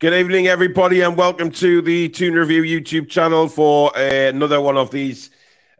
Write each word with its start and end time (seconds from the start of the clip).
Good 0.00 0.14
evening, 0.14 0.46
everybody, 0.46 1.00
and 1.00 1.16
welcome 1.16 1.50
to 1.50 1.82
the 1.82 2.08
Toon 2.08 2.34
Review 2.34 2.62
YouTube 2.62 3.08
channel 3.08 3.48
for 3.48 3.90
uh, 3.98 4.28
another 4.28 4.60
one 4.60 4.76
of 4.76 4.92
these 4.92 5.30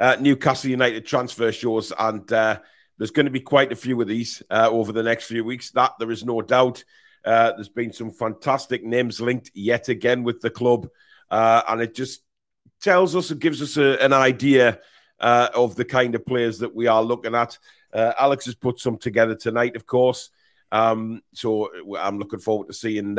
uh, 0.01 0.17
Newcastle 0.19 0.71
United 0.71 1.07
transfer 1.07 1.53
shows. 1.53 1.93
And 1.97 2.33
uh, 2.33 2.59
there's 2.97 3.13
going 3.13 3.27
to 3.27 3.31
be 3.31 3.39
quite 3.39 3.71
a 3.71 3.77
few 3.77 4.01
of 4.03 4.09
these 4.09 4.43
uh, 4.51 4.69
over 4.73 4.91
the 4.91 5.05
next 5.05 5.27
few 5.27 5.45
weeks. 5.45 5.71
That 5.71 5.93
there 6.01 6.11
is 6.11 6.25
no 6.25 6.43
doubt. 6.43 6.83
Uh, 7.25 7.53
there's 7.53 7.69
been 7.69 7.93
some 7.93 8.11
fantastic 8.11 8.83
names 8.83 9.21
linked 9.21 9.53
yet 9.55 9.89
again 9.89 10.25
with 10.25 10.41
the 10.41 10.51
club, 10.51 10.89
uh, 11.31 11.63
and 11.69 11.81
it 11.81 11.95
just 11.95 12.23
tells 12.81 13.15
us, 13.15 13.31
it 13.31 13.39
gives 13.39 13.63
us 13.63 13.77
a, 13.77 14.05
an 14.05 14.13
idea 14.13 14.81
of 15.21 15.77
the 15.77 15.85
kind 15.85 16.17
of 16.17 16.27
players 16.27 16.59
that 16.59 16.75
we 16.75 16.89
are 16.89 17.05
looking 17.05 17.37
at. 17.37 17.57
Alex 17.95 18.47
has 18.47 18.57
put 18.57 18.81
some 18.81 18.99
together 18.99 19.37
tonight, 19.37 19.77
of 19.77 19.87
course. 19.87 20.31
Um, 20.73 21.23
so 21.35 21.71
I'm 21.97 22.19
looking 22.19 22.41
forward 22.41 22.67
to 22.67 22.75
seeing 22.75 23.17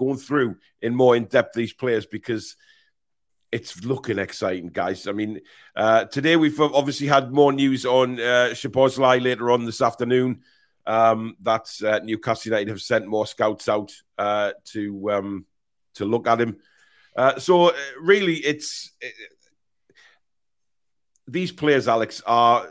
going 0.00 0.16
through 0.16 0.56
in 0.80 0.94
more 0.94 1.14
in 1.14 1.26
depth 1.26 1.54
these 1.54 1.74
players 1.74 2.06
because 2.06 2.56
it's 3.52 3.84
looking 3.84 4.18
exciting, 4.18 4.68
guys. 4.68 5.06
I 5.06 5.12
mean, 5.12 5.40
uh, 5.76 6.06
today 6.06 6.36
we've 6.36 6.58
obviously 6.58 7.06
had 7.06 7.32
more 7.32 7.52
news 7.52 7.84
on 7.84 8.18
uh, 8.18 8.54
later 9.20 9.50
on 9.50 9.66
this 9.66 9.82
afternoon. 9.82 10.40
Um, 10.86 11.36
that 11.42 11.68
uh, 11.84 12.00
Newcastle 12.02 12.50
United 12.50 12.68
have 12.68 12.80
sent 12.80 13.06
more 13.06 13.26
scouts 13.26 13.68
out 13.68 13.92
uh, 14.16 14.52
to 14.72 15.10
um, 15.12 15.46
to 15.94 16.06
look 16.06 16.26
at 16.26 16.40
him. 16.40 16.56
Uh, 17.14 17.38
so 17.38 17.68
uh, 17.68 17.72
really, 18.00 18.36
it's 18.36 18.92
it, 19.00 19.12
these 21.28 21.52
players, 21.52 21.86
Alex, 21.86 22.22
are 22.26 22.66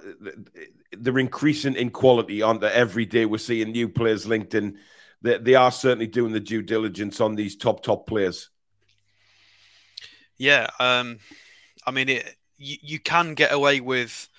they're 0.97 1.19
increasing 1.19 1.75
in 1.75 1.91
quality. 1.91 2.41
On 2.41 2.59
the 2.59 2.75
every 2.75 3.05
day 3.05 3.25
we're 3.25 3.38
seeing 3.38 3.72
new 3.72 3.88
players 3.88 4.25
linked 4.25 4.55
in 4.55 4.80
they, 5.22 5.38
they 5.38 5.56
are 5.56 5.72
certainly 5.72 6.08
doing 6.08 6.31
the 6.31 6.39
due 6.39 6.62
diligence 6.62 7.22
on 7.22 7.36
these 7.36 7.56
top 7.56 7.84
top 7.84 8.08
players. 8.08 8.50
Yeah, 10.38 10.67
um, 10.80 11.20
I 11.86 11.92
mean, 11.92 12.09
it, 12.09 12.36
you, 12.58 12.78
you 12.81 13.00
can 13.00 13.34
get 13.34 13.52
away 13.52 13.81
with 13.81 14.30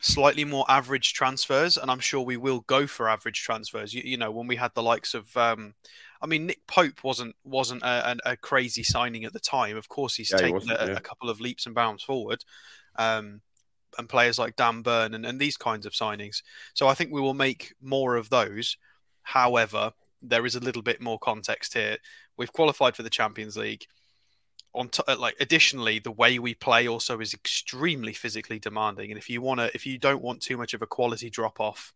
slightly 0.00 0.44
more 0.44 0.64
average 0.68 1.12
transfers, 1.12 1.76
and 1.76 1.90
I'm 1.90 2.00
sure 2.00 2.22
we 2.22 2.36
will 2.36 2.60
go 2.60 2.86
for 2.86 3.08
average 3.08 3.42
transfers. 3.42 3.92
You, 3.92 4.02
you 4.04 4.16
know, 4.16 4.30
when 4.30 4.46
we 4.46 4.56
had 4.56 4.72
the 4.74 4.82
likes 4.82 5.14
of, 5.14 5.34
um, 5.36 5.74
I 6.22 6.26
mean, 6.26 6.46
Nick 6.46 6.66
Pope 6.66 7.04
wasn't 7.04 7.34
wasn't 7.44 7.82
a, 7.82 8.16
a, 8.24 8.36
crazy 8.36 8.82
signing 8.82 9.24
at 9.24 9.32
the 9.32 9.40
time. 9.40 9.76
Of 9.76 9.88
course, 9.88 10.14
he's 10.14 10.30
yeah, 10.30 10.38
taken 10.38 10.60
he 10.60 10.70
a, 10.70 10.86
yeah. 10.86 10.96
a, 10.96 11.00
couple 11.00 11.28
of 11.28 11.40
leaps 11.40 11.66
and 11.66 11.74
bounds 11.74 12.02
forward, 12.02 12.44
um, 12.96 13.40
and 13.98 14.08
players 14.08 14.38
like 14.38 14.56
Dan 14.56 14.82
Burn 14.82 15.14
and, 15.14 15.26
and 15.26 15.38
these 15.38 15.56
kinds 15.56 15.86
of 15.86 15.92
signings. 15.92 16.42
So 16.74 16.88
I 16.88 16.94
think 16.94 17.12
we 17.12 17.20
will 17.20 17.34
make 17.34 17.74
more 17.82 18.16
of 18.16 18.30
those. 18.30 18.76
However, 19.22 19.92
there 20.22 20.46
is 20.46 20.54
a 20.54 20.60
little 20.60 20.82
bit 20.82 21.00
more 21.00 21.18
context 21.18 21.74
here. 21.74 21.98
We've 22.36 22.52
qualified 22.52 22.96
for 22.96 23.02
the 23.02 23.10
Champions 23.10 23.56
League. 23.56 23.86
On 24.74 24.88
t- 24.88 25.02
uh, 25.08 25.16
like 25.18 25.36
additionally, 25.40 25.98
the 25.98 26.10
way 26.10 26.38
we 26.38 26.54
play 26.54 26.86
also 26.86 27.20
is 27.20 27.32
extremely 27.32 28.12
physically 28.12 28.58
demanding. 28.58 29.10
And 29.10 29.18
if 29.18 29.30
you 29.30 29.40
want 29.40 29.60
to, 29.60 29.70
if 29.74 29.86
you 29.86 29.98
don't 29.98 30.22
want 30.22 30.42
too 30.42 30.56
much 30.56 30.74
of 30.74 30.82
a 30.82 30.86
quality 30.86 31.30
drop 31.30 31.60
off 31.60 31.94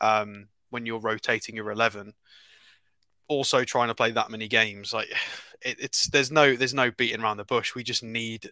um, 0.00 0.48
when 0.70 0.84
you're 0.84 0.98
rotating 0.98 1.54
your 1.54 1.70
eleven, 1.70 2.14
also 3.28 3.62
trying 3.62 3.88
to 3.88 3.94
play 3.94 4.10
that 4.10 4.30
many 4.30 4.48
games, 4.48 4.92
like 4.92 5.08
it, 5.62 5.76
it's 5.78 6.08
there's 6.08 6.32
no 6.32 6.56
there's 6.56 6.74
no 6.74 6.90
beating 6.90 7.20
around 7.20 7.36
the 7.36 7.44
bush. 7.44 7.74
We 7.74 7.84
just 7.84 8.02
need 8.02 8.50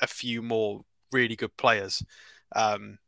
a 0.00 0.06
few 0.06 0.40
more 0.40 0.80
really 1.12 1.36
good 1.36 1.56
players. 1.56 2.02
Um, 2.56 2.98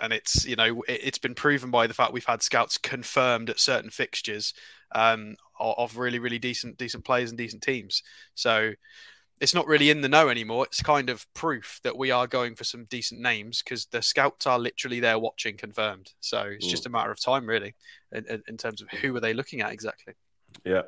and 0.00 0.12
it's 0.12 0.44
you 0.44 0.56
know 0.56 0.82
it, 0.88 1.02
has 1.02 1.18
been 1.18 1.34
proven 1.34 1.70
by 1.70 1.86
the 1.86 1.94
fact 1.94 2.12
we've 2.12 2.24
had 2.24 2.42
scouts 2.42 2.78
confirmed 2.78 3.50
at 3.50 3.60
certain 3.60 3.90
fixtures 3.90 4.54
um, 4.94 5.36
of 5.58 5.96
really 5.96 6.18
really 6.18 6.38
decent 6.38 6.76
decent 6.76 7.04
players 7.04 7.30
and 7.30 7.38
decent 7.38 7.62
teams. 7.62 8.02
So 8.34 8.72
it's 9.40 9.54
not 9.54 9.66
really 9.66 9.90
in 9.90 10.00
the 10.00 10.08
know 10.08 10.28
anymore. 10.28 10.64
It's 10.64 10.82
kind 10.82 11.10
of 11.10 11.26
proof 11.34 11.80
that 11.84 11.96
we 11.96 12.10
are 12.10 12.26
going 12.26 12.54
for 12.54 12.64
some 12.64 12.84
decent 12.84 13.20
names 13.20 13.62
because 13.62 13.86
the 13.86 14.00
scouts 14.00 14.46
are 14.46 14.58
literally 14.58 15.00
there 15.00 15.18
watching 15.18 15.56
confirmed. 15.56 16.12
So 16.20 16.40
it's 16.40 16.66
just 16.66 16.86
a 16.86 16.90
matter 16.90 17.10
of 17.10 17.20
time, 17.20 17.46
really, 17.46 17.74
in, 18.12 18.42
in, 18.48 18.56
terms 18.56 18.80
of 18.80 18.88
who 18.88 19.14
are 19.14 19.20
they 19.20 19.34
looking 19.34 19.60
at 19.60 19.72
exactly. 19.72 20.14
Yeah. 20.64 20.82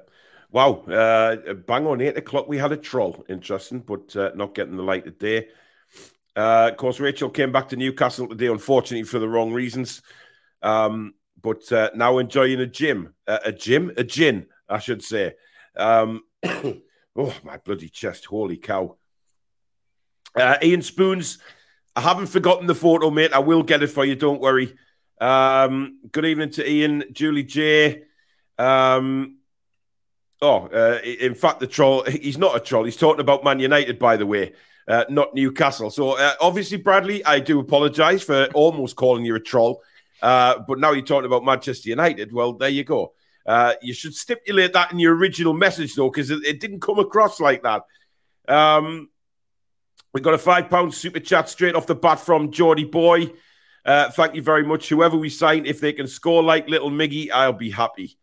Wow. 0.50 0.82
Uh, 0.84 1.53
bang 1.54 1.86
on 1.86 2.00
eight 2.00 2.16
o'clock, 2.16 2.48
we 2.48 2.56
had 2.56 2.72
a 2.72 2.76
troll. 2.76 3.22
Interesting, 3.28 3.80
but 3.80 4.16
uh, 4.16 4.30
not 4.34 4.54
getting 4.54 4.76
the 4.76 4.82
light 4.82 5.06
of 5.06 5.19
day. 5.19 5.48
Uh, 6.38 6.69
of 6.71 6.76
course, 6.76 7.00
Rachel 7.00 7.31
came 7.31 7.50
back 7.50 7.69
to 7.71 7.76
Newcastle 7.76 8.28
today, 8.28 8.47
unfortunately 8.47 9.03
for 9.03 9.19
the 9.19 9.28
wrong 9.28 9.53
reasons. 9.53 10.03
Um, 10.62 11.15
but 11.43 11.71
uh, 11.72 11.91
now 11.97 12.19
enjoying 12.19 12.60
a 12.60 12.66
gym, 12.66 13.12
uh, 13.26 13.41
a 13.44 13.50
gym, 13.50 13.91
a 13.97 14.04
gin, 14.04 14.47
I 14.69 14.78
should 14.78 15.03
say. 15.03 15.34
Um, 15.77 16.22
oh, 16.47 17.34
my 17.43 17.56
bloody 17.56 17.88
chest! 17.88 18.27
Holy 18.27 18.56
cow! 18.56 18.98
Uh, 20.37 20.59
Ian 20.62 20.82
Spoons, 20.82 21.38
I 21.97 22.03
haven't 22.03 22.28
forgotten 22.28 22.69
the 22.69 22.75
photo, 22.77 23.10
mate. 23.10 23.32
I 23.32 23.41
will 23.41 23.65
get 23.65 23.82
it 23.82 23.88
for 23.88 24.04
you. 24.04 24.15
Don't 24.15 24.41
worry. 24.41 24.77
Um, 25.21 25.98
good 26.12 26.25
evening 26.25 26.50
to 26.50 26.71
Ian, 26.71 27.03
Julie 27.10 27.43
J. 27.43 28.04
Um, 28.59 29.38
oh, 30.41 30.69
uh, 30.69 31.00
in 31.03 31.34
fact, 31.34 31.59
the 31.59 31.66
troll, 31.66 32.04
he's 32.09 32.38
not 32.38 32.56
a 32.56 32.60
troll. 32.60 32.84
He's 32.84 32.97
talking 32.97 33.21
about 33.21 33.43
Man 33.43 33.59
United, 33.59 33.98
by 33.98 34.16
the 34.16 34.27
way 34.27 34.53
uh, 34.88 35.04
not 35.10 35.34
Newcastle. 35.34 35.91
So 35.91 36.12
uh, 36.12 36.32
obviously, 36.41 36.78
Bradley, 36.78 37.25
I 37.25 37.41
do 37.41 37.60
apologise 37.60 38.22
for 38.22 38.47
almost 38.54 38.97
calling 38.97 39.25
you 39.25 39.34
a 39.34 39.41
troll. 39.41 39.82
Uh, 40.21 40.59
but 40.66 40.78
now 40.78 40.93
you're 40.93 41.04
talking 41.04 41.26
about 41.26 41.44
Manchester 41.44 41.91
United. 41.91 42.32
Well, 42.32 42.54
there 42.54 42.71
you 42.71 42.84
go. 42.84 43.12
Uh, 43.47 43.75
you 43.81 43.94
should 43.94 44.15
stipulate 44.15 44.72
that 44.72 44.93
in 44.93 44.98
your 44.98 45.15
original 45.15 45.54
message, 45.54 45.94
though, 45.94 46.10
because 46.10 46.31
it, 46.31 46.44
it, 46.44 46.60
didn't 46.60 46.81
come 46.81 46.98
across 46.98 47.41
like 47.41 47.62
that. 47.62 47.82
Um, 48.48 49.09
we 50.12 50.21
got 50.21 50.34
a 50.34 50.38
five 50.38 50.69
pound 50.69 50.93
super 50.93 51.21
chat 51.21 51.48
straight 51.48 51.75
off 51.75 51.87
the 51.87 51.94
bat 51.94 52.21
from 52.21 52.50
Geordie 52.50 52.84
Boy. 52.84 53.32
Uh, 53.84 54.10
thank 54.10 54.34
you 54.34 54.43
very 54.43 54.65
much. 54.65 54.88
Whoever 54.88 55.16
we 55.16 55.31
sign, 55.31 55.65
if 55.66 55.81
they 55.81 55.93
can 55.93 56.09
score 56.09 56.43
like 56.43 56.69
little 56.69 56.91
Miggy, 56.91 57.31
I'll 57.31 57.53
be 57.53 57.71
happy. 57.71 58.19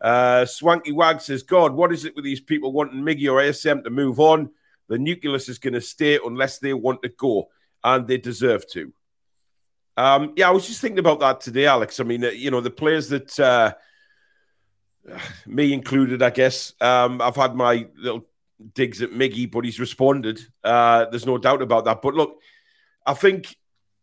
Uh, 0.00 0.44
Swanky 0.46 0.92
Wag 0.92 1.20
says, 1.20 1.42
God, 1.42 1.72
what 1.72 1.92
is 1.92 2.04
it 2.04 2.14
with 2.16 2.24
these 2.24 2.40
people 2.40 2.72
wanting 2.72 3.02
Miggy 3.02 3.30
or 3.30 3.42
ASM 3.42 3.84
to 3.84 3.90
move 3.90 4.20
on? 4.20 4.50
The 4.92 4.98
nucleus 4.98 5.48
is 5.48 5.58
going 5.58 5.72
to 5.72 5.80
stay 5.80 6.18
unless 6.22 6.58
they 6.58 6.74
want 6.74 7.00
to 7.00 7.08
go, 7.08 7.48
and 7.82 8.06
they 8.06 8.18
deserve 8.18 8.68
to. 8.72 8.92
Um, 9.96 10.34
yeah, 10.36 10.48
I 10.48 10.50
was 10.50 10.66
just 10.66 10.82
thinking 10.82 10.98
about 10.98 11.20
that 11.20 11.40
today, 11.40 11.64
Alex. 11.64 11.98
I 11.98 12.04
mean, 12.04 12.22
uh, 12.22 12.28
you 12.28 12.50
know, 12.50 12.60
the 12.60 12.68
players 12.68 13.08
that 13.08 13.40
uh, 13.40 13.72
me 15.46 15.72
included, 15.72 16.22
I 16.22 16.28
guess. 16.28 16.74
Um, 16.78 17.22
I've 17.22 17.36
had 17.36 17.54
my 17.54 17.88
little 17.96 18.26
digs 18.74 19.00
at 19.00 19.12
Miggy, 19.12 19.50
but 19.50 19.64
he's 19.64 19.80
responded. 19.80 20.40
Uh, 20.62 21.06
there's 21.06 21.24
no 21.24 21.38
doubt 21.38 21.62
about 21.62 21.86
that. 21.86 22.02
But 22.02 22.12
look, 22.12 22.42
I 23.06 23.14
think 23.14 23.56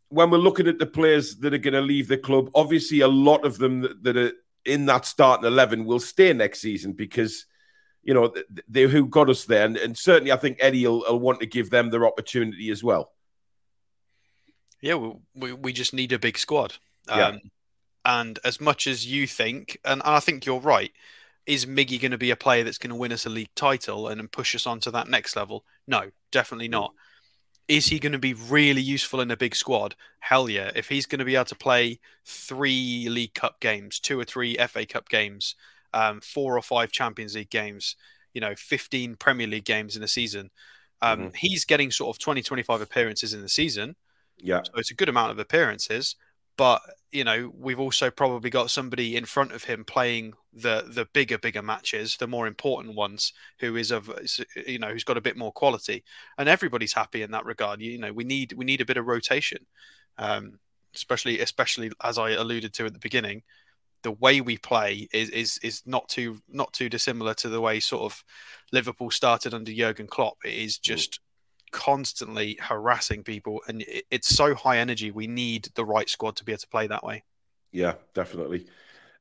when 0.07 0.31
we're 0.31 0.39
looking 0.39 0.67
at 0.67 0.79
the 0.79 0.87
players 0.87 1.35
that 1.35 1.53
are 1.53 1.59
going 1.59 1.75
to 1.75 1.81
leave 1.81 2.07
the 2.07 2.17
club, 2.17 2.49
obviously 2.55 3.01
a 3.01 3.07
lot 3.07 3.45
of 3.45 3.59
them 3.59 3.81
that, 3.81 4.03
that 4.03 4.17
are 4.17 4.31
in 4.65 4.87
that 4.87 5.05
starting 5.05 5.45
11 5.45 5.85
will 5.85 5.99
stay 5.99 6.33
next 6.33 6.61
season 6.61 6.93
because 6.93 7.45
you 8.09 8.15
know, 8.15 8.33
they 8.67 8.81
who 8.85 9.05
got 9.05 9.29
us 9.29 9.45
there. 9.45 9.63
And, 9.67 9.77
and 9.77 9.95
certainly 9.95 10.31
I 10.31 10.37
think 10.37 10.57
Eddie 10.59 10.87
will, 10.87 11.05
will, 11.07 11.19
want 11.19 11.41
to 11.41 11.45
give 11.45 11.69
them 11.69 11.91
their 11.91 12.07
opportunity 12.07 12.71
as 12.71 12.83
well. 12.83 13.11
Yeah, 14.81 15.11
we, 15.35 15.53
we 15.53 15.71
just 15.71 15.93
need 15.93 16.11
a 16.11 16.17
big 16.17 16.39
squad. 16.39 16.77
Yeah. 17.07 17.27
Um, 17.27 17.41
and 18.03 18.39
as 18.43 18.59
much 18.59 18.87
as 18.87 19.05
you 19.05 19.27
think, 19.27 19.77
and, 19.85 20.01
and 20.03 20.15
I 20.15 20.19
think 20.19 20.43
you're 20.43 20.59
right, 20.59 20.91
is 21.45 21.67
Miggy 21.67 22.01
going 22.01 22.09
to 22.09 22.17
be 22.17 22.31
a 22.31 22.35
player 22.35 22.63
that's 22.63 22.79
going 22.79 22.89
to 22.89 22.95
win 22.95 23.11
us 23.11 23.27
a 23.27 23.29
league 23.29 23.53
title 23.53 24.07
and, 24.07 24.19
and 24.19 24.31
push 24.31 24.55
us 24.55 24.65
on 24.65 24.79
to 24.79 24.91
that 24.91 25.07
next 25.07 25.35
level? 25.35 25.63
No, 25.85 26.09
definitely 26.31 26.67
mm. 26.67 26.71
not. 26.71 26.93
Is 27.67 27.89
he 27.89 27.99
going 27.99 28.13
to 28.13 28.17
be 28.17 28.33
really 28.33 28.81
useful 28.81 29.21
in 29.21 29.29
a 29.29 29.37
big 29.37 29.55
squad? 29.55 29.93
Hell 30.17 30.49
yeah. 30.49 30.71
If 30.75 30.89
he's 30.89 31.05
going 31.05 31.19
to 31.19 31.25
be 31.25 31.35
able 31.35 31.45
to 31.45 31.55
play 31.55 31.99
three 32.25 33.07
League 33.07 33.35
Cup 33.35 33.59
games, 33.59 33.99
two 33.99 34.19
or 34.19 34.25
three 34.25 34.55
FA 34.55 34.87
Cup 34.87 35.09
games, 35.09 35.53
um, 35.93 36.21
four 36.21 36.57
or 36.57 36.61
five 36.61 36.91
Champions 36.91 37.35
League 37.35 37.49
games, 37.49 37.95
you 38.33 38.41
know, 38.41 38.53
15 38.55 39.15
Premier 39.15 39.47
League 39.47 39.65
games 39.65 39.95
in 39.95 40.03
a 40.03 40.07
season. 40.07 40.51
Um, 41.01 41.19
mm-hmm. 41.19 41.29
He's 41.35 41.65
getting 41.65 41.91
sort 41.91 42.15
of 42.15 42.19
20, 42.19 42.41
25 42.41 42.81
appearances 42.81 43.33
in 43.33 43.41
the 43.41 43.49
season. 43.49 43.95
Yeah. 44.37 44.61
So 44.63 44.73
it's 44.75 44.91
a 44.91 44.95
good 44.95 45.09
amount 45.09 45.31
of 45.31 45.39
appearances. 45.39 46.15
But, 46.57 46.81
you 47.11 47.23
know, 47.23 47.53
we've 47.57 47.79
also 47.79 48.11
probably 48.11 48.49
got 48.49 48.69
somebody 48.69 49.15
in 49.15 49.23
front 49.23 49.53
of 49.53 49.63
him 49.63 49.85
playing 49.85 50.33
the 50.51 50.83
the 50.85 51.05
bigger, 51.13 51.37
bigger 51.37 51.61
matches, 51.61 52.17
the 52.17 52.27
more 52.27 52.47
important 52.47 52.95
ones, 52.95 53.31
who 53.59 53.77
is 53.77 53.91
of 53.91 54.11
you 54.67 54.77
know, 54.77 54.89
who's 54.89 55.05
got 55.05 55.15
a 55.15 55.21
bit 55.21 55.37
more 55.37 55.53
quality. 55.53 56.03
And 56.37 56.49
everybody's 56.49 56.91
happy 56.91 57.21
in 57.21 57.31
that 57.31 57.45
regard. 57.45 57.79
You 57.79 57.97
know, 57.97 58.11
we 58.11 58.25
need 58.25 58.51
we 58.53 58.65
need 58.65 58.81
a 58.81 58.85
bit 58.85 58.97
of 58.97 59.07
rotation. 59.07 59.65
Um, 60.17 60.59
especially 60.95 61.39
especially 61.39 61.91
as 62.03 62.17
I 62.17 62.31
alluded 62.31 62.73
to 62.73 62.85
at 62.85 62.93
the 62.93 62.99
beginning, 62.99 63.43
the 64.03 64.11
way 64.11 64.41
we 64.41 64.57
play 64.57 65.07
is 65.13 65.29
is 65.29 65.59
is 65.63 65.81
not 65.85 66.07
too 66.09 66.41
not 66.49 66.73
too 66.73 66.89
dissimilar 66.89 67.33
to 67.35 67.49
the 67.49 67.61
way 67.61 67.79
sort 67.79 68.03
of 68.03 68.23
Liverpool 68.71 69.11
started 69.11 69.53
under 69.53 69.71
Jurgen 69.71 70.07
Klopp. 70.07 70.37
It 70.45 70.53
is 70.53 70.77
mm. 70.77 70.81
just 70.81 71.19
constantly 71.71 72.57
harassing 72.61 73.23
people, 73.23 73.61
and 73.67 73.83
it's 74.09 74.29
so 74.29 74.55
high 74.55 74.79
energy. 74.79 75.11
We 75.11 75.27
need 75.27 75.69
the 75.75 75.85
right 75.85 76.09
squad 76.09 76.35
to 76.37 76.43
be 76.43 76.51
able 76.51 76.59
to 76.59 76.67
play 76.67 76.87
that 76.87 77.03
way. 77.03 77.23
Yeah, 77.71 77.95
definitely. 78.13 78.67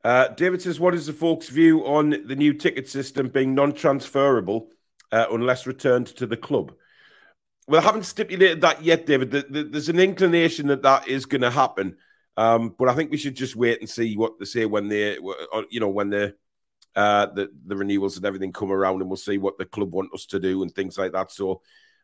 Uh, 0.05 0.29
David 0.29 0.63
says, 0.63 0.81
"What 0.81 0.95
is 0.95 1.07
the 1.07 1.13
folks' 1.13 1.49
view 1.49 1.85
on 1.87 2.11
the 2.11 2.37
new 2.37 2.55
ticket 2.55 2.89
system 2.89 3.29
being 3.29 3.55
non-transferable 3.55 4.71
uh, 5.13 5.27
unless 5.31 5.67
returned 5.67 6.07
to 6.09 6.27
the 6.27 6.37
club?" 6.37 6.73
Well, 7.67 7.81
I 7.81 7.85
haven't 7.85 8.05
stipulated 8.05 8.63
that 8.63 8.83
yet, 8.83 9.05
David. 9.05 9.31
There's 9.31 9.91
an 9.91 10.01
inclination 10.01 10.69
that 10.69 10.83
that 10.83 11.07
is 11.07 11.27
going 11.27 11.43
to 11.43 11.51
happen, 11.51 11.97
um, 12.38 12.73
but 12.79 12.88
I 12.88 12.94
think 12.94 13.11
we 13.11 13.17
should 13.17 13.35
just 13.35 13.56
wait 13.56 13.81
and 13.81 13.90
see 13.90 14.17
what 14.17 14.38
they 14.38 14.44
say 14.44 14.64
when 14.64 14.87
they, 14.87 15.19
uh, 15.19 15.62
you 15.70 15.81
know, 15.81 15.88
when 15.88 16.08
the 16.08 16.37
uh, 16.94 17.26
the 17.26 17.50
the 17.67 17.75
renewals 17.75 18.17
and 18.17 18.25
everything 18.25 18.52
come 18.52 18.70
around, 18.70 19.00
and 19.00 19.11
we'll 19.11 19.17
see 19.17 19.38
what 19.38 19.58
the 19.58 19.64
club 19.64 19.93
want 19.93 20.14
us 20.14 20.25
to 20.26 20.38
do 20.38 20.62
and 20.62 20.73
things 20.73 20.96
like 20.96 21.11
that. 21.11 21.32
So 21.32 21.62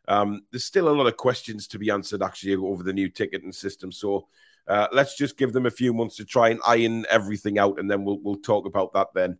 um, 0.09 0.41
there's 0.51 0.65
still 0.65 0.89
a 0.89 0.91
lot 0.91 1.07
of 1.07 1.15
questions 1.15 1.67
to 1.69 1.79
be 1.79 1.89
answered 1.89 2.21
actually 2.21 2.53
over 2.55 2.83
the 2.83 2.91
new 2.91 3.07
ticketing 3.07 3.53
system. 3.53 3.93
So 3.93 4.27
uh, 4.67 4.89
let's 4.91 5.15
just 5.15 5.37
give 5.37 5.53
them 5.53 5.67
a 5.67 5.71
few 5.71 5.93
months 5.93 6.17
to 6.17 6.25
try 6.25 6.49
and 6.49 6.59
iron 6.67 7.05
everything 7.09 7.57
out, 7.57 7.79
and 7.79 7.89
then 7.89 8.03
we'll 8.03 8.19
we'll 8.19 8.35
talk 8.35 8.65
about 8.65 8.91
that 8.91 9.07
then. 9.15 9.37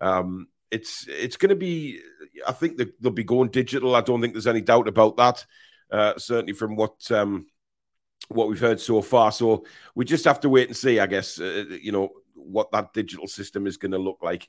Um, 0.00 0.46
it's 0.70 1.08
it's 1.08 1.36
going 1.36 1.50
to 1.50 1.56
be. 1.56 1.98
I 2.46 2.52
think 2.52 2.80
they'll 3.00 3.10
be 3.10 3.24
going 3.24 3.48
digital. 3.48 3.96
I 3.96 4.00
don't 4.00 4.20
think 4.20 4.32
there's 4.32 4.46
any 4.46 4.60
doubt 4.60 4.86
about 4.86 5.16
that. 5.16 5.44
Uh, 5.90 6.16
certainly 6.18 6.52
from 6.52 6.76
what 6.76 7.10
um, 7.10 7.46
what 8.28 8.48
we've 8.48 8.60
heard 8.60 8.80
so 8.80 9.02
far. 9.02 9.32
So 9.32 9.64
we 9.94 10.04
just 10.04 10.24
have 10.24 10.40
to 10.40 10.48
wait 10.48 10.68
and 10.68 10.76
see. 10.76 11.00
I 11.00 11.06
guess 11.06 11.40
uh, 11.40 11.64
you 11.80 11.92
know 11.92 12.10
what 12.34 12.70
that 12.72 12.92
digital 12.92 13.26
system 13.26 13.66
is 13.66 13.76
going 13.76 13.92
to 13.92 13.98
look 13.98 14.18
like. 14.22 14.48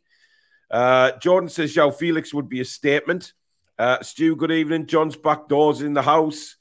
Uh, 0.69 1.11
Jordan 1.19 1.49
says, 1.49 1.73
"João 1.73 1.95
Felix 1.95 2.33
would 2.33 2.49
be 2.49 2.61
a 2.61 2.65
statement." 2.65 3.33
Uh, 3.79 4.01
Stu, 4.01 4.35
good 4.35 4.51
evening. 4.51 4.87
John's 4.87 5.15
back 5.15 5.47
doors 5.47 5.81
in 5.81 5.93
the 5.93 6.01
house. 6.01 6.55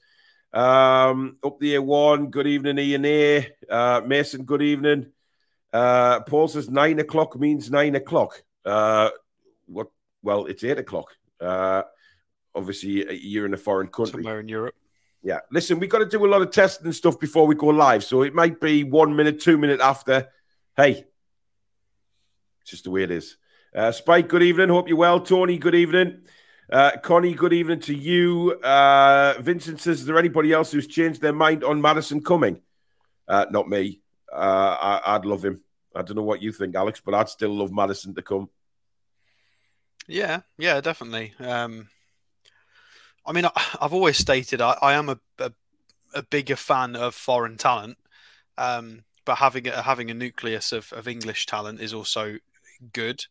Um, 0.52 1.36
up 1.44 1.58
the 1.58 1.74
A1, 1.74 2.30
good 2.30 2.46
evening, 2.46 2.78
Ian 2.78 3.04
A. 3.04 3.48
Uh, 3.68 4.00
Mason, 4.06 4.44
good 4.44 4.62
evening. 4.62 5.12
Uh, 5.72 6.20
Paul 6.20 6.48
says 6.48 6.70
nine 6.70 6.98
o'clock 6.98 7.38
means 7.38 7.70
nine 7.70 7.94
o'clock. 7.94 8.42
Uh, 8.64 9.10
what? 9.66 9.88
Well, 10.22 10.46
it's 10.46 10.64
eight 10.64 10.78
o'clock. 10.78 11.08
Uh, 11.40 11.82
obviously, 12.54 13.18
you're 13.18 13.46
in 13.46 13.54
a 13.54 13.58
foreign 13.58 13.88
country. 13.88 14.22
Somewhere 14.22 14.40
in 14.40 14.48
Europe. 14.48 14.74
Yeah. 15.22 15.40
Listen, 15.50 15.78
we've 15.78 15.90
got 15.90 15.98
to 15.98 16.06
do 16.06 16.24
a 16.24 16.28
lot 16.28 16.42
of 16.42 16.50
testing 16.50 16.86
and 16.86 16.94
stuff 16.94 17.18
before 17.18 17.46
we 17.46 17.54
go 17.54 17.66
live. 17.66 18.04
So 18.04 18.22
it 18.22 18.34
might 18.34 18.60
be 18.60 18.84
one 18.84 19.16
minute, 19.16 19.40
two 19.40 19.58
minute 19.58 19.80
after. 19.80 20.28
Hey, 20.76 21.04
it's 22.60 22.70
just 22.70 22.84
the 22.84 22.90
way 22.90 23.02
it 23.02 23.10
is. 23.10 23.36
Uh, 23.74 23.92
Spike, 23.92 24.28
good 24.28 24.42
evening. 24.42 24.68
Hope 24.68 24.88
you're 24.88 24.96
well. 24.96 25.20
Tony, 25.20 25.58
good 25.58 25.74
evening. 25.74 26.22
Uh, 26.70 26.92
Connie, 27.02 27.34
good 27.34 27.52
evening 27.52 27.80
to 27.80 27.94
you. 27.94 28.52
Uh, 28.62 29.34
Vincent 29.40 29.80
says, 29.80 30.00
Is 30.00 30.06
there 30.06 30.18
anybody 30.18 30.52
else 30.52 30.72
who's 30.72 30.86
changed 30.86 31.20
their 31.20 31.32
mind 31.32 31.62
on 31.62 31.80
Madison 31.80 32.22
coming? 32.22 32.60
Uh, 33.28 33.46
not 33.50 33.68
me. 33.68 34.00
Uh, 34.32 35.00
I, 35.04 35.16
would 35.16 35.26
love 35.26 35.44
him. 35.44 35.62
I 35.94 36.02
don't 36.02 36.16
know 36.16 36.22
what 36.22 36.42
you 36.42 36.52
think, 36.52 36.74
Alex, 36.74 37.00
but 37.04 37.14
I'd 37.14 37.28
still 37.28 37.54
love 37.54 37.72
Madison 37.72 38.14
to 38.14 38.22
come. 38.22 38.48
Yeah, 40.08 40.40
yeah, 40.58 40.80
definitely. 40.80 41.34
Um, 41.38 41.88
I 43.26 43.32
mean, 43.32 43.44
I, 43.44 43.50
have 43.80 43.92
always 43.92 44.16
stated 44.16 44.60
I, 44.60 44.76
I 44.80 44.94
am 44.94 45.08
a, 45.08 45.18
a, 45.38 45.52
a, 46.14 46.22
bigger 46.22 46.56
fan 46.56 46.94
of 46.94 47.14
foreign 47.14 47.56
talent, 47.56 47.98
um, 48.56 49.04
but 49.24 49.36
having 49.36 49.66
a, 49.68 49.82
having 49.82 50.10
a 50.10 50.14
nucleus 50.14 50.72
of, 50.72 50.92
of 50.92 51.08
English 51.08 51.46
talent 51.46 51.80
is 51.80 51.92
also 51.92 52.36
good 52.92 53.24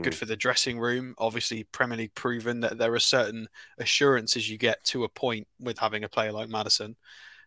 good 0.00 0.12
mm. 0.12 0.16
for 0.16 0.24
the 0.24 0.36
dressing 0.36 0.78
room. 0.78 1.14
Obviously, 1.18 1.64
Premier 1.64 1.98
League 1.98 2.14
proven 2.14 2.60
that 2.60 2.78
there 2.78 2.94
are 2.94 3.00
certain 3.00 3.48
assurances 3.78 4.50
you 4.50 4.58
get 4.58 4.82
to 4.84 5.04
a 5.04 5.08
point 5.08 5.46
with 5.60 5.78
having 5.78 6.04
a 6.04 6.08
player 6.08 6.32
like 6.32 6.48
Madison. 6.48 6.96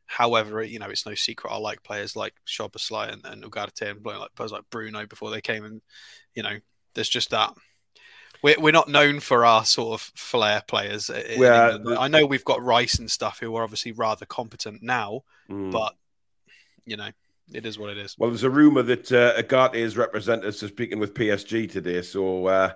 However, 0.06 0.64
you 0.64 0.80
know, 0.80 0.88
it's 0.90 1.06
no 1.06 1.16
secret 1.16 1.52
I 1.52 1.58
like 1.58 1.84
players 1.84 2.16
like 2.16 2.34
Szoboszlai 2.48 3.12
and, 3.12 3.26
and 3.26 3.44
Ugarte 3.44 3.92
and 3.92 4.06
like 4.06 4.36
players 4.36 4.54
like 4.54 4.70
Bruno 4.70 5.06
before 5.06 5.30
they 5.32 5.42
came 5.42 5.66
and, 5.66 5.82
you 6.34 6.44
know, 6.44 6.58
there's 6.94 7.10
just 7.10 7.32
that. 7.32 7.54
We're, 8.42 8.60
we're 8.60 8.72
not 8.72 8.88
known 8.88 9.20
for 9.20 9.46
our 9.46 9.66
sort 9.66 9.94
of 9.94 10.12
flair 10.16 10.64
players. 10.68 11.10
Yeah, 11.30 11.78
I 11.98 12.08
know 12.08 12.26
we've 12.26 12.46
got 12.46 12.64
Rice 12.64 13.00
and 13.00 13.10
stuff 13.10 13.40
who 13.40 13.56
are 13.56 13.64
obviously 13.64 13.92
rather 13.92 14.26
competent 14.26 14.84
now, 14.84 15.24
mm. 15.50 15.72
but, 15.72 15.96
you 16.86 16.98
know, 16.98 17.10
it 17.54 17.66
is 17.66 17.80
what 17.80 17.90
it 17.90 17.98
is. 17.98 18.16
Well, 18.18 18.30
there's 18.30 18.44
a 18.44 18.50
rumor 18.50 18.84
that 18.84 19.12
uh, 19.12 19.42
Ugarte's 19.42 19.98
representatives 19.98 20.62
are 20.64 20.68
speaking 20.68 21.00
with 21.00 21.14
PSG 21.14 21.72
today. 21.72 22.02
So, 22.02 22.48
uh, 22.48 22.74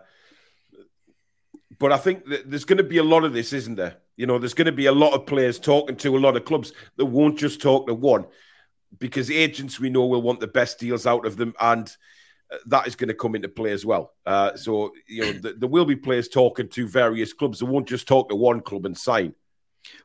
but 1.77 1.91
I 1.91 1.97
think 1.97 2.25
there's 2.45 2.65
going 2.65 2.77
to 2.77 2.83
be 2.83 2.97
a 2.97 3.03
lot 3.03 3.23
of 3.23 3.33
this, 3.33 3.53
isn't 3.53 3.75
there? 3.75 3.97
You 4.15 4.27
know, 4.27 4.37
there's 4.37 4.53
going 4.53 4.67
to 4.67 4.71
be 4.71 4.85
a 4.85 4.91
lot 4.91 5.13
of 5.13 5.25
players 5.25 5.59
talking 5.59 5.95
to 5.97 6.15
a 6.15 6.19
lot 6.19 6.35
of 6.35 6.45
clubs 6.45 6.73
that 6.97 7.05
won't 7.05 7.39
just 7.39 7.61
talk 7.61 7.87
to 7.87 7.93
one 7.93 8.25
because 8.99 9.31
agents 9.31 9.79
we 9.79 9.89
know 9.89 10.05
will 10.05 10.21
want 10.21 10.39
the 10.39 10.47
best 10.47 10.79
deals 10.79 11.07
out 11.07 11.25
of 11.25 11.37
them 11.37 11.53
and 11.59 11.87
uh, 11.87 11.91
that 12.67 12.87
is 12.87 12.95
going 12.95 13.07
to 13.07 13.13
come 13.13 13.35
into 13.35 13.49
play 13.49 13.71
as 13.71 13.85
well. 13.85 14.13
Uh, 14.25 14.55
so, 14.55 14.91
you 15.07 15.21
know, 15.21 15.31
th- 15.33 15.55
there 15.57 15.69
will 15.69 15.85
be 15.85 15.95
players 15.95 16.27
talking 16.27 16.67
to 16.69 16.87
various 16.87 17.33
clubs. 17.33 17.59
They 17.59 17.65
won't 17.65 17.87
just 17.87 18.07
talk 18.07 18.29
to 18.29 18.35
one 18.35 18.61
club 18.61 18.85
and 18.85 18.97
sign. 18.97 19.33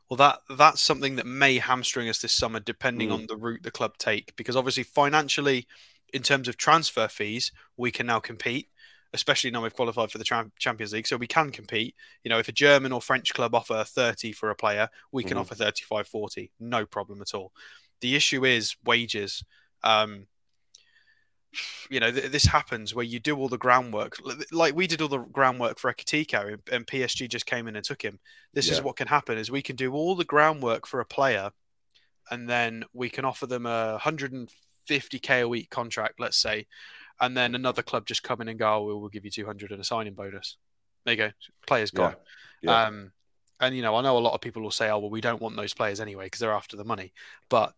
Well, 0.09 0.17
that 0.17 0.39
that's 0.57 0.81
something 0.81 1.17
that 1.17 1.25
may 1.25 1.57
hamstring 1.57 2.09
us 2.09 2.19
this 2.19 2.33
summer, 2.33 2.59
depending 2.59 3.09
mm. 3.09 3.13
on 3.13 3.25
the 3.27 3.35
route 3.37 3.63
the 3.63 3.71
club 3.71 3.97
take. 3.97 4.35
Because 4.35 4.55
obviously, 4.55 4.83
financially, 4.83 5.67
in 6.13 6.23
terms 6.23 6.47
of 6.47 6.57
transfer 6.57 7.07
fees, 7.07 7.51
we 7.75 7.91
can 7.91 8.07
now 8.07 8.19
compete. 8.19 8.69
Especially 9.13 9.51
now 9.51 9.63
we've 9.63 9.73
qualified 9.73 10.11
for 10.11 10.17
the 10.17 10.49
Champions 10.59 10.93
League, 10.93 11.07
so 11.07 11.15
we 11.15 11.27
can 11.27 11.49
compete. 11.49 11.95
You 12.23 12.29
know, 12.29 12.39
if 12.39 12.49
a 12.49 12.51
German 12.53 12.91
or 12.91 13.01
French 13.01 13.33
club 13.33 13.55
offer 13.55 13.83
30 13.85 14.33
for 14.33 14.49
a 14.49 14.55
player, 14.55 14.89
we 15.11 15.23
can 15.23 15.37
mm. 15.37 15.41
offer 15.41 15.55
35, 15.55 16.07
40, 16.07 16.51
no 16.59 16.85
problem 16.85 17.21
at 17.21 17.33
all. 17.33 17.53
The 18.01 18.15
issue 18.15 18.45
is 18.45 18.75
wages. 18.83 19.45
Um, 19.81 20.27
you 21.89 21.99
know, 21.99 22.11
th- 22.11 22.31
this 22.31 22.45
happens 22.45 22.93
where 22.93 23.05
you 23.05 23.19
do 23.19 23.35
all 23.37 23.47
the 23.47 23.57
groundwork, 23.57 24.17
like 24.51 24.75
we 24.75 24.87
did 24.87 25.01
all 25.01 25.07
the 25.07 25.19
groundwork 25.19 25.79
for 25.79 25.91
Ekitike, 25.91 26.59
and 26.71 26.87
PSG 26.87 27.29
just 27.29 27.45
came 27.45 27.67
in 27.67 27.75
and 27.75 27.85
took 27.85 28.01
him. 28.01 28.19
This 28.53 28.67
yeah. 28.67 28.75
is 28.75 28.81
what 28.81 28.95
can 28.95 29.07
happen: 29.07 29.37
is 29.37 29.49
we 29.49 29.61
can 29.61 29.75
do 29.75 29.93
all 29.93 30.15
the 30.15 30.25
groundwork 30.25 30.85
for 30.87 30.99
a 30.99 31.05
player, 31.05 31.51
and 32.29 32.49
then 32.49 32.83
we 32.93 33.09
can 33.09 33.25
offer 33.25 33.47
them 33.47 33.65
a 33.65 33.99
150k 34.01 35.41
a 35.41 35.47
week 35.47 35.69
contract, 35.69 36.19
let's 36.19 36.37
say, 36.37 36.67
and 37.19 37.35
then 37.35 37.55
another 37.55 37.81
club 37.81 38.05
just 38.05 38.23
come 38.23 38.41
in 38.41 38.49
and 38.49 38.59
go, 38.59 38.89
oh, 38.89 38.97
"We'll 38.97 39.09
give 39.09 39.25
you 39.25 39.31
200 39.31 39.71
and 39.71 39.81
a 39.81 39.85
signing 39.85 40.13
bonus." 40.13 40.57
There 41.05 41.13
you 41.13 41.17
go, 41.17 41.31
players 41.65 41.91
gone. 41.91 42.15
Yeah. 42.61 42.71
Yeah. 42.71 42.85
Um, 42.85 43.11
and 43.59 43.75
you 43.75 43.81
know, 43.81 43.95
I 43.95 44.01
know 44.01 44.17
a 44.17 44.19
lot 44.19 44.33
of 44.33 44.41
people 44.41 44.61
will 44.61 44.71
say, 44.71 44.89
"Oh, 44.89 44.99
well, 44.99 45.09
we 45.09 45.21
don't 45.21 45.41
want 45.41 45.55
those 45.55 45.73
players 45.73 45.99
anyway 45.99 46.25
because 46.25 46.39
they're 46.39 46.51
after 46.51 46.77
the 46.77 46.83
money," 46.83 47.13
but 47.49 47.73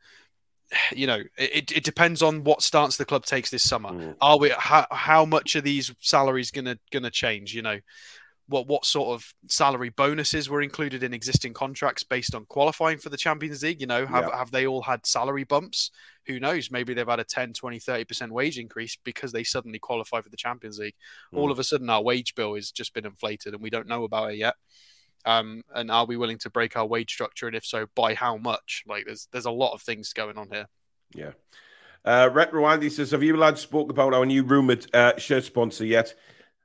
you 0.92 1.08
know, 1.08 1.22
it, 1.38 1.72
it 1.72 1.84
depends 1.84 2.22
on 2.22 2.44
what 2.44 2.62
stance 2.62 2.98
the 2.98 3.06
club 3.06 3.26
takes 3.26 3.50
this 3.50 3.64
summer. 3.64 3.90
Mm. 3.90 4.16
Are 4.22 4.38
we 4.38 4.50
how, 4.58 4.86
how 4.92 5.26
much 5.26 5.56
are 5.56 5.62
these 5.62 5.94
salaries 6.00 6.52
gonna 6.52 6.78
gonna 6.92 7.10
change? 7.10 7.54
You 7.54 7.62
know, 7.62 7.80
what 8.48 8.68
what 8.68 8.86
sort 8.86 9.10
of 9.10 9.34
salary 9.48 9.90
bonuses 9.90 10.50
were 10.50 10.62
included 10.62 11.04
in 11.04 11.14
existing 11.14 11.54
contracts 11.54 12.04
based 12.04 12.36
on 12.36 12.46
qualifying 12.46 12.98
for 12.98 13.10
the 13.10 13.18
Champions 13.18 13.64
League? 13.64 13.82
You 13.82 13.88
know, 13.88 14.06
have 14.06 14.28
yeah. 14.28 14.38
have 14.38 14.52
they 14.52 14.68
all 14.68 14.82
had 14.82 15.06
salary 15.06 15.44
bumps? 15.44 15.92
Who 16.28 16.40
knows? 16.40 16.70
Maybe 16.70 16.94
they've 16.94 17.08
had 17.08 17.20
a 17.20 17.24
10, 17.24 17.54
20, 17.54 17.80
30% 17.80 18.30
wage 18.30 18.60
increase 18.60 18.96
because 19.04 19.32
they 19.32 19.44
suddenly 19.44 19.80
qualify 19.80 20.22
for 20.22 20.30
the 20.30 20.38
Champions 20.38 20.78
League. 20.78 20.94
Mm. 21.34 21.40
All 21.40 21.52
of 21.52 21.58
a 21.58 21.64
sudden 21.64 21.90
our 21.90 22.04
wage 22.04 22.36
bill 22.36 22.54
has 22.54 22.70
just 22.70 22.94
been 22.94 23.06
inflated 23.06 23.54
and 23.54 23.64
we 23.64 23.72
don't 23.72 23.88
know 23.88 24.04
about 24.04 24.32
it 24.32 24.38
yet. 24.38 24.54
Um, 25.26 25.64
and 25.74 25.92
are 25.92 26.06
we 26.06 26.18
willing 26.18 26.38
to 26.40 26.50
break 26.50 26.78
our 26.78 26.86
wage 26.86 27.12
structure? 27.12 27.48
And 27.48 27.56
if 27.56 27.66
so, 27.66 27.88
by 27.96 28.14
how 28.14 28.38
much? 28.38 28.84
Like, 28.88 29.06
there's 29.06 29.28
there's 29.32 29.46
a 29.46 29.52
lot 29.52 29.74
of 29.74 29.82
things 29.82 30.14
going 30.14 30.38
on 30.38 30.50
here. 30.52 30.68
Yeah. 31.14 31.32
Uh, 32.06 32.30
Retro 32.32 32.66
Andy 32.68 32.90
says, 32.90 33.12
"Have 33.12 33.24
you 33.24 33.36
lads 33.36 33.62
spoke 33.62 33.92
about 33.92 34.14
our 34.14 34.26
new 34.26 34.44
rumored 34.44 34.88
uh, 34.94 35.18
shirt 35.18 35.44
sponsor 35.44 35.86
yet?" 35.86 36.14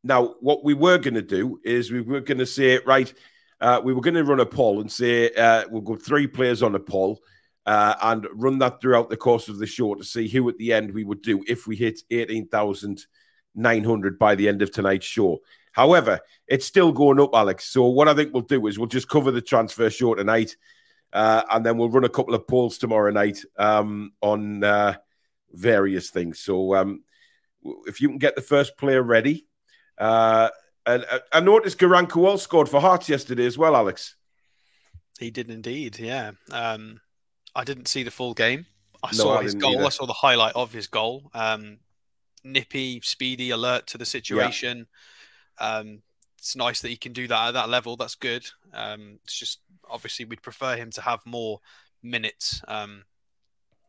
now, 0.03 0.35
what 0.41 0.63
we 0.63 0.73
were 0.73 0.97
going 0.97 1.13
to 1.13 1.21
do 1.21 1.59
is 1.63 1.91
we 1.91 2.01
were 2.01 2.19
going 2.19 2.39
to 2.39 2.45
say, 2.45 2.79
right, 2.85 3.13
uh, 3.61 3.79
we 3.83 3.93
were 3.93 4.01
going 4.01 4.15
to 4.15 4.25
run 4.25 4.41
a 4.41 4.45
poll 4.45 4.81
and 4.81 4.91
say 4.91 5.31
uh, 5.31 5.63
we'll 5.69 5.81
go 5.81 5.95
three 5.95 6.27
players 6.27 6.61
on 6.61 6.75
a 6.75 6.79
poll 6.79 7.21
uh, 7.65 7.95
and 8.01 8.27
run 8.33 8.59
that 8.59 8.81
throughout 8.81 9.09
the 9.09 9.15
course 9.15 9.47
of 9.47 9.59
the 9.59 9.65
show 9.65 9.95
to 9.95 10.03
see 10.03 10.27
who 10.27 10.49
at 10.49 10.57
the 10.57 10.73
end 10.73 10.93
we 10.93 11.05
would 11.05 11.21
do 11.21 11.41
if 11.47 11.67
we 11.67 11.77
hit 11.77 12.01
18,900 12.11 14.19
by 14.19 14.35
the 14.35 14.49
end 14.49 14.61
of 14.61 14.71
tonight's 14.71 15.05
show. 15.05 15.39
However, 15.71 16.19
it's 16.47 16.65
still 16.65 16.91
going 16.91 17.21
up, 17.21 17.33
Alex. 17.33 17.63
So 17.65 17.85
what 17.85 18.09
I 18.09 18.13
think 18.13 18.33
we'll 18.33 18.41
do 18.41 18.67
is 18.67 18.77
we'll 18.77 18.87
just 18.87 19.07
cover 19.07 19.31
the 19.31 19.41
transfer 19.41 19.89
show 19.89 20.15
tonight, 20.15 20.57
uh, 21.13 21.43
and 21.49 21.65
then 21.65 21.77
we'll 21.77 21.89
run 21.89 22.03
a 22.03 22.09
couple 22.09 22.35
of 22.35 22.45
polls 22.45 22.77
tomorrow 22.77 23.11
night 23.11 23.39
um, 23.57 24.11
on 24.21 24.63
uh, 24.63 24.95
various 25.53 26.09
things. 26.09 26.39
So 26.39 26.75
um, 26.75 27.03
if 27.87 28.01
you 28.01 28.09
can 28.09 28.17
get 28.17 28.35
the 28.35 28.41
first 28.41 28.77
player 28.77 29.01
ready, 29.01 29.47
uh, 29.97 30.49
and 30.85 31.05
uh, 31.09 31.19
I 31.31 31.39
noticed 31.39 31.79
Garang 31.79 32.07
Kuol 32.07 32.39
scored 32.39 32.69
for 32.69 32.81
Hearts 32.81 33.09
yesterday 33.09 33.45
as 33.45 33.57
well, 33.57 33.75
Alex. 33.75 34.15
He 35.19 35.31
did 35.31 35.49
indeed, 35.49 35.99
yeah. 35.99 36.31
Um, 36.51 36.99
I 37.55 37.63
didn't 37.63 37.87
see 37.87 38.03
the 38.03 38.11
full 38.11 38.33
game. 38.33 38.65
I 39.03 39.09
no, 39.11 39.17
saw 39.17 39.39
I 39.39 39.43
his 39.43 39.55
goal. 39.55 39.75
Either. 39.75 39.85
I 39.85 39.89
saw 39.89 40.05
the 40.05 40.13
highlight 40.13 40.55
of 40.55 40.71
his 40.71 40.87
goal. 40.87 41.29
Um, 41.33 41.77
nippy, 42.43 43.01
speedy, 43.01 43.51
alert 43.51 43.87
to 43.87 43.97
the 43.97 44.05
situation. 44.05 44.87
Yeah. 45.59 45.77
Um, 45.77 46.01
it's 46.37 46.55
nice 46.55 46.81
that 46.81 46.89
he 46.89 46.97
can 46.97 47.13
do 47.13 47.27
that 47.27 47.47
at 47.47 47.51
that 47.51 47.69
level. 47.69 47.95
That's 47.95 48.15
good. 48.15 48.45
Um, 48.73 49.19
it's 49.23 49.37
just 49.37 49.59
obviously 49.89 50.25
we'd 50.25 50.41
prefer 50.41 50.75
him 50.75 50.89
to 50.91 51.01
have 51.01 51.19
more 51.25 51.59
minutes. 52.01 52.61
Um, 52.67 53.03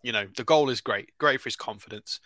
you 0.02 0.12
know, 0.12 0.26
the 0.36 0.44
goal 0.44 0.68
is 0.70 0.80
great, 0.80 1.10
great 1.18 1.40
for 1.40 1.48
his 1.48 1.56
confidence, 1.56 2.20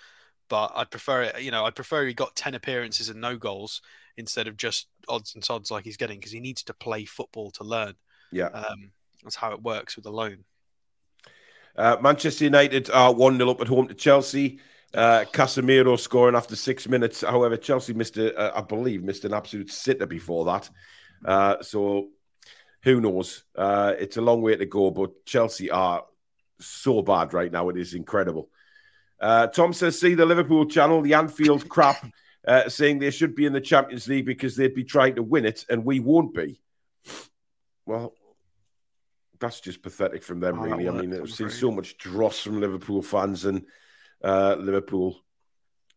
but 0.48 0.72
I'd 0.74 0.90
prefer 0.90 1.22
it. 1.22 1.42
You 1.42 1.50
know, 1.50 1.64
I'd 1.64 1.74
prefer 1.74 2.06
he 2.06 2.14
got 2.14 2.36
ten 2.36 2.54
appearances 2.54 3.08
and 3.08 3.20
no 3.20 3.36
goals 3.36 3.82
instead 4.16 4.48
of 4.48 4.56
just 4.56 4.88
odds 5.08 5.34
and 5.34 5.44
sods 5.44 5.70
like 5.70 5.84
he's 5.84 5.96
getting 5.96 6.18
because 6.18 6.32
he 6.32 6.40
needs 6.40 6.62
to 6.64 6.74
play 6.74 7.04
football 7.04 7.50
to 7.52 7.64
learn. 7.64 7.94
Yeah, 8.32 8.46
um, 8.46 8.90
that's 9.22 9.36
how 9.36 9.52
it 9.52 9.62
works 9.62 9.96
with 9.96 10.04
the 10.04 10.12
loan. 10.12 10.44
Uh, 11.76 11.96
Manchester 12.00 12.44
United 12.44 12.90
are 12.90 13.14
1 13.14 13.36
0 13.38 13.50
up 13.50 13.60
at 13.60 13.68
home 13.68 13.86
to 13.86 13.94
Chelsea. 13.94 14.60
Uh, 14.94 15.24
Casemiro 15.32 15.98
scoring 15.98 16.34
after 16.34 16.56
six 16.56 16.88
minutes. 16.88 17.20
However, 17.20 17.56
Chelsea 17.56 17.92
missed, 17.92 18.16
a, 18.16 18.36
uh, 18.36 18.58
I 18.58 18.62
believe, 18.62 19.04
missed 19.04 19.24
an 19.24 19.34
absolute 19.34 19.70
sitter 19.70 20.06
before 20.06 20.46
that. 20.46 20.70
Uh, 21.24 21.62
so 21.62 22.08
who 22.82 23.00
knows? 23.00 23.44
Uh, 23.54 23.94
it's 23.98 24.16
a 24.16 24.22
long 24.22 24.42
way 24.42 24.56
to 24.56 24.66
go, 24.66 24.90
but 24.90 25.24
Chelsea 25.24 25.70
are 25.70 26.04
so 26.58 27.02
bad 27.02 27.34
right 27.34 27.52
now. 27.52 27.68
It 27.68 27.76
is 27.76 27.94
incredible. 27.94 28.50
Uh, 29.20 29.48
Tom 29.48 29.72
says, 29.72 29.98
see 29.98 30.14
the 30.14 30.26
Liverpool 30.26 30.66
channel, 30.66 31.02
the 31.02 31.14
Anfield 31.14 31.68
crap, 31.68 32.06
uh, 32.46 32.68
saying 32.68 32.98
they 32.98 33.10
should 33.10 33.34
be 33.34 33.46
in 33.46 33.52
the 33.52 33.60
Champions 33.60 34.06
League 34.08 34.26
because 34.26 34.56
they'd 34.56 34.74
be 34.74 34.84
trying 34.84 35.16
to 35.16 35.22
win 35.22 35.44
it 35.44 35.64
and 35.68 35.84
we 35.84 36.00
won't 36.00 36.34
be. 36.34 36.60
Well, 37.84 38.14
that's 39.40 39.60
just 39.60 39.82
pathetic 39.82 40.22
from 40.22 40.40
them, 40.40 40.60
really. 40.60 40.88
I 40.88 40.92
mean, 40.92 41.14
I've 41.14 41.30
seen 41.30 41.50
so 41.50 41.70
much 41.70 41.98
dross 41.98 42.40
from 42.40 42.60
Liverpool 42.60 43.02
fans 43.02 43.44
and 43.44 43.64
uh, 44.22 44.56
Liverpool. 44.58 45.16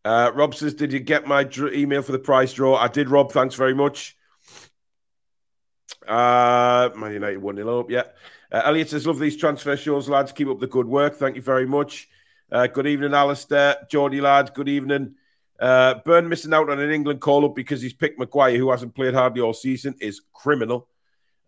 Uh, 0.04 0.32
Rob 0.34 0.54
says, 0.54 0.74
"Did 0.74 0.92
you 0.92 1.00
get 1.00 1.26
my 1.26 1.44
dr- 1.44 1.74
email 1.74 2.02
for 2.02 2.12
the 2.12 2.18
prize 2.18 2.52
draw?" 2.52 2.76
I 2.76 2.88
did, 2.88 3.08
Rob. 3.08 3.32
Thanks 3.32 3.54
very 3.54 3.74
much. 3.74 4.16
Uh, 6.06 6.90
Man 6.96 7.12
United 7.12 7.38
one 7.38 7.56
0 7.56 7.80
up. 7.80 7.90
Yeah. 7.90 8.04
Uh, 8.50 8.62
Elliot 8.64 8.90
says, 8.90 9.06
"Love 9.06 9.18
these 9.18 9.36
transfer 9.36 9.76
shows, 9.76 10.08
lads. 10.08 10.32
Keep 10.32 10.48
up 10.48 10.60
the 10.60 10.66
good 10.66 10.86
work. 10.86 11.14
Thank 11.14 11.36
you 11.36 11.42
very 11.42 11.66
much." 11.66 12.08
Uh, 12.52 12.66
good 12.66 12.86
evening, 12.86 13.14
Alistair, 13.14 13.76
Geordie 13.88 14.20
lads. 14.20 14.50
Good 14.50 14.68
evening. 14.68 15.14
Uh, 15.58 15.94
Burn 16.04 16.28
missing 16.28 16.52
out 16.52 16.68
on 16.68 16.80
an 16.80 16.90
England 16.90 17.22
call 17.22 17.46
up 17.46 17.54
because 17.54 17.80
he's 17.80 17.94
picked 17.94 18.18
Maguire, 18.18 18.58
who 18.58 18.70
hasn't 18.70 18.94
played 18.94 19.14
hardly 19.14 19.40
all 19.40 19.54
season, 19.54 19.94
is 20.02 20.20
criminal. 20.34 20.86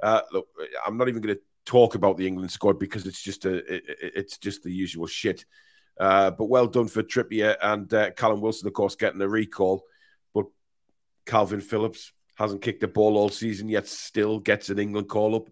Uh, 0.03 0.23
look, 0.33 0.47
I'm 0.87 0.97
not 0.97 1.11
even 1.11 1.21
going 1.21 1.35
to 1.35 1.43
talk 1.67 1.95
about 1.95 2.17
the 2.17 2.27
England 2.27 2.51
squad 2.51 2.79
because 2.79 3.07
it's 3.07 3.23
just 3.23 3.45
a 3.45 3.57
it, 3.57 3.85
it's 4.01 4.39
just 4.39 4.63
the 4.63 4.73
usual 4.73 5.07
shit. 5.07 5.45
Uh, 6.01 6.31
but 6.31 6.47
well 6.47 6.67
done 6.67 6.89
for 6.89 7.03
Trippier 7.03 7.55
and 7.61 7.93
uh, 7.93 8.11
Callum 8.13 8.41
Wilson, 8.41 8.67
of 8.67 8.73
course, 8.73 8.97
getting 8.97 9.21
a 9.21 9.29
recall. 9.29 9.85
But 10.33 10.47
Calvin 11.27 11.61
Phillips 11.61 12.15
hasn't 12.37 12.63
kicked 12.63 12.83
a 12.83 12.89
ball 12.89 13.19
all 13.19 13.29
season 13.29 13.69
yet, 13.69 13.89
still 13.89 14.41
gets 14.41 14.71
an 14.71 14.79
England 14.79 15.11
call 15.11 15.37
up. 15.37 15.51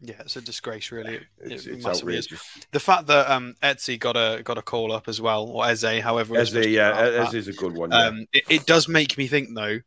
Yeah, 0.00 0.14
it's 0.20 0.36
a 0.36 0.40
disgrace, 0.40 0.92
really. 0.92 1.20
It's, 1.40 1.66
it 1.66 1.76
it's 1.76 1.86
outrageous. 1.86 2.40
The 2.72 2.80
fact 2.80 3.06
that 3.06 3.30
um, 3.30 3.54
Etsy 3.62 3.98
got 3.98 4.16
a 4.16 4.42
got 4.42 4.58
a 4.58 4.62
call 4.62 4.92
up 4.92 5.08
as 5.08 5.20
well, 5.20 5.46
or 5.46 5.66
Eze, 5.66 6.00
however. 6.02 6.36
Eze, 6.36 6.66
yeah, 6.66 7.24
Eze 7.26 7.34
is 7.34 7.48
a 7.48 7.52
good 7.52 7.74
one. 7.76 7.90
Yeah. 7.90 8.06
Um, 8.06 8.26
it, 8.32 8.44
it, 8.48 8.66
does 8.66 8.88
make 8.88 9.18
me 9.18 9.26
think, 9.26 9.54
though. 9.54 9.80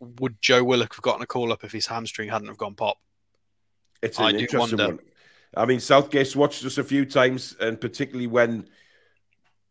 Would 0.00 0.40
Joe 0.40 0.64
Willock 0.64 0.94
have 0.94 1.02
gotten 1.02 1.22
a 1.22 1.26
call 1.26 1.52
up 1.52 1.64
if 1.64 1.72
his 1.72 1.86
hamstring 1.86 2.28
hadn't 2.28 2.48
have 2.48 2.58
gone 2.58 2.74
pop? 2.74 2.98
It's 4.02 4.18
an 4.18 4.24
I 4.24 4.30
interesting 4.30 4.78
one. 4.78 4.98
I 5.56 5.66
mean, 5.66 5.80
Southgate's 5.80 6.36
watched 6.36 6.64
us 6.64 6.78
a 6.78 6.84
few 6.84 7.06
times, 7.06 7.56
and 7.60 7.80
particularly 7.80 8.26
when 8.26 8.68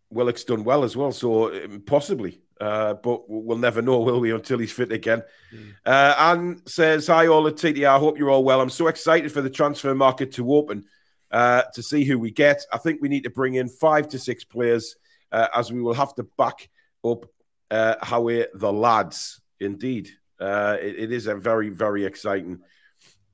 Willock's 0.10 0.44
done 0.44 0.64
well 0.64 0.84
as 0.84 0.96
well. 0.96 1.12
So 1.12 1.54
um, 1.54 1.84
possibly, 1.86 2.42
uh, 2.60 2.94
but 2.96 3.30
we'll 3.30 3.58
never 3.58 3.82
know, 3.82 4.00
will 4.00 4.20
we, 4.20 4.32
until 4.32 4.60
he's 4.60 4.72
fit 4.72 4.92
again. 4.92 5.24
Mm. 5.54 5.74
Uh, 5.86 6.16
Anne 6.18 6.62
says, 6.66 7.08
Hi, 7.08 7.28
all 7.28 7.48
at 7.48 7.56
TTR. 7.56 7.88
I 7.88 8.00
hope 8.00 8.18
you're 8.18 8.30
all 8.30 8.44
well. 8.44 8.62
I'm 8.62 8.70
so 8.70 8.88
excited 8.88 9.32
for 9.32 9.42
the 9.42 9.50
transfer 9.50 9.94
market 9.96 10.34
to 10.34 10.54
open 10.54 10.86
uh, 11.32 11.64
to 11.74 11.84
see 11.84 12.04
who 12.04 12.20
we 12.20 12.32
get. 12.32 12.64
I 12.72 12.78
think 12.78 13.02
we 13.02 13.10
need 13.10 13.24
to 13.24 13.30
bring 13.30 13.56
in 13.56 13.68
five 13.68 14.08
to 14.10 14.20
six 14.20 14.44
players 14.44 14.96
uh, 15.32 15.48
as 15.54 15.72
we 15.72 15.82
will 15.82 15.96
have 15.96 16.14
to 16.16 16.24
back 16.38 16.70
up 17.04 17.26
uh, 17.72 17.96
Howie 18.02 18.46
the 18.54 18.72
lads. 18.72 19.42
Indeed. 19.60 20.10
Uh, 20.40 20.78
it, 20.82 21.00
it 21.00 21.12
is 21.12 21.28
a 21.28 21.36
very, 21.36 21.70
very 21.70 22.06
exciting. 22.06 22.60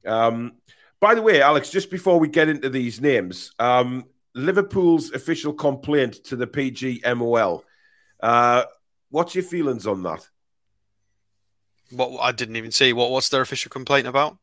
Um, 0.06 0.54
by 1.00 1.16
the 1.16 1.22
way, 1.22 1.42
Alex, 1.42 1.70
just 1.70 1.90
before 1.90 2.20
we 2.20 2.28
get 2.28 2.50
into 2.50 2.70
these 2.70 3.02
names, 3.02 3.52
um, 3.58 4.06
Liverpool's 4.36 5.12
official 5.12 5.54
complaint 5.54 6.24
to 6.26 6.36
the 6.36 6.48
PGMOL. 6.48 7.64
What's 9.10 9.36
your 9.36 9.44
feelings 9.44 9.88
on 9.88 10.04
that? 10.04 10.28
What 11.92 12.20
I 12.22 12.32
didn't 12.32 12.56
even 12.56 12.72
see. 12.72 12.94
What 12.94 13.12
what's 13.12 13.30
their 13.30 13.42
official 13.42 13.70
complaint 13.70 14.08
about? 14.08 14.38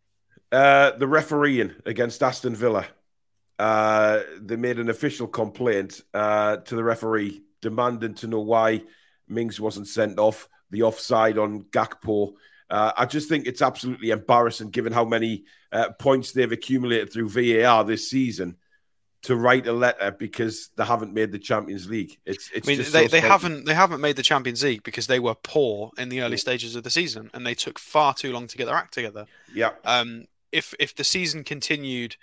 Uh, 0.50 0.92
the 0.92 1.06
refereeing 1.06 1.74
against 1.84 2.22
Aston 2.22 2.54
Villa. 2.54 2.86
Uh, 3.58 4.20
they 4.40 4.56
made 4.56 4.78
an 4.78 4.90
official 4.90 5.26
complaint 5.26 6.02
uh, 6.12 6.58
to 6.58 6.76
the 6.76 6.84
referee 6.84 7.42
demanding 7.62 8.14
to 8.14 8.26
know 8.26 8.40
why 8.40 8.82
Mings 9.28 9.58
wasn't 9.58 9.88
sent 9.88 10.18
off, 10.18 10.48
the 10.70 10.82
offside 10.82 11.38
on 11.38 11.62
Gakpo, 11.64 12.34
uh, 12.68 12.92
I 12.96 13.06
just 13.06 13.28
think 13.28 13.46
it's 13.46 13.62
absolutely 13.62 14.10
embarrassing 14.10 14.70
given 14.70 14.92
how 14.92 15.04
many 15.04 15.44
uh, 15.72 15.90
points 15.98 16.32
they've 16.32 16.50
accumulated 16.50 17.12
through 17.12 17.28
VAR 17.28 17.84
this 17.84 18.10
season 18.10 18.56
to 19.22 19.36
write 19.36 19.66
a 19.66 19.72
letter 19.72 20.10
because 20.10 20.70
they 20.76 20.84
haven't 20.84 21.12
made 21.12 21.32
the 21.32 21.38
Champions 21.38 21.88
League. 21.88 22.18
It's, 22.24 22.50
it's 22.54 22.66
I 22.66 22.70
mean, 22.70 22.78
they, 22.78 22.84
so 22.84 23.08
they 23.08 23.20
haven't 23.20 23.64
they 23.64 23.74
haven't 23.74 24.00
made 24.00 24.16
the 24.16 24.22
Champions 24.22 24.62
League 24.62 24.82
because 24.82 25.06
they 25.06 25.18
were 25.18 25.34
poor 25.34 25.90
in 25.98 26.08
the 26.08 26.20
early 26.20 26.36
stages 26.36 26.76
of 26.76 26.84
the 26.84 26.90
season 26.90 27.30
and 27.34 27.46
they 27.46 27.54
took 27.54 27.78
far 27.78 28.14
too 28.14 28.32
long 28.32 28.46
to 28.46 28.56
get 28.56 28.66
their 28.66 28.76
act 28.76 28.94
together. 28.94 29.26
Yeah. 29.52 29.70
Um, 29.84 30.26
if 30.52 30.74
if 30.78 30.94
the 30.94 31.04
season 31.04 31.44
continued 31.44 32.16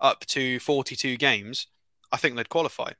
up 0.00 0.26
to 0.26 0.58
42 0.60 1.16
games, 1.16 1.66
I 2.12 2.16
think 2.16 2.36
they'd 2.36 2.48
qualify. 2.48 2.92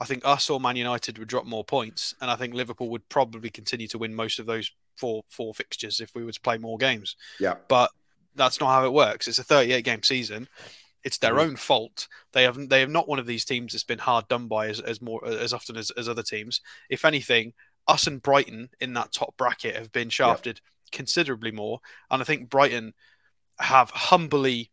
I 0.00 0.04
think 0.04 0.24
us 0.24 0.50
or 0.50 0.58
Man 0.58 0.76
United 0.76 1.18
would 1.18 1.28
drop 1.28 1.46
more 1.46 1.64
points, 1.64 2.14
and 2.20 2.30
I 2.30 2.36
think 2.36 2.54
Liverpool 2.54 2.88
would 2.90 3.08
probably 3.08 3.50
continue 3.50 3.86
to 3.88 3.98
win 3.98 4.14
most 4.14 4.38
of 4.38 4.46
those 4.46 4.72
four 4.96 5.24
four 5.28 5.54
fixtures 5.54 6.00
if 6.00 6.14
we 6.14 6.24
were 6.24 6.32
to 6.32 6.40
play 6.40 6.58
more 6.58 6.76
games. 6.76 7.16
Yeah. 7.38 7.54
But 7.68 7.90
that's 8.34 8.60
not 8.60 8.68
how 8.68 8.84
it 8.84 8.92
works. 8.92 9.28
It's 9.28 9.38
a 9.38 9.44
38 9.44 9.84
game 9.84 10.02
season. 10.02 10.48
It's 11.04 11.18
their 11.18 11.34
mm. 11.34 11.42
own 11.42 11.56
fault. 11.56 12.08
They 12.32 12.44
have 12.44 12.68
they 12.68 12.80
have 12.80 12.90
not 12.90 13.08
one 13.08 13.18
of 13.18 13.26
these 13.26 13.44
teams 13.44 13.72
that's 13.72 13.84
been 13.84 13.98
hard 13.98 14.28
done 14.28 14.48
by 14.48 14.68
as, 14.68 14.80
as 14.80 15.02
more 15.02 15.26
as 15.26 15.52
often 15.52 15.76
as, 15.76 15.90
as 15.92 16.08
other 16.08 16.22
teams. 16.22 16.60
If 16.88 17.04
anything, 17.04 17.54
us 17.88 18.06
and 18.06 18.22
Brighton 18.22 18.70
in 18.80 18.94
that 18.94 19.12
top 19.12 19.36
bracket 19.36 19.76
have 19.76 19.92
been 19.92 20.10
shafted 20.10 20.60
considerably 20.92 21.50
more. 21.50 21.80
And 22.10 22.22
I 22.22 22.24
think 22.24 22.50
Brighton 22.50 22.94
have 23.58 23.90
humbly 23.90 24.70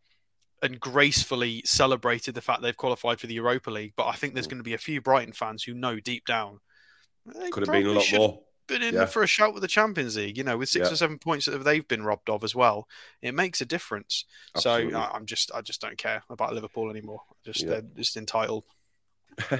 and 0.62 0.78
gracefully 0.78 1.62
celebrated 1.64 2.34
the 2.34 2.42
fact 2.42 2.62
they've 2.62 2.76
qualified 2.76 3.18
for 3.18 3.26
the 3.26 3.34
Europa 3.34 3.70
League. 3.70 3.94
But 3.96 4.06
I 4.06 4.12
think 4.12 4.34
there's 4.34 4.46
mm. 4.46 4.50
going 4.50 4.60
to 4.60 4.64
be 4.64 4.74
a 4.74 4.78
few 4.78 5.00
Brighton 5.00 5.32
fans 5.32 5.64
who 5.64 5.74
know 5.74 5.98
deep 5.98 6.26
down 6.26 6.60
could 7.50 7.66
have 7.66 7.72
been 7.72 7.86
a 7.86 7.92
lot 7.92 8.12
more 8.12 8.40
been 8.70 8.82
in 8.82 8.94
yeah. 8.94 9.06
for 9.06 9.22
a 9.22 9.26
shout 9.26 9.52
with 9.52 9.62
the 9.62 9.68
Champions 9.68 10.16
League. 10.16 10.38
You 10.38 10.44
know, 10.44 10.56
with 10.56 10.68
six 10.68 10.88
yeah. 10.88 10.92
or 10.92 10.96
seven 10.96 11.18
points 11.18 11.46
that 11.46 11.62
they've 11.64 11.86
been 11.86 12.02
robbed 12.02 12.30
of 12.30 12.44
as 12.44 12.54
well, 12.54 12.88
it 13.20 13.34
makes 13.34 13.60
a 13.60 13.66
difference. 13.66 14.24
Absolutely. 14.56 14.92
So 14.92 14.98
I'm 14.98 15.26
just, 15.26 15.50
I 15.54 15.60
just 15.60 15.80
don't 15.80 15.98
care 15.98 16.22
about 16.30 16.54
Liverpool 16.54 16.90
anymore. 16.90 17.20
Just, 17.44 17.62
yeah. 17.62 17.68
they're 17.70 17.82
just 17.96 18.16
entitled. 18.16 18.64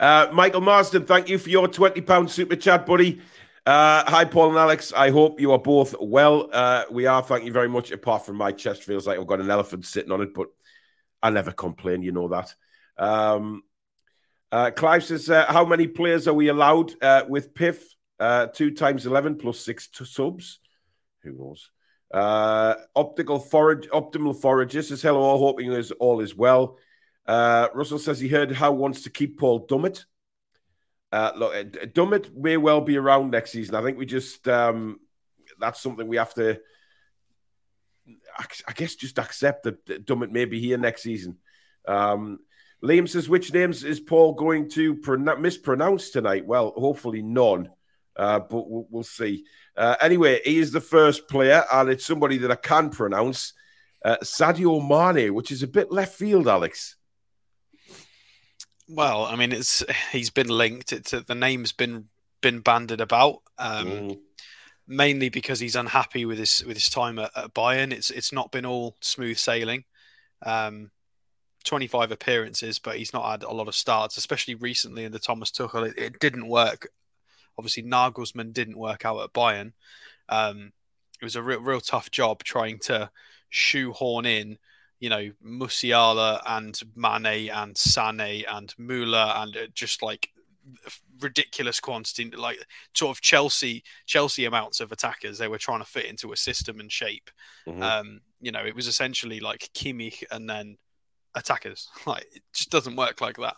uh, 0.00 0.28
Michael 0.32 0.60
Marsden, 0.60 1.04
thank 1.04 1.28
you 1.28 1.38
for 1.38 1.50
your 1.50 1.68
twenty 1.68 2.00
pound 2.00 2.30
super 2.30 2.56
chat, 2.56 2.86
buddy. 2.86 3.20
Uh, 3.66 4.04
hi, 4.06 4.24
Paul 4.24 4.50
and 4.50 4.58
Alex. 4.58 4.92
I 4.94 5.10
hope 5.10 5.40
you 5.40 5.52
are 5.52 5.58
both 5.58 5.94
well. 5.98 6.50
Uh, 6.52 6.84
we 6.90 7.06
are. 7.06 7.22
Thank 7.22 7.44
you 7.44 7.52
very 7.52 7.68
much. 7.68 7.92
Apart 7.92 8.26
from 8.26 8.36
my 8.36 8.52
chest 8.52 8.82
feels 8.82 9.06
like 9.06 9.18
I've 9.18 9.26
got 9.26 9.40
an 9.40 9.50
elephant 9.50 9.86
sitting 9.86 10.12
on 10.12 10.20
it, 10.20 10.34
but 10.34 10.48
I 11.22 11.30
never 11.30 11.50
complain. 11.50 12.02
You 12.02 12.12
know 12.12 12.28
that. 12.28 12.54
Um, 12.98 13.62
uh, 14.52 14.70
Clive 14.70 15.04
says, 15.04 15.30
uh, 15.30 15.46
"How 15.46 15.64
many 15.64 15.86
players 15.86 16.28
are 16.28 16.34
we 16.34 16.48
allowed 16.48 16.92
uh, 17.02 17.24
with 17.28 17.54
PIF?" 17.54 17.82
Uh, 18.18 18.46
two 18.46 18.70
times 18.70 19.06
11 19.06 19.36
plus 19.36 19.60
six 19.60 19.88
subs. 19.92 20.60
Who 21.22 21.32
knows? 21.32 21.70
Uh, 22.12 22.74
optical 22.94 23.40
forage, 23.40 23.88
optimal 23.88 24.40
forager 24.40 24.82
says 24.82 25.02
hello, 25.02 25.20
all 25.20 25.38
hoping 25.38 25.72
is 25.72 25.90
all 25.92 26.20
is 26.20 26.34
well. 26.34 26.78
Uh, 27.26 27.68
Russell 27.74 27.98
says 27.98 28.20
he 28.20 28.28
heard 28.28 28.52
Howe 28.52 28.72
wants 28.72 29.02
to 29.02 29.10
keep 29.10 29.38
Paul 29.38 29.66
Dummett. 29.66 30.04
Uh, 31.10 31.32
look, 31.36 31.54
Dummett 31.94 32.34
may 32.36 32.56
well 32.56 32.80
be 32.80 32.96
around 32.96 33.30
next 33.30 33.52
season. 33.52 33.74
I 33.74 33.82
think 33.82 33.98
we 33.98 34.06
just 34.06 34.46
um, 34.46 35.00
that's 35.58 35.80
something 35.80 36.06
we 36.06 36.16
have 36.16 36.34
to, 36.34 36.60
I 38.38 38.72
guess, 38.74 38.94
just 38.94 39.18
accept 39.18 39.64
that 39.64 40.06
Dummett 40.06 40.30
may 40.30 40.44
be 40.44 40.60
here 40.60 40.78
next 40.78 41.02
season. 41.02 41.38
Um, 41.86 42.38
Liam 42.82 43.08
says, 43.08 43.28
which 43.28 43.52
names 43.52 43.82
is 43.82 44.00
Paul 44.00 44.34
going 44.34 44.68
to 44.70 45.00
mispronounce 45.38 46.10
tonight? 46.10 46.46
Well, 46.46 46.72
hopefully 46.76 47.22
none, 47.22 47.70
uh, 48.16 48.40
but 48.40 48.68
we'll, 48.68 48.86
we'll 48.90 49.02
see. 49.02 49.44
Uh, 49.76 49.96
anyway, 50.00 50.40
he 50.44 50.58
is 50.58 50.72
the 50.72 50.80
first 50.80 51.28
player, 51.28 51.64
and 51.72 51.88
it's 51.90 52.06
somebody 52.06 52.38
that 52.38 52.50
I 52.50 52.56
can 52.56 52.90
pronounce, 52.90 53.52
uh, 54.04 54.16
Sadio 54.22 54.80
Mane, 54.80 55.34
which 55.34 55.50
is 55.50 55.62
a 55.62 55.66
bit 55.66 55.90
left 55.90 56.14
field, 56.14 56.48
Alex. 56.48 56.96
Well, 58.88 59.24
I 59.24 59.36
mean, 59.36 59.52
it's 59.52 59.82
he's 60.12 60.30
been 60.30 60.48
linked. 60.48 60.92
It's 60.92 61.10
the 61.10 61.34
name's 61.34 61.72
been 61.72 62.08
been 62.42 62.60
banded 62.60 63.00
about, 63.00 63.38
um, 63.58 63.86
mm. 63.86 64.18
mainly 64.86 65.30
because 65.30 65.58
he's 65.60 65.76
unhappy 65.76 66.26
with 66.26 66.38
his 66.38 66.62
with 66.64 66.76
his 66.76 66.90
time 66.90 67.18
at, 67.18 67.30
at 67.34 67.54
Bayern. 67.54 67.92
It's 67.92 68.10
it's 68.10 68.32
not 68.32 68.52
been 68.52 68.66
all 68.66 68.96
smooth 69.00 69.38
sailing. 69.38 69.84
Um, 70.44 70.90
25 71.64 72.12
appearances, 72.12 72.78
but 72.78 72.98
he's 72.98 73.14
not 73.14 73.30
had 73.30 73.42
a 73.42 73.50
lot 73.50 73.68
of 73.68 73.74
starts, 73.74 74.18
especially 74.18 74.54
recently 74.54 75.04
in 75.04 75.12
the 75.12 75.18
Thomas 75.18 75.50
Tuchel. 75.50 75.88
It, 75.88 75.98
it 75.98 76.20
didn't 76.20 76.46
work. 76.46 76.88
Obviously, 77.58 77.82
Nagelsmann 77.82 78.52
didn't 78.52 78.78
work 78.78 79.04
out 79.04 79.22
at 79.22 79.32
Bayern. 79.32 79.72
Um, 80.28 80.72
it 81.20 81.24
was 81.24 81.36
a 81.36 81.42
real, 81.42 81.60
real 81.60 81.80
tough 81.80 82.10
job 82.10 82.42
trying 82.42 82.78
to 82.80 83.10
shoehorn 83.50 84.26
in 84.26 84.58
you 85.00 85.10
know, 85.10 85.30
Musiala 85.44 86.40
and 86.46 86.80
Mane 86.96 87.50
and 87.50 87.76
Sane 87.76 88.44
and 88.48 88.72
Muller 88.78 89.32
and 89.36 89.54
uh, 89.54 89.66
just 89.74 90.02
like 90.02 90.30
ridiculous 91.20 91.78
quantity, 91.78 92.30
like 92.30 92.58
sort 92.94 93.14
of 93.14 93.20
Chelsea 93.20 93.82
Chelsea 94.06 94.46
amounts 94.46 94.80
of 94.80 94.92
attackers 94.92 95.36
they 95.36 95.48
were 95.48 95.58
trying 95.58 95.80
to 95.80 95.84
fit 95.84 96.06
into 96.06 96.32
a 96.32 96.36
system 96.38 96.80
and 96.80 96.90
shape. 96.90 97.30
Mm-hmm. 97.66 97.82
Um, 97.82 98.20
you 98.40 98.50
know, 98.50 98.64
it 98.64 98.74
was 98.74 98.86
essentially 98.86 99.40
like 99.40 99.68
Kimmich 99.74 100.24
and 100.30 100.48
then 100.48 100.78
attackers. 101.34 101.88
Like 102.06 102.26
it 102.32 102.42
just 102.54 102.70
doesn't 102.70 102.96
work 102.96 103.20
like 103.20 103.36
that. 103.36 103.56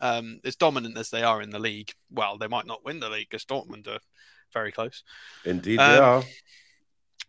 Um, 0.00 0.40
as 0.44 0.54
dominant 0.54 0.96
as 0.96 1.10
they 1.10 1.22
are 1.22 1.42
in 1.42 1.50
the 1.50 1.58
league, 1.58 1.92
well, 2.10 2.38
they 2.38 2.46
might 2.46 2.66
not 2.66 2.84
win 2.84 3.00
the 3.00 3.08
league 3.08 3.28
because 3.30 3.44
Dortmund 3.44 3.88
are 3.88 3.98
very 4.52 4.70
close. 4.70 5.02
Indeed, 5.44 5.78
um, 5.78 5.92
they 5.92 5.98
are. 5.98 6.22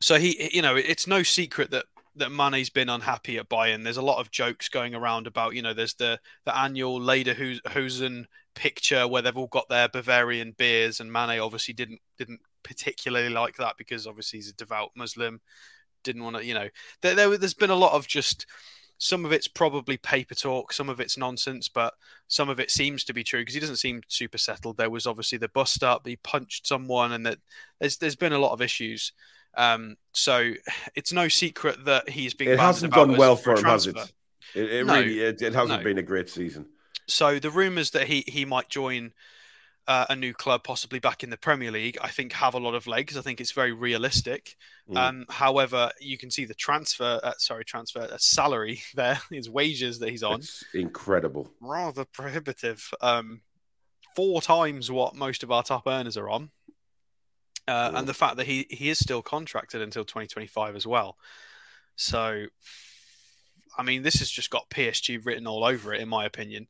So 0.01 0.19
he, 0.19 0.49
you 0.53 0.61
know, 0.61 0.75
it's 0.75 1.07
no 1.07 1.23
secret 1.23 1.71
that 1.71 1.85
that 2.15 2.31
Mane's 2.31 2.69
been 2.69 2.89
unhappy 2.89 3.37
at 3.37 3.49
Bayern. 3.49 3.83
There's 3.83 3.97
a 3.97 4.01
lot 4.01 4.19
of 4.19 4.31
jokes 4.31 4.69
going 4.69 4.93
around 4.93 5.27
about, 5.27 5.55
you 5.55 5.61
know, 5.61 5.73
there's 5.73 5.95
the 5.95 6.19
the 6.45 6.55
annual 6.55 6.99
Lederhosen 6.99 8.25
picture 8.55 9.07
where 9.07 9.21
they've 9.21 9.37
all 9.37 9.47
got 9.47 9.69
their 9.69 9.89
Bavarian 9.89 10.53
beers, 10.57 10.99
and 10.99 11.11
Mane 11.11 11.39
obviously 11.39 11.73
didn't 11.73 12.01
didn't 12.17 12.41
particularly 12.63 13.29
like 13.29 13.57
that 13.57 13.75
because 13.77 14.05
obviously 14.05 14.39
he's 14.39 14.49
a 14.49 14.53
devout 14.53 14.91
Muslim. 14.95 15.41
Didn't 16.03 16.23
want 16.23 16.37
to, 16.37 16.45
you 16.45 16.53
know, 16.53 16.69
there, 17.01 17.15
there 17.15 17.37
there's 17.37 17.53
been 17.53 17.69
a 17.69 17.75
lot 17.75 17.93
of 17.93 18.07
just 18.07 18.45
some 18.99 19.25
of 19.25 19.31
it's 19.31 19.47
probably 19.47 19.95
paper 19.95 20.35
talk, 20.35 20.73
some 20.73 20.89
of 20.89 20.99
it's 20.99 21.17
nonsense, 21.17 21.69
but 21.69 21.93
some 22.27 22.49
of 22.49 22.59
it 22.59 22.69
seems 22.69 23.05
to 23.05 23.13
be 23.13 23.23
true 23.23 23.39
because 23.39 23.53
he 23.53 23.59
doesn't 23.61 23.77
seem 23.77 24.01
super 24.09 24.37
settled. 24.37 24.75
There 24.75 24.89
was 24.89 25.07
obviously 25.07 25.37
the 25.37 25.47
bust 25.47 25.83
up, 25.83 26.05
he 26.05 26.17
punched 26.17 26.67
someone, 26.67 27.13
and 27.13 27.25
that 27.25 27.39
there's 27.79 27.97
there's 27.97 28.17
been 28.17 28.33
a 28.33 28.39
lot 28.39 28.51
of 28.51 28.61
issues. 28.61 29.13
Um, 29.55 29.95
so 30.11 30.51
it's 30.95 31.13
no 31.13 31.29
secret 31.29 31.85
that 31.85 32.09
he's 32.09 32.33
been. 32.33 32.49
It 32.49 32.59
hasn't 32.59 32.93
gone 32.93 33.15
well 33.15 33.37
for 33.37 33.53
him, 33.53 33.63
has 33.63 33.87
it? 33.87 33.97
It, 34.53 34.69
it 34.69 34.85
no, 34.85 34.95
really 34.95 35.21
it, 35.21 35.41
it 35.41 35.53
hasn't 35.53 35.79
no. 35.79 35.83
been 35.83 35.97
a 35.97 36.03
great 36.03 36.29
season. 36.29 36.65
So 37.07 37.39
the 37.39 37.51
rumours 37.51 37.91
that 37.91 38.07
he 38.07 38.25
he 38.27 38.43
might 38.43 38.67
join 38.67 39.13
uh, 39.89 40.05
a 40.07 40.15
new 40.15 40.35
club, 40.35 40.63
possibly 40.63 40.99
back 40.99 41.23
in 41.23 41.31
the 41.31 41.37
Premier 41.37 41.71
League, 41.71 41.97
I 41.99 42.09
think 42.09 42.31
have 42.33 42.53
a 42.53 42.59
lot 42.59 42.75
of 42.75 42.85
legs. 42.85 43.17
I 43.17 43.21
think 43.21 43.41
it's 43.41 43.53
very 43.53 43.71
realistic. 43.71 44.55
Mm. 44.87 44.97
Um, 44.97 45.25
however, 45.29 45.89
you 45.99 46.15
can 46.15 46.29
see 46.29 46.45
the 46.45 46.53
transfer, 46.53 47.19
uh, 47.23 47.33
sorry, 47.39 47.65
transfer 47.65 48.01
uh, 48.01 48.17
salary 48.19 48.83
there, 48.93 49.19
his 49.31 49.49
wages 49.49 49.97
that 49.99 50.09
he's 50.09 50.21
on. 50.21 50.41
It's 50.41 50.63
incredible. 50.75 51.51
Rather 51.59 52.05
prohibitive. 52.05 52.93
Um, 53.01 53.41
four 54.15 54.43
times 54.43 54.91
what 54.91 55.15
most 55.15 55.41
of 55.41 55.51
our 55.51 55.63
top 55.63 55.87
earners 55.87 56.17
are 56.17 56.29
on. 56.29 56.51
Uh, 57.67 57.91
and 57.95 58.07
the 58.07 58.13
fact 58.13 58.37
that 58.37 58.45
he, 58.45 58.67
he 58.69 58.89
is 58.89 58.99
still 58.99 59.23
contracted 59.23 59.81
until 59.81 60.05
2025 60.05 60.75
as 60.75 60.85
well. 60.85 61.17
So, 61.95 62.45
I 63.75 63.81
mean, 63.81 64.03
this 64.03 64.19
has 64.19 64.29
just 64.29 64.51
got 64.51 64.69
PSG 64.69 65.25
written 65.25 65.47
all 65.47 65.63
over 65.63 65.95
it, 65.95 66.01
in 66.01 66.09
my 66.09 66.25
opinion. 66.25 66.67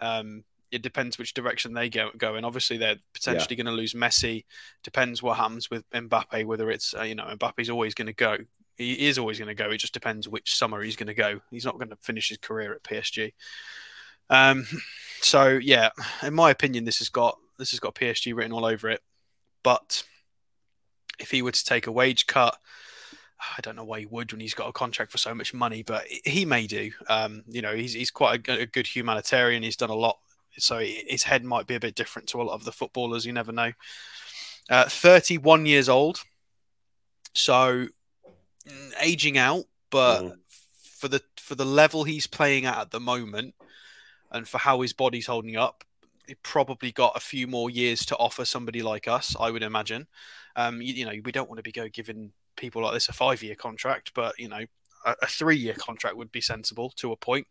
Um, 0.00 0.42
it 0.70 0.82
depends 0.82 1.18
which 1.18 1.34
direction 1.34 1.72
they 1.72 1.88
go, 1.88 2.10
go 2.16 2.36
in. 2.36 2.44
Obviously, 2.44 2.76
they're 2.76 2.96
potentially 3.14 3.56
yeah. 3.56 3.64
going 3.64 3.74
to 3.74 3.80
lose 3.80 3.94
Messi. 3.94 4.44
Depends 4.82 5.22
what 5.22 5.36
happens 5.36 5.70
with 5.70 5.88
Mbappe, 5.90 6.44
whether 6.44 6.70
it's, 6.70 6.94
uh, 6.94 7.02
you 7.02 7.14
know, 7.14 7.24
Mbappe's 7.24 7.70
always 7.70 7.94
going 7.94 8.06
to 8.06 8.12
go. 8.12 8.38
He 8.76 9.08
is 9.08 9.18
always 9.18 9.38
going 9.38 9.48
to 9.48 9.54
go. 9.54 9.70
It 9.70 9.78
just 9.78 9.94
depends 9.94 10.28
which 10.28 10.56
summer 10.56 10.82
he's 10.82 10.96
going 10.96 11.06
to 11.06 11.14
go. 11.14 11.40
He's 11.50 11.64
not 11.64 11.78
going 11.78 11.90
to 11.90 11.96
finish 11.96 12.28
his 12.28 12.38
career 12.38 12.74
at 12.74 12.82
PSG. 12.82 13.32
Um, 14.28 14.66
so 15.20 15.48
yeah, 15.48 15.90
in 16.22 16.34
my 16.34 16.50
opinion, 16.50 16.84
this 16.84 16.98
has 16.98 17.08
got 17.08 17.38
this 17.58 17.70
has 17.70 17.80
got 17.80 17.94
PSG 17.94 18.34
written 18.34 18.52
all 18.52 18.66
over 18.66 18.90
it. 18.90 19.02
But 19.62 20.04
if 21.18 21.30
he 21.30 21.42
were 21.42 21.52
to 21.52 21.64
take 21.64 21.86
a 21.86 21.92
wage 21.92 22.26
cut, 22.26 22.58
I 23.38 23.60
don't 23.60 23.76
know 23.76 23.84
why 23.84 24.00
he 24.00 24.06
would 24.06 24.32
when 24.32 24.40
he's 24.40 24.54
got 24.54 24.68
a 24.68 24.72
contract 24.72 25.12
for 25.12 25.18
so 25.18 25.34
much 25.34 25.52
money, 25.52 25.82
but 25.82 26.06
he 26.06 26.44
may 26.44 26.66
do. 26.66 26.90
Um, 27.08 27.44
you 27.48 27.62
know, 27.62 27.74
he's, 27.74 27.92
he's 27.92 28.10
quite 28.10 28.48
a, 28.48 28.60
a, 28.60 28.66
good 28.66 28.86
humanitarian. 28.86 29.62
He's 29.62 29.76
done 29.76 29.90
a 29.90 29.94
lot, 29.94 30.18
so 30.58 30.78
his 30.78 31.22
head 31.22 31.44
might 31.44 31.66
be 31.66 31.74
a 31.74 31.80
bit 31.80 31.94
different 31.94 32.28
to 32.28 32.40
a 32.40 32.44
lot 32.44 32.54
of 32.54 32.64
the 32.64 32.72
footballers. 32.72 33.24
You 33.24 33.32
never 33.32 33.52
know. 33.52 33.72
Uh, 34.68 34.88
31 34.88 35.66
years 35.66 35.88
old, 35.88 36.22
so 37.34 37.86
mm, 38.68 38.92
aging 39.00 39.38
out, 39.38 39.64
but 39.90 40.22
mm. 40.22 40.36
for 40.82 41.08
the 41.08 41.22
for 41.36 41.54
the 41.54 41.64
level 41.64 42.04
he's 42.04 42.26
playing 42.26 42.66
at 42.66 42.78
at 42.78 42.90
the 42.90 43.00
moment, 43.00 43.54
and 44.32 44.48
for 44.48 44.58
how 44.58 44.80
his 44.80 44.92
body's 44.92 45.26
holding 45.26 45.56
up, 45.56 45.84
he 46.26 46.34
probably 46.42 46.92
got 46.92 47.16
a 47.16 47.20
few 47.20 47.46
more 47.46 47.70
years 47.70 48.04
to 48.06 48.16
offer 48.16 48.44
somebody 48.44 48.82
like 48.82 49.06
us. 49.06 49.36
I 49.38 49.50
would 49.50 49.62
imagine. 49.62 50.06
Um, 50.56 50.80
you, 50.80 50.94
you, 50.94 51.04
know, 51.04 51.12
we 51.24 51.32
don't 51.32 51.48
want 51.48 51.58
to 51.58 51.62
be 51.62 51.72
go 51.72 51.88
giving 51.88 52.32
people 52.56 52.82
like 52.82 52.94
this 52.94 53.08
a 53.08 53.12
five 53.12 53.42
year 53.42 53.54
contract, 53.54 54.12
but 54.14 54.38
you 54.38 54.48
know, 54.48 54.64
a, 55.04 55.14
a 55.22 55.26
three 55.26 55.56
year 55.56 55.74
contract 55.74 56.16
would 56.16 56.32
be 56.32 56.40
sensible 56.40 56.90
to 56.96 57.12
a 57.12 57.16
point. 57.16 57.46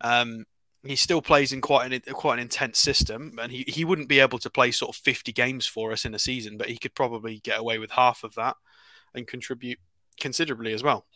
Um, 0.00 0.46
he 0.84 0.96
still 0.96 1.20
plays 1.20 1.52
in 1.52 1.60
quite 1.60 1.92
an 1.92 2.00
quite 2.14 2.34
an 2.34 2.40
intense 2.40 2.78
system, 2.78 3.38
and 3.40 3.52
he, 3.52 3.64
he 3.66 3.84
wouldn't 3.84 4.08
be 4.08 4.20
able 4.20 4.38
to 4.38 4.50
play 4.50 4.70
sort 4.70 4.94
of 4.94 5.02
fifty 5.02 5.32
games 5.32 5.66
for 5.66 5.92
us 5.92 6.04
in 6.04 6.14
a 6.14 6.18
season, 6.18 6.56
but 6.56 6.68
he 6.68 6.78
could 6.78 6.94
probably 6.94 7.38
get 7.40 7.58
away 7.58 7.78
with 7.78 7.92
half 7.92 8.24
of 8.24 8.34
that 8.34 8.56
and 9.14 9.26
contribute 9.26 9.78
considerably 10.18 10.72
as 10.72 10.82
well. 10.82 11.06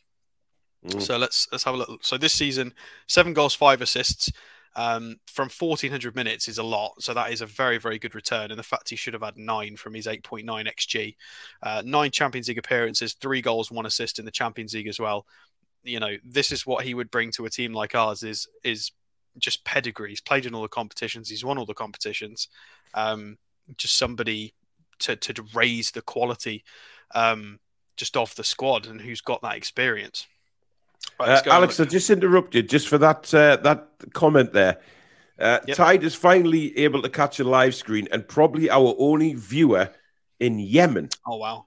Mm. 0.87 1.01
So 1.01 1.17
let's 1.17 1.49
let's 1.51 1.65
have 1.65 1.75
a 1.75 1.79
look. 1.79 2.05
So 2.05 2.19
this 2.19 2.33
season, 2.33 2.75
seven 3.07 3.33
goals, 3.33 3.55
five 3.55 3.81
assists, 3.81 4.31
um, 4.77 5.17
from 5.27 5.49
1400 5.49 6.17
minutes 6.17 6.49
is 6.49 6.59
a 6.59 6.63
lot. 6.63 7.01
So 7.01 7.15
that 7.15 7.33
is 7.33 7.41
a 7.41 7.47
very, 7.47 7.79
very 7.79 7.99
good 7.99 8.15
return. 8.15 8.51
And 8.51 8.59
the 8.59 8.65
fact 8.65 8.91
he 8.91 8.97
should 8.97 9.15
have 9.15 9.23
had 9.23 9.37
nine 9.37 9.77
from 9.77 9.95
his 9.95 10.07
8.9 10.07 10.45
XG, 10.45 11.17
uh, 11.63 11.83
nine 11.85 12.11
Champions 12.11 12.49
League 12.49 12.59
appearances, 12.59 13.15
three 13.15 13.41
goals, 13.41 13.71
one 13.71 13.87
assist 13.87 14.19
in 14.19 14.25
the 14.25 14.31
Champions 14.31 14.75
League 14.75 14.89
as 14.89 14.99
well. 14.99 15.27
You 15.85 16.01
know, 16.01 16.17
this 16.25 16.51
is 16.51 16.67
what 16.67 16.85
he 16.85 16.95
would 16.95 17.11
bring 17.11 17.31
to 17.33 17.45
a 17.45 17.51
team 17.51 17.73
like 17.73 17.95
ours 17.95 18.23
is 18.23 18.49
is 18.65 18.91
just 19.39 19.65
pedigree. 19.65 20.11
He's 20.11 20.21
played 20.21 20.47
in 20.47 20.55
all 20.55 20.63
the 20.63 20.69
competitions. 20.69 21.29
He's 21.29 21.45
won 21.45 21.59
all 21.59 21.67
the 21.67 21.75
competitions. 21.75 22.49
Um, 22.95 23.39
just 23.77 23.97
somebody 23.97 24.55
to, 25.01 25.17
to 25.17 25.45
raise 25.55 25.91
the 25.91 26.03
quality 26.03 26.65
um, 27.15 27.61
just 27.97 28.17
off 28.17 28.35
the 28.35 28.45
squad 28.45 28.87
and 28.87 29.01
who's 29.01 29.21
got 29.21 29.43
that 29.43 29.57
experience. 29.57 30.27
Right, 31.19 31.47
uh, 31.47 31.51
Alex, 31.51 31.79
I 31.79 31.85
just 31.85 32.11
interrupted 32.11 32.69
just 32.69 32.89
for 32.89 32.99
that 32.99 33.33
uh, 33.33 33.57
that 33.57 33.89
comment 34.15 34.53
there. 34.53 34.79
Uh, 35.39 35.59
yep. 35.67 35.77
Tide 35.77 36.05
is 36.05 36.15
finally 36.15 36.77
able 36.79 37.03
to 37.03 37.09
catch 37.09 37.41
a 37.41 37.45
live 37.45 37.75
screen 37.75 38.09
and 38.11 38.27
probably 38.27 38.71
our 38.71 38.95
only 38.99 39.35
viewer 39.35 39.91
in 40.41 40.59
Yemen. 40.59 41.11
Oh 41.27 41.37
wow! 41.37 41.67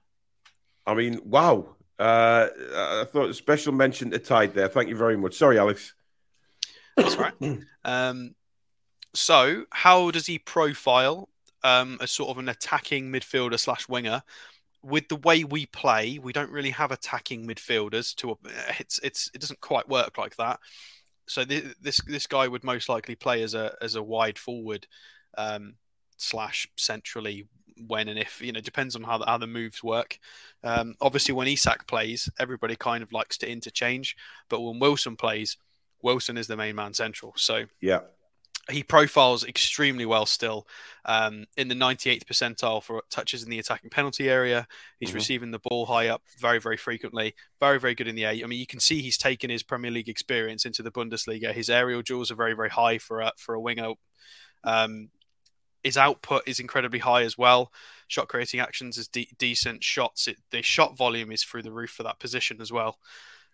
I 0.86 0.94
mean, 0.94 1.20
wow! 1.24 1.76
Uh, 1.98 2.48
I 2.74 3.04
thought 3.10 3.30
a 3.30 3.34
special 3.34 3.72
mention 3.72 4.10
to 4.10 4.18
Tide 4.18 4.54
there. 4.54 4.68
Thank 4.68 4.88
you 4.88 4.96
very 4.96 5.16
much. 5.16 5.34
Sorry, 5.34 5.58
Alex. 5.58 5.94
That's 7.02 7.16
right. 7.16 7.34
um, 7.84 8.34
so, 9.14 9.64
how 9.70 10.10
does 10.10 10.26
he 10.26 10.38
profile 10.38 11.28
um, 11.64 11.98
as 12.00 12.10
sort 12.10 12.30
of 12.30 12.38
an 12.38 12.48
attacking 12.48 13.10
midfielder 13.10 13.58
slash 13.58 13.88
winger? 13.88 14.22
with 14.82 15.08
the 15.08 15.16
way 15.16 15.44
we 15.44 15.66
play, 15.66 16.18
we 16.18 16.32
don't 16.32 16.50
really 16.50 16.70
have 16.70 16.92
attacking 16.92 17.46
midfielders. 17.46 18.14
To 18.16 18.32
a, 18.32 18.36
it's 18.78 18.98
it's 19.00 19.30
it 19.34 19.40
doesn't 19.40 19.60
quite 19.60 19.88
work 19.88 20.18
like 20.18 20.36
that. 20.36 20.60
So 21.26 21.44
this 21.44 21.74
this, 21.80 22.00
this 22.06 22.26
guy 22.26 22.48
would 22.48 22.64
most 22.64 22.88
likely 22.88 23.14
play 23.14 23.42
as 23.42 23.54
a 23.54 23.76
as 23.80 23.94
a 23.94 24.02
wide 24.02 24.38
forward 24.38 24.86
um, 25.36 25.74
slash 26.16 26.68
centrally 26.76 27.46
when 27.86 28.08
and 28.08 28.18
if 28.18 28.40
you 28.40 28.50
know 28.50 28.60
depends 28.60 28.96
on 28.96 29.04
how 29.04 29.18
the, 29.18 29.26
how 29.26 29.38
the 29.38 29.46
moves 29.46 29.82
work. 29.82 30.18
Um, 30.64 30.94
obviously, 31.00 31.34
when 31.34 31.48
Isak 31.48 31.86
plays, 31.86 32.28
everybody 32.38 32.76
kind 32.76 33.02
of 33.02 33.12
likes 33.12 33.38
to 33.38 33.50
interchange, 33.50 34.16
but 34.48 34.60
when 34.60 34.78
Wilson 34.78 35.16
plays, 35.16 35.56
Wilson 36.02 36.36
is 36.36 36.46
the 36.46 36.56
main 36.56 36.76
man 36.76 36.94
central. 36.94 37.32
So 37.36 37.64
yeah. 37.80 38.00
he 38.70 38.82
profiles 38.82 39.44
extremely 39.44 40.06
well 40.06 40.26
still 40.26 40.66
um, 41.04 41.46
in 41.56 41.68
the 41.68 41.74
98th 41.74 42.24
percentile 42.24 42.82
for 42.82 43.02
touches 43.10 43.42
in 43.42 43.50
the 43.50 43.58
attacking 43.58 43.90
penalty 43.90 44.28
area. 44.28 44.66
He's 45.00 45.10
mm-hmm. 45.10 45.16
receiving 45.16 45.50
the 45.50 45.58
ball 45.58 45.86
high 45.86 46.08
up 46.08 46.22
very, 46.38 46.60
very 46.60 46.76
frequently. 46.76 47.34
Very, 47.60 47.80
very 47.80 47.94
good 47.94 48.08
in 48.08 48.14
the 48.14 48.24
air. 48.24 48.32
I 48.32 48.46
mean, 48.46 48.60
you 48.60 48.66
can 48.66 48.80
see 48.80 49.00
he's 49.00 49.18
taken 49.18 49.50
his 49.50 49.62
Premier 49.62 49.90
League 49.90 50.08
experience 50.08 50.64
into 50.64 50.82
the 50.82 50.92
Bundesliga. 50.92 51.52
His 51.52 51.70
aerial 51.70 52.02
duels 52.02 52.30
are 52.30 52.36
very, 52.36 52.54
very 52.54 52.70
high 52.70 52.98
for 52.98 53.20
a, 53.20 53.32
for 53.36 53.54
a 53.54 53.60
winger. 53.60 53.92
Um, 54.64 55.10
his 55.84 55.96
output 55.96 56.42
is 56.46 56.60
incredibly 56.60 56.98
high 56.98 57.22
as 57.22 57.38
well. 57.38 57.72
Shot 58.08 58.28
creating 58.28 58.60
actions 58.60 58.98
is 58.98 59.08
de- 59.08 59.30
decent. 59.38 59.84
Shots, 59.84 60.28
it, 60.28 60.38
the 60.50 60.62
shot 60.62 60.96
volume 60.96 61.30
is 61.30 61.44
through 61.44 61.62
the 61.62 61.72
roof 61.72 61.90
for 61.90 62.02
that 62.02 62.18
position 62.18 62.60
as 62.60 62.72
well. 62.72 62.98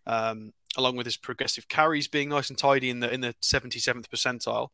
Um, 0.06 0.52
along 0.76 0.96
with 0.96 1.06
his 1.06 1.16
progressive 1.16 1.68
carries 1.68 2.08
being 2.08 2.28
nice 2.28 2.50
and 2.50 2.58
tidy 2.58 2.90
in 2.90 3.00
the 3.00 3.12
in 3.12 3.20
the 3.20 3.34
77th 3.42 4.08
percentile. 4.08 4.68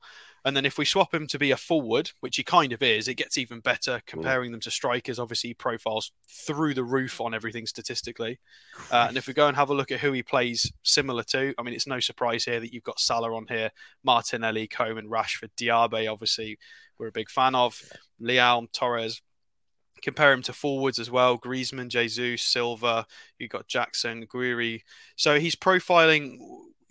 And 0.44 0.56
then 0.56 0.64
if 0.64 0.78
we 0.78 0.86
swap 0.86 1.12
him 1.12 1.26
to 1.26 1.38
be 1.38 1.50
a 1.50 1.56
forward, 1.56 2.12
which 2.20 2.36
he 2.36 2.42
kind 2.42 2.72
of 2.72 2.82
is, 2.82 3.08
it 3.08 3.16
gets 3.16 3.36
even 3.36 3.60
better 3.60 4.00
comparing 4.06 4.52
them 4.52 4.60
to 4.60 4.70
strikers. 4.70 5.18
Obviously, 5.18 5.52
profiles 5.52 6.12
through 6.28 6.72
the 6.72 6.84
roof 6.84 7.20
on 7.20 7.34
everything 7.34 7.66
statistically. 7.66 8.38
Uh, 8.90 9.06
and 9.08 9.18
if 9.18 9.26
we 9.26 9.34
go 9.34 9.48
and 9.48 9.56
have 9.56 9.68
a 9.68 9.74
look 9.74 9.92
at 9.92 10.00
who 10.00 10.12
he 10.12 10.22
plays 10.22 10.72
similar 10.82 11.22
to, 11.24 11.52
I 11.58 11.62
mean, 11.62 11.74
it's 11.74 11.86
no 11.86 12.00
surprise 12.00 12.44
here 12.44 12.58
that 12.58 12.72
you've 12.72 12.82
got 12.82 13.00
Salah 13.00 13.34
on 13.34 13.46
here, 13.48 13.70
Martinelli, 14.02 14.66
Coman, 14.66 15.10
Rashford, 15.10 15.50
Diaby, 15.58 16.10
obviously, 16.10 16.58
we're 16.98 17.08
a 17.08 17.12
big 17.12 17.28
fan 17.28 17.54
of, 17.54 17.82
Leão, 18.20 18.70
Torres. 18.72 19.20
Compare 20.02 20.32
him 20.32 20.42
to 20.42 20.52
forwards 20.52 20.98
as 20.98 21.10
well 21.10 21.38
Griezmann, 21.38 21.88
Jesus, 21.88 22.42
Silva, 22.42 23.06
you've 23.38 23.50
got 23.50 23.68
Jackson, 23.68 24.26
Guiri. 24.26 24.82
So 25.16 25.38
he's 25.38 25.56
profiling 25.56 26.38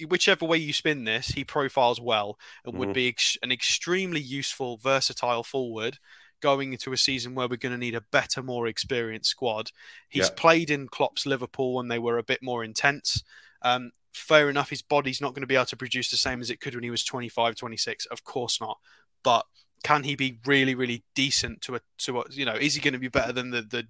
whichever 0.07 0.45
way 0.45 0.57
you 0.57 0.73
spin 0.73 1.03
this, 1.03 1.29
he 1.29 1.43
profiles 1.43 1.99
well 1.99 2.37
and 2.63 2.73
mm-hmm. 2.73 2.79
would 2.79 2.93
be 2.93 3.07
ex- 3.07 3.37
an 3.43 3.51
extremely 3.51 4.21
useful, 4.21 4.77
versatile 4.77 5.43
forward 5.43 5.99
going 6.41 6.71
into 6.71 6.93
a 6.93 6.97
season 6.97 7.35
where 7.35 7.47
we're 7.47 7.57
going 7.57 7.73
to 7.73 7.77
need 7.77 7.95
a 7.95 8.01
better, 8.11 8.41
more 8.41 8.67
experienced 8.67 9.29
squad. 9.29 9.71
He's 10.07 10.29
yeah. 10.29 10.35
played 10.35 10.69
in 10.69 10.87
Klopp's 10.87 11.25
Liverpool 11.25 11.75
when 11.75 11.89
they 11.89 11.99
were 11.99 12.17
a 12.17 12.23
bit 12.23 12.41
more 12.41 12.63
intense. 12.63 13.23
Um, 13.61 13.91
fair 14.13 14.49
enough, 14.49 14.69
his 14.69 14.81
body's 14.81 15.21
not 15.21 15.33
going 15.33 15.41
to 15.41 15.47
be 15.47 15.55
able 15.55 15.65
to 15.65 15.77
produce 15.77 16.09
the 16.09 16.17
same 16.17 16.39
as 16.39 16.49
it 16.49 16.61
could 16.61 16.75
when 16.75 16.83
he 16.83 16.89
was 16.89 17.03
25, 17.03 17.55
26. 17.55 18.05
Of 18.05 18.23
course 18.23 18.61
not. 18.61 18.77
But 19.21 19.45
can 19.83 20.03
he 20.03 20.15
be 20.15 20.39
really, 20.45 20.75
really 20.75 21.03
decent 21.15 21.61
to 21.61 21.75
a, 21.75 21.81
to 21.99 22.19
a, 22.19 22.23
you 22.31 22.45
know, 22.45 22.55
is 22.55 22.75
he 22.75 22.81
going 22.81 22.93
to 22.93 22.99
be 22.99 23.07
better 23.07 23.31
than 23.31 23.51
the, 23.51 23.61
the 23.61 23.87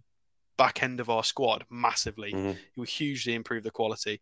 back 0.57 0.83
end 0.83 0.99
of 0.99 1.09
our 1.09 1.23
squad 1.23 1.65
massively? 1.69 2.31
Mm-hmm. 2.31 2.51
He 2.51 2.79
will 2.79 2.85
hugely 2.85 3.33
improve 3.33 3.63
the 3.63 3.71
quality. 3.71 4.21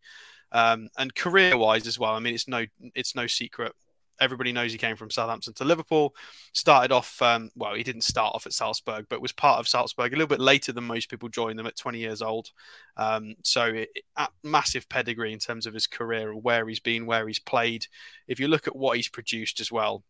Um, 0.52 0.90
and 0.98 1.14
career-wise 1.14 1.88
as 1.88 2.00
well, 2.00 2.14
I 2.14 2.20
mean, 2.20 2.34
it's 2.34 2.48
no 2.48 2.66
it's 2.96 3.16
no 3.16 3.28
secret. 3.28 3.74
Everybody 4.20 4.52
knows 4.52 4.72
he 4.72 4.80
came 4.80 4.96
from 4.96 5.12
Southampton 5.12 5.54
to 5.56 5.66
Liverpool. 5.66 6.16
Started 6.52 6.92
off, 6.92 7.22
um, 7.22 7.52
well, 7.56 7.76
he 7.76 7.84
didn't 7.84 8.02
start 8.02 8.34
off 8.34 8.48
at 8.48 8.54
Salzburg, 8.54 9.06
but 9.10 9.22
was 9.22 9.32
part 9.32 9.60
of 9.60 9.68
Salzburg 9.68 10.12
a 10.12 10.16
little 10.16 10.28
bit 10.28 10.40
later 10.40 10.72
than 10.72 10.86
most 10.86 11.10
people 11.10 11.30
joined 11.30 11.60
them 11.60 11.68
at 11.68 11.76
20 11.76 12.00
years 12.00 12.24
old. 12.24 12.50
Um, 12.96 13.36
so, 13.44 13.66
it, 13.66 13.90
it, 13.94 14.06
massive 14.44 14.90
pedigree 14.90 15.34
in 15.34 15.40
terms 15.40 15.68
of 15.68 15.76
his 15.76 15.86
career, 15.86 16.36
where 16.36 16.68
he's 16.68 16.80
been, 16.80 17.06
where 17.06 17.28
he's 17.28 17.38
played. 17.38 17.86
If 18.28 18.40
you 18.40 18.48
look 18.48 18.68
at 18.68 18.76
what 18.76 18.96
he's 18.96 19.08
produced 19.08 19.60
as 19.60 19.72
well, 19.72 20.04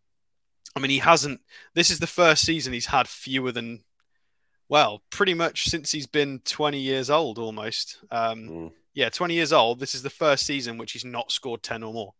I 0.75 0.79
mean, 0.79 0.91
he 0.91 0.99
hasn't. 0.99 1.41
This 1.73 1.89
is 1.89 1.99
the 1.99 2.07
first 2.07 2.45
season 2.45 2.73
he's 2.73 2.87
had 2.87 3.07
fewer 3.07 3.51
than, 3.51 3.83
well, 4.69 5.01
pretty 5.09 5.33
much 5.33 5.65
since 5.69 5.91
he's 5.91 6.07
been 6.07 6.39
20 6.45 6.79
years 6.79 7.09
old 7.09 7.39
almost. 7.39 7.97
Um, 8.11 8.49
mm 8.49 8.71
yeah, 8.97 9.09
20 9.09 9.35
years 9.35 9.53
old. 9.53 9.79
This 9.79 9.93
is 9.93 10.01
the 10.01 10.09
first 10.09 10.43
season 10.43 10.79
which 10.79 10.93
he's 10.93 11.05
not 11.05 11.31
scored 11.31 11.61
10 11.61 11.83
or 11.83 11.93
more. 11.93 12.13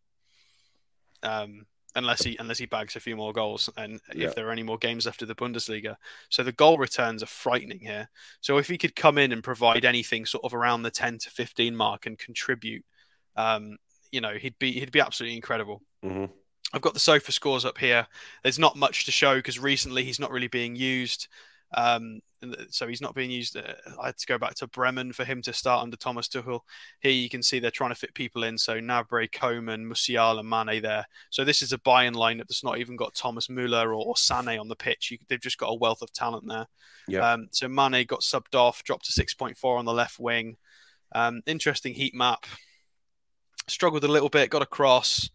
Um, 1.24 1.66
unless 1.96 2.22
he 2.22 2.38
unless 2.40 2.60
he 2.60 2.68
bags 2.68 2.96
a 2.96 3.00
few 3.00 3.16
more 3.16 3.34
goals 3.34 3.68
and 3.76 4.00
yeah. 4.14 4.28
if 4.28 4.36
there 4.36 4.48
are 4.48 4.52
any 4.52 4.62
more 4.62 4.78
games 4.78 5.08
after 5.08 5.26
the 5.26 5.34
Bundesliga. 5.34 5.96
So 6.30 6.44
the 6.44 6.52
goal 6.52 6.78
returns 6.78 7.24
are 7.24 7.28
frightening 7.28 7.80
here. 7.80 8.08
So 8.42 8.60
if 8.60 8.68
he 8.68 8.78
could 8.78 8.96
come 8.96 9.18
in 9.18 9.32
and 9.32 9.44
provide 9.44 9.86
anything 9.86 10.28
sort 10.28 10.44
of 10.44 10.54
around 10.54 10.84
the 10.84 10.92
10 10.92 11.18
to 11.18 11.32
15 11.32 11.76
mark 11.76 12.06
and 12.06 12.20
contribute, 12.20 12.86
um, 13.36 13.78
you 14.12 14.22
know, 14.22 14.36
he'd 14.36 14.60
be 14.60 14.74
he'd 14.74 14.92
be 14.92 15.02
absolutely 15.02 15.36
incredible. 15.36 15.82
Mm-hmm. 16.06 16.32
I've 16.74 16.82
got 16.82 16.94
the 16.94 17.00
sofa 17.00 17.32
scores 17.32 17.66
up 17.66 17.78
here. 17.78 18.08
There's 18.44 18.60
not 18.60 18.76
much 18.76 19.06
to 19.06 19.12
show 19.12 19.36
because 19.36 19.60
recently 19.60 20.04
he's 20.04 20.20
not 20.20 20.32
really 20.32 20.48
being 20.48 20.76
used. 20.76 21.28
Um, 21.76 22.22
so 22.70 22.88
he's 22.88 23.02
not 23.02 23.16
being 23.16 23.32
used. 23.32 23.58
Uh, 23.58 23.74
I 24.02 24.08
had 24.08 24.18
to 24.18 24.28
go 24.28 24.38
back 24.38 24.56
to 24.56 24.68
Bremen 24.68 25.12
for 25.12 25.26
him 25.26 25.42
to 25.44 25.54
start 25.54 25.84
under 25.84 25.98
Thomas 25.98 26.28
Tuchel. 26.28 26.62
Here 27.00 27.12
you 27.12 27.30
can 27.30 27.42
see 27.42 27.60
they're 27.60 27.72
trying 27.72 27.92
to 27.92 27.96
fit 27.96 28.14
people 28.14 28.44
in. 28.44 28.58
So 28.58 28.80
Gnabry, 28.80 29.32
Coman, 29.32 29.90
Musiala, 29.90 30.44
Mane 30.44 30.82
there. 30.82 31.06
So 31.30 31.44
this 31.44 31.62
is 31.62 31.74
a 31.74 31.78
Bayern 31.80 32.16
lineup 32.16 32.48
that's 32.48 32.64
not 32.64 32.78
even 32.78 32.96
got 32.96 33.16
Thomas 33.16 33.50
Muller 33.50 33.90
or, 33.94 34.06
or 34.06 34.14
Sané 34.14 34.60
on 34.60 34.68
the 34.68 34.76
pitch. 34.76 35.12
You, 35.12 35.18
they've 35.28 35.42
just 35.42 35.58
got 35.58 35.70
a 35.70 35.76
wealth 35.76 36.02
of 36.02 36.14
talent 36.14 36.48
there. 36.48 36.68
Yeah. 37.08 37.32
Um, 37.32 37.48
so 37.52 37.68
Mane 37.68 38.06
got 38.06 38.22
subbed 38.22 38.56
off, 38.56 38.84
dropped 38.84 39.12
to 39.12 39.24
6.4 39.24 39.80
on 39.80 39.86
the 39.86 39.94
left 39.94 40.20
wing. 40.20 40.58
Um, 41.14 41.42
interesting 41.46 41.94
heat 41.94 42.14
map. 42.14 42.46
Struggled 43.68 44.04
a 44.04 44.10
little 44.10 44.30
bit, 44.30 44.50
got 44.50 44.62
a 44.62 44.68
cross. 44.68 45.30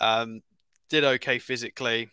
Um, 0.00 0.42
did 0.90 1.04
okay 1.04 1.38
physically 1.38 2.10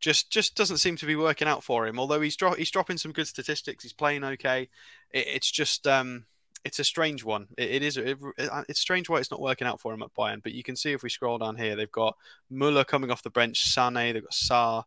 just 0.00 0.30
just 0.30 0.54
doesn't 0.54 0.78
seem 0.78 0.96
to 0.96 1.06
be 1.06 1.16
working 1.16 1.48
out 1.48 1.64
for 1.64 1.86
him. 1.86 1.98
Although 1.98 2.20
he's 2.20 2.36
dro- 2.36 2.54
he's 2.54 2.70
dropping 2.70 2.98
some 2.98 3.12
good 3.12 3.26
statistics, 3.26 3.82
he's 3.82 3.92
playing 3.92 4.24
okay. 4.24 4.68
It, 5.12 5.26
it's 5.26 5.50
just 5.50 5.86
um, 5.86 6.24
it's 6.64 6.78
a 6.78 6.84
strange 6.84 7.24
one. 7.24 7.48
it, 7.56 7.70
it 7.70 7.82
is 7.82 7.96
it, 7.96 8.18
it's 8.68 8.80
strange 8.80 9.08
why 9.08 9.18
it's 9.18 9.30
not 9.30 9.40
working 9.40 9.66
out 9.66 9.80
for 9.80 9.92
him 9.92 10.02
at 10.02 10.14
Bayern. 10.14 10.42
But 10.42 10.52
you 10.52 10.62
can 10.62 10.76
see 10.76 10.92
if 10.92 11.02
we 11.02 11.08
scroll 11.08 11.38
down 11.38 11.56
here, 11.56 11.76
they've 11.76 11.90
got 11.90 12.16
Muller 12.50 12.84
coming 12.84 13.10
off 13.10 13.22
the 13.22 13.30
bench, 13.30 13.68
Sané, 13.68 14.12
they've 14.12 14.22
got 14.22 14.32
Sarr. 14.32 14.84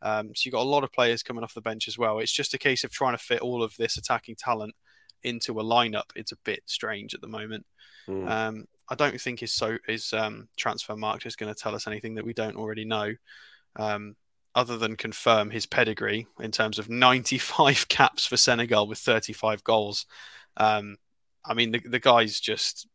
Um, 0.00 0.34
so 0.34 0.42
you've 0.44 0.54
got 0.54 0.62
a 0.62 0.68
lot 0.68 0.84
of 0.84 0.92
players 0.92 1.22
coming 1.22 1.44
off 1.44 1.54
the 1.54 1.60
bench 1.60 1.86
as 1.86 1.96
well. 1.96 2.18
It's 2.18 2.32
just 2.32 2.54
a 2.54 2.58
case 2.58 2.82
of 2.82 2.90
trying 2.90 3.16
to 3.16 3.22
fit 3.22 3.40
all 3.40 3.62
of 3.62 3.76
this 3.76 3.96
attacking 3.96 4.34
talent 4.36 4.74
into 5.22 5.60
a 5.60 5.64
lineup. 5.64 6.10
It's 6.16 6.32
a 6.32 6.36
bit 6.44 6.62
strange 6.66 7.14
at 7.14 7.20
the 7.20 7.28
moment. 7.28 7.66
Mm. 8.08 8.28
Um, 8.28 8.64
I 8.92 8.94
don't 8.94 9.18
think 9.18 9.40
his 9.40 9.54
so 9.54 9.78
his 9.86 10.12
um, 10.12 10.48
Transfermarkt 10.60 11.24
is 11.24 11.34
going 11.34 11.52
to 11.52 11.58
tell 11.58 11.74
us 11.74 11.86
anything 11.86 12.16
that 12.16 12.26
we 12.26 12.34
don't 12.34 12.56
already 12.56 12.84
know. 12.84 13.14
Um, 13.76 14.16
other 14.54 14.76
than 14.76 14.96
confirm 14.96 15.48
his 15.48 15.64
pedigree 15.64 16.26
in 16.38 16.50
terms 16.50 16.78
of 16.78 16.90
95 16.90 17.88
caps 17.88 18.26
for 18.26 18.36
Senegal 18.36 18.86
with 18.86 18.98
35 18.98 19.64
goals. 19.64 20.04
Um, 20.58 20.98
I 21.42 21.54
mean, 21.54 21.70
the, 21.72 21.78
the 21.78 21.98
guy's 21.98 22.38
just 22.38 22.86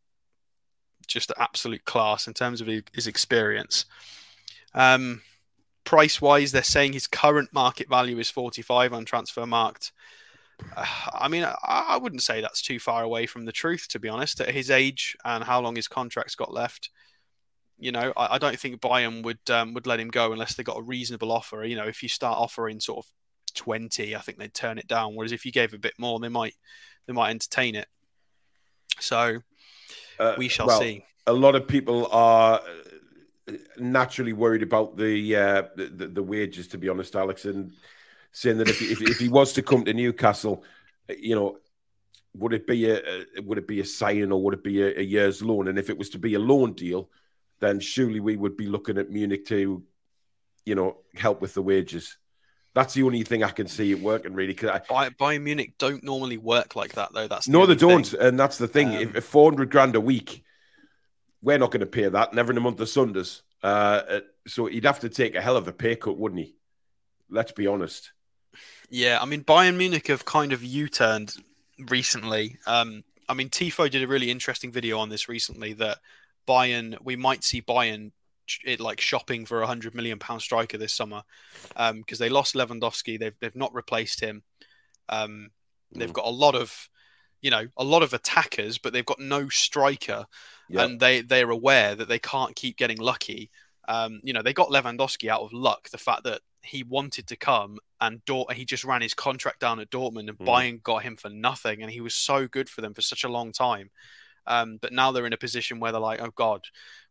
just 1.08 1.32
absolute 1.36 1.84
class 1.84 2.28
in 2.28 2.34
terms 2.34 2.60
of 2.60 2.68
his 2.92 3.08
experience. 3.08 3.86
Um, 4.74 5.22
price 5.82 6.20
wise, 6.20 6.52
they're 6.52 6.62
saying 6.62 6.92
his 6.92 7.08
current 7.08 7.52
market 7.52 7.88
value 7.88 8.20
is 8.20 8.30
45 8.30 8.92
on 8.92 9.04
transfer 9.04 9.40
Transfermarkt. 9.40 9.90
I 10.76 11.28
mean, 11.28 11.44
I, 11.44 11.56
I, 11.62 11.96
wouldn't 11.96 12.22
say 12.22 12.40
that's 12.40 12.62
too 12.62 12.78
far 12.78 13.02
away 13.02 13.26
from 13.26 13.44
the 13.44 13.52
truth, 13.52 13.86
to 13.90 13.98
be 13.98 14.08
honest. 14.08 14.40
At 14.40 14.50
his 14.50 14.70
age 14.70 15.16
and 15.24 15.44
how 15.44 15.60
long 15.60 15.76
his 15.76 15.88
contract's 15.88 16.34
got 16.34 16.52
left, 16.52 16.90
you 17.78 17.92
know, 17.92 18.12
I, 18.16 18.34
I 18.34 18.38
don't 18.38 18.58
think 18.58 18.80
Bayern 18.80 19.22
would 19.22 19.50
um, 19.50 19.74
would 19.74 19.86
let 19.86 20.00
him 20.00 20.08
go 20.08 20.32
unless 20.32 20.54
they 20.54 20.62
got 20.62 20.78
a 20.78 20.82
reasonable 20.82 21.32
offer. 21.32 21.64
You 21.64 21.76
know, 21.76 21.86
if 21.86 22.02
you 22.02 22.08
start 22.08 22.38
offering 22.38 22.80
sort 22.80 23.04
of 23.04 23.12
twenty, 23.54 24.16
I 24.16 24.20
think 24.20 24.38
they'd 24.38 24.54
turn 24.54 24.78
it 24.78 24.88
down. 24.88 25.14
Whereas 25.14 25.32
if 25.32 25.46
you 25.46 25.52
gave 25.52 25.74
a 25.74 25.78
bit 25.78 25.94
more, 25.98 26.18
they 26.18 26.28
might 26.28 26.54
they 27.06 27.12
might 27.12 27.30
entertain 27.30 27.74
it. 27.74 27.88
So 29.00 29.40
uh, 30.18 30.34
we 30.36 30.48
shall 30.48 30.66
well, 30.66 30.80
see. 30.80 31.04
A 31.26 31.32
lot 31.32 31.54
of 31.54 31.68
people 31.68 32.08
are 32.10 32.60
uh, 33.48 33.52
naturally 33.76 34.32
worried 34.32 34.62
about 34.62 34.96
the, 34.96 35.36
uh, 35.36 35.62
the, 35.76 36.08
the 36.08 36.22
wages. 36.22 36.68
To 36.68 36.78
be 36.78 36.88
honest, 36.88 37.14
Alex, 37.14 37.44
and 37.44 37.72
saying 38.32 38.58
that 38.58 38.68
if 38.68 38.80
if, 38.82 39.02
if 39.02 39.18
he 39.18 39.28
was 39.28 39.52
to 39.54 39.62
come 39.62 39.84
to 39.84 39.94
Newcastle, 39.94 40.64
you 41.08 41.34
know, 41.34 41.58
would 42.34 42.52
it 42.52 42.66
be 42.66 42.90
a, 42.90 42.98
a 43.36 43.42
would 43.42 43.58
it 43.58 43.68
be 43.68 43.80
a 43.80 43.84
sign 43.84 44.32
or 44.32 44.42
would 44.42 44.54
it 44.54 44.64
be 44.64 44.82
a, 44.82 44.98
a 44.98 45.02
year's 45.02 45.42
loan? 45.42 45.68
And 45.68 45.78
if 45.78 45.90
it 45.90 45.98
was 45.98 46.10
to 46.10 46.18
be 46.18 46.34
a 46.34 46.38
loan 46.38 46.72
deal 46.74 47.08
then 47.60 47.80
surely 47.80 48.20
we 48.20 48.36
would 48.36 48.56
be 48.56 48.66
looking 48.66 48.98
at 48.98 49.10
Munich 49.10 49.46
to, 49.46 49.82
you 50.64 50.74
know, 50.74 50.98
help 51.16 51.40
with 51.40 51.54
the 51.54 51.62
wages. 51.62 52.18
That's 52.74 52.94
the 52.94 53.02
only 53.02 53.24
thing 53.24 53.42
I 53.42 53.50
can 53.50 53.66
see 53.66 53.90
it 53.90 54.00
working 54.00 54.34
really. 54.34 54.54
Because 54.54 54.80
Bayern 54.88 55.42
Munich 55.42 55.74
don't 55.78 56.04
normally 56.04 56.38
work 56.38 56.76
like 56.76 56.92
that, 56.92 57.12
though. 57.12 57.26
That's 57.26 57.46
the 57.46 57.52
no, 57.52 57.66
they 57.66 57.74
don't, 57.74 58.06
thing. 58.06 58.20
and 58.20 58.38
that's 58.38 58.58
the 58.58 58.68
thing. 58.68 58.88
Um, 58.88 58.94
if, 58.94 59.16
if 59.16 59.24
four 59.24 59.50
hundred 59.50 59.70
grand 59.70 59.96
a 59.96 60.00
week, 60.00 60.44
we're 61.42 61.58
not 61.58 61.70
going 61.70 61.80
to 61.80 61.86
pay 61.86 62.08
that. 62.08 62.34
Never 62.34 62.52
in 62.52 62.58
a 62.58 62.60
month 62.60 62.80
of 62.80 62.88
Sunders. 62.88 63.42
Uh, 63.62 63.66
uh, 64.08 64.20
so 64.46 64.66
he'd 64.66 64.84
have 64.84 65.00
to 65.00 65.08
take 65.08 65.34
a 65.34 65.40
hell 65.40 65.56
of 65.56 65.66
a 65.66 65.72
pay 65.72 65.96
cut, 65.96 66.16
wouldn't 66.16 66.40
he? 66.40 66.54
Let's 67.28 67.52
be 67.52 67.66
honest. 67.66 68.12
Yeah, 68.90 69.18
I 69.20 69.24
mean 69.26 69.44
Bayern 69.44 69.76
Munich 69.76 70.08
have 70.08 70.24
kind 70.24 70.52
of 70.52 70.62
U-turned 70.62 71.36
recently. 71.88 72.58
Um, 72.66 73.04
I 73.28 73.34
mean 73.34 73.48
Tifo 73.50 73.90
did 73.90 74.02
a 74.02 74.08
really 74.08 74.30
interesting 74.30 74.72
video 74.72 74.98
on 74.98 75.08
this 75.08 75.28
recently 75.28 75.72
that 75.74 75.98
Bayern, 76.46 76.96
we 77.02 77.16
might 77.16 77.44
see 77.44 77.60
Bayern 77.60 78.12
it 78.64 78.80
like 78.80 79.00
shopping 79.00 79.44
for 79.44 79.60
a 79.60 79.66
hundred 79.66 79.94
million 79.94 80.18
pound 80.18 80.42
striker 80.42 80.78
this 80.78 80.94
summer 80.94 81.22
because 81.68 81.90
um, 81.90 82.04
they 82.18 82.28
lost 82.28 82.54
Lewandowski. 82.54 83.18
They've 83.18 83.34
they've 83.40 83.54
not 83.54 83.74
replaced 83.74 84.20
him. 84.20 84.42
Um, 85.08 85.50
they've 85.92 86.10
mm. 86.10 86.14
got 86.14 86.24
a 86.24 86.30
lot 86.30 86.54
of 86.54 86.88
you 87.40 87.50
know 87.50 87.66
a 87.76 87.84
lot 87.84 88.02
of 88.02 88.14
attackers, 88.14 88.78
but 88.78 88.92
they've 88.92 89.04
got 89.04 89.20
no 89.20 89.48
striker, 89.48 90.26
yep. 90.68 90.84
and 90.84 91.00
they 91.00 91.20
they're 91.20 91.50
aware 91.50 91.94
that 91.94 92.08
they 92.08 92.18
can't 92.18 92.56
keep 92.56 92.76
getting 92.76 92.98
lucky. 92.98 93.50
Um, 93.86 94.20
you 94.22 94.32
know, 94.32 94.42
they 94.42 94.52
got 94.52 94.70
Lewandowski 94.70 95.28
out 95.28 95.42
of 95.42 95.52
luck. 95.52 95.88
The 95.90 95.98
fact 95.98 96.24
that 96.24 96.40
he 96.62 96.82
wanted 96.82 97.26
to 97.28 97.36
come 97.36 97.78
and 98.00 98.24
Dort- 98.24 98.52
he 98.52 98.64
just 98.64 98.84
ran 98.84 99.02
his 99.02 99.14
contract 99.14 99.60
down 99.60 99.80
at 99.80 99.90
Dortmund 99.90 100.28
and 100.28 100.38
mm. 100.38 100.46
Bayern 100.46 100.82
got 100.82 101.02
him 101.02 101.16
for 101.16 101.28
nothing, 101.28 101.82
and 101.82 101.90
he 101.90 102.00
was 102.00 102.14
so 102.14 102.46
good 102.46 102.68
for 102.68 102.80
them 102.80 102.94
for 102.94 103.02
such 103.02 103.24
a 103.24 103.28
long 103.28 103.52
time. 103.52 103.90
Um, 104.46 104.78
but 104.80 104.92
now 104.92 105.12
they're 105.12 105.26
in 105.26 105.32
a 105.32 105.38
position 105.38 105.78
where 105.78 105.92
they're 105.92 106.00
like, 106.00 106.22
oh 106.22 106.32
god, 106.34 106.62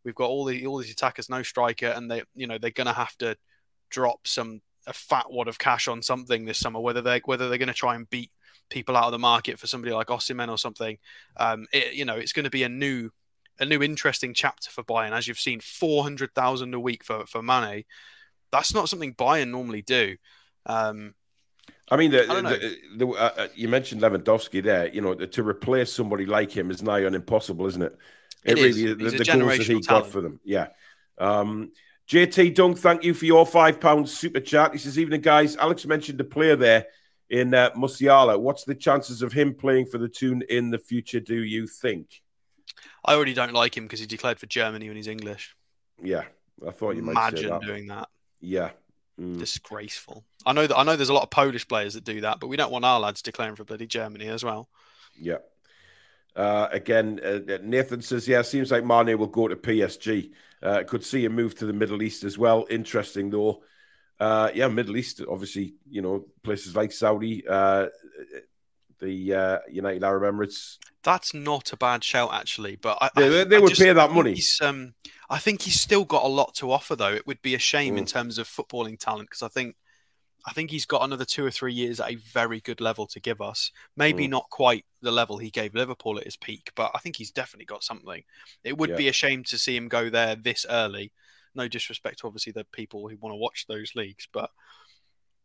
we've 0.04 0.16
got 0.16 0.30
all 0.30 0.46
the 0.46 0.66
all 0.66 0.78
these 0.78 0.92
attackers, 0.92 1.30
no 1.30 1.44
striker, 1.44 1.88
and 1.88 2.10
they 2.10 2.24
you 2.36 2.48
know 2.48 2.58
they're 2.58 2.72
gonna 2.72 2.94
have 2.94 3.16
to 3.18 3.38
drop 3.90 4.28
some 4.28 4.62
a 4.88 4.94
fat 4.94 5.26
wad 5.30 5.48
of 5.48 5.60
cash 5.60 5.88
on 5.88 6.02
something 6.02 6.46
this 6.46 6.58
summer, 6.58 6.80
whether 6.80 7.02
they 7.02 7.22
whether 7.26 7.50
they're 7.50 7.58
going 7.58 7.68
to 7.68 7.74
try 7.74 7.96
and 7.96 8.10
beat 8.10 8.32
people 8.70 8.96
out 8.98 9.06
of 9.06 9.12
the 9.12 9.20
market 9.20 9.60
for 9.60 9.68
somebody 9.68 9.94
like 9.94 10.08
Osimhen 10.08 10.50
or 10.50 10.58
something. 10.58 10.98
Um, 11.36 11.68
it, 11.72 11.94
you 11.94 12.06
know, 12.06 12.16
it's 12.16 12.34
going 12.34 12.46
to 12.46 12.50
be 12.50 12.64
a 12.64 12.70
new 12.70 13.12
a 13.60 13.66
new 13.66 13.84
interesting 13.84 14.34
chapter 14.34 14.72
for 14.72 14.84
Bayern. 14.84 15.12
As 15.12 15.28
you've 15.28 15.40
seen, 15.40 15.60
four 15.60 16.04
hundred 16.04 16.34
thousand 16.34 16.74
a 16.74 16.80
week 16.80 17.04
for 17.04 17.26
for 17.28 17.44
Mane. 17.44 17.84
That's 18.52 18.74
not 18.74 18.88
something 18.88 19.14
Bayern 19.14 19.50
normally 19.50 19.82
do. 19.82 20.16
Um, 20.68 21.16
I 21.90 21.96
mean, 21.96 22.12
the, 22.12 22.30
I 22.30 22.42
the, 22.42 22.78
the, 22.98 23.08
uh, 23.08 23.32
uh, 23.38 23.48
you 23.56 23.70
mentioned 23.70 24.02
Lewandowski 24.02 24.62
there. 24.62 24.88
You 24.90 25.02
know, 25.02 25.16
to 25.16 25.44
replace 25.44 25.92
somebody 25.92 26.26
like 26.26 26.52
him 26.52 26.70
is 26.70 26.84
nigh 26.84 27.06
on 27.06 27.16
impossible, 27.16 27.66
isn't 27.68 27.82
it? 27.82 27.98
It, 28.44 28.58
it 28.58 28.62
really 28.62 28.84
is. 28.84 29.14
the, 29.14 29.26
goals 29.26 29.58
that 29.58 29.66
he 29.66 29.82
talent. 29.82 29.88
got 29.88 30.08
for 30.08 30.22
them. 30.22 30.40
Yeah. 30.44 30.68
Um, 31.18 31.72
JT 32.08 32.56
Dunk, 32.56 32.78
thank 32.78 33.04
you 33.04 33.14
for 33.14 33.26
your 33.26 33.46
five 33.46 33.80
pounds 33.80 34.18
super 34.18 34.40
chat. 34.40 34.74
He 34.74 34.78
says, 34.78 35.00
"Evening, 35.00 35.22
guys. 35.22 35.56
Alex 35.56 35.86
mentioned 35.86 36.20
a 36.22 36.26
player 36.26 36.56
there 36.56 36.88
in 37.30 37.54
uh, 37.54 37.72
Musiala. 37.72 38.40
What's 38.40 38.64
the 38.66 38.76
chances 38.76 39.22
of 39.22 39.34
him 39.34 39.54
playing 39.54 39.88
for 39.88 39.98
the 39.98 40.08
Toon 40.08 40.44
in 40.50 40.70
the 40.70 40.78
future? 40.78 41.20
Do 41.20 41.42
you 41.42 41.68
think?" 41.68 42.22
I 43.04 43.14
already 43.14 43.34
don't 43.34 43.54
like 43.54 43.76
him 43.76 43.86
because 43.86 44.00
he 44.00 44.06
declared 44.06 44.40
for 44.40 44.46
Germany 44.46 44.88
when 44.88 44.98
he's 44.98 45.08
English. 45.08 45.56
Yeah, 46.02 46.24
I 46.66 46.72
thought 46.72 46.96
you 46.96 47.02
might 47.02 47.12
imagine 47.12 47.50
that. 47.50 47.62
doing 47.62 47.88
that. 47.88 48.10
Yeah, 48.40 48.72
mm. 49.20 49.38
disgraceful. 49.38 50.24
I 50.46 50.54
know 50.54 50.68
that 50.68 50.78
I 50.78 50.84
know 50.84 50.96
there's 50.96 51.10
a 51.10 51.14
lot 51.14 51.24
of 51.24 51.30
Polish 51.30 51.68
players 51.68 51.94
that 51.94 52.04
do 52.04 52.22
that, 52.22 52.40
but 52.40 52.48
we 52.48 52.58
don't 52.58 52.72
want 52.72 52.86
our 52.86 53.00
lads 53.00 53.22
declaring 53.22 53.56
for 53.56 53.64
bloody 53.64 53.88
Germany 53.88 54.28
as 54.28 54.44
well. 54.44 54.70
Yeah. 55.20 55.38
Uh, 56.36 56.68
again, 56.72 57.20
uh, 57.24 57.40
Nathan 57.64 58.02
says, 58.02 58.28
yeah, 58.28 58.44
seems 58.44 58.70
like 58.70 58.86
Mane 58.86 59.18
will 59.18 59.26
go 59.26 59.48
to 59.48 59.56
PSG. 59.56 60.32
Uh, 60.62 60.84
could 60.88 61.04
see 61.04 61.26
a 61.26 61.30
move 61.30 61.56
to 61.56 61.66
the 61.66 61.74
Middle 61.74 62.04
East 62.04 62.24
as 62.24 62.38
well. 62.38 62.68
Interesting 62.70 63.30
though. 63.32 63.64
Uh, 64.20 64.50
yeah, 64.54 64.68
Middle 64.68 64.98
East, 64.98 65.22
obviously, 65.28 65.76
you 65.90 66.02
know, 66.02 66.26
places 66.44 66.76
like 66.76 66.92
Saudi, 66.92 67.46
uh, 67.48 67.88
the 69.00 69.34
uh, 69.34 69.60
United 69.70 70.04
Arab 70.04 70.24
Emirates. 70.24 70.78
That's 71.04 71.34
not 71.34 71.72
a 71.72 71.78
bad 71.78 72.04
shout, 72.04 72.34
actually. 72.34 72.76
But 72.76 72.98
I, 73.02 73.10
they, 73.16 73.44
they 73.44 73.58
I 73.58 73.60
would 73.60 73.70
just, 73.70 73.82
pay 73.82 73.94
that 73.94 74.12
money. 74.12 74.40
Um, 74.62 74.94
I 75.30 75.38
think 75.40 75.62
he's 75.62 75.80
still 75.80 76.06
got 76.06 76.24
a 76.24 76.28
lot 76.28 76.54
to 76.56 76.72
offer, 76.72 76.96
though. 76.96 77.14
It 77.14 77.28
would 77.28 77.42
be 77.42 77.56
a 77.56 77.60
shame 77.60 77.96
mm. 77.96 78.00
in 78.00 78.06
terms 78.06 78.38
of 78.38 78.48
footballing 78.48 79.00
talent 79.00 79.30
because 79.30 79.44
I 79.44 79.48
think 79.50 79.76
I 80.48 80.52
think 80.54 80.72
he's 80.72 80.86
got 80.86 81.04
another 81.04 81.26
two 81.26 81.46
or 81.46 81.52
three 81.52 81.74
years 81.74 82.00
at 82.00 82.10
a 82.10 82.16
very 82.16 82.62
good 82.62 82.80
level 82.80 83.06
to 83.08 83.20
give 83.20 83.42
us. 83.42 83.70
Maybe 83.98 84.28
mm. 84.28 84.32
not 84.32 84.50
quite 84.50 84.86
the 85.02 85.12
level 85.12 85.38
he 85.38 85.50
gave 85.50 85.76
Liverpool 85.76 86.18
at 86.18 86.24
his 86.24 86.38
peak, 86.38 86.72
but 86.74 86.92
I 86.96 87.00
think 87.00 87.18
he's 87.18 87.32
definitely 87.32 87.66
got 87.66 87.84
something. 87.84 88.24
It 88.64 88.78
would 88.78 88.92
yeah. 88.92 88.96
be 88.96 89.08
a 89.10 89.14
shame 89.14 89.44
to 89.46 89.58
see 89.58 89.76
him 89.76 89.90
go 89.90 90.10
there 90.10 90.38
this 90.38 90.66
early. 90.70 91.12
No 91.54 91.68
disrespect 91.68 92.20
to 92.20 92.28
obviously 92.28 92.54
the 92.54 92.66
people 92.72 93.10
who 93.10 93.18
want 93.18 93.34
to 93.34 93.38
watch 93.38 93.66
those 93.68 93.92
leagues, 93.94 94.28
but 94.32 94.50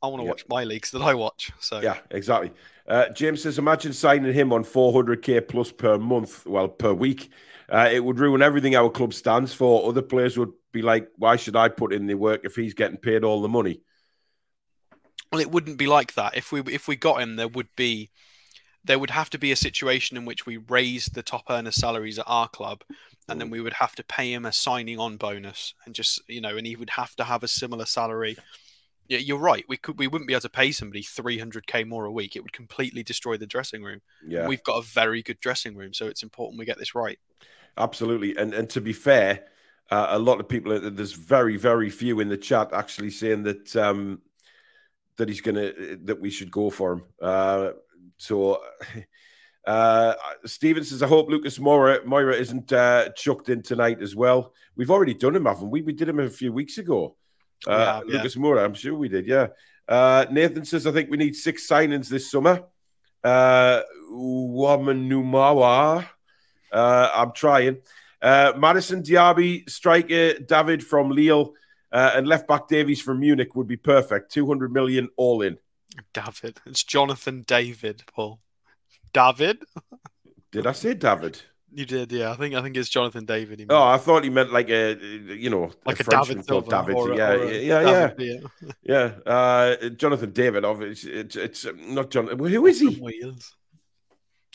I 0.02 0.08
want 0.08 0.20
to 0.20 0.28
watch 0.28 0.44
my 0.48 0.64
leagues 0.64 0.90
that 0.90 1.02
I 1.02 1.14
watch. 1.14 1.52
So 1.60 1.80
yeah, 1.80 1.98
exactly. 2.10 2.50
Uh, 2.86 3.08
James 3.10 3.42
says, 3.42 3.58
imagine 3.58 3.92
signing 3.92 4.32
him 4.32 4.52
on 4.52 4.64
400k 4.64 5.46
plus 5.46 5.70
per 5.70 5.98
month, 5.98 6.44
well 6.46 6.68
per 6.68 6.92
week. 6.92 7.30
Uh, 7.68 7.88
it 7.90 8.04
would 8.04 8.18
ruin 8.18 8.42
everything 8.42 8.74
our 8.74 8.90
club 8.90 9.14
stands 9.14 9.54
for. 9.54 9.88
Other 9.88 10.02
players 10.02 10.36
would 10.36 10.52
be 10.72 10.82
like, 10.82 11.08
why 11.16 11.36
should 11.36 11.56
I 11.56 11.68
put 11.68 11.92
in 11.92 12.06
the 12.06 12.14
work 12.14 12.44
if 12.44 12.56
he's 12.56 12.74
getting 12.74 12.98
paid 12.98 13.24
all 13.24 13.40
the 13.40 13.48
money? 13.48 13.80
Well, 15.30 15.40
it 15.40 15.50
wouldn't 15.50 15.78
be 15.78 15.86
like 15.86 16.14
that. 16.14 16.36
If 16.36 16.52
we 16.52 16.60
if 16.60 16.88
we 16.88 16.96
got 16.96 17.22
him, 17.22 17.36
there 17.36 17.48
would 17.48 17.68
be 17.76 18.10
there 18.84 18.98
would 18.98 19.10
have 19.10 19.30
to 19.30 19.38
be 19.38 19.52
a 19.52 19.56
situation 19.56 20.16
in 20.16 20.24
which 20.24 20.44
we 20.44 20.56
raise 20.56 21.06
the 21.06 21.22
top 21.22 21.44
earner 21.48 21.70
salaries 21.70 22.18
at 22.18 22.26
our 22.28 22.48
club, 22.48 22.82
and 23.28 23.40
then 23.40 23.48
mm. 23.48 23.52
we 23.52 23.60
would 23.60 23.72
have 23.74 23.94
to 23.94 24.04
pay 24.04 24.32
him 24.32 24.44
a 24.44 24.52
signing 24.52 24.98
on 24.98 25.16
bonus, 25.16 25.72
and 25.86 25.94
just 25.94 26.20
you 26.28 26.40
know, 26.40 26.56
and 26.56 26.66
he 26.66 26.76
would 26.76 26.90
have 26.90 27.16
to 27.16 27.24
have 27.24 27.42
a 27.42 27.48
similar 27.48 27.86
salary. 27.86 28.36
Yeah, 29.12 29.18
you're 29.18 29.38
right. 29.38 29.62
We 29.68 29.76
could 29.76 29.98
we 29.98 30.06
wouldn't 30.06 30.26
be 30.26 30.32
able 30.32 30.40
to 30.40 30.48
pay 30.48 30.72
somebody 30.72 31.02
300k 31.02 31.86
more 31.86 32.06
a 32.06 32.10
week. 32.10 32.34
It 32.34 32.42
would 32.42 32.54
completely 32.54 33.02
destroy 33.02 33.36
the 33.36 33.46
dressing 33.46 33.82
room. 33.82 34.00
Yeah, 34.26 34.46
we've 34.46 34.64
got 34.64 34.78
a 34.78 34.82
very 34.82 35.22
good 35.22 35.38
dressing 35.38 35.76
room, 35.76 35.92
so 35.92 36.06
it's 36.06 36.22
important 36.22 36.58
we 36.58 36.64
get 36.64 36.78
this 36.78 36.94
right. 36.94 37.18
Absolutely, 37.76 38.34
and 38.36 38.54
and 38.54 38.70
to 38.70 38.80
be 38.80 38.94
fair, 38.94 39.44
uh, 39.90 40.06
a 40.10 40.18
lot 40.18 40.40
of 40.40 40.48
people 40.48 40.80
there's 40.90 41.12
very 41.12 41.58
very 41.58 41.90
few 41.90 42.20
in 42.20 42.30
the 42.30 42.38
chat 42.38 42.72
actually 42.72 43.10
saying 43.10 43.42
that. 43.42 43.76
Um, 43.76 44.22
that 45.16 45.28
he's 45.28 45.42
gonna 45.42 45.72
that 46.04 46.20
we 46.20 46.30
should 46.30 46.50
go 46.50 46.70
for 46.70 46.94
him. 46.94 47.04
Uh, 47.20 47.72
so 48.16 48.62
uh, 49.66 50.14
Steven 50.46 50.84
says, 50.84 51.02
I 51.02 51.06
hope 51.06 51.28
Lucas 51.28 51.58
Moura 51.58 52.04
Moira 52.04 52.34
isn't 52.34 52.72
uh, 52.72 53.10
chucked 53.10 53.50
in 53.50 53.62
tonight 53.62 54.00
as 54.00 54.16
well. 54.16 54.54
We've 54.74 54.90
already 54.90 55.14
done 55.14 55.36
him, 55.36 55.44
haven't 55.44 55.70
we? 55.70 55.82
We 55.82 55.92
did 55.92 56.08
him 56.08 56.18
a 56.18 56.30
few 56.30 56.52
weeks 56.52 56.78
ago. 56.78 57.16
Uh, 57.66 57.96
have, 57.96 58.06
Lucas 58.06 58.36
yeah. 58.36 58.42
Moura, 58.42 58.64
I'm 58.64 58.74
sure 58.74 58.94
we 58.94 59.08
did. 59.08 59.26
Yeah. 59.26 59.48
Uh, 59.88 60.26
Nathan 60.30 60.64
says, 60.64 60.86
I 60.86 60.92
think 60.92 61.10
we 61.10 61.16
need 61.16 61.34
six 61.36 61.68
signings 61.68 62.08
this 62.08 62.30
summer. 62.30 62.64
Uh, 63.22 63.82
Wamanumawa. 64.12 66.06
Uh, 66.72 67.10
I'm 67.14 67.32
trying. 67.32 67.78
Uh, 68.20 68.52
Madison 68.56 69.02
Diaby, 69.02 69.68
striker 69.68 70.38
David 70.38 70.84
from 70.84 71.10
Lille. 71.10 71.54
Uh, 71.92 72.12
and 72.14 72.26
left 72.26 72.48
back 72.48 72.68
Davies 72.68 73.02
from 73.02 73.20
Munich 73.20 73.54
would 73.54 73.66
be 73.66 73.76
perfect. 73.76 74.32
200 74.32 74.72
million 74.72 75.10
all 75.18 75.42
in. 75.42 75.58
David. 76.14 76.58
It's 76.64 76.82
Jonathan 76.82 77.42
David, 77.46 78.02
Paul. 78.14 78.40
David? 79.12 79.58
Did 80.52 80.66
I 80.66 80.72
say 80.72 80.94
David? 80.94 81.42
You 81.74 81.86
did, 81.86 82.12
yeah. 82.12 82.30
I 82.30 82.36
think 82.36 82.54
I 82.54 82.60
think 82.60 82.76
it's 82.76 82.90
Jonathan 82.90 83.24
David. 83.24 83.66
Oh, 83.70 83.82
I 83.82 83.96
thought 83.96 84.24
he 84.24 84.30
meant 84.30 84.52
like 84.52 84.68
a 84.68 84.94
you 84.94 85.48
know 85.48 85.70
like 85.86 86.00
a, 86.00 86.02
a 86.02 86.24
David 86.24 86.46
called 86.46 86.68
David. 86.68 86.94
Or, 86.94 87.14
yeah, 87.14 87.30
or 87.30 87.50
yeah, 87.50 87.80
yeah, 87.80 88.08
David, 88.08 88.46
yeah, 88.60 88.72
yeah. 89.26 89.32
Uh, 89.32 89.88
Jonathan 89.90 90.32
David. 90.32 90.64
Obviously, 90.64 91.12
it's, 91.12 91.36
it's 91.36 91.66
not 91.74 92.10
John. 92.10 92.26
Who 92.26 92.66
is 92.66 92.80
he? 92.80 93.34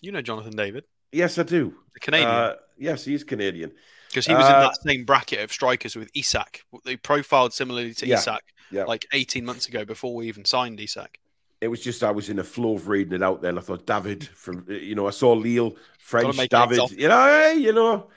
You 0.02 0.12
know 0.12 0.22
Jonathan 0.22 0.56
David. 0.56 0.84
Yes, 1.12 1.40
I 1.40 1.44
do. 1.44 1.74
The 1.96 2.00
Canadian. 2.00 2.30
Uh, 2.30 2.56
yes, 2.78 3.06
he's 3.06 3.24
Canadian 3.24 3.72
because 4.10 4.28
he 4.28 4.34
was 4.34 4.46
uh, 4.46 4.48
in 4.48 4.62
that 4.62 4.78
same 4.86 5.06
bracket 5.06 5.40
of 5.40 5.52
strikers 5.52 5.96
with 5.96 6.12
Isak. 6.14 6.62
They 6.86 6.98
profiled 6.98 7.54
similarly 7.54 7.94
to 7.96 8.08
yeah, 8.08 8.18
Isak 8.18 8.44
yeah. 8.72 8.84
like 8.84 9.06
18 9.14 9.46
months 9.46 9.68
ago 9.68 9.86
before 9.86 10.16
we 10.16 10.28
even 10.28 10.46
signed 10.46 10.80
Isak. 10.80 11.20
It 11.60 11.68
was 11.70 11.84
just 11.84 12.04
I 12.04 12.12
was 12.12 12.30
in 12.30 12.40
a 12.40 12.44
flow 12.44 12.76
of 12.76 12.88
reading 12.88 13.14
it 13.14 13.24
out 13.24 13.42
there, 13.42 13.50
and 13.50 13.60
I 13.60 13.62
thought 13.62 13.86
David 13.86 14.28
from 14.28 14.66
you 14.68 14.96
know 14.96 15.08
I 15.08 15.12
saw 15.12 15.34
Lille 15.34 15.76
French 16.00 16.38
David, 16.50 16.92
you 16.92 17.08
know, 17.08 17.52
you 17.52 17.74
know. 17.74 18.10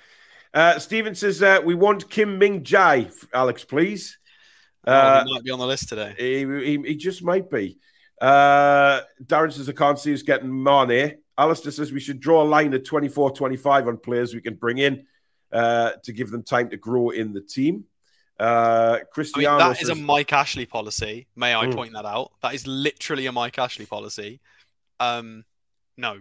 Uh, 0.53 0.79
Steven 0.79 1.15
says 1.15 1.43
uh, 1.43 1.61
we 1.65 1.75
want 1.75 2.11
Kim 2.11 2.39
Min-jae, 2.39 3.13
Alex, 3.33 3.65
please. 3.65 4.19
Oh, 4.87 4.93
uh, 4.93 5.25
he 5.25 5.33
might 5.33 5.45
be 5.45 5.51
on 5.51 5.59
the 5.59 5.67
list 5.67 5.89
today. 5.89 6.15
He, 6.19 6.45
he, 6.45 6.83
he 6.89 6.97
just 6.97 7.23
might 7.23 7.49
be. 7.51 7.79
Uh, 8.21 9.01
Darren 9.25 9.53
says 9.53 9.69
I 9.69 9.73
can't 9.73 9.99
see 9.99 10.13
us 10.13 10.23
getting 10.23 10.63
Mane. 10.63 11.19
Alistair 11.39 11.73
says 11.73 11.93
we 11.93 12.01
should 12.01 12.21
draw 12.21 12.43
a 12.43 12.45
line 12.45 12.75
at 12.75 12.85
24 12.85 13.33
25 13.33 13.89
on 13.89 13.97
players 13.97 14.35
we 14.35 14.43
can 14.43 14.55
bring 14.55 14.79
in 14.79 15.07
uh, 15.53 15.93
to 16.05 16.13
give 16.13 16.31
them 16.31 16.43
time 16.43 16.69
to 16.71 16.77
grow 16.77 17.11
in 17.11 17.33
the 17.33 17.41
team. 17.41 17.85
Uh, 18.41 19.01
Cristiano. 19.13 19.57
I 19.57 19.59
mean, 19.59 19.73
that 19.75 19.83
is 19.83 19.91
a 19.91 19.95
Mike 19.95 20.33
Ashley 20.33 20.65
policy. 20.65 21.27
May 21.37 21.55
I 21.55 21.67
mm. 21.67 21.75
point 21.75 21.93
that 21.93 22.07
out? 22.07 22.33
That 22.41 22.55
is 22.55 22.67
literally 22.67 23.27
a 23.27 23.33
Mike 23.33 23.59
Ashley 23.59 23.85
policy. 23.85 24.41
Um, 24.99 25.45
no, 25.99 26.21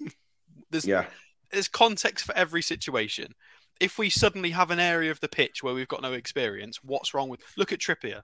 there's 0.70 0.86
yeah. 0.86 1.04
there's 1.50 1.68
context 1.68 2.24
for 2.24 2.34
every 2.34 2.62
situation. 2.62 3.34
If 3.80 3.98
we 3.98 4.08
suddenly 4.08 4.50
have 4.50 4.70
an 4.70 4.80
area 4.80 5.10
of 5.10 5.20
the 5.20 5.28
pitch 5.28 5.62
where 5.62 5.74
we've 5.74 5.86
got 5.86 6.00
no 6.00 6.14
experience, 6.14 6.82
what's 6.82 7.12
wrong 7.12 7.28
with? 7.28 7.40
Look 7.58 7.70
at 7.70 7.80
Trippier. 7.80 8.22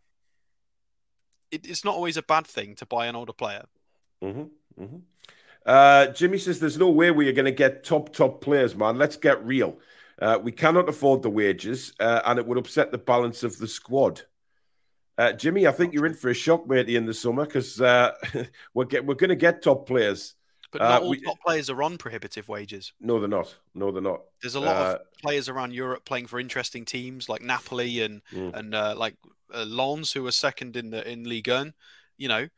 It, 1.51 1.67
it's 1.69 1.85
not 1.85 1.95
always 1.95 2.17
a 2.17 2.23
bad 2.23 2.47
thing 2.47 2.75
to 2.77 2.87
buy 2.87 3.07
an 3.07 3.15
older 3.15 3.35
player. 3.35 3.67
Mm-hmm, 4.23 4.83
mm-hmm. 4.83 4.97
Uh, 5.67 6.07
Jimmy 6.09 6.39
says 6.39 6.61
there's 6.61 6.79
no 6.79 6.91
way 6.91 7.11
we 7.11 7.29
are 7.29 7.33
going 7.33 7.45
to 7.45 7.53
get 7.53 7.85
top 7.85 8.15
top 8.15 8.41
players, 8.41 8.75
man. 8.75 8.97
Let's 8.97 9.17
get 9.17 9.45
real. 9.45 9.77
Uh, 10.21 10.39
we 10.43 10.53
cannot 10.53 10.89
afford 10.89 11.23
the 11.23 11.31
wages, 11.31 11.93
uh, 12.01 12.21
and 12.25 12.39
it 12.39 12.47
would 12.47 12.59
upset 12.59 12.93
the 12.93 12.99
balance 12.99 13.43
of 13.43 13.59
the 13.59 13.69
squad. 13.69 14.23
Uh, 15.17 15.33
Jimmy, 15.33 15.67
I 15.67 15.73
think 15.73 15.95
you're 15.95 16.07
in 16.07 16.15
for 16.15 16.31
a 16.31 16.35
shock, 16.35 16.67
matey, 16.69 16.97
in 16.97 17.07
the 17.07 17.15
summer 17.15 17.45
because 17.45 17.81
uh, 17.81 18.13
we're 18.75 18.85
get, 18.85 19.05
we're 19.07 19.15
going 19.15 19.31
to 19.31 19.37
get 19.37 19.63
top 19.63 19.87
players. 19.87 20.35
But 20.73 20.83
not 20.83 21.03
uh, 21.03 21.05
all 21.05 21.11
we, 21.11 21.21
top 21.21 21.39
players 21.41 21.71
are 21.71 21.83
on 21.83 21.99
prohibitive 21.99 22.49
wages. 22.49 22.93
No, 23.01 23.21
they're 23.21 23.29
not. 23.29 23.55
No, 23.75 23.93
they're 23.93 24.03
not. 24.03 24.23
There's 24.43 24.57
a 24.57 24.61
lot 24.61 24.77
of 24.77 24.95
uh, 24.95 24.99
players 25.23 25.49
around 25.49 25.73
Europe 25.73 26.05
playing 26.05 26.27
for 26.27 26.41
interesting 26.41 26.85
teams 26.85 27.29
like 27.29 27.43
Napoli 27.43 28.03
and 28.03 28.23
mm. 28.33 28.53
and 28.55 28.73
like 28.99 29.15
Lens, 29.55 30.13
who 30.13 30.27
are 30.27 30.33
second 30.33 30.77
in 30.77 30.91
the 30.91 31.09
in 31.09 31.25
Ligue 31.25 31.49
1. 31.49 31.75
You 32.17 32.29
know, 32.29 32.49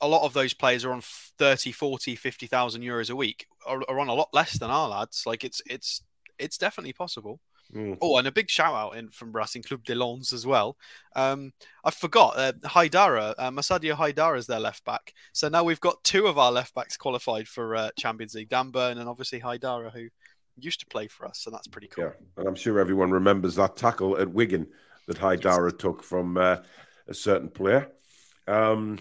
a 0.00 0.08
lot 0.08 0.24
of 0.24 0.32
those 0.32 0.54
players 0.54 0.84
are 0.84 0.92
on 0.92 1.00
30, 1.02 1.72
40, 1.72 2.16
50,000 2.16 2.82
euros 2.82 3.10
a 3.10 3.16
week, 3.16 3.46
are, 3.66 3.82
are 3.88 3.98
on 3.98 4.08
a 4.08 4.14
lot 4.14 4.28
less 4.32 4.58
than 4.58 4.70
our 4.70 4.88
lads. 4.88 5.24
Like 5.26 5.44
it's 5.44 5.60
it's 5.66 6.02
it's 6.38 6.58
definitely 6.58 6.92
possible. 6.92 7.40
Mm. 7.74 7.98
Oh, 8.00 8.16
and 8.16 8.26
a 8.26 8.32
big 8.32 8.48
shout 8.48 8.74
out 8.74 8.96
in 8.96 9.10
from 9.10 9.32
Racing 9.32 9.62
Club 9.62 9.84
de 9.84 9.94
Lens 9.94 10.32
as 10.32 10.46
well. 10.46 10.76
Um, 11.14 11.52
I 11.84 11.90
forgot 11.90 12.34
uh, 12.36 12.52
Haidara, 12.64 13.34
uh, 13.36 13.50
Massadio 13.50 13.94
Haidara 13.94 14.38
is 14.38 14.46
their 14.46 14.60
left 14.60 14.84
back. 14.84 15.12
So 15.32 15.48
now 15.48 15.64
we've 15.64 15.80
got 15.80 16.02
two 16.02 16.26
of 16.26 16.38
our 16.38 16.50
left 16.50 16.74
backs 16.74 16.96
qualified 16.96 17.46
for 17.46 17.76
uh, 17.76 17.90
Champions 17.98 18.34
League. 18.34 18.48
Dan 18.48 18.70
Burn 18.70 18.98
and 18.98 19.08
obviously 19.08 19.40
Haidara, 19.40 19.92
who 19.92 20.08
used 20.56 20.80
to 20.80 20.86
play 20.86 21.08
for 21.08 21.26
us. 21.26 21.40
So 21.40 21.50
that's 21.50 21.68
pretty 21.68 21.88
cool. 21.88 22.04
Yeah, 22.04 22.10
and 22.38 22.48
I'm 22.48 22.54
sure 22.54 22.78
everyone 22.78 23.10
remembers 23.10 23.56
that 23.56 23.76
tackle 23.76 24.18
at 24.18 24.30
Wigan 24.30 24.66
that 25.06 25.18
Haidara 25.18 25.78
took 25.78 26.02
from 26.02 26.36
uh, 26.36 26.56
a 27.06 27.14
certain 27.14 27.48
player. 27.48 27.90
Um, 28.46 28.98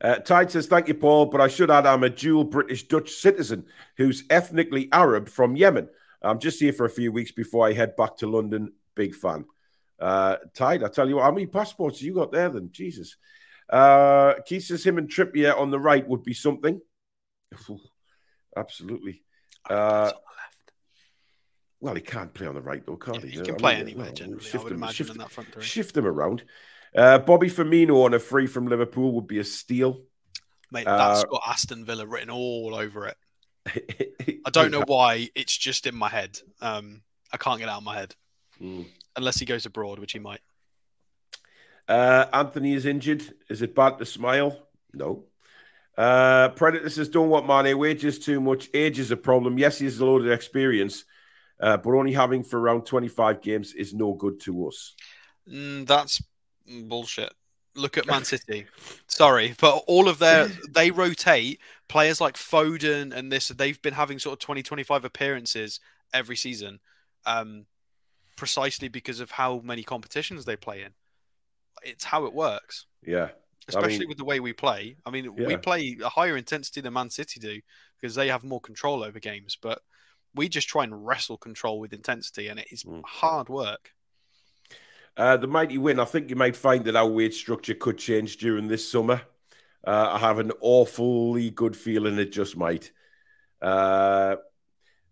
uh, 0.00 0.16
Tide 0.16 0.50
says, 0.50 0.66
Thank 0.66 0.88
you, 0.88 0.94
Paul, 0.94 1.26
but 1.26 1.40
I 1.40 1.48
should 1.48 1.70
add 1.70 1.86
I'm 1.86 2.04
a 2.04 2.10
dual 2.10 2.44
British 2.44 2.86
Dutch 2.88 3.10
citizen 3.12 3.66
who's 3.96 4.24
ethnically 4.30 4.88
Arab 4.92 5.28
from 5.28 5.56
Yemen. 5.56 5.88
I'm 6.22 6.38
just 6.38 6.60
here 6.60 6.72
for 6.72 6.86
a 6.86 6.90
few 6.90 7.12
weeks 7.12 7.30
before 7.32 7.66
I 7.66 7.72
head 7.72 7.94
back 7.96 8.16
to 8.18 8.26
London. 8.26 8.72
Big 8.94 9.14
fan. 9.14 9.44
Uh, 9.98 10.36
Tide, 10.54 10.82
I 10.82 10.88
tell 10.88 11.08
you 11.08 11.16
what, 11.16 11.24
how 11.24 11.30
many 11.30 11.46
passports 11.46 12.02
you 12.02 12.14
got 12.14 12.32
there 12.32 12.48
then? 12.48 12.70
Jesus. 12.72 13.16
Uh, 13.70 14.34
Keith 14.46 14.64
says 14.64 14.84
him 14.84 14.98
and 14.98 15.08
Trippier 15.08 15.58
on 15.58 15.70
the 15.70 15.78
right 15.80 16.06
would 16.06 16.22
be 16.22 16.34
something. 16.34 16.80
Absolutely. 18.56 19.22
Uh, 19.68 20.12
well, 21.80 21.94
he 21.94 22.00
can't 22.00 22.32
play 22.32 22.46
on 22.46 22.54
the 22.54 22.60
right 22.60 22.84
though, 22.86 22.96
can't 22.96 23.18
Yeah, 23.22 23.30
he? 23.30 23.38
he 23.38 23.42
can 23.44 23.54
I 23.54 23.58
play 23.58 23.72
mean, 23.74 23.82
anywhere 23.82 24.04
well, 24.06 24.14
generally. 24.14 24.40
I 24.44 24.48
shift 24.48 24.64
would 24.64 24.72
him- 24.72 24.78
imagine 24.78 24.94
shift- 24.94 25.10
in 25.10 25.18
that 25.18 25.30
front 25.30 25.52
three. 25.52 25.62
shift 25.62 25.96
him 25.96 26.06
around. 26.06 26.44
Uh, 26.96 27.18
Bobby 27.18 27.48
Firmino 27.48 28.04
on 28.04 28.14
a 28.14 28.18
free 28.18 28.46
from 28.46 28.66
Liverpool 28.68 29.12
would 29.12 29.26
be 29.26 29.38
a 29.38 29.44
steal. 29.44 30.00
Mate, 30.72 30.84
that's 30.86 31.22
Uh, 31.22 31.26
got 31.26 31.42
Aston 31.46 31.84
Villa 31.84 32.06
written 32.06 32.30
all 32.30 32.74
over 32.74 33.06
it. 33.06 33.16
I 34.46 34.50
don't 34.50 34.70
know 34.70 34.82
why. 34.86 35.28
It's 35.34 35.56
just 35.56 35.86
in 35.86 35.94
my 35.94 36.08
head. 36.08 36.38
Um, 36.60 37.02
I 37.32 37.36
can't 37.36 37.58
get 37.58 37.66
it 37.66 37.70
out 37.70 37.78
of 37.78 37.84
my 37.84 37.96
head 37.96 38.14
Mm. 38.60 38.86
unless 39.16 39.38
he 39.38 39.44
goes 39.44 39.66
abroad, 39.66 39.98
which 39.98 40.12
he 40.12 40.18
might. 40.18 40.40
Uh, 41.88 42.26
Anthony 42.32 42.72
is 42.72 42.86
injured. 42.86 43.22
Is 43.48 43.62
it 43.62 43.74
bad 43.74 43.98
to 43.98 44.06
smile? 44.06 44.66
No. 44.94 45.24
Uh, 45.96 46.48
Predator 46.50 46.88
says, 46.90 47.08
don't 47.08 47.28
want 47.28 47.46
Mane. 47.46 47.76
Wages 47.78 48.18
too 48.18 48.40
much. 48.40 48.68
Age 48.74 48.98
is 48.98 49.10
a 49.10 49.16
problem. 49.16 49.58
Yes, 49.58 49.78
he 49.78 49.84
has 49.84 49.98
a 50.00 50.04
load 50.04 50.24
of 50.26 50.30
experience, 50.32 51.04
uh, 51.60 51.76
but 51.76 51.90
only 51.94 52.12
having 52.12 52.42
for 52.42 52.58
around 52.58 52.86
25 52.86 53.40
games 53.40 53.72
is 53.74 53.94
no 53.94 54.14
good 54.14 54.40
to 54.40 54.68
us. 54.68 54.94
Mm, 55.48 55.86
that's 55.86 56.22
bullshit. 56.68 57.32
Look 57.74 57.98
at 57.98 58.06
Man 58.06 58.24
City. 58.32 58.66
Sorry, 59.06 59.54
but 59.60 59.84
all 59.86 60.08
of 60.08 60.18
their 60.18 60.48
they 60.74 60.90
rotate 60.90 61.60
players 61.88 62.20
like 62.20 62.34
Foden 62.36 63.14
and 63.14 63.30
this. 63.30 63.48
They've 63.48 63.80
been 63.82 63.94
having 63.94 64.18
sort 64.18 64.34
of 64.34 64.38
20, 64.40 64.62
25 64.62 65.04
appearances 65.04 65.80
every 66.14 66.36
season, 66.36 66.80
um, 67.26 67.66
precisely 68.36 68.88
because 68.88 69.20
of 69.20 69.32
how 69.32 69.60
many 69.64 69.82
competitions 69.82 70.44
they 70.44 70.56
play 70.56 70.82
in. 70.82 70.92
It's 71.82 72.04
how 72.04 72.24
it 72.24 72.32
works, 72.32 72.86
Yeah. 73.06 73.30
especially 73.68 74.00
mean- 74.00 74.08
with 74.08 74.18
the 74.18 74.24
way 74.24 74.40
we 74.40 74.52
play. 74.52 74.96
I 75.04 75.10
mean, 75.10 75.34
we 75.34 75.56
play 75.56 75.96
a 76.02 76.08
higher 76.08 76.36
intensity 76.36 76.80
than 76.80 76.94
Man 76.94 77.10
City 77.10 77.38
do 77.40 77.60
because 78.00 78.14
they 78.14 78.28
have 78.28 78.44
more 78.44 78.60
control 78.60 79.02
over 79.04 79.18
games, 79.20 79.56
but 79.60 79.82
we 80.34 80.48
just 80.48 80.68
try 80.68 80.84
and 80.84 81.06
wrestle 81.06 81.38
control 81.38 81.78
with 81.80 81.92
intensity, 81.92 82.48
and 82.48 82.58
it 82.60 82.68
is 82.70 82.84
Mm. 82.84 83.02
hard 83.04 83.48
work. 83.48 83.92
Uh, 85.16 85.36
the 85.36 85.46
mighty 85.46 85.78
win. 85.78 85.98
I 85.98 86.04
think 86.04 86.28
you 86.28 86.36
might 86.36 86.56
find 86.56 86.84
that 86.84 86.96
our 86.96 87.08
wage 87.08 87.34
structure 87.34 87.74
could 87.74 87.98
change 87.98 88.36
during 88.36 88.68
this 88.68 88.90
summer. 88.90 89.22
Uh, 89.86 90.10
I 90.12 90.18
have 90.18 90.38
an 90.38 90.52
awfully 90.60 91.50
good 91.50 91.76
feeling 91.76 92.18
it 92.18 92.32
just 92.32 92.56
might. 92.56 92.90
Uh, 93.62 94.36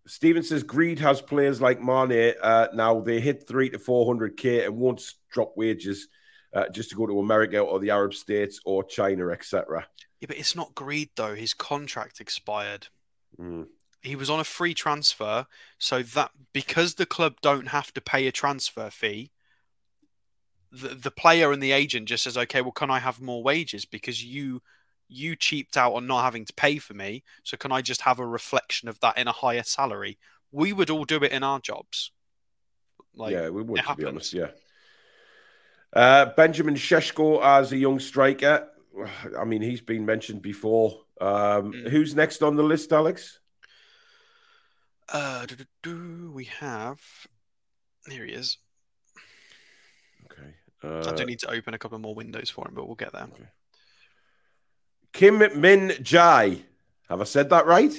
Steven 0.06 0.42
says 0.42 0.62
greed 0.62 0.98
has 0.98 1.22
players 1.22 1.60
like 1.60 1.80
Mane. 1.80 2.34
Uh, 2.42 2.68
now 2.74 3.00
they 3.00 3.20
hit 3.20 3.48
three 3.48 3.70
to 3.70 3.78
four 3.78 4.06
hundred 4.06 4.36
k 4.36 4.64
and 4.64 4.76
won't 4.76 5.02
drop 5.30 5.56
wages 5.56 6.08
uh, 6.52 6.68
just 6.68 6.90
to 6.90 6.96
go 6.96 7.06
to 7.06 7.20
America 7.20 7.58
or 7.58 7.80
the 7.80 7.90
Arab 7.90 8.12
states 8.12 8.60
or 8.66 8.84
China, 8.84 9.30
etc. 9.30 9.86
Yeah, 10.20 10.26
but 10.26 10.36
it's 10.36 10.54
not 10.54 10.74
greed 10.74 11.10
though. 11.16 11.34
His 11.34 11.54
contract 11.54 12.20
expired. 12.20 12.88
Mm. 13.40 13.68
He 14.02 14.16
was 14.16 14.28
on 14.28 14.40
a 14.40 14.44
free 14.44 14.74
transfer, 14.74 15.46
so 15.78 16.02
that 16.02 16.32
because 16.52 16.96
the 16.96 17.06
club 17.06 17.36
don't 17.40 17.68
have 17.68 17.94
to 17.94 18.02
pay 18.02 18.26
a 18.26 18.32
transfer 18.32 18.90
fee, 18.90 19.30
the 20.74 20.94
the 20.94 21.10
player 21.10 21.52
and 21.52 21.62
the 21.62 21.72
agent 21.72 22.08
just 22.08 22.24
says, 22.24 22.36
"Okay, 22.36 22.60
well, 22.62 22.72
can 22.72 22.90
I 22.90 22.98
have 22.98 23.20
more 23.20 23.42
wages 23.42 23.84
because 23.84 24.24
you 24.24 24.62
you 25.08 25.36
cheaped 25.36 25.76
out 25.76 25.94
on 25.94 26.06
not 26.06 26.24
having 26.24 26.44
to 26.46 26.52
pay 26.54 26.78
for 26.78 26.94
me? 26.94 27.22
So 27.42 27.56
can 27.56 27.72
I 27.72 27.82
just 27.82 28.02
have 28.02 28.18
a 28.18 28.26
reflection 28.26 28.88
of 28.88 28.98
that 29.00 29.18
in 29.18 29.28
a 29.28 29.32
higher 29.32 29.62
salary?" 29.62 30.18
We 30.52 30.72
would 30.72 30.90
all 30.90 31.04
do 31.04 31.22
it 31.22 31.32
in 31.32 31.42
our 31.42 31.58
jobs. 31.58 32.12
Like, 33.16 33.32
yeah, 33.32 33.48
we 33.48 33.62
would, 33.62 33.82
to 33.82 33.94
be 33.96 34.04
honest. 34.04 34.32
Yeah. 34.32 34.48
Uh, 35.92 36.26
Benjamin 36.36 36.74
Šeško 36.74 37.42
as 37.42 37.72
a 37.72 37.76
young 37.76 38.00
striker. 38.00 38.68
I 39.38 39.44
mean, 39.44 39.62
he's 39.62 39.80
been 39.80 40.04
mentioned 40.06 40.42
before. 40.42 41.00
Um, 41.20 41.72
Mm. 41.72 41.88
Who's 41.90 42.14
next 42.14 42.42
on 42.42 42.56
the 42.56 42.62
list, 42.62 42.92
Alex? 42.92 43.38
uh, 45.08 45.46
we 46.32 46.44
have. 46.44 47.00
Here 48.08 48.24
he 48.24 48.32
is. 48.32 48.58
Okay. 50.84 51.08
I 51.08 51.12
Uh, 51.12 51.16
do 51.16 51.24
need 51.24 51.38
to 51.40 51.50
open 51.50 51.74
a 51.74 51.78
couple 51.78 51.98
more 51.98 52.14
windows 52.14 52.50
for 52.50 52.66
him, 52.68 52.74
but 52.74 52.86
we'll 52.86 52.94
get 52.96 53.12
there. 53.12 53.26
Kim 55.12 55.38
Min 55.60 55.92
Jai. 56.02 56.62
Have 57.08 57.20
I 57.20 57.24
said 57.24 57.50
that 57.50 57.66
right? 57.66 57.92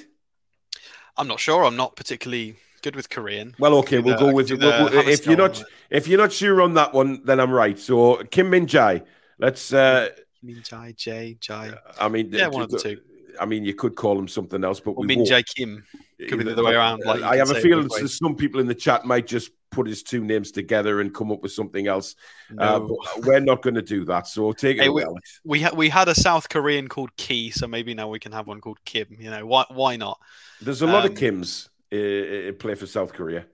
I'm 1.18 1.28
not 1.28 1.40
sure. 1.40 1.64
I'm 1.64 1.78
not 1.78 1.96
particularly 1.96 2.56
good 2.82 2.96
with 2.96 3.10
Korean. 3.10 3.56
Well, 3.58 3.76
okay, 3.80 4.00
we'll 4.00 4.18
go 4.18 4.34
with 4.34 4.52
it. 4.52 4.60
We'll- 4.60 4.90
we'll- 4.92 5.08
if 5.08 5.26
you're 5.26 5.38
not 5.38 5.64
if 5.90 6.08
you're 6.08 6.20
not 6.20 6.34
sure 6.34 6.62
on 6.62 6.74
that 6.74 6.94
one, 6.94 7.22
then 7.24 7.40
I'm 7.40 7.52
right. 7.52 7.80
So 7.80 8.18
Kim 8.26 8.50
Min-jae. 8.50 9.06
Let's. 9.40 9.72
Uh, 9.74 10.10
Min 10.44 10.62
Jai, 10.64 10.94
Jay, 10.96 11.38
Jai. 11.40 11.74
I 12.00 12.08
mean, 12.10 12.32
Yeah, 12.32 12.48
one 12.48 12.64
of 12.64 12.70
the 12.70 12.80
two. 12.80 13.02
I 13.40 13.46
mean, 13.46 13.66
you 13.66 13.74
could 13.74 13.96
call 13.96 14.18
him 14.18 14.28
something 14.28 14.64
else, 14.64 14.80
but 14.80 14.92
Or 14.92 15.02
we 15.02 15.08
Min 15.08 15.20
won't. 15.20 15.30
Jae 15.30 15.44
Kim. 15.56 15.84
Could 16.18 16.38
be 16.40 16.44
the 16.46 16.54
other 16.54 16.64
way 16.64 16.74
around, 16.74 17.04
like 17.06 17.22
I 17.22 17.36
have 17.38 17.52
a 17.52 17.56
feeling 17.56 17.90
some 17.90 18.36
people 18.36 18.62
in 18.62 18.68
the 18.68 18.76
chat 18.76 19.04
might 19.06 19.28
just 19.28 19.52
put 19.70 19.86
his 19.86 20.02
two 20.02 20.24
names 20.24 20.52
together 20.52 21.02
and 21.02 21.14
come 21.14 21.30
up 21.32 21.42
with 21.44 21.52
something 21.52 21.88
else. 21.88 22.16
Uh, 22.58 22.80
but 22.80 22.98
we're 23.26 23.42
not 23.42 23.62
going 23.62 23.74
to 23.76 23.82
do 23.82 24.06
that. 24.06 24.26
So 24.26 24.54
take 24.54 24.78
it 24.78 24.84
Hey, 24.84 24.88
away, 24.88 25.02
we- 25.04 25.08
Alex. 25.10 25.42
we 25.44 25.62
ha- 25.62 25.76
we 25.76 25.90
had 25.90 26.08
a 26.08 26.16
South 26.16 26.48
Korean 26.48 26.88
called 26.88 27.16
Ki, 27.18 27.50
so 27.50 27.68
maybe 27.68 27.94
now 27.94 28.08
we 28.08 28.20
can 28.20 28.32
have 28.32 28.48
one 28.48 28.62
called 28.62 28.78
Kim. 28.86 29.08
You 29.20 29.30
know 29.30 29.46
why? 29.46 29.66
Why 29.70 29.98
not? 29.98 30.18
There's 30.62 30.82
a 30.82 30.88
lot 30.88 31.04
of 31.04 31.12
um, 31.12 31.18
Kims 31.18 31.68
uh, 31.92 32.50
uh, 32.50 32.54
play 32.54 32.76
for 32.76 32.86
South 32.88 33.12
Korea. 33.12 33.46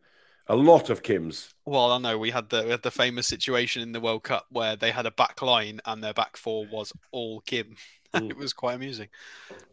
A 0.47 0.56
lot 0.56 0.89
of 0.91 1.02
Kims. 1.02 1.54
Well, 1.65 1.91
I 1.91 1.97
know 1.97 2.17
we 2.19 2.30
had 2.30 2.50
the 2.50 2.63
we 2.63 2.69
had 2.69 2.84
the 2.84 2.91
famous 2.91 3.26
situation 3.28 3.82
in 3.82 3.91
the 3.91 4.00
World 4.02 4.21
Cup 4.24 4.45
where 4.52 4.76
they 4.76 4.91
had 4.91 5.08
a 5.08 5.12
back 5.12 5.41
line 5.41 5.80
and 5.86 6.04
their 6.04 6.13
back 6.13 6.38
four 6.38 6.67
was 6.71 6.93
all 7.12 7.41
Kim. 7.41 7.76
Mm. 8.13 8.30
it 8.30 8.36
was 8.36 8.52
quite 8.52 8.74
amusing. 8.74 9.08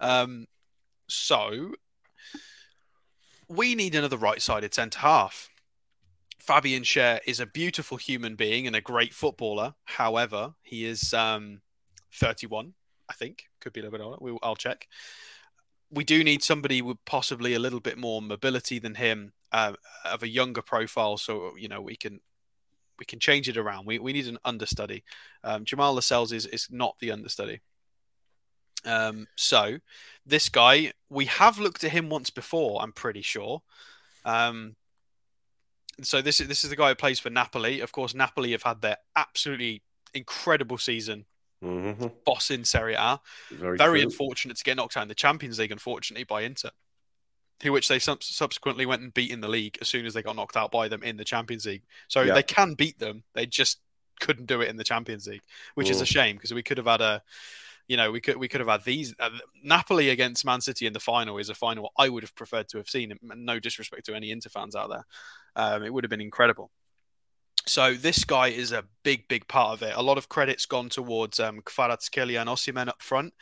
Um, 0.00 0.46
so 1.08 1.72
we 3.48 3.74
need 3.74 3.94
another 3.94 4.16
right-sided 4.16 4.74
centre 4.74 5.00
half. 5.00 5.48
Fabian 6.38 6.82
Schär 6.82 7.20
is 7.26 7.40
a 7.40 7.46
beautiful 7.46 7.96
human 7.96 8.34
being 8.34 8.66
and 8.66 8.76
a 8.76 8.80
great 8.80 9.12
footballer. 9.12 9.74
However, 9.84 10.54
he 10.62 10.84
is 10.84 11.12
um, 11.12 11.60
31, 12.12 12.74
I 13.08 13.14
think. 13.14 13.44
Could 13.60 13.72
be 13.72 13.80
a 13.80 13.82
little 13.82 13.98
bit 13.98 14.04
older. 14.04 14.18
We'll, 14.20 14.38
I'll 14.42 14.56
check. 14.56 14.86
We 15.90 16.04
do 16.04 16.22
need 16.22 16.42
somebody 16.42 16.82
with 16.82 16.98
possibly 17.06 17.54
a 17.54 17.58
little 17.58 17.80
bit 17.80 17.98
more 17.98 18.22
mobility 18.22 18.78
than 18.78 18.94
him, 18.94 19.32
uh, 19.52 19.72
of 20.04 20.22
a 20.22 20.28
younger 20.28 20.62
profile, 20.62 21.16
so 21.16 21.56
you 21.56 21.68
know 21.68 21.80
we 21.80 21.96
can 21.96 22.20
we 22.98 23.06
can 23.06 23.18
change 23.18 23.48
it 23.48 23.56
around. 23.56 23.86
We, 23.86 23.98
we 23.98 24.12
need 24.12 24.26
an 24.26 24.38
understudy. 24.44 25.04
Um, 25.44 25.64
Jamal 25.64 25.94
Lascelles 25.94 26.32
is 26.32 26.46
is 26.46 26.68
not 26.70 26.96
the 27.00 27.10
understudy. 27.10 27.60
Um, 28.84 29.26
so 29.36 29.78
this 30.24 30.48
guy, 30.48 30.92
we 31.10 31.26
have 31.26 31.58
looked 31.58 31.84
at 31.84 31.90
him 31.90 32.08
once 32.08 32.30
before. 32.30 32.82
I'm 32.82 32.92
pretty 32.92 33.22
sure. 33.22 33.62
Um, 34.24 34.76
so 36.02 36.22
this 36.22 36.40
is 36.40 36.48
this 36.48 36.64
is 36.64 36.70
the 36.70 36.76
guy 36.76 36.90
who 36.90 36.94
plays 36.94 37.18
for 37.18 37.30
Napoli. 37.30 37.80
Of 37.80 37.92
course, 37.92 38.14
Napoli 38.14 38.52
have 38.52 38.62
had 38.62 38.82
their 38.82 38.98
absolutely 39.16 39.82
incredible 40.14 40.78
season, 40.78 41.26
hmm 41.60 41.92
boss 42.24 42.50
in 42.50 42.64
Serie 42.64 42.94
A. 42.94 43.20
Very, 43.50 43.76
Very 43.76 44.02
unfortunate 44.02 44.56
to 44.58 44.64
get 44.64 44.76
knocked 44.76 44.96
out 44.96 45.02
in 45.02 45.08
the 45.08 45.14
Champions 45.14 45.58
League, 45.58 45.72
unfortunately, 45.72 46.24
by 46.24 46.42
Inter, 46.42 46.70
who 47.62 47.72
which 47.72 47.88
they 47.88 47.98
sub- 47.98 48.22
subsequently 48.22 48.86
went 48.86 49.02
and 49.02 49.12
beat 49.12 49.32
in 49.32 49.40
the 49.40 49.48
league 49.48 49.76
as 49.80 49.88
soon 49.88 50.06
as 50.06 50.14
they 50.14 50.22
got 50.22 50.36
knocked 50.36 50.56
out 50.56 50.70
by 50.70 50.86
them 50.88 51.02
in 51.02 51.16
the 51.16 51.24
Champions 51.24 51.66
League. 51.66 51.82
So 52.06 52.22
Yeah. 52.22 52.34
they 52.34 52.44
can 52.44 52.74
beat 52.74 52.98
them. 53.00 53.24
They 53.34 53.46
just 53.46 53.80
couldn't 54.20 54.46
do 54.46 54.60
it 54.60 54.68
in 54.68 54.76
the 54.76 54.84
Champions 54.84 55.26
League, 55.26 55.42
which 55.74 55.90
is 55.90 56.00
a 56.00 56.06
shame 56.06 56.36
because 56.36 56.54
we 56.54 56.62
could 56.62 56.76
have 56.78 56.86
had 56.86 57.00
a, 57.00 57.22
you 57.88 57.96
know, 57.96 58.10
we 58.12 58.20
could 58.20 58.36
we 58.36 58.48
could 58.48 58.60
have 58.60 58.68
had 58.68 58.84
these 58.84 59.14
uh, 59.18 59.30
Napoli 59.62 60.10
against 60.10 60.44
Man 60.44 60.60
City 60.60 60.86
in 60.86 60.92
the 60.92 61.00
final 61.00 61.38
is 61.38 61.48
a 61.48 61.54
final 61.54 61.92
I 61.98 62.08
would 62.08 62.22
have 62.22 62.34
preferred 62.34 62.68
to 62.68 62.78
have 62.78 62.88
seen. 62.88 63.12
No 63.22 63.58
disrespect 63.58 64.06
to 64.06 64.14
any 64.14 64.30
Inter 64.30 64.50
fans 64.50 64.76
out 64.76 64.90
there, 64.90 65.04
um, 65.56 65.82
it 65.82 65.92
would 65.92 66.04
have 66.04 66.10
been 66.10 66.20
incredible. 66.20 66.70
So 67.66 67.94
this 67.94 68.24
guy 68.24 68.48
is 68.48 68.72
a 68.72 68.84
big, 69.02 69.28
big 69.28 69.46
part 69.48 69.72
of 69.72 69.82
it. 69.82 69.94
A 69.94 70.02
lot 70.02 70.16
of 70.18 70.28
credits 70.28 70.64
gone 70.64 70.88
towards 70.88 71.38
um, 71.40 71.60
Kvaratskhelia 71.62 72.40
and 72.40 72.48
Osimhen 72.48 72.88
up 72.88 73.02
front, 73.02 73.34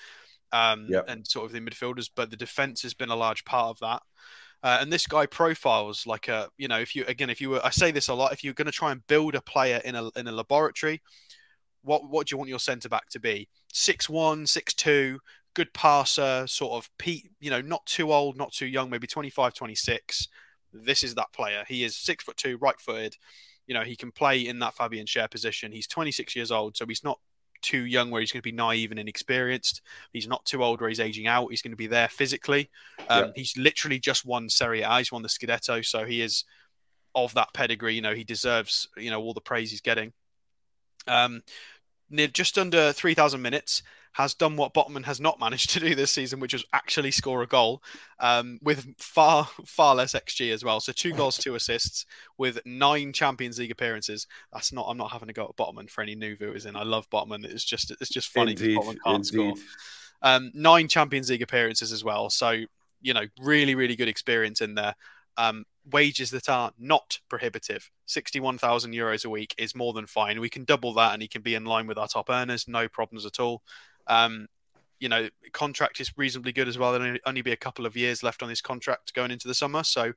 um, 0.53 0.87
Yep. 0.91 1.05
and 1.09 1.27
sort 1.27 1.47
of 1.47 1.53
the 1.53 1.61
midfielders, 1.61 2.11
but 2.15 2.31
the 2.31 2.37
defense 2.37 2.83
has 2.83 2.95
been 2.95 3.11
a 3.11 3.17
large 3.17 3.45
part 3.45 3.69
of 3.69 3.79
that. 3.81 4.03
Uh, 4.63 4.79
and 4.81 4.93
this 4.93 5.07
guy 5.07 5.27
profiles 5.27 6.07
like 6.07 6.29
a, 6.29 6.49
you 6.57 6.67
know, 6.67 6.79
if 6.81 6.97
you 6.97 7.05
again, 7.07 7.31
if 7.31 7.41
you 7.41 7.51
were, 7.51 7.65
I 7.65 7.71
say 7.71 7.93
this 7.93 8.09
a 8.09 8.15
lot, 8.15 8.33
if 8.33 8.43
you're 8.43 8.55
going 8.55 8.67
to 8.67 8.73
try 8.73 8.91
and 8.91 9.07
build 9.07 9.35
a 9.37 9.41
player 9.41 9.81
in 9.85 9.95
a 9.95 10.09
in 10.17 10.27
a 10.27 10.33
laboratory, 10.33 11.03
what 11.87 12.09
what 12.11 12.27
do 12.27 12.35
you 12.35 12.39
want 12.39 12.51
your 12.51 12.59
centre 12.59 12.89
back 12.89 13.09
to 13.11 13.21
be? 13.21 13.49
Six 13.73 14.09
one, 14.09 14.47
six 14.47 14.75
two, 14.75 15.21
good 15.55 15.73
passer, 15.73 16.45
sort 16.47 16.73
of 16.73 16.91
Pete, 16.99 17.31
you 17.41 17.51
know, 17.51 17.63
not 17.63 17.87
too 17.87 18.13
old, 18.13 18.37
not 18.37 18.53
too 18.53 18.67
young, 18.67 18.91
maybe 18.91 19.07
25, 19.07 19.55
26. 19.55 20.29
This 20.73 21.03
is 21.03 21.15
that 21.15 21.33
player. 21.33 21.65
He 21.67 21.85
is 21.85 21.97
six 21.97 22.25
foot 22.25 22.37
two, 22.37 22.59
right 22.59 22.79
footed. 22.79 23.17
You 23.67 23.75
know, 23.75 23.83
he 23.83 23.97
can 23.97 24.13
play 24.13 24.47
in 24.47 24.59
that 24.59 24.75
Fabian 24.75 25.07
Schär 25.07 25.31
position. 25.31 25.73
He's 25.73 25.87
26 25.87 26.37
years 26.37 26.53
old, 26.53 26.77
so 26.77 26.85
he's 26.87 27.03
not 27.03 27.19
too 27.63 27.87
young 27.87 28.11
where 28.11 28.21
he's 28.21 28.33
going 28.33 28.43
to 28.43 28.47
be 28.47 28.53
naive 28.53 28.91
and 28.91 29.01
inexperienced. 29.01 29.81
He's 30.13 30.29
not 30.29 30.45
too 30.45 30.63
old 30.63 30.81
where 30.81 30.91
he's 30.91 31.01
aging 31.01 31.27
out. 31.27 31.49
He's 31.49 31.63
going 31.63 31.73
to 31.73 31.77
be 31.77 31.87
there 31.87 32.09
physically. 32.09 32.69
Um, 33.09 33.25
yeah. 33.25 33.31
He's 33.37 33.57
literally 33.57 33.99
just 33.99 34.27
won 34.27 34.49
Serie 34.49 34.83
A. 34.83 34.99
He's 34.99 35.11
won 35.11 35.23
the 35.23 35.29
Scudetto, 35.29 35.85
so 35.85 36.05
he 36.05 36.21
is 36.21 36.45
of 37.15 37.33
that 37.35 37.55
pedigree. 37.55 37.95
You 37.95 38.03
know, 38.03 38.15
he 38.15 38.25
deserves 38.25 38.89
you 38.97 39.11
know 39.11 39.23
all 39.23 39.33
the 39.33 39.41
praise 39.41 39.71
he's 39.71 39.81
getting. 39.81 40.13
Um, 41.09 41.43
just 42.33 42.59
under 42.59 42.93
3,000 42.93 43.41
minutes, 43.41 43.83
has 44.17 44.33
done 44.33 44.57
what 44.57 44.73
Botman 44.73 45.05
has 45.05 45.21
not 45.21 45.39
managed 45.39 45.69
to 45.71 45.81
do 45.81 45.95
this 45.95 46.11
season, 46.11 46.41
which 46.41 46.55
is 46.55 46.65
actually 46.73 47.11
score 47.11 47.43
a 47.43 47.47
goal 47.47 47.83
um, 48.19 48.59
with 48.63 48.95
far, 48.99 49.47
far 49.67 49.95
less 49.95 50.15
XG 50.15 50.53
as 50.55 50.65
well. 50.65 50.81
So 50.81 50.93
two 50.93 51.13
goals, 51.13 51.37
two 51.37 51.55
assists 51.55 52.07
with 52.39 52.59
nine 52.65 53.13
Champions 53.13 53.59
League 53.59 53.71
appearances. 53.71 54.27
That's 54.55 54.73
not, 54.73 54.87
I'm 54.89 54.97
not 54.97 55.13
having 55.13 55.29
to 55.29 55.35
go 55.35 55.45
at 55.45 55.57
Botman 55.57 55.91
for 55.91 56.01
any 56.01 56.15
new 56.15 56.35
viewers 56.35 56.65
in. 56.65 56.77
I 56.77 56.83
love 56.83 57.11
Botman. 57.11 57.45
It's 57.45 57.65
just, 57.65 57.91
it's 57.91 58.09
just 58.09 58.29
funny 58.29 58.53
indeed, 58.53 58.79
Botman 58.79 58.97
can't 59.05 59.31
indeed. 59.33 59.59
score. 59.59 59.67
Um, 60.23 60.51
nine 60.55 60.89
Champions 60.89 61.29
League 61.29 61.43
appearances 61.43 61.93
as 61.93 62.03
well. 62.03 62.31
So, 62.31 62.63
you 63.03 63.13
know, 63.13 63.27
really, 63.39 63.75
really 63.75 63.97
good 63.97 64.09
experience 64.09 64.63
in 64.63 64.77
there. 64.77 64.95
Um, 65.37 65.65
wages 65.91 66.31
that 66.31 66.49
are 66.49 66.73
not 66.79 67.21
prohibitive. 67.29 67.91
61,000 68.07 68.93
euros 68.93 69.25
a 69.25 69.31
week 69.31 69.55
is 69.59 69.75
more 69.75 69.93
than 69.93 70.07
fine. 70.07 70.41
We 70.41 70.49
can 70.49 70.65
double 70.65 70.93
that 70.95 71.13
and 71.13 71.23
he 71.23 71.29
can 71.29 71.43
be 71.43 71.55
in 71.55 71.65
line 71.65 71.87
with 71.87 71.99
our 71.99 72.09
top 72.09 72.29
earners, 72.29 72.67
no 72.67 72.89
problems 72.89 73.25
at 73.25 73.39
all. 73.39 73.63
Um, 74.07 74.49
you 74.99 75.09
know, 75.09 75.29
contract 75.53 76.01
is 76.01 76.17
reasonably 76.17 76.53
good 76.53 76.69
as 76.69 76.79
well. 76.79 76.93
There'll 76.93 77.19
only 77.27 77.43
be 77.43 77.53
a 77.53 77.57
couple 77.57 77.87
of 77.87 77.97
years 77.97 78.23
left 78.23 78.43
on 78.43 78.49
his 78.49 78.61
contract 78.61 79.15
going 79.15 79.31
into 79.31 79.47
the 79.47 79.55
summer. 79.55 79.83
So, 79.85 80.13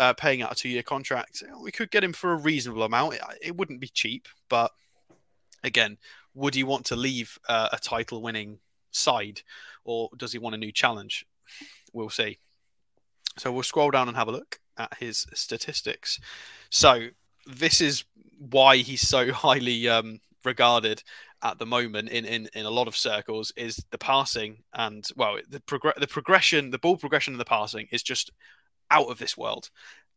uh, 0.00 0.14
paying 0.14 0.42
out 0.42 0.52
a 0.52 0.54
two 0.54 0.68
year 0.68 0.82
contract, 0.82 1.42
we 1.60 1.72
could 1.72 1.90
get 1.90 2.04
him 2.04 2.12
for 2.12 2.32
a 2.32 2.36
reasonable 2.36 2.84
amount. 2.84 3.14
It, 3.14 3.20
it 3.42 3.56
wouldn't 3.56 3.80
be 3.80 3.88
cheap, 3.88 4.28
but 4.48 4.72
again, 5.62 5.98
would 6.34 6.54
he 6.54 6.62
want 6.62 6.86
to 6.86 6.96
leave 6.96 7.38
uh, 7.48 7.68
a 7.72 7.78
title 7.78 8.22
winning 8.22 8.60
side 8.92 9.42
or 9.84 10.08
does 10.16 10.32
he 10.32 10.38
want 10.38 10.54
a 10.54 10.58
new 10.58 10.72
challenge? 10.72 11.26
We'll 11.92 12.10
see. 12.10 12.38
So, 13.38 13.52
we'll 13.52 13.62
scroll 13.62 13.90
down 13.90 14.08
and 14.08 14.16
have 14.16 14.28
a 14.28 14.32
look 14.32 14.60
at 14.76 14.94
his 14.98 15.26
statistics. 15.34 16.20
So, 16.70 17.08
this 17.46 17.80
is 17.80 18.04
why 18.38 18.78
he's 18.78 19.06
so 19.06 19.32
highly 19.44 19.88
um, 19.88 20.20
regarded 20.44 21.02
at 21.42 21.58
the 21.58 21.66
moment 21.66 22.08
in, 22.08 22.24
in, 22.24 22.48
in 22.54 22.66
a 22.66 22.70
lot 22.70 22.88
of 22.88 22.96
circles 22.96 23.52
is 23.56 23.84
the 23.90 23.98
passing 23.98 24.58
and 24.74 25.06
well 25.16 25.38
the 25.48 25.60
prog- 25.60 25.98
the 25.98 26.06
progression 26.06 26.70
the 26.70 26.78
ball 26.78 26.96
progression 26.96 27.32
and 27.32 27.40
the 27.40 27.44
passing 27.44 27.86
is 27.92 28.02
just 28.02 28.30
out 28.90 29.08
of 29.08 29.18
this 29.18 29.36
world 29.36 29.70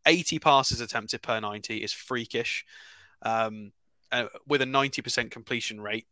80 0.06 0.40
passes 0.40 0.82
attempted 0.82 1.22
per 1.22 1.40
90 1.40 1.78
is 1.78 1.94
freakish 1.94 2.66
um, 3.22 3.72
uh, 4.12 4.26
with 4.48 4.62
a 4.62 4.66
90% 4.66 5.30
completion 5.30 5.80
rate 5.80 6.08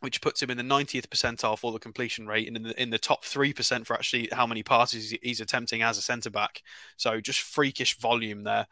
which 0.00 0.20
puts 0.20 0.42
him 0.42 0.50
in 0.50 0.56
the 0.56 0.62
90th 0.62 1.06
percentile 1.08 1.58
for 1.58 1.72
the 1.72 1.78
completion 1.78 2.26
rate 2.26 2.46
and 2.46 2.56
in 2.56 2.62
the, 2.62 2.82
in 2.82 2.90
the 2.90 2.98
top 2.98 3.24
3% 3.24 3.86
for 3.86 3.94
actually 3.94 4.28
how 4.32 4.46
many 4.46 4.62
passes 4.62 5.14
he's 5.22 5.40
attempting 5.40 5.82
as 5.82 5.98
a 5.98 6.02
centre 6.02 6.30
back 6.30 6.62
so 6.96 7.20
just 7.20 7.40
freakish 7.40 7.98
volume 7.98 8.44
there 8.44 8.66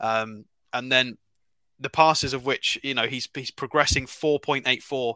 um, 0.00 0.44
and 0.72 0.90
then 0.90 1.16
the 1.80 1.90
passes 1.90 2.32
of 2.32 2.46
which 2.46 2.78
you 2.82 2.94
know 2.94 3.06
he's 3.06 3.28
he's 3.34 3.50
progressing 3.50 4.06
4.84 4.06 5.14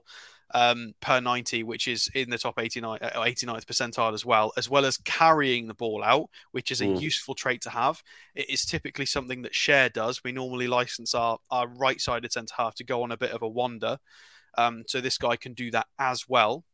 um, 0.54 0.94
per 1.00 1.20
90, 1.20 1.62
which 1.62 1.86
is 1.86 2.08
in 2.14 2.30
the 2.30 2.38
top 2.38 2.58
89, 2.58 2.98
89th 3.00 3.48
uh, 3.48 3.60
percentile 3.60 4.14
as 4.14 4.24
well, 4.24 4.52
as 4.56 4.68
well 4.68 4.84
as 4.84 4.96
carrying 4.98 5.66
the 5.66 5.74
ball 5.74 6.02
out, 6.02 6.30
which 6.52 6.70
is 6.70 6.80
a 6.80 6.86
mm. 6.86 7.00
useful 7.00 7.34
trait 7.34 7.60
to 7.62 7.70
have. 7.70 8.02
It 8.34 8.48
is 8.48 8.64
typically 8.64 9.06
something 9.06 9.42
that 9.42 9.52
Schär 9.52 9.92
does. 9.92 10.24
We 10.24 10.32
normally 10.32 10.66
license 10.66 11.14
our, 11.14 11.38
our 11.50 11.68
right 11.68 12.00
sided 12.00 12.32
centre 12.32 12.54
half 12.56 12.74
to 12.76 12.84
go 12.84 13.02
on 13.02 13.12
a 13.12 13.16
bit 13.16 13.32
of 13.32 13.42
a 13.42 13.48
wander. 13.48 13.98
Um, 14.58 14.82
so 14.88 15.00
this 15.00 15.18
guy 15.18 15.36
can 15.36 15.54
do 15.54 15.70
that 15.70 15.86
as 15.98 16.28
well 16.28 16.64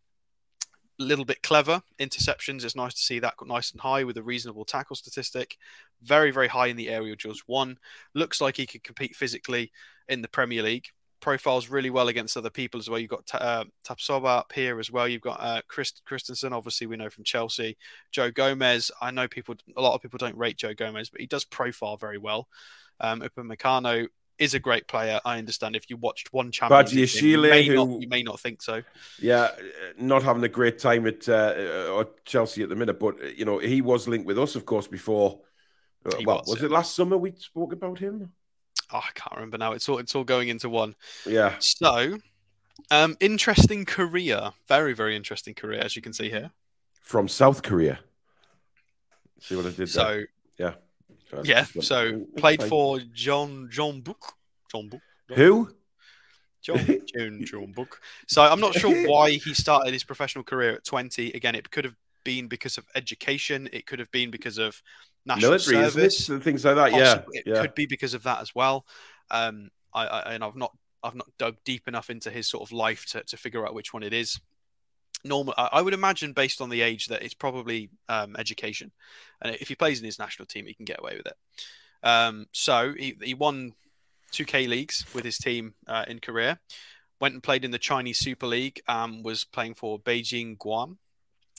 A 0.99 1.03
little 1.03 1.25
bit 1.27 1.43
clever. 1.43 1.83
Interceptions, 1.99 2.65
it's 2.65 2.75
nice 2.75 2.95
to 2.95 3.03
see 3.03 3.19
that 3.21 3.37
got 3.37 3.49
nice 3.49 3.73
and 3.73 3.81
high 3.81 4.05
with 4.05 4.17
a 4.17 4.23
reasonable 4.23 4.65
tackle 4.65 4.97
statistic. 4.97 5.57
Very, 6.03 6.31
very 6.31 6.49
high 6.49 6.69
in 6.69 6.77
the 6.77 6.89
aerial 6.89 7.17
duels. 7.17 7.43
One 7.47 7.79
looks 8.15 8.41
like 8.41 8.57
he 8.57 8.67
could 8.67 8.85
compete 8.85 9.15
physically 9.15 9.71
in 10.09 10.23
the 10.23 10.29
Premier 10.29 10.63
League. 10.63 10.87
Profiles 11.21 11.69
really 11.69 11.91
well 11.91 12.09
against 12.09 12.37
other 12.37 12.51
people 12.51 12.79
as 12.79 12.89
well. 12.89 13.01
You've 13.01 13.17
got 13.17 13.29
uh, 13.35 13.65
Tapsoba 13.87 14.39
up 14.41 14.53
here 14.55 14.79
as 14.79 14.91
well. 14.91 15.09
You've 15.09 15.29
got 15.31 15.41
uh, 15.41 15.63
Chris, 15.69 15.93
Christensen, 16.05 16.53
obviously 16.53 16.87
we 16.87 16.97
know 16.97 17.11
from 17.11 17.25
Chelsea. 17.25 17.77
Joe 18.13 18.31
Gomez. 18.31 18.91
I 19.01 19.11
know 19.11 19.27
people, 19.27 19.55
a 19.77 19.83
lot 19.83 19.95
of 19.95 20.03
people 20.03 20.19
don't 20.19 20.37
rate 20.37 20.59
Joe 20.59 20.75
Gomez, 20.75 21.11
but 21.11 21.23
he 21.23 21.27
does 21.27 21.45
profile 21.45 21.97
very 21.97 22.19
well. 22.19 22.47
Um, 23.01 23.23
Upamecano 23.23 24.09
is 24.39 24.55
a 24.55 24.59
great 24.59 24.89
player. 24.89 25.21
I 25.25 25.39
understand 25.39 25.77
if 25.77 25.89
you 25.89 25.97
watched 25.97 26.33
one 26.33 26.51
Champions 26.51 26.93
League, 26.95 27.23
you, 27.23 27.41
may 27.41 27.67
who, 27.67 27.75
not, 27.75 28.03
you 28.03 28.09
may 28.09 28.23
not 28.23 28.41
think 28.41 28.63
so. 28.63 28.83
Yeah, 29.21 29.51
not 29.99 30.23
having 30.23 30.43
a 30.45 30.49
great 30.49 30.79
time 30.79 31.07
at, 31.07 31.29
uh, 31.29 32.05
Chelsea 32.25 32.63
at 32.63 32.69
the 32.69 32.77
minute, 32.77 32.99
but 32.99 33.37
you 33.37 33.45
know 33.45 33.59
he 33.59 33.81
was 33.81 34.09
linked 34.09 34.27
with 34.27 34.39
us, 34.39 34.57
of 34.57 34.67
course, 34.67 34.87
before. 34.87 35.41
Uh, 36.05 36.17
well, 36.25 36.39
was, 36.39 36.57
was 36.57 36.63
it 36.63 36.71
last 36.71 36.95
summer 36.95 37.17
we 37.17 37.33
spoke 37.33 37.73
about 37.73 37.99
him? 37.99 38.33
Oh, 38.93 38.99
I 38.99 39.11
can't 39.15 39.35
remember 39.35 39.59
now. 39.59 39.73
It's 39.73 39.89
all 39.89 39.99
it's 39.99 40.15
all 40.15 40.25
going 40.25 40.49
into 40.49 40.69
one. 40.69 40.95
Yeah. 41.27 41.55
So, 41.59 42.19
um, 42.91 43.17
interesting 43.21 43.85
career, 43.85 44.53
very 44.69 44.93
very 44.95 45.17
interesting 45.17 45.55
career, 45.55 45.81
as 45.81 45.97
you 45.97 46.03
can 46.03 46.13
see 46.13 46.29
here. 46.29 46.51
From 47.03 47.29
South 47.29 47.63
Korea. 47.63 48.01
See 49.41 49.57
what 49.57 49.67
I 49.67 49.71
did. 49.71 49.89
So 49.89 50.05
there? 50.05 50.29
yeah. 50.59 50.75
Yeah, 51.43 51.65
so 51.81 52.27
played 52.37 52.63
for 52.63 53.01
John 53.13 53.69
Jeonbuk. 53.73 54.33
John 54.71 54.89
Book. 54.89 55.01
Who? 55.35 55.71
John 56.63 56.79
John 56.87 57.45
Jeonbuk. 57.45 57.93
So 58.27 58.43
I'm 58.43 58.61
not 58.61 58.75
sure 58.75 59.09
why 59.09 59.31
he 59.33 59.55
started 59.55 59.93
his 59.93 60.05
professional 60.05 60.45
career 60.45 60.75
at 60.75 60.85
20. 60.85 61.33
Again, 61.33 61.55
it 61.55 61.71
could 61.71 61.85
have 61.85 61.97
been 62.25 62.49
because 62.49 62.79
of 62.79 62.87
education. 62.95 63.69
It 63.73 63.87
could 63.87 63.99
have 63.99 64.11
been 64.11 64.31
because 64.31 64.59
of 64.59 64.83
national 65.27 65.53
military 65.53 65.91
service, 65.91 66.29
and 66.29 66.43
things 66.43 66.65
like 66.65 66.77
that. 66.77 66.93
Yeah, 66.93 67.23
it 67.33 67.45
yeah. 67.47 67.61
could 67.61 67.75
be 67.75 67.87
because 67.87 68.15
of 68.15 68.23
that 68.25 68.41
as 68.41 68.55
well. 68.55 68.87
Um, 69.31 69.71
I, 69.93 70.07
I 70.07 70.35
and 70.35 70.45
I've 70.45 70.57
not 70.57 70.77
I've 71.03 71.15
not 71.15 71.27
dug 71.39 71.57
deep 71.65 71.87
enough 71.87 72.11
into 72.11 72.31
his 72.31 72.49
sort 72.49 72.63
of 72.63 72.73
life 72.73 73.07
to, 73.07 73.23
to 73.25 73.37
figure 73.37 73.67
out 73.67 73.75
which 73.75 73.93
one 73.93 74.03
it 74.03 74.13
is 74.13 74.41
normal. 75.25 75.55
I 75.57 75.81
would 75.83 75.95
imagine, 75.95 76.33
based 76.33 76.61
on 76.61 76.69
the 76.69 76.83
age, 76.83 77.07
that 77.07 77.23
it's 77.23 77.35
probably 77.35 77.91
um, 78.09 78.37
education, 78.37 78.93
and 79.41 79.55
if 79.55 79.69
he 79.69 79.75
plays 79.75 79.99
in 79.99 80.05
his 80.05 80.19
national 80.19 80.47
team, 80.47 80.67
he 80.67 80.75
can 80.75 80.85
get 80.85 81.01
away 81.01 81.17
with 81.17 81.27
it. 81.27 81.37
Um, 82.03 82.47
so 82.53 82.93
he, 82.97 83.17
he 83.23 83.35
won 83.35 83.73
two 84.31 84.45
K 84.45 84.67
leagues 84.67 85.07
with 85.15 85.25
his 85.25 85.39
team 85.39 85.75
uh, 85.87 86.05
in 86.07 86.21
Korea. 86.21 86.61
Went 87.21 87.35
and 87.35 87.43
played 87.43 87.65
in 87.65 87.71
the 87.71 87.79
Chinese 87.79 88.19
Super 88.19 88.47
League. 88.47 88.83
Um, 88.89 89.23
was 89.23 89.45
playing 89.45 89.75
for 89.75 89.99
Beijing 89.99 90.59
Guoan. 90.59 90.99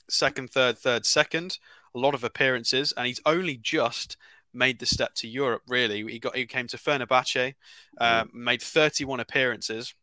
Second, 0.09 0.51
third, 0.51 0.77
third, 0.77 1.05
second. 1.05 1.57
A 1.95 1.99
lot 1.99 2.13
of 2.13 2.23
appearances, 2.23 2.93
and 2.95 3.07
he's 3.07 3.21
only 3.25 3.57
just 3.57 4.17
made 4.53 4.79
the 4.79 4.85
step 4.85 5.13
to 5.15 5.27
Europe. 5.27 5.63
Really, 5.67 6.03
he 6.03 6.19
got 6.19 6.35
he 6.35 6.45
came 6.45 6.67
to 6.67 6.77
Fenerbahce, 6.77 7.55
uh, 7.99 8.23
mm. 8.23 8.33
made 8.33 8.61
31 8.61 9.19
appearances 9.19 9.95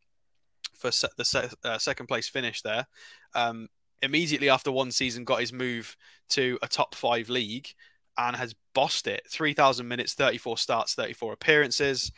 for 0.75 0.91
se- 0.91 1.09
the 1.17 1.25
se- 1.25 1.51
uh, 1.65 1.79
second 1.79 2.07
place 2.07 2.29
finish 2.29 2.63
there. 2.63 2.87
Um, 3.35 3.69
immediately 4.03 4.49
after 4.49 4.73
one 4.73 4.91
season, 4.91 5.25
got 5.25 5.41
his 5.41 5.53
move 5.53 5.97
to 6.31 6.59
a 6.63 6.69
top 6.69 6.95
five 6.95 7.29
league 7.29 7.69
and 8.19 8.37
has 8.37 8.55
bossed 8.75 9.07
it. 9.07 9.23
3,000 9.29 9.87
minutes, 9.87 10.15
34 10.15 10.59
starts, 10.59 10.95
34 10.95 11.33
appearances 11.33 12.13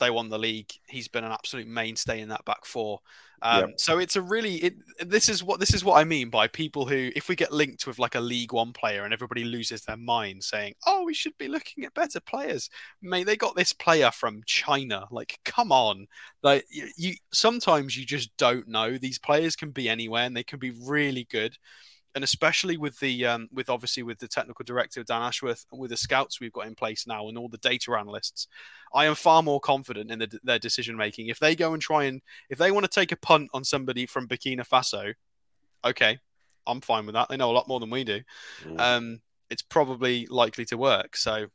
they 0.00 0.10
won 0.10 0.28
the 0.28 0.38
league. 0.38 0.70
He's 0.88 1.08
been 1.08 1.24
an 1.24 1.32
absolute 1.32 1.66
mainstay 1.66 2.20
in 2.20 2.30
that 2.30 2.44
back 2.44 2.64
four. 2.64 3.00
Um, 3.42 3.60
yep. 3.60 3.80
So 3.80 3.98
it's 3.98 4.16
a 4.16 4.22
really 4.22 4.56
it, 4.56 4.74
this 5.08 5.28
is 5.28 5.42
what 5.42 5.60
this 5.60 5.72
is 5.72 5.82
what 5.82 5.98
I 5.98 6.04
mean 6.04 6.28
by 6.28 6.46
people 6.46 6.86
who, 6.86 7.10
if 7.16 7.28
we 7.28 7.36
get 7.36 7.52
linked 7.52 7.86
with 7.86 7.98
like 7.98 8.14
a 8.14 8.20
League 8.20 8.52
One 8.52 8.72
player 8.72 9.04
and 9.04 9.14
everybody 9.14 9.44
loses 9.44 9.82
their 9.82 9.96
mind 9.96 10.44
saying, 10.44 10.74
"Oh, 10.86 11.04
we 11.04 11.14
should 11.14 11.36
be 11.38 11.48
looking 11.48 11.84
at 11.84 11.94
better 11.94 12.20
players." 12.20 12.68
Mate, 13.00 13.24
they 13.24 13.36
got 13.36 13.56
this 13.56 13.72
player 13.72 14.10
from 14.10 14.42
China. 14.44 15.06
Like, 15.10 15.38
come 15.44 15.72
on! 15.72 16.06
Like 16.42 16.66
you, 16.70 16.88
you 16.96 17.14
sometimes 17.32 17.96
you 17.96 18.04
just 18.04 18.36
don't 18.36 18.68
know. 18.68 18.98
These 18.98 19.18
players 19.18 19.56
can 19.56 19.70
be 19.70 19.88
anywhere 19.88 20.24
and 20.24 20.36
they 20.36 20.44
can 20.44 20.58
be 20.58 20.72
really 20.72 21.26
good 21.30 21.56
and 22.14 22.24
especially 22.24 22.76
with 22.76 22.98
the 22.98 23.24
um, 23.26 23.48
with 23.52 23.70
obviously 23.70 24.02
with 24.02 24.18
the 24.18 24.28
technical 24.28 24.64
director 24.64 25.02
Dan 25.04 25.22
Ashworth 25.22 25.64
and 25.70 25.80
with 25.80 25.90
the 25.90 25.96
scouts 25.96 26.40
we've 26.40 26.52
got 26.52 26.66
in 26.66 26.74
place 26.74 27.06
now 27.06 27.28
and 27.28 27.38
all 27.38 27.48
the 27.48 27.58
data 27.58 27.92
analysts, 27.92 28.48
I 28.94 29.06
am 29.06 29.14
far 29.14 29.42
more 29.42 29.60
confident 29.60 30.10
in 30.10 30.18
the, 30.18 30.40
their 30.42 30.58
decision 30.58 30.96
making. 30.96 31.28
If 31.28 31.38
they 31.38 31.54
go 31.54 31.72
and 31.72 31.82
try 31.82 32.04
and 32.04 32.20
if 32.48 32.58
they 32.58 32.72
want 32.72 32.84
to 32.84 32.90
take 32.90 33.12
a 33.12 33.16
punt 33.16 33.50
on 33.54 33.64
somebody 33.64 34.06
from 34.06 34.26
Burkina 34.26 34.66
Faso, 34.66 35.14
okay, 35.84 36.18
I'm 36.66 36.80
fine 36.80 37.06
with 37.06 37.14
that. 37.14 37.28
They 37.28 37.36
know 37.36 37.50
a 37.50 37.52
lot 37.52 37.68
more 37.68 37.80
than 37.80 37.90
we 37.90 38.04
do. 38.04 38.20
Mm. 38.64 38.80
Um, 38.80 39.20
it's 39.48 39.62
probably 39.62 40.26
likely 40.26 40.64
to 40.66 40.76
work. 40.76 41.16
So 41.16 41.46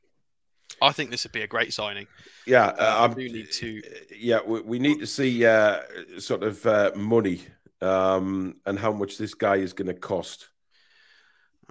I 0.82 0.92
think 0.92 1.12
this 1.12 1.24
would 1.24 1.32
be 1.32 1.42
a 1.42 1.48
great 1.48 1.74
signing. 1.74 2.08
Yeah, 2.46 2.68
Uh, 2.68 3.08
I 3.10 3.14
do 3.14 3.30
need 3.30 3.52
to. 3.54 3.82
Yeah, 4.18 4.40
we, 4.46 4.62
we 4.62 4.80
need 4.80 5.00
to 5.00 5.08
see 5.08 5.46
uh, 5.46 5.82
sort 6.18 6.44
of 6.44 6.66
uh, 6.66 6.92
money 6.96 7.42
um, 7.82 8.56
and 8.66 8.80
how 8.80 8.92
much 8.92 9.18
this 9.18 9.34
guy 9.34 9.58
is 9.58 9.74
going 9.74 9.88
to 9.88 9.94
cost. 9.94 10.50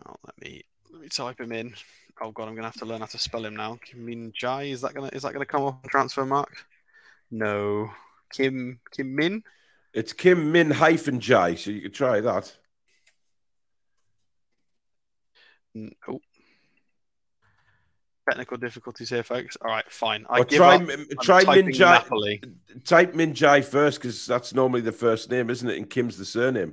Oh, 0.07 0.17
let 0.25 0.41
me 0.41 0.63
let 0.91 1.03
me 1.03 1.09
type 1.09 1.41
him 1.41 1.53
in. 1.53 1.75
Oh 2.21 2.31
god, 2.31 2.49
I'm 2.49 2.55
gonna 2.55 2.69
have 2.69 2.79
to 2.79 2.85
learn 2.85 3.01
how 3.01 3.07
to 3.07 3.19
spell 3.19 3.45
him 3.45 3.57
now. 3.57 3.79
Kim 3.85 4.05
Min-jae. 4.05 4.71
Is 4.71 4.81
that 4.83 4.95
gonna 4.95 5.11
is 5.13 5.23
that 5.23 5.33
gonna 5.33 5.47
come 5.47 5.63
off 5.63 5.83
Transfermarkt? 5.83 6.65
No. 7.31 7.91
Kim 8.33 8.81
Kim 8.91 9.15
Min. 9.15 9.43
It's 9.93 10.13
Kim 10.13 10.53
Min 10.53 10.71
hyphen 10.71 11.21
Jai, 11.21 11.55
so 11.55 11.71
you 11.71 11.81
could 11.81 11.95
try 11.95 12.21
that. 12.21 12.53
Oh. 16.09 16.21
Technical 18.29 18.57
difficulties 18.57 19.11
here, 19.11 19.23
folks. 19.23 19.57
All 19.61 19.71
right, 19.71 19.85
fine. 19.91 20.25
I 20.31 20.39
Or 20.41 20.45
give 20.45 20.57
try 20.57 20.77
up. 20.77 20.83
M- 20.89 21.07
try 21.21 21.45
typing 21.45 21.67
Min 21.67 21.79
Napoli. 21.79 22.43
Type 22.85 23.15
Min 23.15 23.35
Jai 23.35 23.61
first 23.61 24.01
because 24.01 24.27
that's 24.27 24.55
normally 24.55 24.81
the 24.81 24.93
first 24.93 25.31
name, 25.31 25.51
isn't 25.51 25.69
it? 25.69 25.77
And 25.77 25.89
Kim's 25.91 26.17
the 26.17 26.25
surname. 26.25 26.73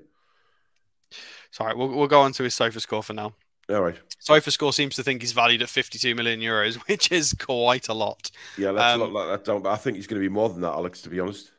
Sorry, 1.52 1.76
we'll, 1.76 1.90
we'll 1.90 2.08
go 2.08 2.22
on 2.22 2.32
to 2.34 2.44
his 2.44 2.56
SofaScore 2.56 3.04
for 3.04 3.14
now. 3.14 3.34
All 3.70 3.82
right. 3.82 3.98
SofaScore 4.26 4.74
seems 4.74 4.96
to 4.96 5.04
think 5.04 5.22
he's 5.22 5.34
valued 5.34 5.62
at 5.62 5.68
52 5.70 6.16
million 6.16 6.40
euros, 6.40 6.76
which 6.88 7.12
is 7.12 7.34
quite 7.34 7.90
a 7.90 7.94
lot. 7.94 8.32
Yeah, 8.58 8.72
let's 8.72 8.94
Um, 8.94 9.00
not 9.02 9.12
let 9.12 9.26
that 9.28 9.44
down. 9.46 9.62
But 9.62 9.72
I 9.72 9.76
think 9.76 9.98
he's 9.98 10.08
going 10.08 10.22
to 10.22 10.26
be 10.26 10.34
more 10.34 10.48
than 10.48 10.62
that, 10.62 10.72
Alex. 10.72 11.02
To 11.02 11.10
be 11.10 11.20
honest. 11.20 11.52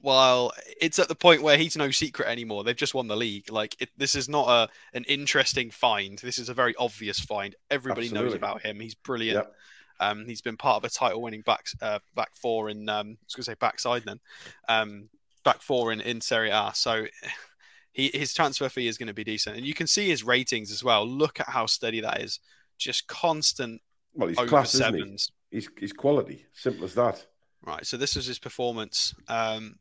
Well, 0.00 0.52
it's 0.80 0.98
at 0.98 1.08
the 1.08 1.14
point 1.14 1.42
where 1.42 1.58
he's 1.58 1.76
no 1.76 1.90
secret 1.90 2.28
anymore. 2.28 2.62
They've 2.62 2.76
just 2.76 2.94
won 2.94 3.08
the 3.08 3.16
league. 3.16 3.50
Like 3.50 3.76
it, 3.80 3.90
this 3.96 4.14
is 4.14 4.28
not 4.28 4.48
a 4.48 4.96
an 4.96 5.04
interesting 5.04 5.70
find. 5.70 6.18
This 6.18 6.38
is 6.38 6.48
a 6.48 6.54
very 6.54 6.74
obvious 6.78 7.18
find. 7.18 7.56
Everybody 7.70 8.08
knows 8.08 8.34
about 8.34 8.62
him. 8.62 8.80
He's 8.80 8.94
brilliant. 8.94 9.38
Yep. 9.38 9.54
Um, 10.00 10.26
he's 10.26 10.40
been 10.40 10.56
part 10.56 10.76
of 10.76 10.84
a 10.84 10.94
title-winning 10.94 11.40
back 11.42 11.66
uh, 11.82 11.98
back 12.14 12.34
four 12.34 12.70
in 12.70 12.88
um, 12.88 13.18
I 13.20 13.24
was 13.26 13.34
going 13.34 13.42
to 13.42 13.50
say 13.50 13.56
backside 13.58 14.04
then, 14.04 14.20
um, 14.68 15.08
back 15.44 15.60
four 15.60 15.92
in 15.92 16.00
in 16.00 16.20
Serie 16.20 16.50
A. 16.50 16.70
So 16.74 17.06
he 17.92 18.10
his 18.14 18.32
transfer 18.32 18.68
fee 18.68 18.86
is 18.86 18.98
going 18.98 19.08
to 19.08 19.14
be 19.14 19.24
decent, 19.24 19.56
and 19.56 19.66
you 19.66 19.74
can 19.74 19.88
see 19.88 20.08
his 20.08 20.22
ratings 20.22 20.70
as 20.70 20.84
well. 20.84 21.06
Look 21.06 21.40
at 21.40 21.48
how 21.48 21.66
steady 21.66 22.00
that 22.00 22.20
is. 22.20 22.38
Just 22.78 23.08
constant 23.08 23.82
Well, 24.14 24.28
he's 24.28 24.38
over 24.38 24.48
class, 24.48 24.74
isn't 24.74 24.94
he? 24.94 25.18
He's 25.50 25.68
he's 25.76 25.92
quality. 25.92 26.46
Simple 26.52 26.84
as 26.84 26.94
that. 26.94 27.26
Right. 27.66 27.84
So 27.84 27.96
this 27.96 28.14
was 28.14 28.26
his 28.26 28.38
performance 28.38 29.14
um, 29.26 29.80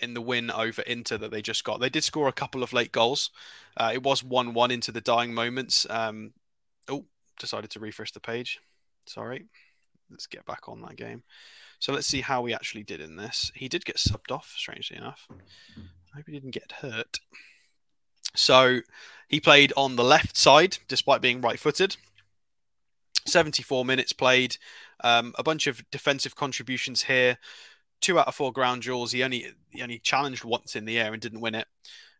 in 0.00 0.14
the 0.14 0.20
win 0.20 0.50
over 0.50 0.82
Inter 0.82 1.18
that 1.18 1.30
they 1.30 1.42
just 1.42 1.64
got. 1.64 1.80
They 1.80 1.88
did 1.88 2.04
score 2.04 2.28
a 2.28 2.32
couple 2.32 2.62
of 2.62 2.72
late 2.72 2.92
goals. 2.92 3.30
Uh, 3.76 3.90
it 3.94 4.02
was 4.02 4.22
one-one 4.22 4.70
into 4.70 4.92
the 4.92 5.00
dying 5.00 5.34
moments. 5.34 5.86
Um, 5.90 6.32
oh, 6.88 7.04
decided 7.38 7.70
to 7.70 7.80
refresh 7.80 8.12
the 8.12 8.20
page. 8.20 8.60
Sorry. 9.06 9.46
Let's 10.10 10.26
get 10.26 10.46
back 10.46 10.68
on 10.68 10.80
that 10.82 10.96
game. 10.96 11.22
So 11.78 11.92
let's 11.92 12.06
see 12.06 12.22
how 12.22 12.42
we 12.42 12.54
actually 12.54 12.82
did 12.82 13.00
in 13.00 13.16
this. 13.16 13.52
He 13.54 13.68
did 13.68 13.84
get 13.84 13.96
subbed 13.96 14.32
off, 14.32 14.54
strangely 14.56 14.96
enough. 14.96 15.28
I 15.30 16.16
hope 16.16 16.26
he 16.26 16.32
didn't 16.32 16.50
get 16.50 16.72
hurt. 16.80 17.20
So 18.34 18.80
he 19.28 19.40
played 19.40 19.72
on 19.76 19.96
the 19.96 20.04
left 20.04 20.36
side, 20.36 20.78
despite 20.88 21.20
being 21.20 21.40
right-footed. 21.40 21.96
74 23.26 23.84
minutes 23.84 24.12
played. 24.12 24.56
Um, 25.04 25.34
a 25.38 25.42
bunch 25.42 25.66
of 25.66 25.88
defensive 25.90 26.34
contributions 26.34 27.04
here. 27.04 27.38
Two 28.00 28.18
out 28.18 28.28
of 28.28 28.34
four 28.34 28.52
ground 28.52 28.82
duels. 28.82 29.12
He 29.12 29.22
only 29.22 29.46
he 29.70 29.82
only 29.82 29.98
challenged 29.98 30.44
once 30.44 30.76
in 30.76 30.84
the 30.84 30.98
air 30.98 31.12
and 31.12 31.20
didn't 31.20 31.40
win 31.40 31.54
it. 31.54 31.66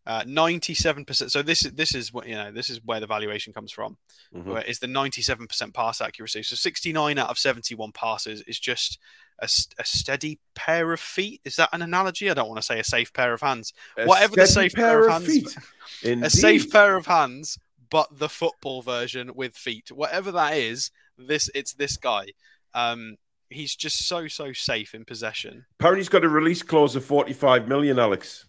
Uh, 0.05 0.23
Ninety-seven 0.25 1.05
percent. 1.05 1.31
So 1.31 1.41
this 1.41 1.65
is 1.65 1.73
this 1.73 1.93
is 1.93 2.11
what 2.13 2.27
you 2.27 2.35
know. 2.35 2.51
This 2.51 2.69
is 2.69 2.79
where 2.83 2.99
the 2.99 3.07
valuation 3.07 3.53
comes 3.53 3.71
from. 3.71 3.97
Mhm. 4.35 4.45
Where 4.45 4.63
is 4.63 4.79
the 4.79 4.87
ninety-seven 4.87 5.47
percent 5.47 5.73
pass 5.73 6.01
accuracy? 6.01 6.43
So 6.43 6.55
sixty-nine 6.55 7.17
out 7.17 7.29
of 7.29 7.37
seventy-one 7.37 7.91
passes 7.91 8.41
is 8.41 8.59
just 8.59 8.97
a 9.41 9.47
steady 9.85 10.37
pair 10.53 10.91
of 10.91 10.99
feet. 10.99 11.39
Is 11.45 11.55
that 11.55 11.69
an 11.71 11.81
analogy? 11.81 12.29
I 12.29 12.33
don't 12.33 12.49
want 12.49 12.59
to 12.59 12.65
say 12.65 12.77
a 12.79 12.83
safe 12.83 13.13
pair 13.13 13.31
of 13.33 13.39
hands. 13.39 13.71
A 13.97 14.05
Whatever 14.05 14.35
the 14.35 14.45
safe 14.47 14.73
pair 14.73 15.05
of 15.05 15.11
hands- 15.13 15.27
feet. 15.27 15.57
A 16.23 16.29
safe 16.29 16.69
pair 16.69 16.97
of 16.97 17.05
hands, 17.05 17.57
but 17.89 18.07
the 18.19 18.27
football 18.27 18.81
version 18.81 19.31
with 19.35 19.55
feet. 19.55 19.91
Whatever 19.93 20.31
that 20.33 20.57
is, 20.57 20.91
this 21.17 21.49
it's 21.55 21.71
this 21.73 21.95
guy. 21.95 22.27
Um, 22.73 23.15
he's 23.49 23.75
just 23.75 24.07
so 24.07 24.27
so 24.27 24.53
safe 24.53 24.93
in 24.93 25.05
possession. 25.05 25.65
Apparently, 25.79 26.01
he's 26.01 26.09
got 26.09 26.23
a 26.23 26.29
release 26.29 26.63
clause 26.63 26.95
of 26.95 27.03
forty-five 27.05 27.67
million. 27.67 27.99
Alex. 27.99 28.45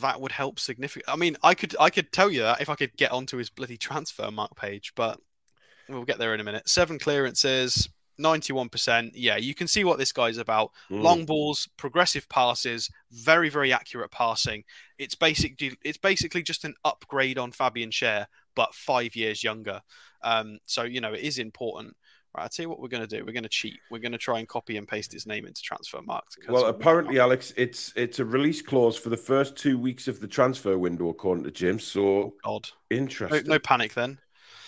That 0.00 0.20
would 0.20 0.32
help 0.32 0.58
significantly. 0.58 1.12
I 1.12 1.16
mean, 1.16 1.36
I 1.42 1.54
could 1.54 1.76
I 1.78 1.90
could 1.90 2.12
tell 2.12 2.30
you 2.30 2.42
that 2.42 2.60
if 2.60 2.68
I 2.68 2.74
could 2.74 2.96
get 2.96 3.12
onto 3.12 3.36
his 3.36 3.50
bloody 3.50 3.78
Transfermarkt 3.78 4.56
page, 4.56 4.92
but 4.96 5.20
we'll 5.88 6.04
get 6.04 6.18
there 6.18 6.34
in 6.34 6.40
a 6.40 6.44
minute. 6.44 6.68
Seven 6.68 6.98
clearances, 6.98 7.88
ninety-one 8.18 8.68
percent. 8.68 9.14
Yeah, 9.14 9.36
you 9.36 9.54
can 9.54 9.68
see 9.68 9.84
what 9.84 9.98
this 9.98 10.10
guy's 10.10 10.38
about. 10.38 10.72
Mm. 10.90 11.02
long 11.02 11.24
balls, 11.24 11.68
progressive 11.76 12.28
passes, 12.28 12.90
very 13.12 13.48
very 13.48 13.72
accurate 13.72 14.10
passing. 14.10 14.64
It's 14.98 15.14
basically 15.14 15.78
it's 15.84 15.98
basically 15.98 16.42
just 16.42 16.64
an 16.64 16.74
upgrade 16.84 17.38
on 17.38 17.52
Fabian 17.52 17.90
Schär, 17.90 18.26
but 18.56 18.74
five 18.74 19.14
years 19.14 19.44
younger. 19.44 19.82
Um, 20.22 20.58
so 20.66 20.82
you 20.82 21.00
know 21.00 21.12
it 21.12 21.20
is 21.20 21.38
important. 21.38 21.96
Right, 22.36 22.42
I'll 22.42 22.48
tell 22.50 22.64
you 22.64 22.68
what 22.68 22.80
we're 22.80 22.88
going 22.88 23.06
to 23.06 23.18
do. 23.18 23.24
We're 23.24 23.32
going 23.32 23.44
to 23.44 23.48
cheat. 23.48 23.78
We're 23.90 23.98
going 24.00 24.12
to 24.12 24.18
try 24.18 24.38
and 24.40 24.46
copy 24.46 24.76
and 24.76 24.86
paste 24.86 25.10
his 25.10 25.26
name 25.26 25.46
into 25.46 25.62
transfer 25.62 26.02
marks. 26.02 26.36
Well, 26.48 26.66
apparently, 26.66 27.18
Alex, 27.18 27.54
it's 27.56 27.94
it's 27.96 28.18
a 28.18 28.24
release 28.26 28.60
clause 28.60 28.96
for 28.98 29.08
the 29.08 29.16
first 29.16 29.56
two 29.56 29.78
weeks 29.78 30.06
of 30.06 30.20
the 30.20 30.26
transfer 30.28 30.76
window, 30.76 31.08
according 31.08 31.44
to 31.44 31.50
Jim. 31.50 31.78
So 31.78 32.02
oh 32.06 32.34
God, 32.44 32.68
no, 32.90 32.96
interesting. 32.98 33.46
no 33.46 33.58
panic 33.58 33.94
then. 33.94 34.18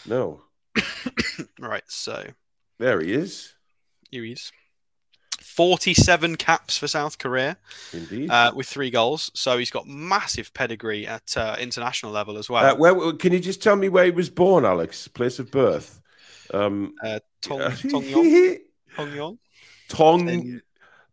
no. 0.06 0.40
Right, 1.60 1.82
so 1.88 2.24
There 2.78 3.00
he 3.00 3.12
is. 3.12 3.54
here 4.10 4.24
he 4.24 4.32
is. 4.32 4.50
Forty-seven 5.40 6.36
caps 6.36 6.78
for 6.78 6.88
South 6.88 7.18
Korea. 7.18 7.58
Indeed. 7.92 8.30
uh, 8.30 8.52
with 8.54 8.66
three 8.66 8.90
goals. 8.90 9.30
So 9.34 9.58
he's 9.58 9.70
got 9.70 9.86
massive 9.86 10.52
pedigree 10.54 11.06
at 11.06 11.36
uh, 11.36 11.56
international 11.60 12.12
level 12.12 12.38
as 12.38 12.48
well. 12.48 12.64
Uh, 12.64 12.76
where, 12.76 13.12
can 13.12 13.32
you 13.32 13.40
just 13.40 13.62
tell 13.62 13.76
me 13.76 13.88
where 13.88 14.06
he 14.06 14.10
was 14.10 14.30
born, 14.30 14.64
Alex? 14.64 15.06
Place 15.06 15.38
of 15.38 15.50
birth. 15.50 15.97
Um, 16.52 16.94
Uh, 17.02 17.18
Tong 17.42 17.60
Tong 17.90 18.04
Yong. 18.04 18.58
Tong 18.96 19.14
Yong. 19.16 19.38
Tong 19.88 20.60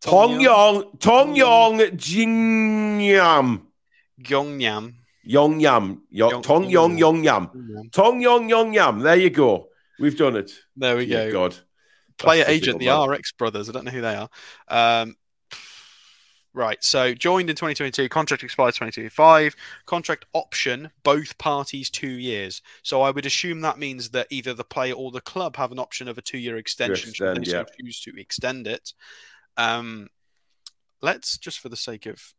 Tong 0.01 0.39
Yong 0.41 0.97
Tong 0.99 1.35
Yong 1.35 1.77
Jingyam 1.97 3.61
Gyeongnam. 4.21 4.93
Yong 5.27 5.59
Yam 5.59 6.03
Yo- 6.11 6.29
Yong- 6.29 6.41
Tong 6.43 6.69
Yong 6.69 6.97
Yong 6.97 7.23
Yam 7.23 7.89
Tong 7.91 8.21
Yong 8.21 8.49
Yong 8.49 8.73
Yam. 8.73 8.99
There 8.99 9.15
you 9.15 9.29
go. 9.29 9.69
We've 9.99 10.17
done 10.17 10.35
it. 10.35 10.51
There 10.75 10.95
we 10.97 11.05
Dear 11.07 11.31
go. 11.31 11.49
God. 11.49 11.55
Player 12.17 12.43
That's 12.45 12.51
agent, 12.55 12.79
the 12.79 12.85
man. 12.87 13.09
RX 13.09 13.31
brothers. 13.33 13.69
I 13.69 13.73
don't 13.73 13.85
know 13.85 13.91
who 13.91 14.01
they 14.01 14.15
are. 14.15 14.29
Um, 14.67 15.15
right. 16.55 16.83
So 16.83 17.13
joined 17.13 17.49
in 17.49 17.55
2022. 17.55 18.09
Contract 18.09 18.43
expires 18.43 18.75
2025. 18.75 19.55
Contract 19.85 20.25
option, 20.33 20.89
both 21.03 21.37
parties 21.37 21.89
two 21.89 22.07
years. 22.07 22.61
So 22.81 23.01
I 23.01 23.11
would 23.11 23.25
assume 23.25 23.61
that 23.61 23.77
means 23.77 24.09
that 24.11 24.27
either 24.31 24.53
the 24.53 24.63
player 24.63 24.93
or 24.93 25.11
the 25.11 25.21
club 25.21 25.55
have 25.57 25.71
an 25.71 25.79
option 25.79 26.07
of 26.07 26.17
a 26.17 26.21
two-year 26.21 26.57
extension 26.57 27.13
should 27.13 27.37
extend, 27.37 27.45
they 27.45 27.51
so 27.51 27.65
choose 27.79 27.99
to 28.01 28.19
extend 28.19 28.65
it. 28.67 28.93
Um, 29.57 30.07
let's 31.01 31.37
just 31.37 31.59
for 31.59 31.69
the 31.69 31.75
sake 31.75 32.05
of 32.05 32.33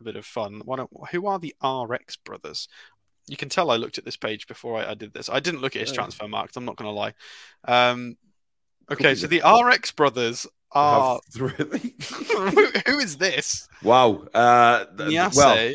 a 0.00 0.04
bit 0.04 0.16
of 0.16 0.24
fun. 0.26 0.62
Why 0.64 0.76
don't, 0.76 0.90
who 1.10 1.26
are 1.26 1.38
the 1.38 1.54
RX 1.64 2.16
brothers? 2.16 2.68
You 3.28 3.36
can 3.36 3.48
tell 3.48 3.70
I 3.70 3.76
looked 3.76 3.98
at 3.98 4.04
this 4.04 4.16
page 4.16 4.46
before 4.46 4.78
I, 4.78 4.90
I 4.90 4.94
did 4.94 5.12
this. 5.12 5.28
I 5.28 5.40
didn't 5.40 5.60
look 5.60 5.76
at 5.76 5.80
his 5.80 5.92
Oh. 5.92 5.94
transfer 5.94 6.28
marks. 6.28 6.56
I'm 6.56 6.64
not 6.64 6.76
going 6.76 6.88
to 6.88 6.98
lie. 6.98 7.14
Um, 7.64 8.16
okay, 8.90 9.14
so 9.14 9.26
the 9.26 9.40
RX 9.40 9.92
brothers 9.92 10.46
are. 10.74 11.14
Have 11.14 11.20
three- 11.32 11.94
who, 12.30 12.66
who 12.86 12.98
is 12.98 13.16
this? 13.16 13.68
wow. 13.82 14.24
Uh, 14.34 14.84
th- 14.96 15.10
Niase 15.10 15.36
well, 15.36 15.74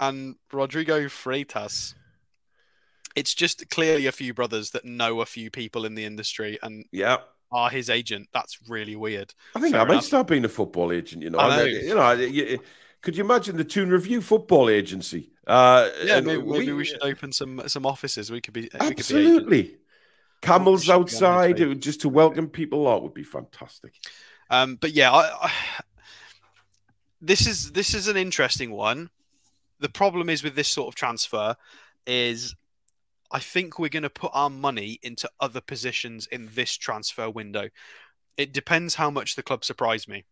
and 0.00 0.36
Rodrigo 0.52 1.04
Freitas. 1.06 1.94
It's 3.14 3.32
just 3.34 3.70
clearly 3.70 4.06
a 4.06 4.12
few 4.12 4.34
brothers 4.34 4.70
that 4.72 4.84
know 4.84 5.20
a 5.22 5.26
few 5.26 5.50
people 5.50 5.86
in 5.86 5.94
the 5.94 6.04
industry 6.04 6.58
and 6.62 6.84
yeah. 6.92 7.16
are 7.50 7.70
his 7.70 7.88
agent. 7.88 8.28
That's 8.34 8.58
really 8.68 8.94
weird. 8.94 9.32
I 9.54 9.60
think 9.60 9.72
Fair 9.72 9.80
I 9.80 9.84
might 9.84 9.92
enough. 9.94 10.04
start 10.04 10.26
being 10.26 10.44
a 10.44 10.50
football 10.50 10.92
agent. 10.92 11.22
You 11.22 11.30
know, 11.30 11.38
I 11.38 11.56
know. 11.56 11.64
And, 11.64 11.76
uh, 11.76 11.80
you 11.80 11.94
know. 11.94 12.12
you- 12.12 12.60
could 13.02 13.16
you 13.16 13.24
imagine 13.24 13.56
the 13.56 13.64
Toon 13.64 13.88
Review 13.90 14.20
football 14.20 14.68
agency? 14.68 15.30
Uh, 15.46 15.88
Yeah, 16.02 16.16
and 16.16 16.26
maybe, 16.26 16.42
maybe 16.42 16.66
we, 16.66 16.72
we- 16.72 16.84
should 16.84 17.02
open 17.02 17.30
some 17.32 17.62
some 17.68 17.86
offices. 17.86 18.30
We 18.32 18.40
could 18.40 18.52
be 18.54 18.62
we 18.62 18.68
could 18.68 18.80
be. 18.80 18.86
Absolutely. 18.98 19.76
Camels 20.42 20.84
should 20.84 20.88
be 20.88 20.92
on 20.92 21.00
outside 21.00 21.60
it 21.60 21.66
would- 21.66 21.82
just 21.82 22.02
to 22.02 22.08
welcome 22.08 22.48
people 22.48 22.88
out 22.88 23.02
would 23.02 23.14
be 23.14 23.24
fantastic. 23.24 23.94
Um, 24.50 24.76
but 24.76 24.92
yeah, 24.92 25.10
I, 25.12 25.46
I, 25.46 25.52
this 27.20 27.46
is 27.46 27.72
this 27.72 27.94
is 27.94 28.08
an 28.08 28.16
interesting 28.16 28.70
one. 28.70 29.10
The 29.80 29.88
problem 29.88 30.30
is 30.30 30.42
with 30.42 30.54
this 30.54 30.68
sort 30.68 30.88
of 30.88 30.94
transfer 30.94 31.56
is 32.06 32.54
I 33.30 33.40
think 33.40 33.78
we're 33.78 33.88
going 33.88 34.04
to 34.04 34.10
put 34.10 34.30
our 34.34 34.48
money 34.50 35.00
into 35.02 35.28
other 35.40 35.60
positions 35.60 36.28
in 36.30 36.48
this 36.54 36.76
transfer 36.76 37.28
window. 37.28 37.68
It 38.36 38.52
depends 38.52 38.94
how 38.94 39.10
much 39.10 39.34
the 39.34 39.42
club 39.42 39.64
surprise 39.64 40.06
me. 40.06 40.24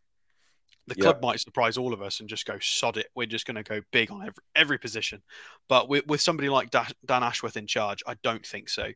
The 0.86 0.94
club 1.02 1.22
might 1.22 1.40
surprise 1.40 1.76
all 1.78 1.94
of 1.94 2.02
us 2.02 2.20
and 2.20 2.28
just 2.28 2.46
go 2.46 2.58
sod 2.60 2.98
it. 2.98 3.06
We're 3.16 3.26
just 3.26 3.46
going 3.46 3.56
to 3.56 3.62
go 3.62 3.80
big 3.90 4.10
on 4.10 4.20
every 4.20 4.42
every 4.54 4.78
position. 4.78 5.22
But 5.68 5.88
with, 5.88 6.06
with 6.06 6.20
somebody 6.20 6.50
like 6.50 6.70
Dan 6.70 6.92
Ashworth 7.08 7.56
in 7.56 7.66
charge, 7.66 8.02
I 8.06 8.14
don't 8.22 8.46
think 8.46 8.68
so. 8.68 8.92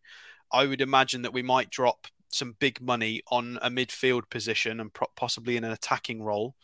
I 0.53 0.67
would 0.67 0.81
imagine 0.81 1.23
that 1.23 1.33
we 1.33 1.43
might 1.43 1.71
drop 1.71 2.07
some 2.31 2.57
big 2.59 2.81
money 2.81 3.23
on 3.31 3.59
a 3.63 3.71
midfield 3.71 4.29
position 4.31 4.81
and 4.81 4.91
possibly 5.17 5.57
in 5.57 5.65
an 5.65 5.73
attacking 5.73 6.23
role. 6.23 6.55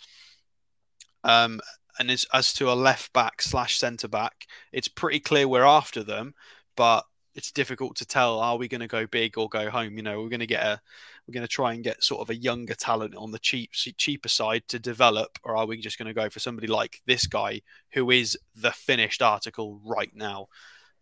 Um, 1.22 1.61
and 1.99 2.11
as, 2.11 2.26
as 2.32 2.53
to 2.55 2.70
a 2.70 2.74
left 2.74 3.12
back 3.12 3.41
slash 3.41 3.78
centre 3.78 4.09
back, 4.09 4.47
it's 4.72 4.89
pretty 4.89 5.20
clear 5.20 5.49
we're 5.49 5.64
after 5.64 6.03
them, 6.03 6.35
but 6.76 7.05
it's 7.35 7.51
difficult 7.51 7.97
to 7.97 8.07
tell. 8.07 8.41
Are 8.41 8.57
we 8.57 8.68
going 8.68 8.80
to 8.80 8.87
go 8.87 9.07
big 9.07 9.39
or 9.39 9.49
go 9.49 9.70
home? 9.70 9.97
You 9.97 10.03
know, 10.03 10.20
we're 10.20 10.28
going 10.28 10.41
to 10.41 10.47
get 10.47 10.64
a, 10.64 10.80
we're 11.26 11.32
going 11.32 11.47
to 11.47 11.49
try 11.49 11.72
and 11.72 11.82
get 11.82 12.03
sort 12.03 12.20
of 12.20 12.30
a 12.30 12.37
younger 12.37 12.74
talent 12.74 13.14
on 13.16 13.30
the 13.30 13.39
cheap, 13.39 13.70
cheaper 13.72 14.28
side 14.28 14.64
to 14.68 14.78
develop, 14.78 15.39
or 15.43 15.57
are 15.57 15.66
we 15.66 15.78
just 15.78 15.99
going 15.99 16.09
to 16.09 16.14
go 16.14 16.28
for 16.28 16.41
somebody 16.41 16.66
like 16.66 17.01
this 17.07 17.26
guy 17.26 17.62
who 17.93 18.11
is 18.11 18.39
the 18.55 18.72
finished 18.72 19.22
article 19.22 19.80
right 19.85 20.12
now? 20.14 20.49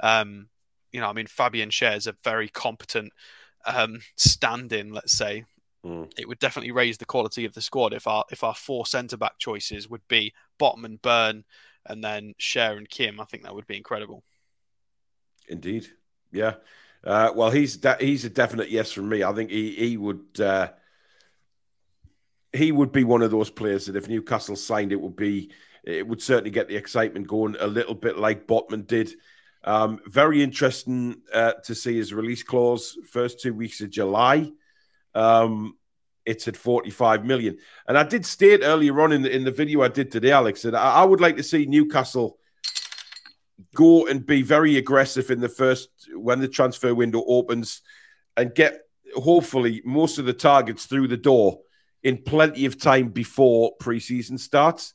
Um, 0.00 0.48
you 0.92 1.00
know, 1.00 1.08
I 1.08 1.12
mean, 1.12 1.26
Fabian 1.26 1.70
Schär's 1.70 2.06
a 2.06 2.14
very 2.22 2.48
competent 2.48 3.12
um, 3.66 4.00
stand-in, 4.16 4.92
let's 4.92 5.16
say. 5.16 5.44
Mm. 5.84 6.12
It 6.16 6.28
would 6.28 6.38
definitely 6.38 6.70
raise 6.70 6.98
the 6.98 7.04
quality 7.04 7.44
of 7.44 7.54
the 7.54 7.60
squad 7.60 7.92
if 7.92 8.06
our 8.06 8.24
if 8.30 8.44
our 8.44 8.54
four 8.54 8.86
centre 8.86 9.16
back 9.16 9.38
choices 9.38 9.90
would 9.90 10.06
be 10.06 10.32
Botman, 10.60 11.02
Burn, 11.02 11.44
and 11.86 12.04
then 12.04 12.34
Schär 12.38 12.76
and 12.76 12.88
Kim. 12.88 13.20
I 13.20 13.24
think 13.24 13.42
that 13.42 13.54
would 13.54 13.66
be 13.66 13.76
incredible. 13.76 14.22
Indeed, 15.48 15.88
yeah. 16.30 16.54
Uh, 17.04 17.32
well, 17.34 17.50
he's 17.50 17.76
de- 17.78 17.96
he's 17.98 18.24
a 18.24 18.30
definite 18.30 18.70
yes 18.70 18.92
from 18.92 19.08
me. 19.08 19.24
I 19.24 19.32
think 19.32 19.50
he 19.50 19.72
he 19.72 19.96
would 19.96 20.40
uh, 20.40 20.68
he 22.52 22.70
would 22.70 22.92
be 22.92 23.02
one 23.02 23.22
of 23.22 23.32
those 23.32 23.50
players 23.50 23.86
that 23.86 23.96
if 23.96 24.08
Newcastle 24.08 24.54
signed, 24.54 24.92
it 24.92 25.00
would 25.00 25.16
be 25.16 25.50
it 25.82 26.06
would 26.06 26.22
certainly 26.22 26.50
get 26.50 26.68
the 26.68 26.76
excitement 26.76 27.26
going 27.26 27.56
a 27.58 27.66
little 27.66 27.96
bit 27.96 28.18
like 28.18 28.46
Botman 28.46 28.86
did. 28.86 29.12
Um, 29.64 30.00
very 30.06 30.42
interesting 30.42 31.22
uh, 31.32 31.52
to 31.64 31.74
see 31.74 31.96
his 31.96 32.12
release 32.12 32.42
clause. 32.42 32.98
First 33.10 33.40
two 33.40 33.54
weeks 33.54 33.80
of 33.80 33.90
July, 33.90 34.50
um, 35.14 35.76
it's 36.26 36.48
at 36.48 36.56
45 36.56 37.24
million. 37.24 37.58
And 37.86 37.96
I 37.96 38.02
did 38.02 38.26
state 38.26 38.60
earlier 38.62 39.00
on 39.00 39.12
in 39.12 39.22
the 39.22 39.34
in 39.34 39.44
the 39.44 39.50
video 39.50 39.82
I 39.82 39.88
did 39.88 40.10
today, 40.10 40.32
Alex, 40.32 40.62
that 40.62 40.74
I, 40.74 41.02
I 41.02 41.04
would 41.04 41.20
like 41.20 41.36
to 41.36 41.42
see 41.42 41.66
Newcastle 41.66 42.38
go 43.74 44.06
and 44.06 44.26
be 44.26 44.42
very 44.42 44.76
aggressive 44.76 45.30
in 45.30 45.40
the 45.40 45.48
first 45.48 45.88
when 46.14 46.40
the 46.40 46.48
transfer 46.48 46.94
window 46.94 47.24
opens 47.26 47.82
and 48.36 48.54
get 48.54 48.80
hopefully 49.14 49.82
most 49.84 50.18
of 50.18 50.24
the 50.24 50.32
targets 50.32 50.86
through 50.86 51.08
the 51.08 51.16
door 51.16 51.60
in 52.02 52.18
plenty 52.22 52.66
of 52.66 52.80
time 52.80 53.08
before 53.08 53.72
preseason 53.80 54.38
starts. 54.38 54.94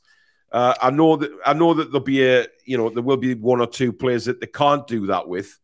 Uh, 0.50 0.74
I 0.80 0.90
know 0.90 1.16
that 1.16 1.30
I 1.44 1.52
know 1.52 1.74
that 1.74 1.90
there'll 1.90 2.04
be 2.04 2.24
a 2.24 2.46
you 2.64 2.78
know 2.78 2.88
there 2.88 3.02
will 3.02 3.16
be 3.16 3.34
one 3.34 3.60
or 3.60 3.66
two 3.66 3.92
players 3.92 4.24
that 4.26 4.40
they 4.40 4.46
can't 4.46 4.86
do 4.86 5.06
that 5.06 5.28
with. 5.28 5.58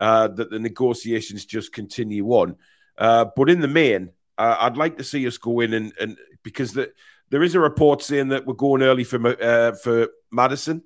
Uh, 0.00 0.28
that 0.28 0.48
the 0.48 0.60
negotiations 0.60 1.44
just 1.44 1.72
continue 1.72 2.24
on, 2.28 2.54
uh, 2.98 3.24
but 3.34 3.50
in 3.50 3.58
the 3.58 3.66
main, 3.66 4.10
uh, 4.38 4.56
I'd 4.60 4.76
like 4.76 4.96
to 4.98 5.02
see 5.02 5.26
us 5.26 5.38
go 5.38 5.58
in 5.58 5.74
and, 5.74 5.92
and 6.00 6.16
because 6.44 6.72
the, 6.72 6.92
there 7.30 7.42
is 7.42 7.56
a 7.56 7.60
report 7.60 8.00
saying 8.00 8.28
that 8.28 8.46
we're 8.46 8.54
going 8.54 8.82
early 8.82 9.02
for 9.02 9.26
uh, 9.42 9.72
for 9.72 10.08
Maddison, 10.30 10.82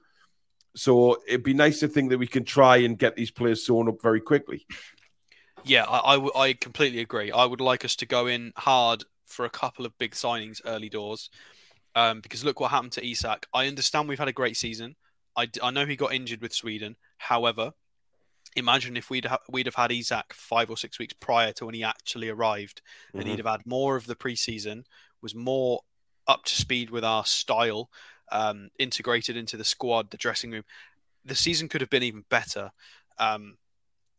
so 0.75 1.19
it'd 1.29 1.43
be 1.43 1.53
nice 1.53 1.81
to 1.81 1.89
think 1.89 2.09
that 2.09 2.17
we 2.17 2.27
can 2.27 2.45
try 2.45 2.79
and 2.79 2.99
get 2.99 3.15
these 3.15 3.31
players 3.31 3.67
sewn 3.67 3.87
up 3.87 4.01
very 4.01 4.23
quickly. 4.23 4.67
Yeah, 5.65 5.85
I, 5.85 6.17
I 6.35 6.53
completely 6.55 7.01
agree. 7.01 7.31
I 7.31 7.45
would 7.45 7.61
like 7.61 7.85
us 7.85 7.97
to 7.97 8.07
go 8.07 8.27
in 8.27 8.53
hard 8.57 9.05
for 9.27 9.45
a 9.45 9.51
couple 9.51 9.87
of 9.87 9.97
big 9.99 10.13
signings 10.13 10.61
early 10.65 10.89
doors. 10.89 11.31
Um, 11.95 12.21
because 12.21 12.45
look 12.45 12.61
what 12.61 12.71
happened 12.71 12.93
to 12.93 13.07
Isak. 13.07 13.47
I 13.53 13.67
understand 13.67 14.09
we've 14.09 14.19
had 14.19 14.29
a 14.29 14.33
great 14.33 14.57
season. 14.57 14.97
I, 15.37 15.49
I 15.63 15.71
know 15.71 15.87
he 15.87 15.97
got 15.97 16.15
injured 16.15 16.41
with 16.41 16.53
Sweden. 16.53 16.97
However, 17.19 17.73
imagine 18.57 18.97
if 18.97 19.11
we'd 19.11 19.27
ha- 19.27 19.39
we'd 19.51 19.67
have 19.67 19.75
had 19.75 19.93
Isak 19.93 20.33
five 20.33 20.71
or 20.71 20.77
six 20.77 20.99
weeks 20.99 21.15
prior 21.15 21.53
to 21.55 21.67
when 21.67 21.75
he 21.75 21.85
actually 21.85 22.29
arrived, 22.29 22.83
mm-hmm. 23.09 23.21
and 23.21 23.29
he'd 23.29 23.39
have 23.39 23.47
had 23.47 23.67
more 23.67 23.97
of 23.97 24.07
the 24.07 24.17
preseason, 24.17 24.85
was 25.23 25.35
more 25.35 25.81
up 26.27 26.45
to 26.45 26.55
speed 26.55 26.91
with 26.91 27.05
our 27.05 27.25
style, 27.25 27.91
um, 28.31 28.69
integrated 28.79 29.37
into 29.37 29.57
the 29.57 29.65
squad, 29.65 30.11
the 30.11 30.17
dressing 30.17 30.51
room. 30.51 30.65
The 31.25 31.35
season 31.35 31.69
could 31.69 31.81
have 31.81 31.91
been 31.91 32.03
even 32.03 32.25
better. 32.29 32.73
Um, 33.19 33.57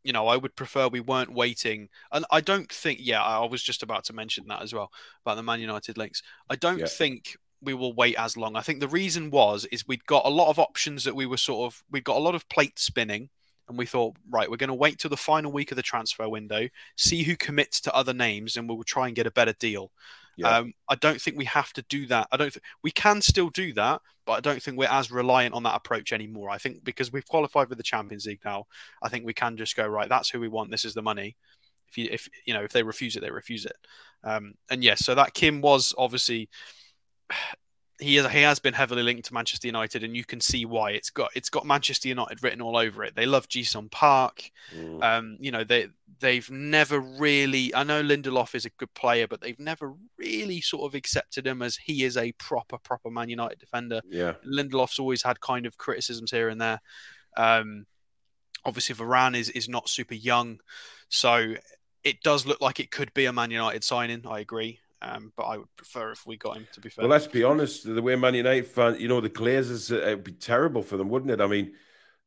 you 0.04 0.12
know, 0.12 0.28
I 0.28 0.38
would 0.38 0.56
prefer 0.56 0.88
we 0.88 1.00
weren't 1.00 1.34
waiting. 1.34 1.90
And 2.12 2.26
I 2.30 2.42
don't 2.42 2.72
think, 2.72 3.00
yeah, 3.02 3.24
I 3.24 3.46
was 3.46 3.64
just 3.64 3.84
about 3.84 4.04
to 4.06 4.14
mention 4.14 4.46
that 4.48 4.62
as 4.62 4.74
well 4.74 4.92
about 5.26 5.36
the 5.36 5.44
Man 5.44 5.62
United 5.62 5.98
links. 5.98 6.22
I 6.50 6.56
don't 6.56 6.80
yeah. 6.80 6.86
think 6.88 7.38
we 7.64 7.74
will 7.74 7.94
wait 7.94 8.16
as 8.18 8.38
long. 8.38 8.56
I 8.56 8.62
think 8.62 8.80
the 8.80 8.88
reason 8.88 9.30
was 9.30 9.66
is 9.66 9.88
we'd 9.88 10.06
got 10.06 10.26
a 10.26 10.30
lot 10.30 10.50
of 10.50 10.60
options 10.60 11.04
that 11.04 11.16
we 11.16 11.26
were 11.26 11.38
sort 11.38 11.72
of 11.72 11.84
we 11.92 12.02
got 12.02 12.18
a 12.18 12.20
lot 12.20 12.36
of 12.36 12.48
plate 12.50 12.80
spinning, 12.80 13.30
and 13.68 13.78
we 13.78 13.86
thought, 13.86 14.16
right, 14.30 14.50
we're 14.50 14.58
going 14.58 14.68
to 14.68 14.74
wait 14.74 15.00
till 15.00 15.10
the 15.10 15.18
final 15.18 15.52
week 15.52 15.72
of 15.72 15.76
the 15.78 15.82
transfer 15.82 16.28
window, 16.28 16.68
see 16.98 17.24
who 17.24 17.36
commits 17.36 17.80
to 17.82 17.94
other 17.96 18.14
names, 18.14 18.58
and 18.58 18.68
we'll 18.68 18.84
try 18.84 19.08
and 19.08 19.16
get 19.16 19.28
a 19.28 19.32
better 19.32 19.54
deal. 19.54 19.92
Yeah. 20.36 20.58
Um, 20.58 20.74
I 20.90 20.96
don't 20.96 21.22
think 21.22 21.38
we 21.38 21.46
have 21.46 21.74
to 21.74 21.84
do 21.84 22.08
that. 22.08 22.28
I 22.32 22.38
don't. 22.38 22.52
Th- 22.52 22.64
we 22.84 22.92
can 22.92 23.22
still 23.22 23.50
do 23.50 23.74
that, 23.74 24.02
but 24.26 24.34
I 24.34 24.40
don't 24.40 24.62
think 24.62 24.78
we're 24.78 24.88
as 24.90 25.12
reliant 25.12 25.54
on 25.54 25.64
that 25.64 25.76
approach 25.76 26.12
anymore. 26.12 26.50
I 26.50 26.58
think 26.58 26.84
because 26.84 27.12
we've 27.12 27.28
qualified 27.28 27.70
for 27.70 27.76
the 27.76 27.84
Champions 27.84 28.26
League 28.26 28.42
now, 28.44 28.66
I 29.02 29.10
think 29.10 29.26
we 29.26 29.34
can 29.34 29.58
just 29.58 29.76
go 29.76 29.88
right. 29.88 30.10
That's 30.10 30.30
who 30.30 30.40
we 30.40 30.48
want. 30.48 30.72
This 30.72 30.86
is 30.86 30.94
the 30.94 31.02
money. 31.02 31.36
If 31.90 31.98
you, 31.98 32.10
if 32.12 32.28
you 32.46 32.54
know, 32.56 32.64
if 32.64 32.72
they 32.72 32.82
refuse 32.82 33.16
it, 33.16 33.22
they 33.22 33.30
refuse 33.30 33.66
it. 33.66 33.78
Um, 34.24 34.56
and 34.72 34.84
yes, 34.84 35.06
so 35.06 35.14
that 35.16 35.36
Kim 35.36 35.62
was 35.62 35.94
obviously 35.98 36.50
he 38.00 38.18
is, 38.18 38.28
he 38.28 38.42
has 38.42 38.60
been 38.60 38.74
heavily 38.74 39.04
linked 39.04 39.26
to 39.26 39.34
Manchester 39.34 39.68
United, 39.68 40.04
and 40.04 40.16
you 40.16 40.26
can 40.26 40.42
see 40.42 40.66
why. 40.66 40.92
It's 40.92 41.10
got 41.10 41.32
it's 41.36 41.50
got 41.50 41.66
Manchester 41.66 42.08
United 42.08 42.44
written 42.44 42.62
all 42.62 42.76
over 42.76 43.04
it. 43.04 43.16
They 43.16 43.26
love 43.26 43.48
Ji-sung 43.48 43.90
Park. 43.90 44.52
Mm. 44.76 45.04
Um, 45.04 45.38
you 45.40 45.52
know 45.52 45.64
they 45.64 45.88
they've 46.20 46.50
never 46.50 47.00
really. 47.00 47.74
I 47.74 47.84
know 47.84 48.02
Lindelof 48.04 48.56
is 48.56 48.66
a 48.66 48.72
good 48.72 48.94
player, 48.94 49.28
but 49.28 49.42
they've 49.42 49.60
never 49.60 49.94
really 50.18 50.60
sort 50.62 50.84
of 50.84 50.96
accepted 50.96 51.48
him 51.48 51.62
as 51.62 51.78
he 51.78 52.04
is 52.04 52.18
a 52.18 52.32
proper 52.34 52.78
proper 52.78 53.10
Man 53.10 53.30
United 53.30 53.60
defender. 53.60 54.02
Yeah, 54.10 54.34
Lindelof's 54.46 55.00
always 55.00 55.24
had 55.24 55.40
kind 55.40 55.66
of 55.66 55.78
criticisms 55.78 56.32
here 56.32 56.50
and 56.50 56.60
there. 56.60 56.82
Um, 57.38 57.86
obviously 58.66 58.96
Varane 58.96 59.36
is 59.36 59.50
is 59.50 59.70
not 59.70 59.90
super 59.90 60.16
young, 60.16 60.60
so 61.10 61.56
it 62.04 62.22
does 62.22 62.46
look 62.46 62.60
like 62.60 62.80
it 62.80 62.92
could 62.92 63.14
be 63.14 63.26
a 63.26 63.34
Man 63.34 63.52
United 63.52 63.84
signing. 63.84 64.26
I 64.28 64.40
agree. 64.40 64.80
Um, 65.04 65.34
but 65.36 65.44
I 65.44 65.58
would 65.58 65.76
prefer 65.76 66.12
if 66.12 66.26
we 66.26 66.38
got 66.38 66.58
him. 66.58 66.68
To 66.74 66.82
be 66.82 66.90
fair. 66.90 67.04
Well, 67.04 67.12
let's 67.12 67.28
be 67.28 67.44
honest. 67.44 67.84
The 67.84 68.02
way 68.02 68.16
Man 68.16 68.36
United 68.36 68.68
fan, 68.68 69.00
you 69.00 69.08
know, 69.08 69.20
the 69.20 69.30
Glazers, 69.30 69.92
uh, 69.92 70.02
it'd 70.02 70.24
be 70.24 70.32
terrible 70.32 70.82
for 70.82 70.98
them, 70.98 71.10
wouldn't 71.10 71.32
it? 71.32 71.42
I 71.42 71.48
mean, 71.48 71.74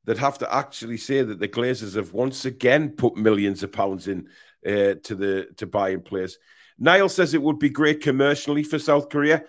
they'd 0.05 0.19
have 0.19 0.39
to 0.39 0.55
actually 0.55 0.99
say 0.99 1.23
that 1.23 1.39
the 1.39 1.49
Glazers 1.49 1.97
have 1.97 2.13
once 2.13 2.45
again 2.45 2.91
put 2.91 3.17
millions 3.17 3.63
of 3.63 3.73
pounds 3.73 4.09
in 4.09 4.29
uh, 4.67 4.95
to 5.05 5.15
the 5.15 5.49
to 5.57 5.67
buying 5.67 6.03
players. 6.03 6.39
Niall 6.79 7.09
says 7.09 7.33
it 7.33 7.43
would 7.43 7.59
be 7.59 7.71
great 7.71 8.03
commercially 8.03 8.63
for 8.63 8.79
South 8.79 9.09
Korea. 9.09 9.45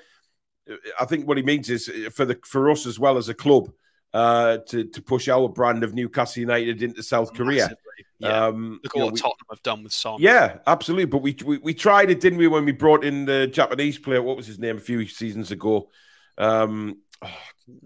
I 1.00 1.06
think 1.06 1.28
what 1.28 1.38
he 1.38 1.44
means 1.44 1.70
is 1.70 1.90
uh, 1.90 2.10
for 2.10 2.26
the 2.26 2.40
for 2.46 2.70
us 2.70 2.86
as 2.86 2.98
well 3.00 3.18
as 3.18 3.30
a 3.30 3.34
club 3.34 3.70
uh, 4.18 4.58
to 4.70 4.86
to 4.86 5.02
push 5.02 5.28
our 5.30 5.48
brand 5.48 5.84
of 5.84 5.94
Newcastle 5.94 6.42
United 6.42 6.82
into 6.82 7.04
South 7.04 7.34
Korea. 7.34 7.70
Yeah. 8.20 8.48
Um, 8.48 8.80
Look 8.84 8.96
at 8.96 9.00
what 9.00 9.10
know, 9.10 9.16
Tottenham 9.16 9.46
have 9.52 9.62
done 9.62 9.84
with 9.84 9.94
Son. 9.94 10.18
Yeah, 10.20 10.58
absolutely. 10.66 11.06
But 11.06 11.22
we, 11.22 11.38
we, 11.46 11.60
we 11.60 11.74
tried 11.76 12.10
it, 12.10 12.20
didn't 12.20 12.40
we, 12.40 12.48
when 12.48 12.66
we 12.66 12.72
brought 12.72 13.04
in 13.04 13.26
the 13.26 13.46
Japanese 13.46 14.00
player? 14.00 14.24
What 14.24 14.38
was 14.38 14.48
his 14.48 14.58
name 14.58 14.78
a 14.78 14.80
few 14.80 15.06
seasons 15.08 15.52
ago? 15.52 15.92
Um, 16.36 16.98
oh, 17.22 17.30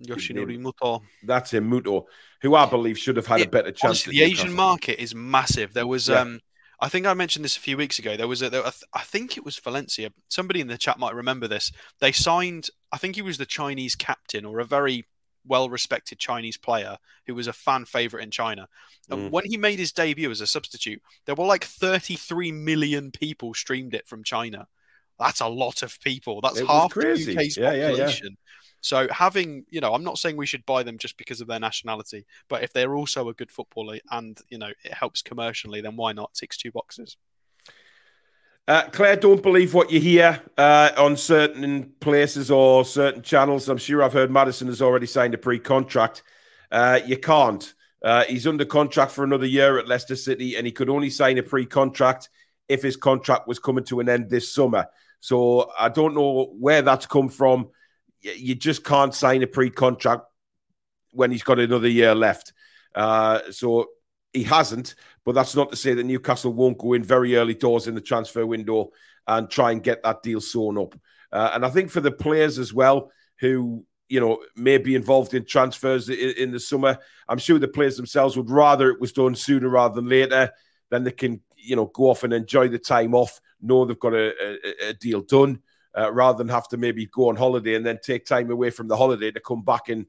Yoshinori 0.07 0.57
Muto. 0.57 1.01
That's 1.23 1.51
him, 1.51 1.69
Muto, 1.69 2.05
who 2.41 2.55
I 2.55 2.65
believe 2.65 2.97
should 2.97 3.17
have 3.17 3.27
had 3.27 3.41
it, 3.41 3.47
a 3.47 3.49
better 3.49 3.71
chance. 3.71 4.07
Honestly, 4.07 4.13
the 4.13 4.23
Asian 4.23 4.53
market 4.53 5.03
is 5.03 5.13
massive. 5.13 5.73
There 5.73 5.87
was, 5.87 6.07
yeah. 6.07 6.21
um, 6.21 6.39
I 6.79 6.87
think 6.87 7.05
I 7.05 7.13
mentioned 7.13 7.43
this 7.43 7.57
a 7.57 7.59
few 7.59 7.75
weeks 7.75 7.99
ago. 7.99 8.15
There 8.15 8.29
was 8.29 8.41
a, 8.41 8.49
there, 8.49 8.63
I 8.93 9.01
think 9.01 9.35
it 9.35 9.43
was 9.43 9.59
Valencia. 9.59 10.11
Somebody 10.29 10.61
in 10.61 10.67
the 10.67 10.77
chat 10.77 10.97
might 10.97 11.13
remember 11.13 11.49
this. 11.49 11.73
They 11.99 12.13
signed, 12.13 12.69
I 12.93 12.97
think 12.97 13.15
he 13.15 13.21
was 13.21 13.37
the 13.37 13.45
Chinese 13.45 13.95
captain 13.95 14.45
or 14.45 14.59
a 14.59 14.65
very 14.65 15.05
well 15.45 15.69
respected 15.69 16.19
Chinese 16.19 16.57
player 16.57 16.97
who 17.25 17.35
was 17.35 17.47
a 17.47 17.53
fan 17.53 17.85
favorite 17.85 18.23
in 18.23 18.31
China. 18.31 18.67
And 19.09 19.29
mm. 19.29 19.31
when 19.31 19.45
he 19.45 19.57
made 19.57 19.79
his 19.79 19.91
debut 19.91 20.31
as 20.31 20.41
a 20.41 20.47
substitute, 20.47 21.01
there 21.25 21.35
were 21.35 21.45
like 21.45 21.63
33 21.63 22.51
million 22.51 23.11
people 23.11 23.53
streamed 23.53 23.93
it 23.93 24.07
from 24.07 24.23
China. 24.23 24.67
That's 25.19 25.41
a 25.41 25.47
lot 25.47 25.83
of 25.83 25.99
people. 26.01 26.41
That's 26.41 26.59
it 26.59 26.67
half 26.67 26.93
the 26.93 27.11
UK's 27.11 27.57
yeah, 27.57 27.71
population. 27.71 27.97
Yeah, 27.97 28.29
yeah. 28.29 28.35
So 28.81 29.07
having, 29.11 29.65
you 29.69 29.79
know, 29.79 29.93
I'm 29.93 30.03
not 30.03 30.17
saying 30.17 30.37
we 30.37 30.47
should 30.47 30.65
buy 30.65 30.81
them 30.81 30.97
just 30.97 31.17
because 31.17 31.39
of 31.39 31.47
their 31.47 31.59
nationality, 31.59 32.25
but 32.49 32.63
if 32.63 32.73
they're 32.73 32.95
also 32.95 33.29
a 33.29 33.33
good 33.33 33.51
footballer 33.51 33.99
and, 34.09 34.39
you 34.49 34.57
know, 34.57 34.71
it 34.83 34.93
helps 34.93 35.21
commercially, 35.21 35.81
then 35.81 35.95
why 35.95 36.13
not? 36.13 36.33
Ticks 36.33 36.57
two 36.57 36.71
boxes. 36.71 37.17
Uh, 38.67 38.83
Claire, 38.91 39.15
don't 39.15 39.43
believe 39.43 39.73
what 39.73 39.91
you 39.91 39.99
hear 39.99 40.39
uh, 40.57 40.91
on 40.97 41.17
certain 41.17 41.91
places 41.99 42.49
or 42.51 42.85
certain 42.85 43.21
channels. 43.21 43.67
I'm 43.67 43.77
sure 43.77 44.03
I've 44.03 44.13
heard 44.13 44.31
Maddison 44.31 44.67
has 44.67 44.81
already 44.81 45.07
signed 45.07 45.33
a 45.33 45.37
pre 45.37 45.59
contract. 45.59 46.23
Uh, 46.71 46.99
you 47.05 47.17
can't. 47.17 47.73
Uh, 48.03 48.23
he's 48.25 48.47
under 48.47 48.65
contract 48.65 49.11
for 49.11 49.23
another 49.23 49.45
year 49.45 49.77
at 49.77 49.87
Leicester 49.87 50.15
City, 50.15 50.55
and 50.55 50.65
he 50.65 50.71
could 50.71 50.89
only 50.89 51.09
sign 51.09 51.37
a 51.37 51.43
pre 51.43 51.65
contract 51.65 52.29
if 52.69 52.81
his 52.81 52.95
contract 52.95 53.47
was 53.47 53.59
coming 53.59 53.83
to 53.83 53.99
an 53.99 54.07
end 54.07 54.29
this 54.29 54.53
summer. 54.53 54.87
So 55.21 55.71
I 55.79 55.89
don't 55.89 56.15
know 56.15 56.53
where 56.57 56.81
that's 56.81 57.05
come 57.05 57.29
from. 57.29 57.69
you 58.21 58.55
just 58.55 58.83
can't 58.83 59.13
sign 59.13 59.43
a 59.43 59.47
pre-contract 59.47 60.23
when 61.11 61.31
he's 61.31 61.43
got 61.43 61.59
another 61.59 61.87
year 61.87 62.15
left. 62.15 62.53
Uh, 62.93 63.39
so 63.51 63.87
he 64.33 64.43
hasn't, 64.43 64.95
but 65.25 65.35
that's 65.35 65.55
not 65.55 65.69
to 65.69 65.75
say 65.75 65.93
that 65.93 66.03
Newcastle 66.03 66.53
won't 66.53 66.77
go 66.77 66.93
in 66.93 67.03
very 67.03 67.35
early 67.35 67.53
doors 67.53 67.87
in 67.87 67.95
the 67.95 68.01
transfer 68.01 68.45
window 68.45 68.91
and 69.27 69.49
try 69.49 69.71
and 69.71 69.83
get 69.83 70.03
that 70.03 70.23
deal 70.23 70.41
sewn 70.41 70.77
up. 70.77 70.95
Uh, 71.31 71.51
and 71.53 71.65
I 71.65 71.69
think 71.69 71.91
for 71.91 72.01
the 72.01 72.11
players 72.11 72.57
as 72.57 72.73
well 72.73 73.11
who 73.39 73.85
you 74.09 74.19
know 74.19 74.39
may 74.55 74.77
be 74.77 74.95
involved 74.95 75.33
in 75.33 75.45
transfers 75.45 76.09
in, 76.09 76.33
in, 76.37 76.51
the 76.51 76.59
summer, 76.59 76.97
I'm 77.29 77.37
sure 77.37 77.59
the 77.59 77.67
players 77.67 77.97
themselves 77.97 78.35
would 78.35 78.49
rather 78.49 78.89
it 78.89 78.99
was 78.99 79.13
done 79.13 79.35
sooner 79.35 79.69
rather 79.69 79.95
than 79.95 80.09
later. 80.09 80.51
Then 80.89 81.03
they 81.03 81.11
can 81.11 81.41
you 81.55 81.75
know 81.75 81.85
go 81.85 82.09
off 82.09 82.23
and 82.23 82.33
enjoy 82.33 82.67
the 82.67 82.79
time 82.79 83.13
off, 83.15 83.39
know 83.61 83.85
they've 83.85 83.99
got 83.99 84.13
a, 84.13 84.33
a, 84.43 84.89
a 84.89 84.93
deal 84.93 85.21
done, 85.21 85.61
uh, 85.97 86.11
rather 86.11 86.39
than 86.39 86.49
have 86.49 86.67
to 86.69 86.77
maybe 86.77 87.05
go 87.05 87.29
on 87.29 87.35
holiday 87.35 87.75
and 87.75 87.85
then 87.85 87.99
take 88.03 88.25
time 88.25 88.51
away 88.51 88.69
from 88.69 88.87
the 88.87 88.97
holiday 88.97 89.31
to 89.31 89.39
come 89.39 89.63
back 89.63 89.87
and 89.89 90.07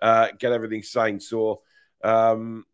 uh, 0.00 0.28
get 0.38 0.52
everything 0.52 0.82
signed. 0.82 1.22
So. 1.22 1.62
Um, 2.02 2.66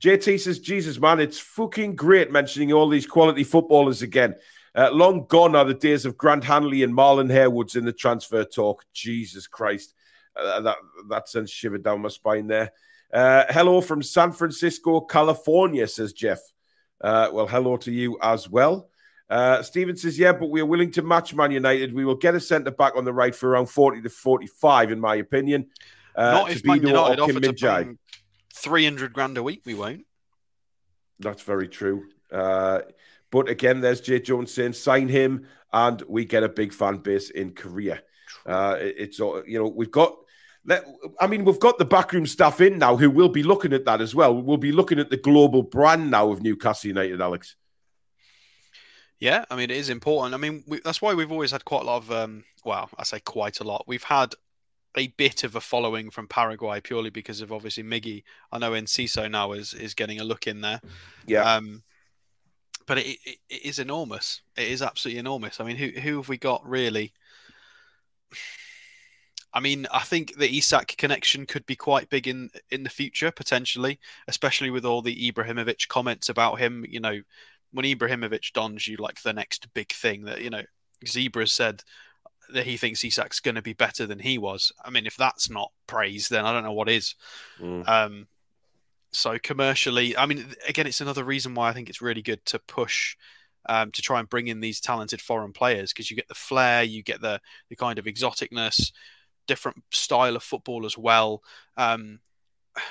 JT 0.00 0.40
says, 0.40 0.58
Jesus, 0.58 0.98
man, 0.98 1.20
it's 1.20 1.38
fucking 1.38 1.96
great 1.96 2.30
mentioning 2.30 2.72
all 2.72 2.88
these 2.88 3.06
quality 3.06 3.44
footballers 3.44 4.02
again. 4.02 4.34
Uh, 4.74 4.90
long 4.92 5.24
gone 5.26 5.56
are 5.56 5.64
the 5.64 5.74
days 5.74 6.04
of 6.04 6.18
Grant 6.18 6.44
Hanley 6.44 6.82
and 6.82 6.92
Marlon 6.92 7.30
Harewood's 7.30 7.76
in 7.76 7.84
the 7.86 7.92
transfer 7.92 8.44
talk. 8.44 8.84
Jesus 8.92 9.46
Christ. 9.46 9.94
Uh, 10.36 10.60
that, 10.60 10.76
that 11.08 11.28
sends 11.28 11.50
shiver 11.50 11.78
down 11.78 12.02
my 12.02 12.10
spine 12.10 12.46
there. 12.46 12.72
Uh, 13.12 13.44
hello 13.48 13.80
from 13.80 14.02
San 14.02 14.32
Francisco, 14.32 15.00
California, 15.00 15.86
says 15.88 16.12
Jeff. 16.12 16.40
Uh, 17.00 17.30
well, 17.32 17.46
hello 17.46 17.78
to 17.78 17.90
you 17.90 18.18
as 18.22 18.48
well. 18.50 18.90
Uh, 19.30 19.62
Steven 19.62 19.96
says, 19.96 20.18
yeah, 20.18 20.32
but 20.32 20.50
we 20.50 20.60
are 20.60 20.66
willing 20.66 20.90
to 20.92 21.02
match 21.02 21.34
Man 21.34 21.50
United. 21.50 21.94
We 21.94 22.04
will 22.04 22.14
get 22.14 22.34
a 22.34 22.40
centre 22.40 22.70
back 22.70 22.96
on 22.96 23.04
the 23.04 23.12
right 23.12 23.34
for 23.34 23.48
around 23.48 23.66
40 23.66 24.02
to 24.02 24.10
45, 24.10 24.92
in 24.92 25.00
my 25.00 25.16
opinion. 25.16 25.68
Uh, 26.14 26.32
Not 26.32 26.50
if 26.50 26.64
Man 26.64 26.82
United 26.82 27.20
offer 27.20 27.32
to 27.32 27.40
bring 27.40 27.98
300 28.56 29.12
grand 29.12 29.38
a 29.38 29.42
week, 29.42 29.62
we 29.64 29.74
won't. 29.74 30.06
That's 31.18 31.42
very 31.42 31.68
true. 31.68 32.04
Uh, 32.30 32.80
but 33.30 33.48
again, 33.48 33.80
there's 33.80 34.00
Jay 34.00 34.20
Jones 34.20 34.52
saying 34.52 34.74
sign 34.74 35.08
him, 35.08 35.46
and 35.72 36.02
we 36.08 36.24
get 36.24 36.42
a 36.42 36.48
big 36.48 36.72
fan 36.72 36.98
base 36.98 37.30
in 37.30 37.52
Korea. 37.52 38.02
Uh, 38.44 38.76
it's 38.78 39.18
you 39.18 39.58
know 39.58 39.68
we've 39.68 39.90
got. 39.90 40.16
I 41.20 41.28
mean, 41.28 41.44
we've 41.44 41.60
got 41.60 41.78
the 41.78 41.84
backroom 41.84 42.26
staff 42.26 42.60
in 42.60 42.78
now 42.78 42.96
who 42.96 43.08
will 43.08 43.28
be 43.28 43.44
looking 43.44 43.72
at 43.72 43.84
that 43.84 44.00
as 44.00 44.16
well. 44.16 44.34
We'll 44.34 44.56
be 44.56 44.72
looking 44.72 44.98
at 44.98 45.10
the 45.10 45.16
global 45.16 45.62
brand 45.62 46.10
now 46.10 46.32
of 46.32 46.42
Newcastle 46.42 46.88
United, 46.88 47.20
Alex. 47.20 47.54
Yeah, 49.20 49.44
I 49.48 49.54
mean, 49.54 49.70
it 49.70 49.76
is 49.76 49.90
important. 49.90 50.34
I 50.34 50.38
mean, 50.38 50.64
we, 50.66 50.80
that's 50.80 51.00
why 51.00 51.14
we've 51.14 51.30
always 51.30 51.52
had 51.52 51.64
quite 51.64 51.82
a 51.82 51.84
lot 51.84 51.98
of, 51.98 52.10
um, 52.10 52.42
well, 52.64 52.90
I 52.98 53.04
say 53.04 53.20
quite 53.20 53.60
a 53.60 53.64
lot. 53.64 53.84
We've 53.86 54.02
had 54.02 54.34
a 54.96 55.08
bit 55.08 55.44
of 55.44 55.56
a 55.56 55.60
following 55.60 56.10
from 56.10 56.26
Paraguay 56.26 56.80
purely 56.80 57.10
because 57.10 57.40
of 57.40 57.52
obviously 57.52 57.82
Miggy. 57.82 58.24
I 58.50 58.58
know 58.58 58.72
Enciso 58.72 59.30
now 59.30 59.52
is 59.52 59.74
is 59.74 59.94
getting 59.94 60.20
a 60.20 60.24
look 60.24 60.46
in 60.46 60.60
there. 60.60 60.80
Yeah. 61.26 61.42
Um, 61.42 61.82
but 62.86 62.98
it, 62.98 63.18
it, 63.24 63.38
it 63.48 63.64
is 63.64 63.78
enormous. 63.78 64.42
It 64.56 64.68
is 64.68 64.82
absolutely 64.82 65.18
enormous. 65.18 65.60
I 65.60 65.64
mean, 65.64 65.76
who 65.76 65.88
who 66.00 66.16
have 66.16 66.28
we 66.28 66.38
got 66.38 66.66
really? 66.66 67.12
I 69.52 69.60
mean, 69.60 69.86
I 69.90 70.00
think 70.00 70.36
the 70.36 70.54
Isak 70.54 70.96
connection 70.98 71.46
could 71.46 71.66
be 71.66 71.76
quite 71.76 72.10
big 72.10 72.28
in 72.28 72.50
in 72.70 72.82
the 72.82 72.90
future 72.90 73.30
potentially, 73.30 73.98
especially 74.28 74.70
with 74.70 74.84
all 74.84 75.02
the 75.02 75.32
Ibrahimovic 75.32 75.88
comments 75.88 76.28
about 76.28 76.58
him. 76.58 76.84
You 76.88 77.00
know, 77.00 77.20
when 77.72 77.84
Ibrahimovic 77.84 78.52
dons 78.52 78.86
you 78.86 78.96
like 78.98 79.22
the 79.22 79.32
next 79.32 79.72
big 79.74 79.92
thing 79.92 80.24
that 80.24 80.42
you 80.42 80.50
know, 80.50 80.62
Zebra 81.06 81.46
said 81.46 81.82
that 82.52 82.66
he 82.66 82.76
thinks 82.76 83.00
Isak's 83.00 83.40
going 83.40 83.54
to 83.54 83.62
be 83.62 83.72
better 83.72 84.06
than 84.06 84.18
he 84.18 84.38
was. 84.38 84.72
I 84.84 84.90
mean, 84.90 85.06
if 85.06 85.16
that's 85.16 85.50
not 85.50 85.72
praise, 85.86 86.28
then 86.28 86.44
I 86.44 86.52
don't 86.52 86.64
know 86.64 86.72
what 86.72 86.88
is. 86.88 87.14
Mm. 87.60 87.88
Um, 87.88 88.26
so 89.10 89.38
commercially, 89.38 90.16
I 90.16 90.26
mean, 90.26 90.44
again, 90.68 90.86
it's 90.86 91.00
another 91.00 91.24
reason 91.24 91.54
why 91.54 91.68
I 91.68 91.72
think 91.72 91.88
it's 91.88 92.02
really 92.02 92.22
good 92.22 92.44
to 92.46 92.58
push 92.58 93.16
um, 93.68 93.90
to 93.92 94.02
try 94.02 94.20
and 94.20 94.28
bring 94.28 94.48
in 94.48 94.60
these 94.60 94.80
talented 94.80 95.20
foreign 95.20 95.52
players 95.52 95.92
because 95.92 96.10
you 96.10 96.16
get 96.16 96.28
the 96.28 96.34
flair, 96.34 96.82
you 96.82 97.02
get 97.02 97.20
the 97.20 97.40
the 97.68 97.76
kind 97.76 97.98
of 97.98 98.04
exoticness, 98.04 98.92
different 99.46 99.82
style 99.90 100.36
of 100.36 100.42
football 100.42 100.86
as 100.86 100.96
well. 100.96 101.42
Um, 101.76 102.20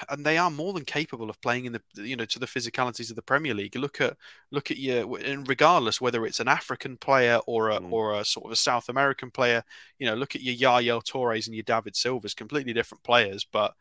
and 0.09 0.25
they 0.25 0.37
are 0.37 0.49
more 0.49 0.73
than 0.73 0.85
capable 0.85 1.29
of 1.29 1.39
playing 1.41 1.65
in 1.65 1.73
the 1.73 1.81
you 1.95 2.15
know 2.15 2.25
to 2.25 2.39
the 2.39 2.45
physicalities 2.45 3.09
of 3.09 3.15
the 3.15 3.21
Premier 3.21 3.53
League. 3.53 3.75
Look 3.75 4.01
at 4.01 4.17
look 4.51 4.71
at 4.71 4.77
your 4.77 5.17
and 5.19 5.47
regardless 5.47 6.01
whether 6.01 6.25
it's 6.25 6.39
an 6.39 6.47
African 6.47 6.97
player 6.97 7.39
or 7.45 7.69
a 7.69 7.79
mm. 7.79 7.91
or 7.91 8.19
a 8.19 8.25
sort 8.25 8.45
of 8.45 8.51
a 8.51 8.55
South 8.55 8.89
American 8.89 9.31
player, 9.31 9.63
you 9.99 10.07
know, 10.07 10.15
look 10.15 10.35
at 10.35 10.41
your 10.41 10.55
Yaya 10.55 10.99
Toures 11.01 11.47
and 11.47 11.55
your 11.55 11.63
David 11.63 11.95
Silvas, 11.95 12.33
completely 12.33 12.73
different 12.73 13.03
players, 13.03 13.45
but 13.49 13.73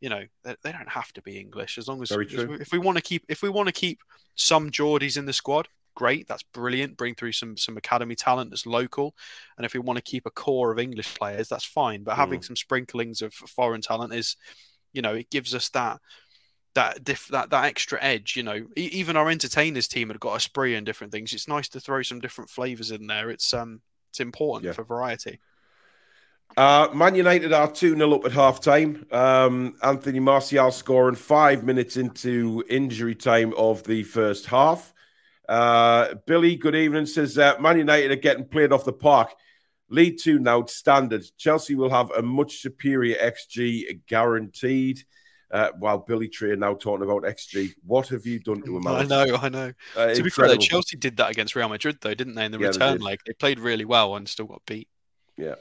you 0.00 0.08
know 0.08 0.24
they, 0.42 0.56
they 0.62 0.72
don't 0.72 0.88
have 0.88 1.12
to 1.12 1.22
be 1.22 1.38
English 1.38 1.78
as 1.78 1.88
long 1.88 2.02
as, 2.02 2.10
as 2.10 2.18
if 2.20 2.72
we 2.72 2.78
want 2.78 2.98
to 2.98 3.02
keep 3.02 3.24
if 3.28 3.42
we 3.42 3.48
want 3.48 3.68
to 3.68 3.72
keep 3.72 4.00
some 4.34 4.70
Geordies 4.70 5.16
in 5.16 5.26
the 5.26 5.32
squad, 5.32 5.68
great, 5.94 6.26
that's 6.26 6.42
brilliant. 6.42 6.96
Bring 6.96 7.14
through 7.14 7.32
some 7.32 7.56
some 7.56 7.76
academy 7.76 8.14
talent 8.14 8.50
that's 8.50 8.66
local, 8.66 9.14
and 9.56 9.64
if 9.64 9.74
we 9.74 9.80
want 9.80 9.96
to 9.96 10.02
keep 10.02 10.26
a 10.26 10.30
core 10.30 10.72
of 10.72 10.78
English 10.78 11.14
players, 11.14 11.48
that's 11.48 11.64
fine. 11.64 12.02
But 12.02 12.14
mm. 12.14 12.18
having 12.18 12.42
some 12.42 12.56
sprinklings 12.56 13.22
of 13.22 13.32
foreign 13.32 13.80
talent 13.80 14.12
is, 14.12 14.36
you 14.94 15.02
know, 15.02 15.14
it 15.14 15.30
gives 15.30 15.54
us 15.54 15.68
that 15.70 16.00
that 16.74 17.04
diff, 17.04 17.28
that 17.28 17.50
that 17.50 17.66
extra 17.66 18.02
edge. 18.02 18.36
You 18.36 18.42
know, 18.44 18.66
e- 18.76 18.90
even 18.92 19.16
our 19.16 19.28
entertainers 19.28 19.88
team 19.88 20.08
had 20.08 20.20
got 20.20 20.36
a 20.36 20.40
spree 20.40 20.74
and 20.74 20.86
different 20.86 21.12
things. 21.12 21.32
It's 21.32 21.48
nice 21.48 21.68
to 21.70 21.80
throw 21.80 22.02
some 22.02 22.20
different 22.20 22.50
flavors 22.50 22.90
in 22.90 23.06
there. 23.06 23.30
It's 23.30 23.52
um 23.52 23.82
it's 24.10 24.20
important 24.20 24.66
yeah. 24.66 24.72
for 24.72 24.84
variety. 24.84 25.40
Uh, 26.56 26.88
Man 26.94 27.16
United 27.16 27.52
are 27.52 27.70
2 27.70 27.96
0 27.96 28.14
up 28.14 28.24
at 28.24 28.32
half 28.32 28.60
time. 28.60 29.04
Um, 29.10 29.74
Anthony 29.82 30.20
Martial 30.20 30.70
scoring 30.70 31.16
five 31.16 31.64
minutes 31.64 31.96
into 31.96 32.62
injury 32.70 33.16
time 33.16 33.52
of 33.56 33.82
the 33.82 34.04
first 34.04 34.46
half. 34.46 34.92
Uh, 35.48 36.14
Billy, 36.26 36.54
good 36.54 36.76
evening, 36.76 37.06
says 37.06 37.36
uh, 37.38 37.56
Man 37.58 37.78
United 37.78 38.12
are 38.12 38.16
getting 38.16 38.44
played 38.44 38.72
off 38.72 38.84
the 38.84 38.92
park. 38.92 39.34
Lead 39.90 40.18
2 40.20 40.38
now, 40.38 40.64
standard. 40.64 41.24
Chelsea 41.36 41.74
will 41.74 41.90
have 41.90 42.10
a 42.12 42.22
much 42.22 42.60
superior 42.60 43.16
XG 43.16 44.00
guaranteed. 44.06 45.00
Uh, 45.50 45.70
while 45.78 45.98
Billy 45.98 46.26
Tree 46.26 46.50
are 46.50 46.56
now 46.56 46.74
talking 46.74 47.04
about 47.04 47.22
XG, 47.22 47.74
what 47.86 48.08
have 48.08 48.26
you 48.26 48.40
done 48.40 48.60
to 48.62 48.76
him? 48.76 48.86
I 48.88 49.04
know, 49.04 49.36
I 49.40 49.48
know. 49.48 49.72
Uh, 49.96 50.12
to 50.12 50.22
be 50.22 50.30
fair, 50.30 50.48
though, 50.48 50.56
Chelsea 50.56 50.96
did 50.96 51.16
that 51.18 51.30
against 51.30 51.54
Real 51.54 51.68
Madrid, 51.68 51.98
though, 52.00 52.14
didn't 52.14 52.34
they? 52.34 52.46
In 52.46 52.50
the 52.50 52.58
yeah, 52.58 52.68
return 52.68 52.98
leg, 52.98 53.20
they 53.24 53.34
played 53.34 53.60
really 53.60 53.84
well 53.84 54.16
and 54.16 54.28
still 54.28 54.46
got 54.46 54.62
beat. 54.66 54.88
Yeah. 55.36 55.54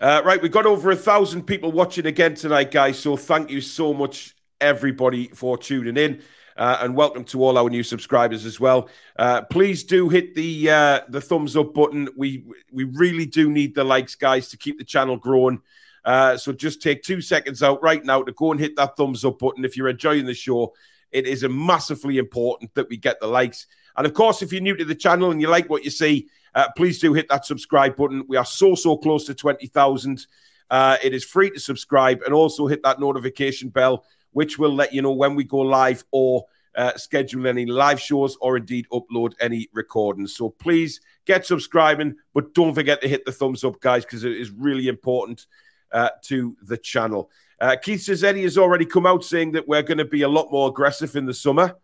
Uh, 0.00 0.22
right, 0.24 0.40
we've 0.40 0.52
got 0.52 0.66
over 0.66 0.90
a 0.92 0.96
thousand 0.96 1.44
people 1.44 1.72
watching 1.72 2.06
again 2.06 2.34
tonight, 2.34 2.70
guys. 2.70 2.98
So 2.98 3.16
thank 3.16 3.50
you 3.50 3.60
so 3.60 3.92
much, 3.92 4.34
everybody, 4.60 5.28
for 5.28 5.58
tuning 5.58 5.96
in. 5.96 6.22
Uh, 6.56 6.78
and 6.80 6.94
welcome 6.94 7.24
to 7.24 7.42
all 7.42 7.56
our 7.58 7.70
new 7.70 7.82
subscribers 7.82 8.44
as 8.44 8.60
well. 8.60 8.88
Uh, 9.18 9.42
please 9.42 9.84
do 9.84 10.08
hit 10.08 10.34
the 10.34 10.70
uh, 10.70 11.00
the 11.08 11.20
thumbs 11.20 11.56
up 11.56 11.74
button. 11.74 12.08
We 12.16 12.44
we 12.70 12.84
really 12.84 13.26
do 13.26 13.50
need 13.50 13.74
the 13.74 13.84
likes, 13.84 14.14
guys, 14.14 14.48
to 14.48 14.56
keep 14.56 14.78
the 14.78 14.84
channel 14.84 15.16
growing. 15.16 15.62
Uh, 16.04 16.36
so 16.36 16.52
just 16.52 16.82
take 16.82 17.02
two 17.02 17.20
seconds 17.20 17.62
out 17.62 17.82
right 17.82 18.04
now 18.04 18.22
to 18.22 18.32
go 18.32 18.50
and 18.50 18.60
hit 18.60 18.76
that 18.76 18.96
thumbs 18.96 19.24
up 19.24 19.38
button 19.38 19.64
if 19.64 19.76
you're 19.76 19.88
enjoying 19.88 20.26
the 20.26 20.34
show. 20.34 20.74
It 21.10 21.26
is 21.26 21.44
massively 21.44 22.18
important 22.18 22.74
that 22.74 22.88
we 22.88 22.96
get 22.96 23.20
the 23.20 23.26
likes. 23.26 23.66
And 23.96 24.06
of 24.06 24.14
course, 24.14 24.42
if 24.42 24.52
you're 24.52 24.62
new 24.62 24.76
to 24.76 24.84
the 24.84 24.94
channel 24.94 25.30
and 25.30 25.40
you 25.40 25.48
like 25.48 25.68
what 25.68 25.84
you 25.84 25.90
see, 25.90 26.28
uh, 26.54 26.68
please 26.76 26.98
do 26.98 27.12
hit 27.12 27.28
that 27.28 27.44
subscribe 27.44 27.96
button. 27.96 28.24
We 28.28 28.36
are 28.36 28.44
so, 28.44 28.74
so 28.74 28.96
close 28.96 29.26
to 29.26 29.34
20,000. 29.34 30.26
Uh, 30.70 30.96
it 31.02 31.12
is 31.12 31.24
free 31.24 31.50
to 31.50 31.60
subscribe 31.60 32.22
and 32.22 32.32
also 32.32 32.66
hit 32.66 32.82
that 32.82 32.98
notification 32.98 33.68
bell, 33.68 34.04
which 34.32 34.58
will 34.58 34.74
let 34.74 34.92
you 34.92 35.02
know 35.02 35.12
when 35.12 35.34
we 35.34 35.44
go 35.44 35.58
live 35.58 36.04
or 36.10 36.44
uh, 36.74 36.96
schedule 36.96 37.46
any 37.46 37.66
live 37.66 38.00
shows 38.00 38.36
or 38.40 38.56
indeed 38.56 38.86
upload 38.92 39.32
any 39.40 39.68
recordings. 39.72 40.34
So 40.34 40.50
please 40.50 41.00
get 41.26 41.46
subscribing, 41.46 42.16
but 42.34 42.54
don't 42.54 42.74
forget 42.74 43.00
to 43.02 43.08
hit 43.08 43.24
the 43.24 43.32
thumbs 43.32 43.64
up, 43.64 43.80
guys, 43.80 44.04
because 44.04 44.24
it 44.24 44.32
is 44.32 44.50
really 44.50 44.88
important 44.88 45.46
uh, 45.92 46.10
to 46.24 46.56
the 46.62 46.78
channel. 46.78 47.30
Uh, 47.60 47.76
Keith 47.76 48.02
says 48.02 48.24
Eddie 48.24 48.42
has 48.42 48.58
already 48.58 48.84
come 48.84 49.06
out 49.06 49.22
saying 49.22 49.52
that 49.52 49.68
we're 49.68 49.82
going 49.82 49.98
to 49.98 50.04
be 50.04 50.22
a 50.22 50.28
lot 50.28 50.50
more 50.50 50.68
aggressive 50.68 51.14
in 51.14 51.26
the 51.26 51.34
summer. 51.34 51.76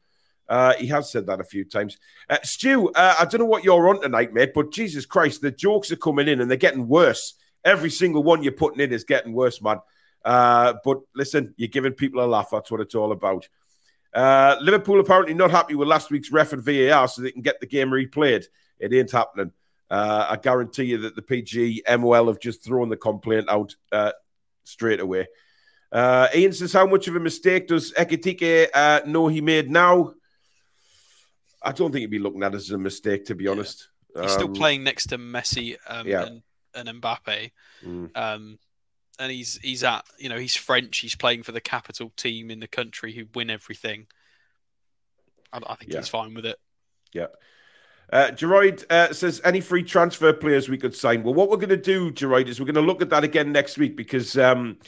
Uh, 0.49 0.73
he 0.75 0.87
has 0.87 1.11
said 1.13 1.27
that 1.27 1.41
a 1.41 1.45
few 1.45 1.65
times. 1.65 1.99
Uh, 2.29 2.39
Stu, 2.43 2.89
uh, 2.89 3.15
I 3.21 3.27
don't 3.27 3.41
know 3.41 3.47
what 3.47 3.65
you're 3.65 3.89
on 3.89 4.01
tonight, 4.01 4.33
mate, 4.33 4.53
but 4.55 4.73
Jesus 4.73 5.05
Christ, 5.05 5.43
the 5.43 5.51
jokes 5.51 5.93
are 5.93 5.97
coming 5.97 6.27
in 6.27 6.41
and 6.41 6.51
they're 6.51 6.57
getting 6.57 6.89
worse. 6.89 7.35
Every 7.65 7.91
single 7.91 8.23
one 8.23 8.43
you're 8.43 8.53
putting 8.53 8.81
in 8.81 8.93
is 8.93 9.05
getting 9.05 9.35
worse, 9.35 9.61
man. 9.61 9.79
Uh, 10.29 10.75
but 10.85 10.99
listen, 11.15 11.55
you're 11.57 11.69
giving 11.69 11.95
people 11.95 12.23
a 12.23 12.27
laugh. 12.27 12.51
That's 12.53 12.71
what 12.71 12.83
it's 12.83 12.95
all 12.95 13.13
about. 13.13 13.49
Uh, 14.13 14.57
Liverpool 14.61 15.01
apparently 15.01 15.33
not 15.33 15.51
happy 15.51 15.75
with 15.75 15.89
last 15.89 16.11
week's 16.11 16.31
ref 16.31 16.53
and 16.53 16.63
VAR, 16.63 17.09
so 17.09 17.23
they 17.23 17.33
can 17.33 17.41
get 17.41 17.61
the 17.61 17.67
game 17.67 17.89
replayed. 17.89 18.45
It 18.79 18.93
ain't 18.93 19.11
happening. 19.11 19.53
Uh, 19.91 20.27
I 20.29 20.37
guarantee 20.37 20.85
you 20.85 20.99
that 20.99 21.17
the 21.17 21.23
PG 21.23 21.85
MOL 21.99 22.27
have 22.27 22.41
just 22.41 22.63
thrown 22.63 22.91
the 22.91 22.97
complaint 22.97 23.49
out 23.49 23.75
straight 24.65 25.01
away. 25.01 25.29
Ian 25.95 26.53
says, 26.53 26.75
How 26.75 26.87
much 26.87 27.09
of 27.09 27.17
a 27.17 27.21
mistake 27.21 27.67
does 27.67 27.93
Ekitike 27.95 29.07
know 29.07 29.29
he 29.29 29.41
made 29.41 29.71
now? 29.71 30.13
I 31.63 31.73
don't 31.73 31.91
think 31.91 32.03
he'd 32.03 32.11
be 32.11 32.19
looking 32.19 32.43
at 32.43 32.53
it 32.53 32.57
as 32.57 32.71
a 32.71 32.77
mistake, 32.77 33.25
to 33.27 33.35
be 33.35 33.45
yeah. 33.45 33.53
honest. 33.53 33.89
He's 34.15 34.25
um, 34.25 34.29
still 34.29 34.49
playing 34.51 34.85
next 34.85 35.07
to 35.07 35.17
Messi 35.17 35.77
um, 35.87 36.07
yeah. 36.07 36.27
and, 36.27 36.43
and 36.75 37.03
Mbappe. 37.03 37.51
Mm. 37.83 38.11
Um, 38.15 38.59
and 39.19 39.33
he's 39.33 39.59
he's 39.63 39.85
at 39.85 40.05
you 40.19 40.29
know 40.29 40.39
he's 40.39 40.57
French. 40.57 40.99
He's 40.99 41.15
playing 41.17 41.43
for 41.43 41.53
the 41.53 41.61
capital 41.61 42.13
team 42.17 42.51
in 42.51 42.61
the 42.61 42.69
country 42.69 43.13
who 43.13 43.27
win 43.35 43.51
everything. 43.51 44.07
I, 45.53 45.59
I 45.67 45.75
think 45.77 45.93
Yeah. 45.93 45.99
he's 45.99 46.09
fine 46.09 46.35
with 46.35 46.47
it. 46.47 46.59
Yeah. 47.13 47.27
Uh, 48.11 48.31
Geroid 48.31 48.91
uh, 48.91 49.13
says 49.13 49.41
any 49.45 49.61
free 49.61 49.83
transfer 49.83 50.33
players 50.33 50.69
we 50.69 50.79
could 50.79 50.95
sign. 50.95 51.23
Well, 51.23 51.35
what 51.35 51.51
we're 51.51 51.57
going 51.59 51.69
to 51.69 51.77
do, 51.77 52.11
Geroid, 52.11 52.49
is 52.49 52.59
we're 52.59 52.65
going 52.67 52.75
to 52.77 52.81
look 52.81 53.03
at 53.03 53.11
that 53.11 53.23
again 53.23 53.53
next 53.53 53.77
week 53.77 53.97
because 53.99 54.39
um, 54.39 54.79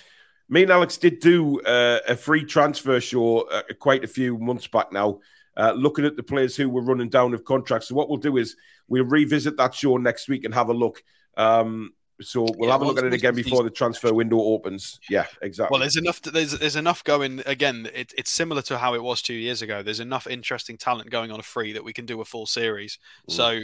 me 0.48 0.62
and 0.62 0.70
Alex 0.72 0.96
did 0.96 1.20
do 1.20 1.60
uh, 1.62 1.98
a 2.08 2.16
free 2.16 2.44
transfer 2.44 2.98
show 2.98 3.40
uh, 3.42 3.62
quite 3.78 4.04
a 4.04 4.08
few 4.08 4.38
months 4.38 4.66
back 4.68 4.90
now, 4.90 5.20
uh, 5.58 5.72
looking 5.72 6.06
at 6.06 6.16
the 6.16 6.22
players 6.22 6.56
who 6.56 6.70
were 6.70 6.80
running 6.80 7.10
down 7.10 7.34
of 7.34 7.44
contracts. 7.44 7.88
So 7.88 7.94
what 7.94 8.08
we'll 8.08 8.16
do 8.16 8.38
is 8.38 8.56
we'll 8.88 9.04
revisit 9.04 9.58
that 9.58 9.74
show 9.74 9.98
next 9.98 10.28
week 10.28 10.44
and 10.44 10.54
have 10.54 10.70
a 10.70 10.74
look. 10.74 11.02
Um, 11.36 11.92
so 12.20 12.42
we'll 12.56 12.68
Yeah, 12.68 12.72
have 12.72 12.82
a 12.82 12.84
look 12.84 12.98
at 12.98 13.04
it 13.04 13.12
again 13.12 13.34
before 13.34 13.62
the 13.62 13.70
transfer 13.70 14.12
window 14.12 14.38
opens. 14.40 15.00
Yeah, 15.08 15.26
exactly. 15.42 15.74
Well, 15.74 15.80
there's 15.80 15.96
enough. 15.96 16.20
There's 16.22 16.58
there's 16.58 16.76
enough 16.76 17.02
going. 17.04 17.42
Again, 17.46 17.88
it, 17.94 18.12
it's 18.16 18.30
similar 18.30 18.62
to 18.62 18.78
how 18.78 18.94
it 18.94 19.02
was 19.02 19.22
two 19.22 19.34
years 19.34 19.62
ago. 19.62 19.82
There's 19.82 20.00
enough 20.00 20.26
interesting 20.26 20.76
talent 20.76 21.10
going 21.10 21.30
on 21.30 21.40
a 21.40 21.42
free 21.42 21.72
that 21.72 21.84
we 21.84 21.92
can 21.92 22.06
do 22.06 22.20
a 22.20 22.24
full 22.24 22.46
series. 22.46 22.98
Mm. 23.28 23.32
So 23.32 23.60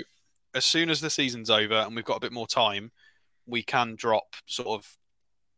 as 0.55 0.65
soon 0.65 0.91
as 0.91 1.01
the 1.01 1.11
season's 1.11 1.51
over 1.51 1.75
and 1.75 1.95
we've 1.95 2.05
got 2.05 2.17
a 2.17 2.21
bit 2.21 2.33
more 2.33 2.47
time, 2.47 2.91
we 3.47 3.63
can 3.63 3.95
drop 3.95 4.35
sort 4.47 4.69
of 4.69 4.97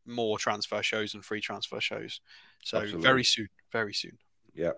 more 0.04 0.38
transfer 0.38 0.82
shows 0.82 1.14
and 1.14 1.24
free 1.24 1.40
transfer 1.40 1.80
shows. 1.80 2.20
So 2.64 2.78
Absolutely. 2.78 3.02
very 3.02 3.24
soon, 3.24 3.48
very 3.70 3.94
soon. 3.94 4.18
Yeah. 4.54 4.72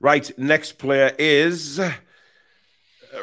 Right. 0.00 0.30
Next 0.38 0.72
player 0.72 1.12
is 1.18 1.80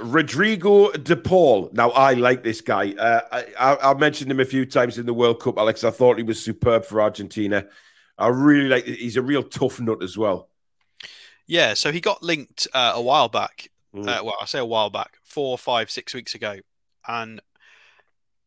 Rodrigo 0.01 0.91
De 0.91 1.15
Paul. 1.15 1.69
Now, 1.73 1.91
I 1.91 2.13
like 2.13 2.43
this 2.43 2.61
guy. 2.61 2.91
Uh, 2.91 3.21
I, 3.31 3.45
I, 3.59 3.91
I 3.91 3.93
mentioned 3.93 4.31
him 4.31 4.39
a 4.39 4.45
few 4.45 4.65
times 4.65 4.97
in 4.97 5.05
the 5.05 5.13
World 5.13 5.39
Cup, 5.39 5.57
Alex. 5.57 5.83
I 5.83 5.91
thought 5.91 6.17
he 6.17 6.23
was 6.23 6.43
superb 6.43 6.85
for 6.85 7.01
Argentina. 7.01 7.65
I 8.17 8.27
really 8.27 8.69
like. 8.69 8.85
He's 8.85 9.17
a 9.17 9.21
real 9.21 9.43
tough 9.43 9.79
nut 9.79 10.03
as 10.03 10.17
well. 10.17 10.49
Yeah. 11.47 11.73
So 11.73 11.91
he 11.91 12.01
got 12.01 12.23
linked 12.23 12.67
uh, 12.73 12.93
a 12.95 13.01
while 13.01 13.29
back. 13.29 13.69
Mm. 13.95 14.07
Uh, 14.07 14.23
well, 14.23 14.35
I 14.41 14.45
say 14.45 14.59
a 14.59 14.65
while 14.65 14.89
back, 14.89 15.17
four, 15.23 15.57
five, 15.57 15.91
six 15.91 16.13
weeks 16.13 16.33
ago, 16.33 16.59
and 17.07 17.41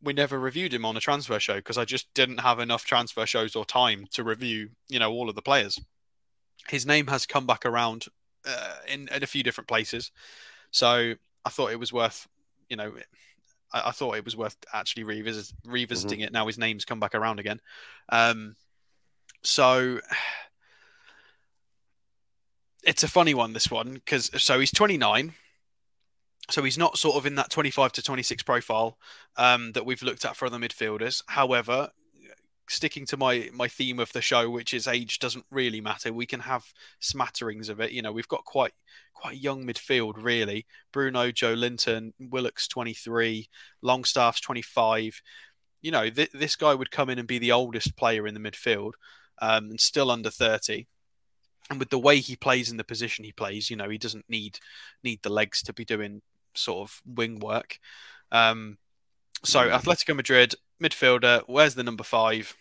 we 0.02 0.12
never 0.12 0.38
reviewed 0.38 0.74
him 0.74 0.84
on 0.84 0.96
a 0.96 1.00
transfer 1.00 1.38
show 1.38 1.56
because 1.56 1.78
I 1.78 1.84
just 1.84 2.12
didn't 2.14 2.38
have 2.38 2.58
enough 2.58 2.84
transfer 2.84 3.26
shows 3.26 3.54
or 3.54 3.64
time 3.64 4.06
to 4.12 4.24
review, 4.24 4.70
you 4.88 4.98
know, 4.98 5.12
all 5.12 5.28
of 5.28 5.36
the 5.36 5.42
players. 5.42 5.80
His 6.68 6.84
name 6.84 7.06
has 7.06 7.26
come 7.26 7.46
back 7.46 7.64
around 7.64 8.06
uh, 8.44 8.76
in, 8.88 9.08
in 9.14 9.22
a 9.22 9.26
few 9.26 9.44
different 9.44 9.68
places, 9.68 10.10
so 10.72 11.14
I 11.46 11.48
thought 11.48 11.72
it 11.72 11.80
was 11.80 11.92
worth, 11.92 12.28
you 12.68 12.76
know, 12.76 12.92
I, 13.72 13.88
I 13.88 13.90
thought 13.92 14.16
it 14.16 14.24
was 14.24 14.36
worth 14.36 14.56
actually 14.72 15.04
revisit, 15.04 15.52
revisiting 15.64 16.20
it. 16.20 16.32
Now 16.32 16.46
his 16.46 16.58
name's 16.58 16.84
come 16.84 17.00
back 17.00 17.14
around 17.14 17.40
again, 17.40 17.60
um, 18.10 18.56
so 19.42 20.00
it's 22.84 23.02
a 23.02 23.08
funny 23.08 23.32
one. 23.32 23.52
This 23.52 23.70
one 23.70 23.94
because 23.94 24.30
so 24.42 24.58
he's 24.60 24.72
29 24.72 25.32
so 26.50 26.62
he's 26.62 26.78
not 26.78 26.96
sort 26.96 27.16
of 27.16 27.26
in 27.26 27.34
that 27.36 27.50
25 27.50 27.92
to 27.92 28.02
26 28.02 28.42
profile 28.44 28.98
um, 29.36 29.72
that 29.72 29.84
we've 29.84 30.02
looked 30.02 30.24
at 30.24 30.36
for 30.36 30.46
other 30.46 30.58
midfielders. 30.58 31.22
However, 31.26 31.90
sticking 32.68 33.06
to 33.06 33.16
my 33.16 33.50
my 33.52 33.68
theme 33.68 33.98
of 33.98 34.12
the 34.12 34.20
show, 34.20 34.50
which 34.50 34.74
is 34.74 34.86
age 34.86 35.18
doesn't 35.18 35.46
really 35.50 35.80
matter. 35.80 36.12
We 36.12 36.26
can 36.26 36.40
have 36.40 36.64
smatterings 37.00 37.68
of 37.68 37.80
it. 37.80 37.92
You 37.92 38.02
know, 38.02 38.12
we've 38.12 38.28
got 38.28 38.44
quite 38.44 38.72
quite 39.14 39.36
young 39.36 39.66
midfield 39.66 40.14
really. 40.16 40.66
Bruno, 40.92 41.30
Joelinton, 41.30 42.12
Willock's 42.18 42.68
23, 42.68 43.48
Longstaff's 43.82 44.40
25. 44.40 45.20
You 45.82 45.90
know, 45.90 46.10
th- 46.10 46.32
this 46.32 46.56
guy 46.56 46.74
would 46.74 46.90
come 46.90 47.10
in 47.10 47.18
and 47.18 47.28
be 47.28 47.38
the 47.38 47.52
oldest 47.52 47.96
player 47.96 48.26
in 48.26 48.34
the 48.34 48.40
midfield 48.40 48.92
um, 49.40 49.70
and 49.70 49.80
still 49.80 50.10
under 50.10 50.30
30 50.30 50.86
and 51.70 51.78
with 51.78 51.90
the 51.90 51.98
way 51.98 52.18
he 52.18 52.36
plays 52.36 52.70
in 52.70 52.76
the 52.76 52.84
position 52.84 53.24
he 53.24 53.32
plays, 53.32 53.70
you 53.70 53.76
know, 53.76 53.88
he 53.88 53.98
doesn't 53.98 54.28
need 54.28 54.58
need 55.02 55.20
the 55.22 55.32
legs 55.32 55.62
to 55.62 55.72
be 55.72 55.84
doing 55.84 56.22
sort 56.54 56.88
of 56.88 57.02
wing 57.04 57.40
work. 57.40 57.78
Um, 58.30 58.78
so. 59.44 59.68
Atletico 59.68 60.14
Madrid 60.14 60.54
midfielder, 60.82 61.42
where's 61.46 61.74
the 61.74 61.82
number 61.82 62.04
five? 62.04 62.56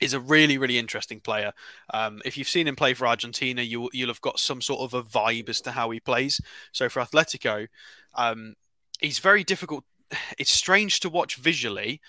Is 0.00 0.14
a 0.14 0.20
really 0.20 0.58
really 0.58 0.78
interesting 0.78 1.18
player. 1.18 1.52
Um, 1.92 2.22
if 2.24 2.38
you've 2.38 2.48
seen 2.48 2.68
him 2.68 2.76
play 2.76 2.94
for 2.94 3.06
Argentina, 3.06 3.62
you 3.62 3.90
you'll 3.92 4.08
have 4.08 4.20
got 4.20 4.38
some 4.38 4.60
sort 4.60 4.80
of 4.80 4.94
a 4.94 5.02
vibe 5.02 5.48
as 5.48 5.60
to 5.62 5.72
how 5.72 5.90
he 5.90 5.98
plays. 5.98 6.40
So 6.70 6.88
for 6.88 7.00
Atletico, 7.00 7.66
um, 8.14 8.54
he's 9.00 9.18
very 9.18 9.44
difficult. 9.44 9.84
It's 10.38 10.50
strange 10.50 11.00
to 11.00 11.10
watch 11.10 11.36
visually 11.36 12.00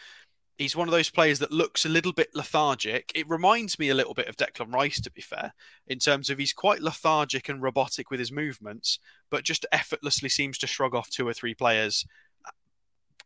he's 0.59 0.75
one 0.75 0.87
of 0.87 0.91
those 0.91 1.09
players 1.09 1.39
that 1.39 1.51
looks 1.51 1.85
a 1.85 1.89
little 1.89 2.11
bit 2.11 2.29
lethargic. 2.35 3.11
It 3.15 3.27
reminds 3.27 3.79
me 3.79 3.89
a 3.89 3.95
little 3.95 4.13
bit 4.13 4.27
of 4.27 4.35
Declan 4.35 4.73
Rice, 4.73 4.99
to 5.01 5.11
be 5.11 5.21
fair, 5.21 5.53
in 5.87 5.97
terms 5.97 6.29
of 6.29 6.37
he's 6.37 6.53
quite 6.53 6.81
lethargic 6.81 7.49
and 7.49 7.61
robotic 7.63 8.11
with 8.11 8.19
his 8.19 8.31
movements, 8.31 8.99
but 9.31 9.45
just 9.45 9.65
effortlessly 9.71 10.29
seems 10.29 10.57
to 10.59 10.67
shrug 10.67 10.93
off 10.93 11.09
two 11.09 11.27
or 11.27 11.33
three 11.33 11.55
players 11.55 12.05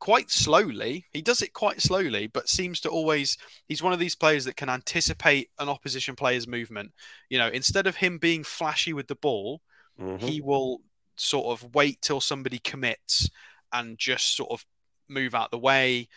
quite 0.04 0.30
slowly. 0.30 1.06
He 1.14 1.22
does 1.22 1.42
it 1.42 1.54
quite 1.54 1.82
slowly, 1.82 2.28
but 2.28 2.50
seems 2.50 2.82
to 2.82 2.90
always. 2.90 3.38
He's 3.70 3.82
one 3.82 3.94
of 3.94 4.00
these 4.00 4.16
players 4.16 4.44
that 4.44 4.58
can 4.58 4.68
anticipate 4.68 5.50
an 5.60 5.70
opposition 5.70 6.18
player's 6.18 6.46
movement. 6.46 6.92
You 7.30 7.38
know, 7.38 7.48
instead 7.48 7.88
of 7.88 7.96
him 7.96 8.18
being 8.18 8.44
flashy 8.44 8.92
with 8.92 9.08
the 9.08 9.16
ball, 9.16 9.62
Mhm. 9.98 10.20
he 10.20 10.42
will 10.42 10.82
sort 11.16 11.46
of 11.54 11.74
wait 11.74 12.02
till 12.02 12.20
somebody 12.20 12.60
commits 12.60 13.30
and 13.72 13.98
just 13.98 14.36
sort 14.36 14.52
of 14.52 14.66
move 15.08 15.34
out 15.34 15.52
the 15.52 15.58
way, 15.58 16.10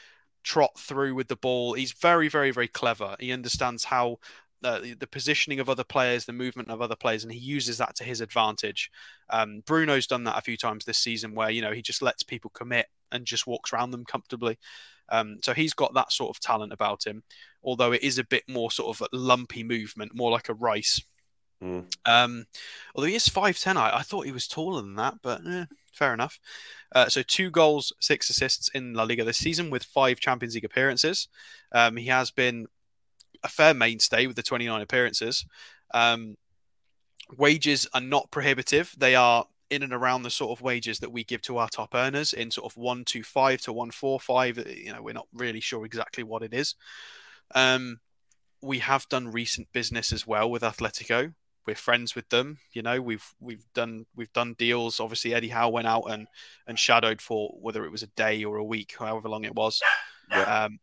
trot 0.42 0.76
through 0.76 1.14
with 1.14 1.28
the 1.28 1.36
ball. 1.36 1.74
He's 1.74 1.92
very, 1.92 2.26
very, 2.26 2.50
very 2.50 2.68
clever. 2.68 3.14
He 3.20 3.30
understands 3.30 3.84
how 3.84 4.18
uh, 4.64 4.80
the, 4.98 5.06
positioning 5.06 5.60
of 5.60 5.68
other 5.68 5.84
players, 5.84 6.24
the 6.24 6.32
movement 6.32 6.70
of 6.70 6.80
other 6.80 6.96
players, 6.96 7.22
and 7.22 7.32
he 7.32 7.38
uses 7.38 7.78
that 7.78 7.94
to 7.96 8.04
his 8.04 8.20
advantage. 8.20 8.90
Um, 9.30 9.62
Bruno's 9.66 10.06
done 10.06 10.24
that 10.24 10.38
a 10.38 10.42
few 10.42 10.56
times 10.56 10.84
this 10.84 10.98
season, 10.98 11.34
where 11.34 11.50
you 11.50 11.62
know 11.62 11.72
he 11.72 11.82
just 11.82 12.02
lets 12.02 12.22
people 12.22 12.50
commit 12.54 12.86
and 13.12 13.26
just 13.26 13.46
walks 13.46 13.72
around 13.72 13.90
them 13.90 14.04
comfortably. 14.04 14.58
Um, 15.08 15.38
so 15.42 15.54
he's 15.54 15.74
got 15.74 15.94
that 15.94 16.12
sort 16.12 16.34
of 16.34 16.40
talent 16.40 16.72
about 16.72 17.06
him, 17.06 17.22
although 17.62 17.92
it 17.92 18.02
is 18.02 18.18
a 18.18 18.24
bit 18.24 18.44
more 18.48 18.70
sort 18.70 19.00
of 19.00 19.06
lumpy 19.12 19.62
movement, 19.62 20.14
more 20.14 20.30
like 20.30 20.48
a 20.48 20.54
Rice. 20.54 21.00
Mm. 21.62 21.86
Um, 22.04 22.46
although 22.94 23.08
he 23.08 23.14
is 23.14 23.28
5'10, 23.28 23.76
I, 23.76 23.98
I 23.98 24.02
thought 24.02 24.26
he 24.26 24.32
was 24.32 24.48
taller 24.48 24.82
than 24.82 24.96
that, 24.96 25.14
but 25.22 25.40
eh, 25.46 25.64
fair 25.92 26.12
enough. 26.12 26.38
Uh, 26.94 27.08
so 27.08 27.22
two 27.22 27.50
goals, 27.50 27.92
six 28.00 28.28
assists 28.30 28.68
in 28.74 28.94
La 28.94 29.04
Liga 29.04 29.24
this 29.24 29.38
season 29.38 29.70
with 29.70 29.84
five 29.84 30.20
Champions 30.20 30.54
League 30.54 30.64
appearances. 30.64 31.28
Um, 31.72 31.96
he 31.96 32.06
has 32.06 32.30
been 32.30 32.66
a 33.46 33.48
fair 33.48 33.74
mainstay 33.74 34.26
with 34.26 34.36
the 34.36 34.42
29 34.42 34.80
appearances. 34.80 35.44
Um, 35.92 36.36
wages 37.36 37.86
are 37.94 38.00
not 38.00 38.30
prohibitive. 38.30 38.94
They 38.96 39.14
are 39.14 39.46
in 39.68 39.82
and 39.82 39.92
around 39.92 40.22
the 40.22 40.30
sort 40.30 40.56
of 40.56 40.62
wages 40.62 41.00
that 41.00 41.10
we 41.10 41.24
give 41.24 41.42
to 41.42 41.56
our 41.56 41.68
top 41.68 41.94
earners 41.94 42.32
in 42.32 42.50
sort 42.50 42.70
of 42.70 42.76
125 42.76 43.62
to 43.62 43.72
145. 43.72 44.58
You 44.68 44.92
know, 44.92 45.02
we're 45.02 45.12
not 45.12 45.28
really 45.32 45.60
sure 45.60 45.84
exactly 45.84 46.22
what 46.22 46.42
it 46.42 46.54
is. 46.54 46.74
Um, 47.54 48.00
we 48.62 48.78
have 48.78 49.08
done 49.08 49.32
recent 49.32 49.72
business 49.72 50.12
as 50.12 50.26
well 50.26 50.50
with 50.50 50.62
Atletico 50.62 51.34
we're 51.66 51.74
friends 51.74 52.14
with 52.14 52.28
them. 52.28 52.58
You 52.72 52.82
know, 52.82 53.00
we've 53.00 53.34
we've 53.40 53.64
done 53.74 54.06
we've 54.14 54.32
done 54.32 54.54
deals. 54.54 55.00
Obviously, 55.00 55.34
Eddie 55.34 55.48
Howe 55.48 55.68
went 55.68 55.86
out 55.86 56.04
and 56.04 56.28
and 56.66 56.78
shadowed 56.78 57.20
for 57.20 57.50
whether 57.60 57.84
it 57.84 57.90
was 57.90 58.02
a 58.02 58.08
day 58.08 58.44
or 58.44 58.56
a 58.56 58.64
week, 58.64 58.94
however 58.98 59.28
long 59.28 59.44
it 59.44 59.54
was. 59.54 59.82
Yeah. 60.30 60.64
Um, 60.64 60.78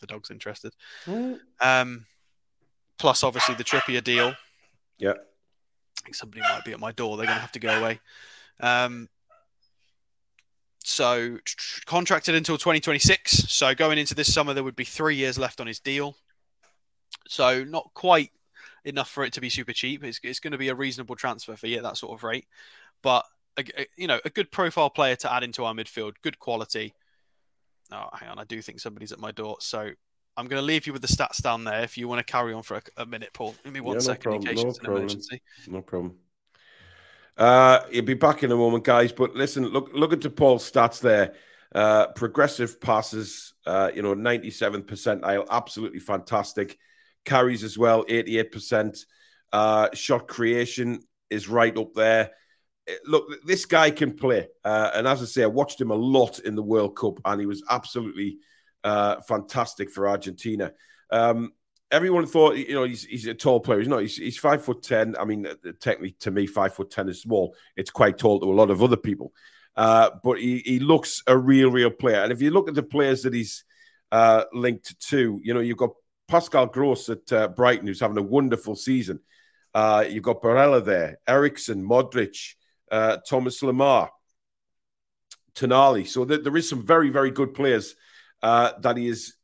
the 0.00 0.06
dog's 0.06 0.30
interested. 0.30 0.72
Mm. 1.06 1.38
Um, 1.60 2.06
plus, 2.98 3.22
obviously, 3.22 3.54
the 3.54 3.64
Trippier 3.64 4.02
deal. 4.02 4.34
Yeah. 4.98 5.12
I 5.12 6.00
think 6.04 6.14
somebody 6.14 6.42
might 6.42 6.64
be 6.64 6.72
at 6.72 6.80
my 6.80 6.92
door. 6.92 7.16
They're 7.16 7.26
going 7.26 7.36
to 7.36 7.40
have 7.42 7.52
to 7.52 7.58
go 7.60 7.78
away. 7.80 8.00
Um, 8.60 9.08
so 10.84 11.38
contracted 11.86 12.34
until 12.34 12.58
2026. 12.58 13.50
So 13.52 13.74
going 13.74 13.98
into 13.98 14.14
this 14.14 14.32
summer, 14.32 14.52
there 14.52 14.64
would 14.64 14.76
be 14.76 14.84
three 14.84 15.16
years 15.16 15.38
left 15.38 15.60
on 15.60 15.66
his 15.66 15.80
deal. 15.80 16.16
So 17.26 17.64
not 17.64 17.90
quite 17.94 18.30
enough 18.84 19.08
for 19.08 19.24
it 19.24 19.32
to 19.32 19.40
be 19.40 19.48
super 19.48 19.72
cheap. 19.72 20.04
It's, 20.04 20.20
it's 20.22 20.40
going 20.40 20.52
to 20.52 20.58
be 20.58 20.68
a 20.68 20.74
reasonable 20.74 21.16
transfer 21.16 21.56
fee 21.56 21.76
at 21.76 21.82
that 21.82 21.96
sort 21.96 22.12
of 22.12 22.22
rate, 22.22 22.46
but 23.02 23.24
a, 23.56 23.64
a- 23.78 23.86
you 23.96 24.06
know 24.06 24.20
a 24.26 24.30
good 24.30 24.50
profile 24.50 24.90
player 24.90 25.16
to 25.16 25.32
add 25.32 25.42
into 25.42 25.64
our 25.64 25.72
midfield, 25.72 26.14
good 26.22 26.38
quality. 26.38 26.92
Oh, 27.92 28.08
hang 28.12 28.30
on, 28.30 28.38
I 28.38 28.44
do 28.44 28.60
think 28.62 28.80
somebody's 28.80 29.12
at 29.12 29.18
my 29.18 29.30
door, 29.30 29.56
so 29.60 29.90
I'm 30.36 30.46
going 30.48 30.60
to 30.60 30.66
leave 30.66 30.86
you 30.86 30.92
with 30.92 31.02
the 31.02 31.08
stats 31.08 31.42
down 31.42 31.64
there. 31.64 31.82
If 31.82 31.96
you 31.96 32.08
want 32.08 32.24
to 32.26 32.30
carry 32.30 32.52
on 32.52 32.62
for 32.62 32.76
a, 32.76 32.82
a 33.02 33.06
minute, 33.06 33.30
Paul, 33.32 33.54
give 33.62 33.72
me 33.72 33.80
one 33.80 33.94
Yeah, 33.94 33.98
no 33.98 34.00
second 34.00 34.22
problem, 34.22 34.48
in 34.48 34.54
case 34.56 34.64
no 34.64 34.68
it's 34.70 34.78
an 34.78 34.84
problem. 34.84 35.02
emergency. 35.02 35.42
No 35.66 35.82
problem. 35.82 36.16
Uh, 37.36 37.80
he'll 37.90 38.04
be 38.04 38.14
back 38.14 38.42
in 38.42 38.52
a 38.52 38.56
moment, 38.56 38.84
guys. 38.84 39.12
But 39.12 39.34
listen, 39.34 39.66
look, 39.66 39.90
look 39.92 40.12
at 40.12 40.36
Paul's 40.36 40.70
stats 40.70 41.00
there. 41.00 41.34
Uh, 41.74 42.08
progressive 42.08 42.80
passes, 42.80 43.54
uh, 43.66 43.90
you 43.94 44.02
know, 44.02 44.14
97 44.14 44.82
percentile, 44.84 45.46
absolutely 45.50 45.98
fantastic. 45.98 46.78
Carries 47.24 47.64
as 47.64 47.76
well, 47.76 48.04
88 48.08 48.52
percent. 48.52 49.06
Uh, 49.52 49.88
shot 49.94 50.28
creation 50.28 51.00
is 51.30 51.48
right 51.48 51.76
up 51.76 51.92
there. 51.94 52.30
Eh, 52.86 52.94
Look, 53.06 53.26
this 53.44 53.64
guy 53.66 53.90
can 53.90 54.14
play, 54.14 54.48
uh, 54.64 54.90
and 54.94 55.06
as 55.06 55.22
I 55.22 55.24
say, 55.26 55.42
I 55.42 55.46
watched 55.46 55.80
him 55.80 55.90
a 55.90 55.94
lot 55.94 56.38
in 56.40 56.54
the 56.54 56.62
World 56.62 56.96
Cup, 56.96 57.20
and 57.24 57.40
he 57.40 57.46
was 57.46 57.62
absolutely 57.70 58.38
uh, 58.82 59.20
fantastic 59.20 59.90
for 59.90 60.08
Argentina. 60.08 60.72
Um, 61.10 61.52
everyone 61.90 62.26
thought, 62.26 62.56
you 62.56 62.74
know, 62.74 62.84
he's, 62.84 63.04
he's 63.04 63.26
a 63.26 63.34
tall 63.34 63.60
player. 63.60 63.78
He's 63.78 63.88
not. 63.88 64.00
He's, 64.00 64.16
he's 64.16 64.38
five 64.38 64.64
foot 64.64 64.82
ten. 64.82 65.16
I 65.18 65.24
mean, 65.24 65.46
uh, 65.46 65.54
technically, 65.80 66.16
to 66.20 66.30
me, 66.30 66.46
five 66.46 66.74
foot 66.74 66.90
ten 66.90 67.08
is 67.08 67.22
small. 67.22 67.54
It's 67.76 67.90
quite 67.90 68.18
tall 68.18 68.40
to 68.40 68.46
a 68.46 68.52
lot 68.52 68.70
of 68.70 68.82
other 68.82 68.96
people. 68.96 69.32
Uh, 69.76 70.10
but 70.22 70.38
he, 70.38 70.58
he 70.64 70.78
looks 70.78 71.22
a 71.26 71.36
real, 71.36 71.70
real 71.70 71.90
player. 71.90 72.22
And 72.22 72.32
if 72.32 72.42
you 72.42 72.50
look 72.50 72.68
at 72.68 72.74
the 72.74 72.82
players 72.82 73.22
that 73.22 73.34
he's 73.34 73.64
uh, 74.12 74.44
linked 74.52 75.00
to, 75.08 75.40
you 75.42 75.54
know, 75.54 75.60
you've 75.60 75.78
got 75.78 75.90
Pascal 76.28 76.66
Gross 76.66 77.08
at 77.08 77.32
uh, 77.32 77.48
Brighton, 77.48 77.86
who's 77.86 78.00
having 78.00 78.18
a 78.18 78.22
wonderful 78.22 78.76
season. 78.76 79.20
You've 79.74 80.22
got 80.22 80.42
Barella 80.42 80.84
there, 80.84 81.18
Eriksen, 81.26 81.82
Modric, 81.84 82.54
uh, 82.94 83.16
Thomas 83.28 83.60
Lemar, 83.60 84.08
Tonali. 85.56 86.06
So 86.06 86.24
th- 86.24 86.44
there 86.44 86.56
is 86.56 86.68
some 86.68 86.86
very, 86.86 87.10
very 87.10 87.32
good 87.32 87.52
players 87.52 87.96
uh, 88.40 88.72
that 88.82 88.96
he 88.96 89.08
is 89.08 89.34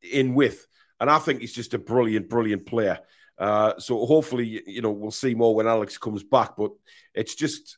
in 0.00 0.34
with. 0.34 0.64
And 1.00 1.10
I 1.10 1.18
think 1.18 1.40
he's 1.40 1.52
just 1.52 1.74
a 1.74 1.78
brilliant, 1.78 2.28
brilliant 2.28 2.64
player. 2.64 3.00
Uh, 3.36 3.72
so 3.78 4.06
hopefully, 4.06 4.62
you 4.68 4.82
know, 4.82 4.92
we'll 4.92 5.10
see 5.10 5.34
more 5.34 5.52
when 5.52 5.66
Alex 5.66 5.98
comes 5.98 6.22
back. 6.22 6.52
But 6.56 6.70
it's 7.12 7.34
just, 7.34 7.76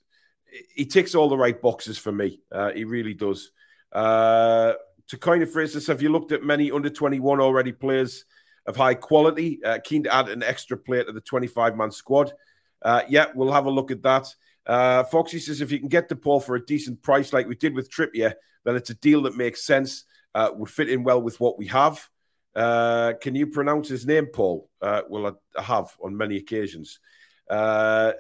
he 0.75 0.85
ticks 0.85 1.15
all 1.15 1.31
the 1.31 1.39
right 1.39 1.61
boxes 1.61 1.97
for 1.97 2.13
me. 2.13 2.43
Uh, 2.53 2.73
he 2.73 2.85
really 2.85 3.15
does. 3.15 3.51
Uh, 3.93 4.75
to 5.09 5.17
kind 5.17 5.43
of 5.43 5.51
phrase 5.51 5.73
this, 5.73 5.87
have 5.87 6.03
you 6.03 6.11
looked 6.11 6.33
at 6.33 6.43
many 6.43 6.71
under 6.71 6.91
21 6.91 7.41
already 7.41 7.73
players 7.73 8.27
of 8.67 8.77
high 8.77 8.95
quality? 8.95 9.61
Keen 9.85 10.03
to 10.03 10.15
add 10.15 10.29
an 10.29 10.43
extra 10.43 10.77
player 10.77 11.05
to 11.05 11.13
the 11.13 11.23
25 11.23 11.79
man 11.79 11.91
squad. 11.91 12.31
Uh, 12.85 13.03
yeah, 13.09 13.27
we'll 13.35 13.53
have 13.53 13.67
a 13.67 13.71
look 13.71 13.91
at 13.91 14.03
that. 14.03 14.29
Uh, 14.67 15.05
Foxy 15.05 15.39
says 15.39 15.61
if 15.61 15.73
you 15.73 15.79
can 15.79 15.89
get 15.89 16.09
de 16.09 16.17
Paul 16.17 16.41
for 16.41 16.55
a 16.55 16.65
decent 16.65 17.03
price, 17.03 17.33
like 17.33 17.49
we 17.49 17.57
did 17.57 17.75
with 17.75 17.91
Trippier, 17.91 18.35
then 18.65 18.77
it's 18.77 18.91
a 18.91 18.95
deal 18.95 19.23
that 19.23 19.37
makes 19.37 19.65
sense. 19.65 20.05
Uh, 20.35 20.51
would 20.55 20.69
fit 20.69 20.91
in 20.91 21.05
well 21.05 21.23
with 21.23 21.39
what 21.39 21.59
we 21.59 21.67
have. 21.69 22.09
Uh, 22.55 23.13
can 23.21 23.35
you 23.35 23.47
pronounce 23.47 23.89
his 23.89 24.07
name, 24.07 24.27
Paul? 24.27 24.69
Uh, 24.81 25.03
well, 25.09 25.39
I 25.57 25.63
have 25.63 25.97
on 26.03 26.17
many 26.17 26.37
occasions. 26.37 26.99
Uh, 27.49 28.13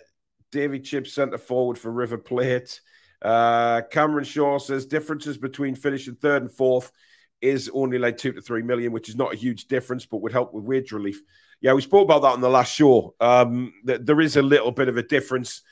David 0.52 0.84
Chip 0.84 1.06
centre 1.06 1.38
forward 1.38 1.78
for 1.78 1.90
River 1.90 2.18
Plate. 2.18 2.80
Uh, 3.20 3.82
Cameron 3.90 4.24
Shaw 4.24 4.58
says 4.58 4.86
differences 4.86 5.38
between 5.38 5.74
finishing 5.74 6.14
third 6.14 6.42
and 6.42 6.52
fourth 6.52 6.92
is 7.40 7.70
only 7.72 7.98
like 7.98 8.16
two 8.16 8.32
to 8.32 8.40
three 8.40 8.62
million, 8.62 8.92
which 8.92 9.08
is 9.08 9.16
not 9.16 9.32
a 9.32 9.36
huge 9.36 9.66
difference, 9.66 10.06
but 10.06 10.18
would 10.18 10.32
help 10.32 10.52
with 10.52 10.64
wage 10.64 10.92
relief. 10.92 11.20
Yeah, 11.60 11.72
we 11.72 11.82
spoke 11.82 12.04
about 12.04 12.22
that 12.22 12.32
on 12.32 12.40
the 12.40 12.50
last 12.50 12.74
show. 12.74 13.14
Um, 13.20 13.72
th- 13.86 14.00
there 14.02 14.20
is 14.20 14.36
a 14.36 14.42
little 14.42 14.72
bit 14.72 14.88
of 14.88 14.96
a 14.96 15.02
difference. 15.02 15.62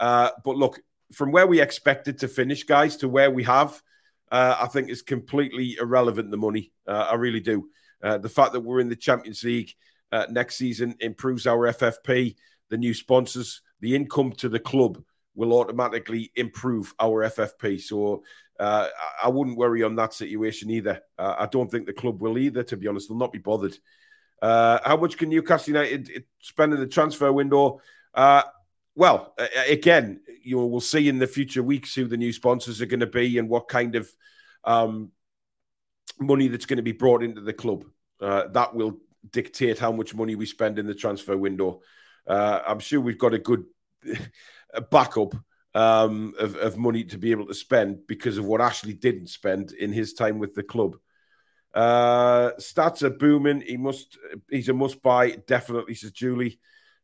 Uh, 0.00 0.30
but 0.44 0.56
look, 0.56 0.80
from 1.12 1.30
where 1.30 1.46
we 1.46 1.60
expected 1.60 2.18
to 2.18 2.28
finish, 2.28 2.64
guys, 2.64 2.96
to 2.96 3.08
where 3.08 3.30
we 3.30 3.44
have, 3.44 3.80
uh, 4.30 4.56
I 4.60 4.66
think 4.66 4.88
is 4.88 5.02
completely 5.02 5.76
irrelevant. 5.78 6.30
The 6.30 6.36
money, 6.36 6.72
uh, 6.88 7.08
I 7.10 7.14
really 7.14 7.40
do. 7.40 7.68
Uh, 8.02 8.18
the 8.18 8.28
fact 8.28 8.52
that 8.52 8.60
we're 8.60 8.80
in 8.80 8.88
the 8.88 8.96
Champions 8.96 9.44
League 9.44 9.72
uh, 10.10 10.26
next 10.30 10.56
season 10.56 10.96
improves 11.00 11.46
our 11.46 11.72
FFP. 11.72 12.34
The 12.70 12.78
new 12.78 12.94
sponsors, 12.94 13.60
the 13.80 13.94
income 13.94 14.32
to 14.38 14.48
the 14.48 14.58
club 14.58 15.02
will 15.34 15.52
automatically 15.52 16.32
improve 16.34 16.94
our 16.98 17.24
FFP. 17.24 17.80
So 17.80 18.22
uh, 18.58 18.88
I 19.22 19.28
wouldn't 19.28 19.56
worry 19.56 19.82
on 19.82 19.96
that 19.96 20.14
situation 20.14 20.70
either. 20.70 21.00
I 21.18 21.46
don't 21.46 21.70
think 21.70 21.86
the 21.86 21.92
club 21.92 22.20
will 22.20 22.38
either. 22.38 22.62
To 22.64 22.76
be 22.76 22.88
honest, 22.88 23.08
they'll 23.08 23.18
not 23.18 23.32
be 23.32 23.38
bothered. 23.38 23.76
How 24.42 24.98
much 25.00 25.16
can 25.16 25.28
Newcastle 25.28 25.74
United 25.74 26.24
spend 26.40 26.74
in 26.74 26.80
the 26.80 26.86
transfer 26.86 27.32
window? 27.32 27.80
well, 28.94 29.34
again, 29.68 30.20
you 30.42 30.56
know, 30.56 30.66
we'll 30.66 30.80
see 30.80 31.08
in 31.08 31.18
the 31.18 31.26
future 31.26 31.62
weeks 31.62 31.94
who 31.94 32.06
the 32.06 32.16
new 32.16 32.32
sponsors 32.32 32.82
are 32.82 32.86
going 32.86 33.00
to 33.00 33.06
be 33.06 33.38
and 33.38 33.48
what 33.48 33.68
kind 33.68 33.96
of 33.96 34.10
um, 34.64 35.12
money 36.20 36.48
that's 36.48 36.66
going 36.66 36.76
to 36.76 36.82
be 36.82 36.92
brought 36.92 37.22
into 37.22 37.40
the 37.40 37.52
club. 37.52 37.84
Uh, 38.20 38.48
that 38.48 38.74
will 38.74 38.98
dictate 39.30 39.78
how 39.78 39.92
much 39.92 40.14
money 40.14 40.34
we 40.34 40.46
spend 40.46 40.78
in 40.78 40.86
the 40.86 40.94
transfer 40.94 41.36
window. 41.36 41.80
Uh, 42.26 42.60
I'm 42.66 42.78
sure 42.78 43.00
we've 43.00 43.18
got 43.18 43.34
a 43.34 43.38
good 43.38 43.64
backup 44.90 45.34
um, 45.74 46.34
of, 46.38 46.56
of, 46.56 46.76
money 46.76 47.04
to 47.04 47.18
be 47.18 47.30
able 47.30 47.46
to 47.46 47.54
spend 47.54 48.06
because 48.06 48.36
of 48.36 48.44
what 48.44 48.60
Ashley 48.60 48.92
didn't 48.92 49.28
spend 49.28 49.72
in 49.72 49.90
his 49.90 50.12
time 50.12 50.38
with 50.38 50.54
the 50.54 50.62
club. 50.62 50.96
Uh, 51.74 52.52
stats 52.58 53.02
are 53.02 53.10
booming. 53.10 53.62
He 53.62 53.76
must. 53.76 54.18
He's 54.50 54.68
a 54.68 54.74
must 54.74 55.02
buy. 55.02 55.30
Definitely, 55.30 55.94
says 55.94 56.12
Julie. 56.12 56.58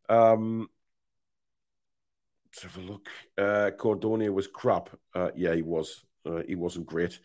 Um, 0.08 0.68
let's 2.46 2.62
have 2.62 2.76
a 2.76 2.86
look. 2.86 3.08
Uh, 3.36 3.70
Cordonia 3.78 4.32
was 4.32 4.46
crap. 4.46 4.90
Uh, 5.14 5.30
yeah, 5.36 5.54
he 5.54 5.62
was. 5.62 6.04
Uh, 6.24 6.42
he 6.46 6.54
wasn't 6.54 6.86
great. 6.86 7.18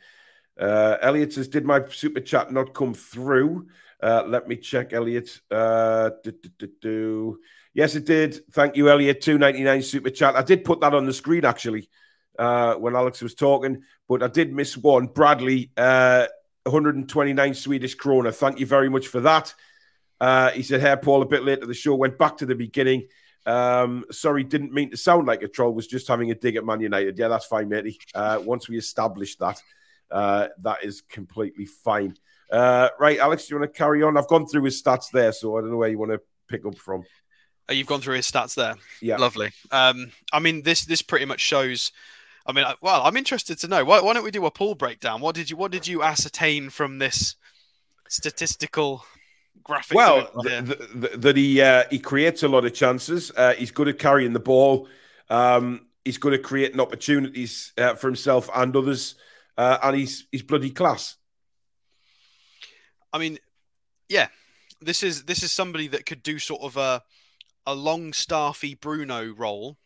Uh, 0.59 0.97
Elliot 1.01 1.33
says, 1.33 1.47
"Did 1.47 1.65
my 1.65 1.85
super 1.89 2.21
chat 2.21 2.51
not 2.51 2.73
come 2.73 2.93
through?" 2.93 3.67
Uh, 4.01 4.23
let 4.27 4.47
me 4.47 4.57
check, 4.57 4.93
Elliot. 4.93 5.39
Uh, 5.49 6.11
yes, 7.73 7.95
it 7.95 8.05
did. 8.05 8.39
Thank 8.51 8.75
you, 8.75 8.89
Elliot. 8.89 9.21
Two 9.21 9.37
ninety 9.37 9.63
nine 9.63 9.81
super 9.81 10.09
chat. 10.09 10.35
I 10.35 10.43
did 10.43 10.63
put 10.63 10.81
that 10.81 10.93
on 10.93 11.05
the 11.05 11.13
screen 11.13 11.45
actually 11.45 11.89
uh, 12.37 12.75
when 12.75 12.95
Alex 12.95 13.21
was 13.21 13.35
talking, 13.35 13.83
but 14.07 14.23
I 14.23 14.27
did 14.27 14.53
miss 14.53 14.77
one. 14.77 15.07
Bradley, 15.07 15.71
uh, 15.77 16.27
one 16.63 16.73
hundred 16.73 16.95
and 16.95 17.07
twenty 17.09 17.33
nine 17.33 17.53
Swedish 17.53 17.97
krona. 17.97 18.33
Thank 18.33 18.59
you 18.59 18.65
very 18.65 18.89
much 18.89 19.07
for 19.07 19.21
that. 19.21 19.53
Uh, 20.19 20.51
he 20.51 20.63
said, 20.63 20.81
"Hey, 20.81 20.95
Paul, 21.01 21.21
a 21.21 21.25
bit 21.25 21.43
late 21.43 21.61
to 21.61 21.67
the 21.67 21.73
show. 21.73 21.95
Went 21.95 22.17
back 22.17 22.37
to 22.37 22.45
the 22.45 22.55
beginning." 22.55 23.07
Um, 23.45 24.05
sorry, 24.09 24.43
didn't 24.43 24.71
mean 24.71 24.91
to 24.91 24.97
sound 24.97 25.27
like 25.27 25.43
a 25.43 25.49
troll. 25.49 25.73
Was 25.73 25.87
just 25.87 26.07
having 26.07 26.31
a 26.31 26.35
dig 26.35 26.55
at 26.55 26.65
Man 26.65 26.79
United. 26.79 27.17
Yeah, 27.17 27.27
that's 27.27 27.45
fine, 27.45 27.67
matey. 27.67 27.99
Uh, 28.15 28.39
once 28.41 28.69
we 28.69 28.77
establish 28.77 29.35
that, 29.37 29.61
uh, 30.09 30.47
that 30.59 30.83
is 30.83 31.01
completely 31.01 31.65
fine. 31.65 32.15
Uh, 32.49 32.89
right, 32.99 33.19
Alex, 33.19 33.47
do 33.47 33.55
you 33.55 33.59
want 33.59 33.73
to 33.73 33.77
carry 33.77 34.03
on? 34.03 34.15
I've 34.15 34.27
gone 34.27 34.45
through 34.47 34.63
his 34.63 34.81
stats 34.81 35.11
there, 35.11 35.31
so 35.31 35.57
I 35.57 35.61
don't 35.61 35.71
know 35.71 35.77
where 35.77 35.89
you 35.89 35.97
want 35.97 36.11
to 36.11 36.21
pick 36.47 36.65
up 36.65 36.77
from. 36.77 37.03
Oh, 37.67 37.73
you've 37.73 37.87
gone 37.87 38.01
through 38.01 38.15
his 38.15 38.29
stats 38.29 38.55
there. 38.55 38.75
Yeah, 39.01 39.17
lovely. 39.17 39.51
Um, 39.71 40.11
I 40.31 40.39
mean, 40.39 40.61
this 40.61 40.85
this 40.85 41.01
pretty 41.01 41.25
much 41.25 41.41
shows. 41.41 41.91
I 42.45 42.51
mean, 42.51 42.65
well, 42.81 43.03
I'm 43.03 43.15
interested 43.15 43.57
to 43.59 43.67
know. 43.67 43.85
Why, 43.85 44.01
why 44.01 44.13
don't 44.13 44.23
we 44.23 44.31
do 44.31 44.45
a 44.45 44.51
pool 44.51 44.75
breakdown? 44.75 45.21
What 45.21 45.35
did 45.35 45.49
you 45.49 45.57
What 45.57 45.71
did 45.71 45.87
you 45.87 46.03
ascertain 46.03 46.69
from 46.69 46.99
this 46.99 47.35
statistical? 48.09 49.05
graphic. 49.63 49.95
Well, 49.95 50.29
that 50.43 51.33
he 51.35 51.61
uh, 51.61 51.83
he 51.89 51.99
creates 51.99 52.43
a 52.43 52.47
lot 52.47 52.65
of 52.65 52.73
chances. 52.73 53.31
Uh, 53.35 53.53
he's 53.53 53.71
good 53.71 53.87
at 53.87 53.99
carrying 53.99 54.33
the 54.33 54.39
ball. 54.39 54.87
Um, 55.29 55.87
he's 56.05 56.17
good 56.17 56.33
at 56.33 56.43
creating 56.43 56.79
opportunities 56.79 57.73
uh, 57.77 57.95
for 57.95 58.07
himself 58.07 58.49
and 58.53 58.75
others, 58.75 59.15
uh, 59.57 59.77
and 59.83 59.95
he's 59.95 60.27
he's 60.31 60.43
bloody 60.43 60.69
class. 60.69 61.15
I 63.11 63.19
mean, 63.19 63.37
yeah, 64.09 64.27
this 64.81 65.03
is 65.03 65.23
this 65.23 65.43
is 65.43 65.51
somebody 65.51 65.87
that 65.89 66.05
could 66.05 66.23
do 66.23 66.39
sort 66.39 66.61
of 66.61 66.77
a 66.77 67.01
a 67.65 67.73
Longstaffy 67.73 68.75
Bruno 68.75 69.33
role, 69.33 69.77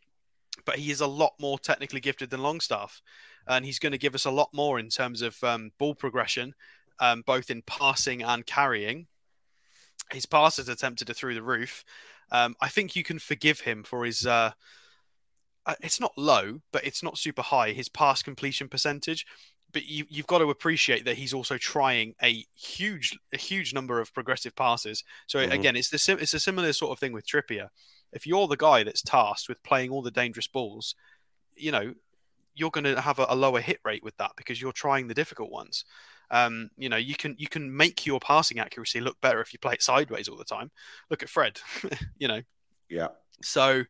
but 0.65 0.77
he 0.77 0.91
is 0.91 1.01
a 1.01 1.07
lot 1.07 1.33
more 1.39 1.59
technically 1.59 1.99
gifted 1.99 2.29
than 2.29 2.43
Longstaff, 2.43 3.01
and 3.47 3.65
he's 3.65 3.79
going 3.79 3.91
to 3.91 3.97
give 3.97 4.15
us 4.15 4.25
a 4.25 4.31
lot 4.31 4.49
more 4.53 4.79
in 4.79 4.89
terms 4.89 5.21
of 5.21 5.43
um, 5.43 5.71
ball 5.77 5.95
progression, 5.95 6.53
um, 6.99 7.23
both 7.25 7.49
in 7.49 7.61
passing 7.61 8.23
and 8.23 8.45
carrying 8.45 9.07
his 10.11 10.25
passes 10.25 10.69
attempted 10.69 11.09
are 11.09 11.13
through 11.13 11.35
the 11.35 11.43
roof. 11.43 11.83
Um, 12.31 12.55
I 12.61 12.69
think 12.69 12.95
you 12.95 13.03
can 13.03 13.19
forgive 13.19 13.61
him 13.61 13.83
for 13.83 14.05
his. 14.05 14.25
Uh, 14.25 14.51
uh, 15.65 15.75
it's 15.81 15.99
not 15.99 16.17
low, 16.17 16.61
but 16.71 16.85
it's 16.85 17.03
not 17.03 17.17
super 17.17 17.41
high. 17.41 17.71
His 17.71 17.89
pass 17.89 18.23
completion 18.23 18.69
percentage, 18.69 19.25
but 19.73 19.85
you, 19.85 20.05
have 20.15 20.27
got 20.27 20.37
to 20.39 20.49
appreciate 20.49 21.03
that 21.05 21.17
he's 21.17 21.33
also 21.33 21.57
trying 21.57 22.15
a 22.23 22.45
huge, 22.55 23.17
a 23.33 23.37
huge 23.37 23.73
number 23.73 23.99
of 23.99 24.13
progressive 24.13 24.55
passes. 24.55 25.03
So 25.27 25.39
mm-hmm. 25.39 25.51
again, 25.51 25.75
it's 25.75 25.89
the 25.89 26.17
it's 26.21 26.33
a 26.33 26.39
similar 26.39 26.71
sort 26.73 26.91
of 26.91 26.99
thing 26.99 27.13
with 27.13 27.27
Trippier. 27.27 27.69
If 28.13 28.25
you're 28.25 28.47
the 28.47 28.57
guy 28.57 28.83
that's 28.83 29.01
tasked 29.01 29.49
with 29.49 29.61
playing 29.63 29.91
all 29.91 30.01
the 30.01 30.11
dangerous 30.11 30.47
balls, 30.47 30.95
you 31.55 31.71
know 31.71 31.93
you're 32.57 32.71
going 32.71 32.83
to 32.83 32.99
have 32.99 33.19
a, 33.19 33.27
a 33.29 33.35
lower 33.35 33.61
hit 33.61 33.79
rate 33.85 34.03
with 34.03 34.17
that 34.17 34.31
because 34.35 34.59
you're 34.59 34.71
trying 34.71 35.07
the 35.07 35.13
difficult 35.13 35.51
ones. 35.51 35.85
Um, 36.29 36.71
you 36.75 36.89
know, 36.89 36.97
you 36.97 37.15
can 37.15 37.35
you 37.37 37.47
can 37.47 37.75
make 37.75 38.05
your 38.05 38.19
passing 38.19 38.59
accuracy 38.59 38.99
look 38.99 39.21
better 39.21 39.39
if 39.39 39.53
you 39.53 39.59
play 39.59 39.73
it 39.73 39.81
sideways 39.81 40.27
all 40.27 40.35
the 40.35 40.43
time. 40.43 40.71
Look 41.09 41.23
at 41.23 41.29
Fred, 41.29 41.61
you 42.17 42.27
know. 42.27 42.41
Yeah. 42.89 43.09
So, 43.41 43.83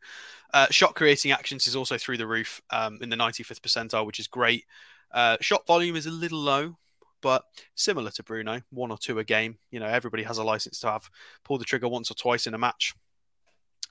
uh, 0.53 0.67
shot 0.69 0.95
creating 0.95 1.31
actions 1.31 1.67
is 1.67 1.75
also 1.75 1.97
through 1.97 2.17
the 2.17 2.27
roof 2.27 2.61
um, 2.69 2.99
in 3.01 3.09
the 3.09 3.15
95th 3.15 3.61
percentile, 3.61 4.05
which 4.05 4.19
is 4.19 4.27
great. 4.27 4.65
Uh, 5.11 5.37
shot 5.39 5.65
volume 5.65 5.95
is 5.95 6.05
a 6.05 6.11
little 6.11 6.39
low, 6.39 6.77
but 7.21 7.43
similar 7.73 8.11
to 8.11 8.23
Bruno, 8.23 8.61
one 8.71 8.91
or 8.91 8.97
two 8.97 9.19
a 9.19 9.23
game. 9.23 9.57
You 9.71 9.79
know, 9.79 9.87
everybody 9.87 10.23
has 10.23 10.37
a 10.37 10.43
license 10.43 10.79
to 10.81 10.91
have 10.91 11.09
pull 11.45 11.57
the 11.57 11.65
trigger 11.65 11.87
once 11.87 12.11
or 12.11 12.15
twice 12.15 12.45
in 12.45 12.53
a 12.53 12.57
match. 12.57 12.93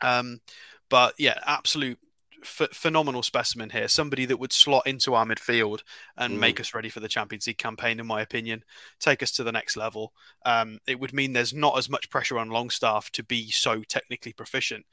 Um, 0.01 0.41
but 0.89 1.15
yeah, 1.19 1.39
absolute 1.47 1.99
phenomenal 2.45 3.23
specimen 3.23 3.71
here. 3.71 3.89
Somebody 3.89 4.25
that 4.27 4.39
would 4.39 4.53
slot 4.53 4.87
into 4.87 5.15
our 5.15 5.27
midfield 5.27 5.81
and 6.17 6.35
mm. 6.35 6.39
make 6.39 6.61
us 6.61 6.75
ready 6.75 6.89
for 6.89 7.01
the 7.01 7.09
Champions 7.09 7.47
League 7.47 7.59
campaign, 7.59 7.99
in 7.99 8.07
my 8.07 8.21
opinion. 8.21 8.63
Take 9.01 9.23
us 9.23 9.33
to 9.33 9.45
the 9.45 9.53
next 9.53 9.77
level. 9.77 10.13
Um, 10.45 10.79
it 10.87 11.01
would 11.01 11.13
mean 11.13 11.33
there's 11.33 11.55
not 11.55 11.77
as 11.77 11.89
much 11.89 12.11
pressure 12.11 12.39
on 12.39 12.51
Longstaff 12.51 13.11
to 13.13 13.25
be 13.25 13.51
so 13.51 13.83
technically 13.83 14.33
proficient. 14.33 14.87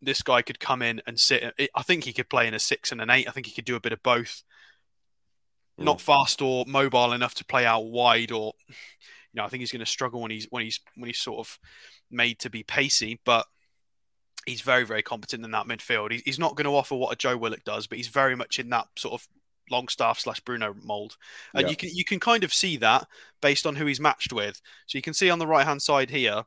This 0.00 0.22
guy 0.22 0.42
could 0.42 0.60
come 0.60 0.82
in 0.82 1.00
and 1.06 1.18
sit. 1.18 1.54
I 1.74 1.82
think 1.82 2.04
he 2.04 2.12
could 2.12 2.28
play 2.28 2.46
in 2.46 2.54
a 2.54 2.58
six 2.58 2.92
and 2.92 3.00
an 3.00 3.10
eight. 3.10 3.28
I 3.28 3.30
think 3.30 3.46
he 3.46 3.52
could 3.52 3.64
do 3.64 3.76
a 3.76 3.80
bit 3.80 3.92
of 3.92 4.02
both. 4.02 4.42
not 5.78 6.00
fast 6.00 6.42
or 6.42 6.64
mobile 6.66 7.12
enough 7.12 7.34
to 7.36 7.44
play 7.44 7.64
out 7.64 7.86
wide, 7.86 8.32
or 8.32 8.52
you 8.68 8.74
know, 9.34 9.44
I 9.44 9.48
think 9.48 9.60
he's 9.60 9.72
going 9.72 9.80
to 9.80 9.86
struggle 9.86 10.20
when 10.20 10.30
he's 10.30 10.46
when 10.50 10.64
he's 10.64 10.80
when 10.96 11.08
he's 11.08 11.18
sort 11.18 11.38
of 11.38 11.58
made 12.10 12.38
to 12.40 12.50
be 12.50 12.62
pacey, 12.62 13.20
but 13.24 13.46
he's 14.46 14.60
very 14.60 14.84
very 14.84 15.02
competent 15.02 15.44
in 15.44 15.50
that 15.52 15.66
midfield. 15.66 16.20
He's 16.24 16.38
not 16.38 16.56
going 16.56 16.64
to 16.64 16.74
offer 16.74 16.94
what 16.94 17.12
a 17.12 17.16
Joe 17.16 17.36
Willock 17.36 17.64
does, 17.64 17.86
but 17.86 17.98
he's 17.98 18.08
very 18.08 18.36
much 18.36 18.58
in 18.58 18.70
that 18.70 18.88
sort 18.96 19.14
of 19.14 19.28
Longstaff 19.70 20.20
slash 20.20 20.40
Bruno 20.40 20.74
mold, 20.82 21.16
and 21.54 21.62
yeah. 21.62 21.70
you 21.70 21.76
can 21.76 21.88
you 21.90 22.04
can 22.04 22.20
kind 22.20 22.44
of 22.44 22.52
see 22.52 22.76
that 22.78 23.06
based 23.40 23.66
on 23.66 23.76
who 23.76 23.86
he's 23.86 24.00
matched 24.00 24.32
with. 24.32 24.60
So 24.86 24.98
you 24.98 25.02
can 25.02 25.14
see 25.14 25.30
on 25.30 25.38
the 25.38 25.46
right 25.46 25.66
hand 25.66 25.82
side 25.82 26.10
here, 26.10 26.44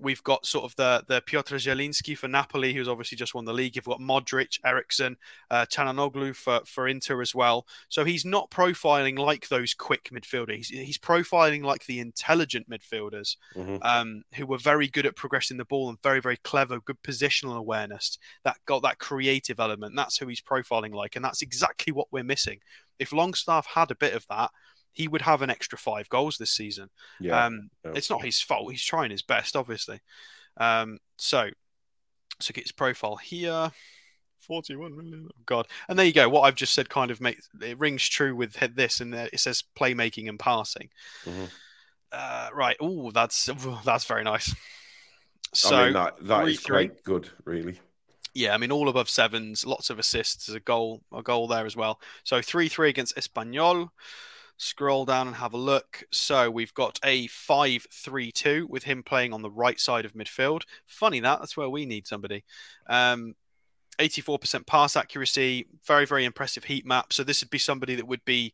We've 0.00 0.22
got 0.22 0.46
sort 0.46 0.64
of 0.64 0.74
the 0.76 1.04
the 1.06 1.20
Piotr 1.20 1.56
Zielinski 1.56 2.16
for 2.16 2.28
Napoli, 2.28 2.72
who's 2.72 2.88
obviously 2.88 3.16
just 3.16 3.34
won 3.34 3.44
the 3.44 3.52
league. 3.52 3.76
You've 3.76 3.84
got 3.84 4.00
Modric, 4.00 4.58
Eriksen, 4.64 5.16
uh, 5.50 5.66
Calhanoglu 5.66 6.34
for, 6.34 6.60
for 6.66 6.88
Inter 6.88 7.20
as 7.22 7.34
well. 7.34 7.66
So 7.88 8.04
he's 8.04 8.24
not 8.24 8.50
profiling 8.50 9.18
like 9.18 9.48
those 9.48 9.74
quick 9.74 10.10
midfielders. 10.12 10.56
He's, 10.56 10.68
he's 10.68 10.98
profiling 10.98 11.64
like 11.64 11.86
the 11.86 12.00
intelligent 12.00 12.68
midfielders 12.68 13.36
mm-hmm. 13.54 13.76
um, 13.82 14.22
who 14.34 14.46
were 14.46 14.58
very 14.58 14.88
good 14.88 15.06
at 15.06 15.16
progressing 15.16 15.56
the 15.56 15.64
ball 15.64 15.88
and 15.88 16.02
very, 16.02 16.20
very 16.20 16.38
clever, 16.38 16.80
good 16.80 17.02
positional 17.02 17.56
awareness. 17.56 18.18
That 18.44 18.56
got 18.66 18.82
that 18.82 18.98
creative 18.98 19.60
element. 19.60 19.94
That's 19.96 20.18
who 20.18 20.26
he's 20.26 20.40
profiling 20.40 20.94
like. 20.94 21.16
And 21.16 21.24
that's 21.24 21.42
exactly 21.42 21.92
what 21.92 22.08
we're 22.10 22.24
missing. 22.24 22.60
If 22.98 23.12
Longstaff 23.12 23.66
had 23.66 23.90
a 23.90 23.96
bit 23.96 24.14
of 24.14 24.26
that, 24.28 24.50
he 24.94 25.08
would 25.08 25.22
have 25.22 25.42
an 25.42 25.50
extra 25.50 25.76
five 25.76 26.08
goals 26.08 26.38
this 26.38 26.52
season. 26.52 26.88
Yeah, 27.20 27.44
um, 27.44 27.68
yeah. 27.84 27.92
It's 27.94 28.10
not 28.10 28.24
his 28.24 28.40
fault. 28.40 28.70
He's 28.70 28.84
trying 28.84 29.10
his 29.10 29.22
best, 29.22 29.56
obviously. 29.56 30.00
Um, 30.56 30.98
so, 31.18 31.42
look 31.42 32.58
at 32.58 32.64
his 32.64 32.72
profile 32.72 33.16
here. 33.16 33.70
41 34.40 34.96
million. 34.96 35.28
Oh, 35.30 35.42
God. 35.46 35.66
And 35.88 35.98
there 35.98 36.06
you 36.06 36.12
go. 36.12 36.28
What 36.28 36.42
I've 36.42 36.54
just 36.54 36.74
said 36.74 36.88
kind 36.90 37.10
of 37.10 37.20
makes 37.20 37.48
it 37.60 37.78
rings 37.78 38.06
true 38.08 38.36
with 38.36 38.54
this, 38.74 39.00
and 39.00 39.14
it 39.14 39.40
says 39.40 39.64
playmaking 39.78 40.28
and 40.28 40.38
passing. 40.38 40.90
Mm-hmm. 41.24 41.44
Uh, 42.12 42.48
right. 42.54 42.76
Oh, 42.80 43.10
that's 43.10 43.50
that's 43.84 44.04
very 44.04 44.22
nice. 44.22 44.54
So 45.52 45.76
I 45.76 45.84
mean, 45.84 45.94
that, 45.94 46.16
that 46.22 46.42
three, 46.42 46.52
is 46.52 46.60
quite 46.60 47.02
good, 47.04 47.28
really. 47.44 47.80
Yeah, 48.34 48.54
I 48.54 48.58
mean, 48.58 48.72
all 48.72 48.88
above 48.88 49.08
sevens, 49.08 49.64
lots 49.64 49.88
of 49.88 49.98
assists, 49.98 50.48
a 50.48 50.58
goal, 50.58 51.02
a 51.12 51.22
goal 51.22 51.46
there 51.46 51.64
as 51.64 51.76
well. 51.76 52.00
So 52.24 52.42
three 52.42 52.68
three 52.68 52.88
against 52.88 53.16
Espanyol 53.16 53.90
scroll 54.56 55.04
down 55.04 55.26
and 55.26 55.36
have 55.36 55.52
a 55.52 55.58
look. 55.58 56.04
So 56.10 56.50
we've 56.50 56.74
got 56.74 56.98
a 57.04 57.26
5 57.28 57.86
3 57.90 58.32
2 58.32 58.66
with 58.68 58.84
him 58.84 59.02
playing 59.02 59.32
on 59.32 59.42
the 59.42 59.50
right 59.50 59.78
side 59.78 60.04
of 60.04 60.14
midfield. 60.14 60.62
Funny 60.86 61.20
that, 61.20 61.40
that's 61.40 61.56
where 61.56 61.68
we 61.68 61.86
need 61.86 62.06
somebody. 62.06 62.44
Um, 62.88 63.34
84% 63.98 64.66
pass 64.66 64.96
accuracy, 64.96 65.68
very, 65.86 66.04
very 66.04 66.24
impressive 66.24 66.64
heat 66.64 66.84
map. 66.84 67.12
So 67.12 67.22
this 67.22 67.42
would 67.42 67.50
be 67.50 67.58
somebody 67.58 67.94
that 67.94 68.06
would 68.06 68.24
be 68.24 68.52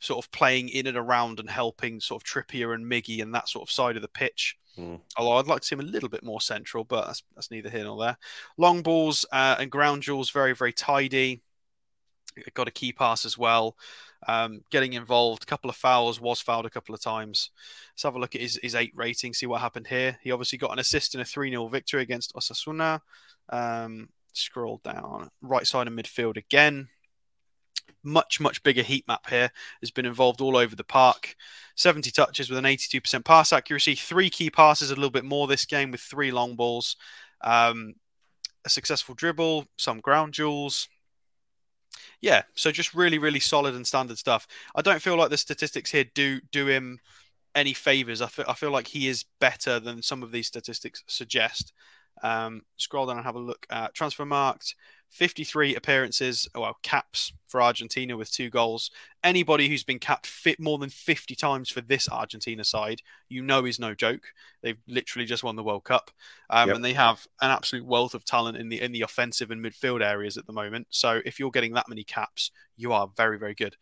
sort 0.00 0.24
of 0.24 0.30
playing 0.32 0.68
in 0.68 0.86
and 0.86 0.96
around 0.96 1.40
and 1.40 1.48
helping 1.48 2.00
sort 2.00 2.22
of 2.22 2.28
Trippier 2.28 2.74
and 2.74 2.84
Miggy 2.84 3.22
and 3.22 3.34
that 3.34 3.48
sort 3.48 3.66
of 3.66 3.72
side 3.72 3.96
of 3.96 4.02
the 4.02 4.08
pitch. 4.08 4.56
Mm. 4.78 5.00
Although 5.16 5.36
I'd 5.36 5.46
like 5.46 5.60
to 5.60 5.66
see 5.66 5.74
him 5.74 5.80
a 5.80 5.84
little 5.84 6.08
bit 6.08 6.24
more 6.24 6.40
central, 6.40 6.84
but 6.84 7.06
that's, 7.06 7.22
that's 7.34 7.50
neither 7.50 7.70
here 7.70 7.84
nor 7.84 7.98
there. 8.00 8.18
Long 8.58 8.82
balls 8.82 9.24
uh, 9.32 9.56
and 9.58 9.70
ground 9.70 10.02
duels, 10.02 10.30
very, 10.30 10.54
very 10.54 10.72
tidy. 10.72 11.40
Got 12.54 12.68
a 12.68 12.72
key 12.72 12.92
pass 12.92 13.24
as 13.24 13.38
well 13.38 13.76
um, 14.28 14.62
getting 14.70 14.92
involved. 14.92 15.42
A 15.42 15.46
couple 15.46 15.70
of 15.70 15.76
fouls, 15.76 16.20
was 16.20 16.40
fouled 16.40 16.66
a 16.66 16.70
couple 16.70 16.94
of 16.94 17.00
times. 17.00 17.50
Let's 17.92 18.02
have 18.02 18.14
a 18.14 18.18
look 18.18 18.34
at 18.34 18.40
his, 18.40 18.58
his 18.62 18.74
eight 18.74 18.92
rating, 18.94 19.34
see 19.34 19.46
what 19.46 19.60
happened 19.60 19.88
here. 19.88 20.18
He 20.22 20.30
obviously 20.30 20.58
got 20.58 20.72
an 20.72 20.78
assist 20.78 21.14
in 21.14 21.20
a 21.20 21.24
3 21.24 21.50
0 21.50 21.68
victory 21.68 22.02
against 22.02 22.34
Osasuna. 22.34 23.00
Um, 23.48 24.08
scroll 24.32 24.80
down, 24.82 25.30
right 25.40 25.66
side 25.66 25.86
of 25.86 25.92
midfield 25.92 26.36
again. 26.36 26.88
Much, 28.04 28.40
much 28.40 28.62
bigger 28.62 28.82
heat 28.82 29.06
map 29.06 29.28
here. 29.28 29.50
Has 29.80 29.90
been 29.90 30.06
involved 30.06 30.40
all 30.40 30.56
over 30.56 30.74
the 30.74 30.84
park. 30.84 31.36
70 31.76 32.10
touches 32.10 32.50
with 32.50 32.58
an 32.58 32.64
82% 32.64 33.24
pass 33.24 33.52
accuracy. 33.52 33.94
Three 33.94 34.30
key 34.30 34.50
passes, 34.50 34.90
a 34.90 34.94
little 34.94 35.10
bit 35.10 35.24
more 35.24 35.46
this 35.46 35.66
game 35.66 35.90
with 35.90 36.00
three 36.00 36.30
long 36.30 36.56
balls. 36.56 36.96
Um, 37.42 37.94
a 38.64 38.68
successful 38.68 39.14
dribble, 39.14 39.66
some 39.76 40.00
ground 40.00 40.34
duels, 40.34 40.88
yeah, 42.20 42.42
so 42.54 42.70
just 42.70 42.94
really, 42.94 43.18
really 43.18 43.40
solid 43.40 43.74
and 43.74 43.86
standard 43.86 44.18
stuff. 44.18 44.46
I 44.74 44.82
don't 44.82 45.02
feel 45.02 45.16
like 45.16 45.30
the 45.30 45.36
statistics 45.36 45.90
here 45.90 46.04
do 46.14 46.40
do 46.50 46.66
him 46.66 47.00
any 47.54 47.74
favors. 47.74 48.22
I 48.22 48.28
feel, 48.28 48.44
I 48.48 48.54
feel 48.54 48.70
like 48.70 48.88
he 48.88 49.08
is 49.08 49.24
better 49.40 49.78
than 49.78 50.02
some 50.02 50.22
of 50.22 50.32
these 50.32 50.46
statistics 50.46 51.04
suggest. 51.06 51.72
Um, 52.22 52.62
scroll 52.76 53.06
down 53.06 53.16
and 53.16 53.26
have 53.26 53.34
a 53.34 53.40
look 53.40 53.66
at 53.70 53.94
Transfermarkt. 53.94 54.74
53 55.12 55.76
appearances, 55.76 56.48
well, 56.54 56.78
caps 56.82 57.34
for 57.46 57.60
Argentina 57.60 58.16
with 58.16 58.32
two 58.32 58.48
goals. 58.48 58.90
Anybody 59.22 59.68
who's 59.68 59.84
been 59.84 59.98
capped 59.98 60.26
fit 60.26 60.58
more 60.58 60.78
than 60.78 60.88
50 60.88 61.34
times 61.34 61.68
for 61.68 61.82
this 61.82 62.08
Argentina 62.08 62.64
side, 62.64 63.02
you 63.28 63.42
know 63.42 63.66
is 63.66 63.78
no 63.78 63.94
joke. 63.94 64.32
They've 64.62 64.80
literally 64.88 65.26
just 65.26 65.44
won 65.44 65.54
the 65.54 65.62
World 65.62 65.84
Cup, 65.84 66.10
um, 66.48 66.68
yep. 66.68 66.76
and 66.76 66.84
they 66.84 66.94
have 66.94 67.26
an 67.42 67.50
absolute 67.50 67.84
wealth 67.84 68.14
of 68.14 68.24
talent 68.24 68.56
in 68.56 68.70
the 68.70 68.80
in 68.80 68.92
the 68.92 69.02
offensive 69.02 69.50
and 69.50 69.62
midfield 69.62 70.02
areas 70.02 70.38
at 70.38 70.46
the 70.46 70.52
moment. 70.52 70.86
So 70.88 71.20
if 71.26 71.38
you're 71.38 71.50
getting 71.50 71.74
that 71.74 71.90
many 71.90 72.04
caps, 72.04 72.50
you 72.78 72.94
are 72.94 73.10
very 73.14 73.38
very 73.38 73.54
good. 73.54 73.76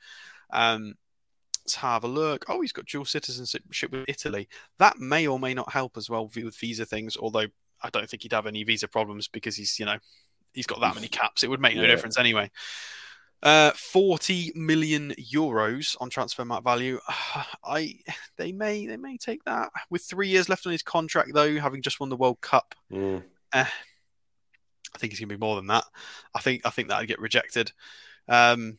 Um, 0.53 0.97
let's 1.63 1.77
have 1.77 2.03
a 2.03 2.09
look. 2.09 2.45
Oh, 2.49 2.61
he's 2.61 2.73
got 2.73 2.87
dual 2.87 3.05
citizenship 3.05 3.93
with 3.93 4.05
Italy. 4.09 4.49
That 4.81 4.99
may 4.99 5.29
or 5.29 5.39
may 5.39 5.55
not 5.55 5.73
help 5.73 5.97
as 5.97 6.11
well 6.11 6.29
with 6.35 6.59
visa 6.59 6.85
things. 6.85 7.17
Although 7.17 7.47
I 7.83 7.91
don't 7.91 8.11
think 8.11 8.25
he'd 8.25 8.33
have 8.33 8.49
any 8.49 8.65
visa 8.65 8.89
problems 8.89 9.29
because 9.29 9.55
he's 9.55 9.79
you 9.79 9.87
know 9.87 9.99
he's 10.55 10.67
got 10.67 10.81
that 10.81 10.95
many 10.95 11.09
caps. 11.09 11.43
It 11.43 11.51
would 11.51 11.61
make 11.61 11.77
no 11.77 11.83
yeah. 11.83 11.89
difference 11.89 12.19
anyway. 12.19 12.51
Uh, 13.43 13.71
40 13.71 14.53
million 14.55 15.13
euros 15.13 15.97
on 15.99 16.11
Transfermarkt 16.11 16.63
value. 16.63 17.01
I 17.65 17.95
they 18.37 18.53
may 18.53 18.87
they 18.87 18.99
may 18.99 19.17
take 19.17 19.43
that 19.45 19.71
with 19.89 20.03
three 20.03 20.29
years 20.29 20.49
left 20.49 20.67
on 20.67 20.73
his 20.73 20.83
contract 20.83 21.31
though, 21.33 21.59
having 21.59 21.83
just 21.83 22.01
won 22.01 22.11
the 22.11 22.17
World 22.17 22.41
Cup. 22.41 22.75
Mm. 22.93 23.23
Uh, 23.53 23.65
I 24.95 24.99
think 24.99 25.13
he's 25.13 25.21
gonna 25.21 25.29
be 25.29 25.37
more 25.37 25.57
than 25.57 25.69
that. 25.69 25.85
I 26.35 26.41
think 26.41 26.63
I 26.67 26.71
think 26.71 26.89
that'd 26.89 27.09
get 27.09 27.21
rejected. 27.21 27.73
Um, 28.29 28.79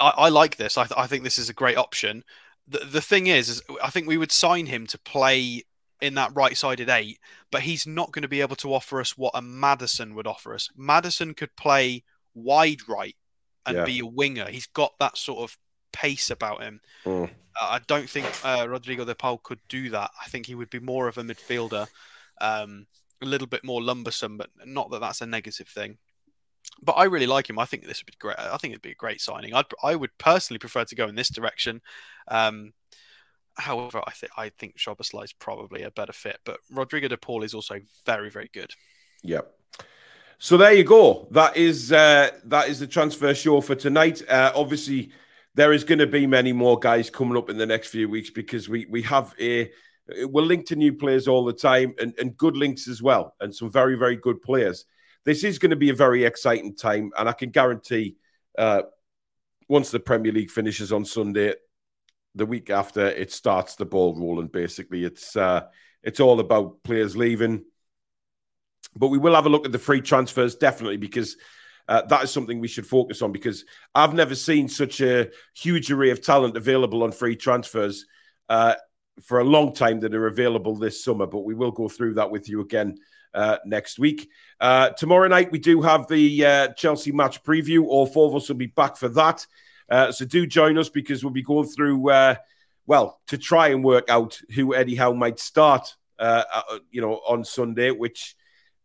I, 0.00 0.12
I 0.16 0.28
like 0.28 0.56
this. 0.56 0.76
I, 0.76 0.84
th- 0.84 0.98
I 0.98 1.06
think 1.06 1.22
this 1.22 1.38
is 1.38 1.48
a 1.48 1.54
great 1.54 1.76
option. 1.76 2.24
The 2.66 2.80
the 2.80 3.00
thing 3.00 3.28
is, 3.28 3.48
is 3.48 3.62
I 3.82 3.90
think 3.90 4.08
we 4.08 4.18
would 4.18 4.32
sign 4.32 4.66
him 4.66 4.86
to 4.88 4.98
play 4.98 5.62
in 6.00 6.14
that 6.14 6.32
right 6.34 6.56
sided 6.56 6.88
eight, 6.88 7.18
but 7.50 7.62
he's 7.62 7.86
not 7.86 8.12
going 8.12 8.22
to 8.22 8.28
be 8.28 8.40
able 8.40 8.56
to 8.56 8.72
offer 8.74 9.00
us 9.00 9.16
what 9.16 9.32
a 9.34 9.42
Maddison 9.42 10.14
would 10.14 10.26
offer 10.26 10.54
us. 10.54 10.68
Maddison 10.76 11.34
could 11.34 11.54
play 11.56 12.04
wide 12.34 12.88
right 12.88 13.16
and 13.64 13.78
yeah. 13.78 13.84
be 13.84 14.00
a 14.00 14.06
winger. 14.06 14.46
He's 14.46 14.66
got 14.66 14.92
that 15.00 15.16
sort 15.16 15.40
of 15.40 15.56
pace 15.92 16.30
about 16.30 16.62
him. 16.62 16.80
Mm. 17.04 17.24
Uh, 17.24 17.28
I 17.60 17.80
don't 17.86 18.08
think 18.08 18.26
uh, 18.44 18.66
Rodrigo 18.68 19.04
de 19.04 19.14
Paul 19.14 19.38
could 19.38 19.60
do 19.68 19.90
that. 19.90 20.10
I 20.22 20.28
think 20.28 20.46
he 20.46 20.54
would 20.54 20.70
be 20.70 20.80
more 20.80 21.08
of 21.08 21.18
a 21.18 21.22
midfielder, 21.22 21.86
um, 22.40 22.86
a 23.22 23.26
little 23.26 23.46
bit 23.46 23.64
more 23.64 23.80
lumbersome, 23.80 24.36
but 24.36 24.50
not 24.64 24.90
that 24.90 25.00
that's 25.00 25.22
a 25.22 25.26
negative 25.26 25.68
thing. 25.68 25.96
But 26.82 26.92
I 26.92 27.04
really 27.04 27.26
like 27.26 27.48
him. 27.48 27.58
I 27.58 27.64
think 27.64 27.86
this 27.86 28.00
would 28.00 28.12
be 28.12 28.18
great. 28.18 28.38
I 28.38 28.56
think 28.58 28.72
it'd 28.72 28.82
be 28.82 28.90
a 28.90 28.96
great 28.96 29.20
signing. 29.20 29.54
I'd, 29.54 29.64
I 29.82 29.94
would 29.94 30.16
personally 30.18 30.58
prefer 30.58 30.84
to 30.84 30.94
go 30.94 31.06
in 31.06 31.14
this 31.14 31.30
direction. 31.30 31.80
Um, 32.28 32.72
However, 33.58 34.02
I 34.06 34.12
think 34.12 34.32
I 34.36 34.48
think 34.50 34.76
Szoboszlai 34.76 35.24
is 35.24 35.32
probably 35.32 35.82
a 35.82 35.90
better 35.90 36.12
fit, 36.12 36.38
but 36.44 36.58
Rodrigo 36.70 37.08
de 37.08 37.16
Paul 37.16 37.42
is 37.42 37.54
also 37.54 37.80
very, 38.04 38.30
very 38.30 38.50
good. 38.52 38.70
Yep. 39.22 39.52
So 40.38 40.56
there 40.56 40.74
you 40.74 40.84
go. 40.84 41.28
That 41.30 41.56
is 41.56 41.92
uh, 41.92 42.30
that 42.44 42.68
is 42.68 42.80
the 42.80 42.86
transfer 42.86 43.34
show 43.34 43.60
for 43.60 43.74
tonight. 43.74 44.22
Uh, 44.28 44.52
obviously, 44.54 45.10
there 45.54 45.72
is 45.72 45.84
going 45.84 45.98
to 45.98 46.06
be 46.06 46.26
many 46.26 46.52
more 46.52 46.78
guys 46.78 47.08
coming 47.08 47.38
up 47.38 47.48
in 47.48 47.56
the 47.56 47.66
next 47.66 47.88
few 47.88 48.08
weeks 48.08 48.30
because 48.30 48.68
we 48.68 48.86
we 48.90 49.02
have 49.02 49.34
a 49.40 49.70
we're 50.26 50.42
linked 50.42 50.68
to 50.68 50.76
new 50.76 50.92
players 50.92 51.26
all 51.26 51.44
the 51.44 51.52
time 51.52 51.94
and, 51.98 52.14
and 52.18 52.36
good 52.36 52.56
links 52.56 52.86
as 52.86 53.02
well, 53.02 53.34
and 53.40 53.54
some 53.54 53.70
very 53.70 53.96
very 53.96 54.16
good 54.16 54.42
players. 54.42 54.84
This 55.24 55.42
is 55.42 55.58
going 55.58 55.70
to 55.70 55.76
be 55.76 55.90
a 55.90 55.94
very 55.94 56.24
exciting 56.24 56.76
time, 56.76 57.10
and 57.18 57.28
I 57.28 57.32
can 57.32 57.50
guarantee 57.50 58.16
uh, 58.58 58.82
once 59.68 59.90
the 59.90 59.98
Premier 59.98 60.32
League 60.32 60.50
finishes 60.50 60.92
on 60.92 61.04
Sunday, 61.04 61.54
the 62.36 62.46
week 62.46 62.70
after 62.70 63.06
it 63.06 63.32
starts 63.32 63.74
the 63.74 63.86
ball 63.86 64.14
rolling. 64.14 64.48
Basically, 64.48 65.04
it's 65.04 65.34
uh, 65.34 65.62
it's 66.02 66.20
all 66.20 66.38
about 66.38 66.82
players 66.84 67.16
leaving, 67.16 67.64
but 68.94 69.08
we 69.08 69.18
will 69.18 69.34
have 69.34 69.46
a 69.46 69.50
look 69.50 69.66
at 69.66 69.72
the 69.72 69.78
free 69.78 70.00
transfers 70.00 70.54
definitely 70.56 70.98
because. 70.98 71.36
Uh, 71.88 72.02
that 72.06 72.24
is 72.24 72.32
something 72.32 72.58
we 72.58 72.66
should 72.66 72.84
focus 72.84 73.22
on 73.22 73.30
because 73.30 73.64
I've 73.94 74.12
never 74.12 74.34
seen 74.34 74.68
such 74.68 75.00
a 75.00 75.30
huge 75.54 75.88
array 75.88 76.10
of 76.10 76.20
talent 76.20 76.56
available 76.56 77.04
on 77.04 77.12
free 77.12 77.36
transfers 77.36 78.06
uh, 78.48 78.74
for 79.22 79.38
a 79.38 79.44
long 79.44 79.72
time 79.72 80.00
that 80.00 80.12
are 80.12 80.26
available 80.26 80.74
this 80.74 81.04
summer. 81.04 81.28
But 81.28 81.44
we 81.44 81.54
will 81.54 81.70
go 81.70 81.88
through 81.88 82.14
that 82.14 82.32
with 82.32 82.48
you 82.48 82.60
again 82.60 82.98
uh, 83.32 83.58
next 83.64 83.98
week. 83.98 84.28
Uh, 84.60 84.90
tomorrow 84.90 85.28
night, 85.28 85.52
we 85.52 85.58
do 85.58 85.82
have 85.82 86.08
the 86.08 86.44
uh, 86.44 86.68
Chelsea 86.72 87.12
match 87.12 87.44
preview. 87.44 87.84
All 87.84 88.06
four 88.06 88.28
of 88.28 88.34
us 88.34 88.48
will 88.48 88.56
be 88.56 88.66
back 88.66 88.96
for 88.96 89.08
that. 89.10 89.46
Uh, 89.88 90.10
so 90.12 90.24
do 90.24 90.46
join 90.46 90.78
us 90.78 90.88
because 90.88 91.22
we'll 91.22 91.32
be 91.32 91.42
going 91.42 91.68
through, 91.68 92.10
uh, 92.10 92.34
well, 92.86 93.20
to 93.28 93.38
try 93.38 93.68
and 93.68 93.84
work 93.84 94.08
out 94.08 94.40
who 94.54 94.74
Eddie 94.74 94.96
Howe 94.96 95.12
might 95.12 95.38
start, 95.38 95.94
uh, 96.18 96.44
uh, 96.52 96.78
you 96.90 97.00
know, 97.00 97.14
on 97.28 97.44
Sunday, 97.44 97.90
which 97.90 98.36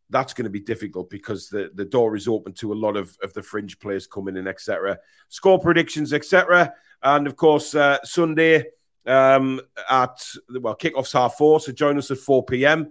that's 0.10 0.34
going 0.34 0.44
to 0.44 0.52
be 0.52 0.60
difficult 0.60 1.10
because 1.10 1.50
the, 1.50 1.72
the 1.76 1.86
door 1.86 2.16
is 2.16 2.28
open 2.28 2.54
to 2.54 2.74
a 2.74 2.76
lot 2.76 2.98
of, 2.98 3.18
of 3.24 3.34
the 3.34 3.42
fringe 3.42 3.80
players 3.80 4.08
coming 4.08 4.38
in, 4.38 4.48
etc. 4.48 5.00
Score 5.30 5.60
predictions, 5.60 6.14
etc. 6.14 6.74
And 7.02 7.26
of 7.28 7.36
course, 7.36 7.74
uh, 7.74 7.98
Sunday 8.04 8.66
um, 9.06 9.62
at 9.90 10.22
well, 10.60 10.76
kickoff's 10.76 11.14
half 11.14 11.36
four, 11.36 11.60
so 11.60 11.72
join 11.72 11.98
us 11.98 12.12
at 12.12 12.18
4 12.18 12.46
p.m. 12.46 12.90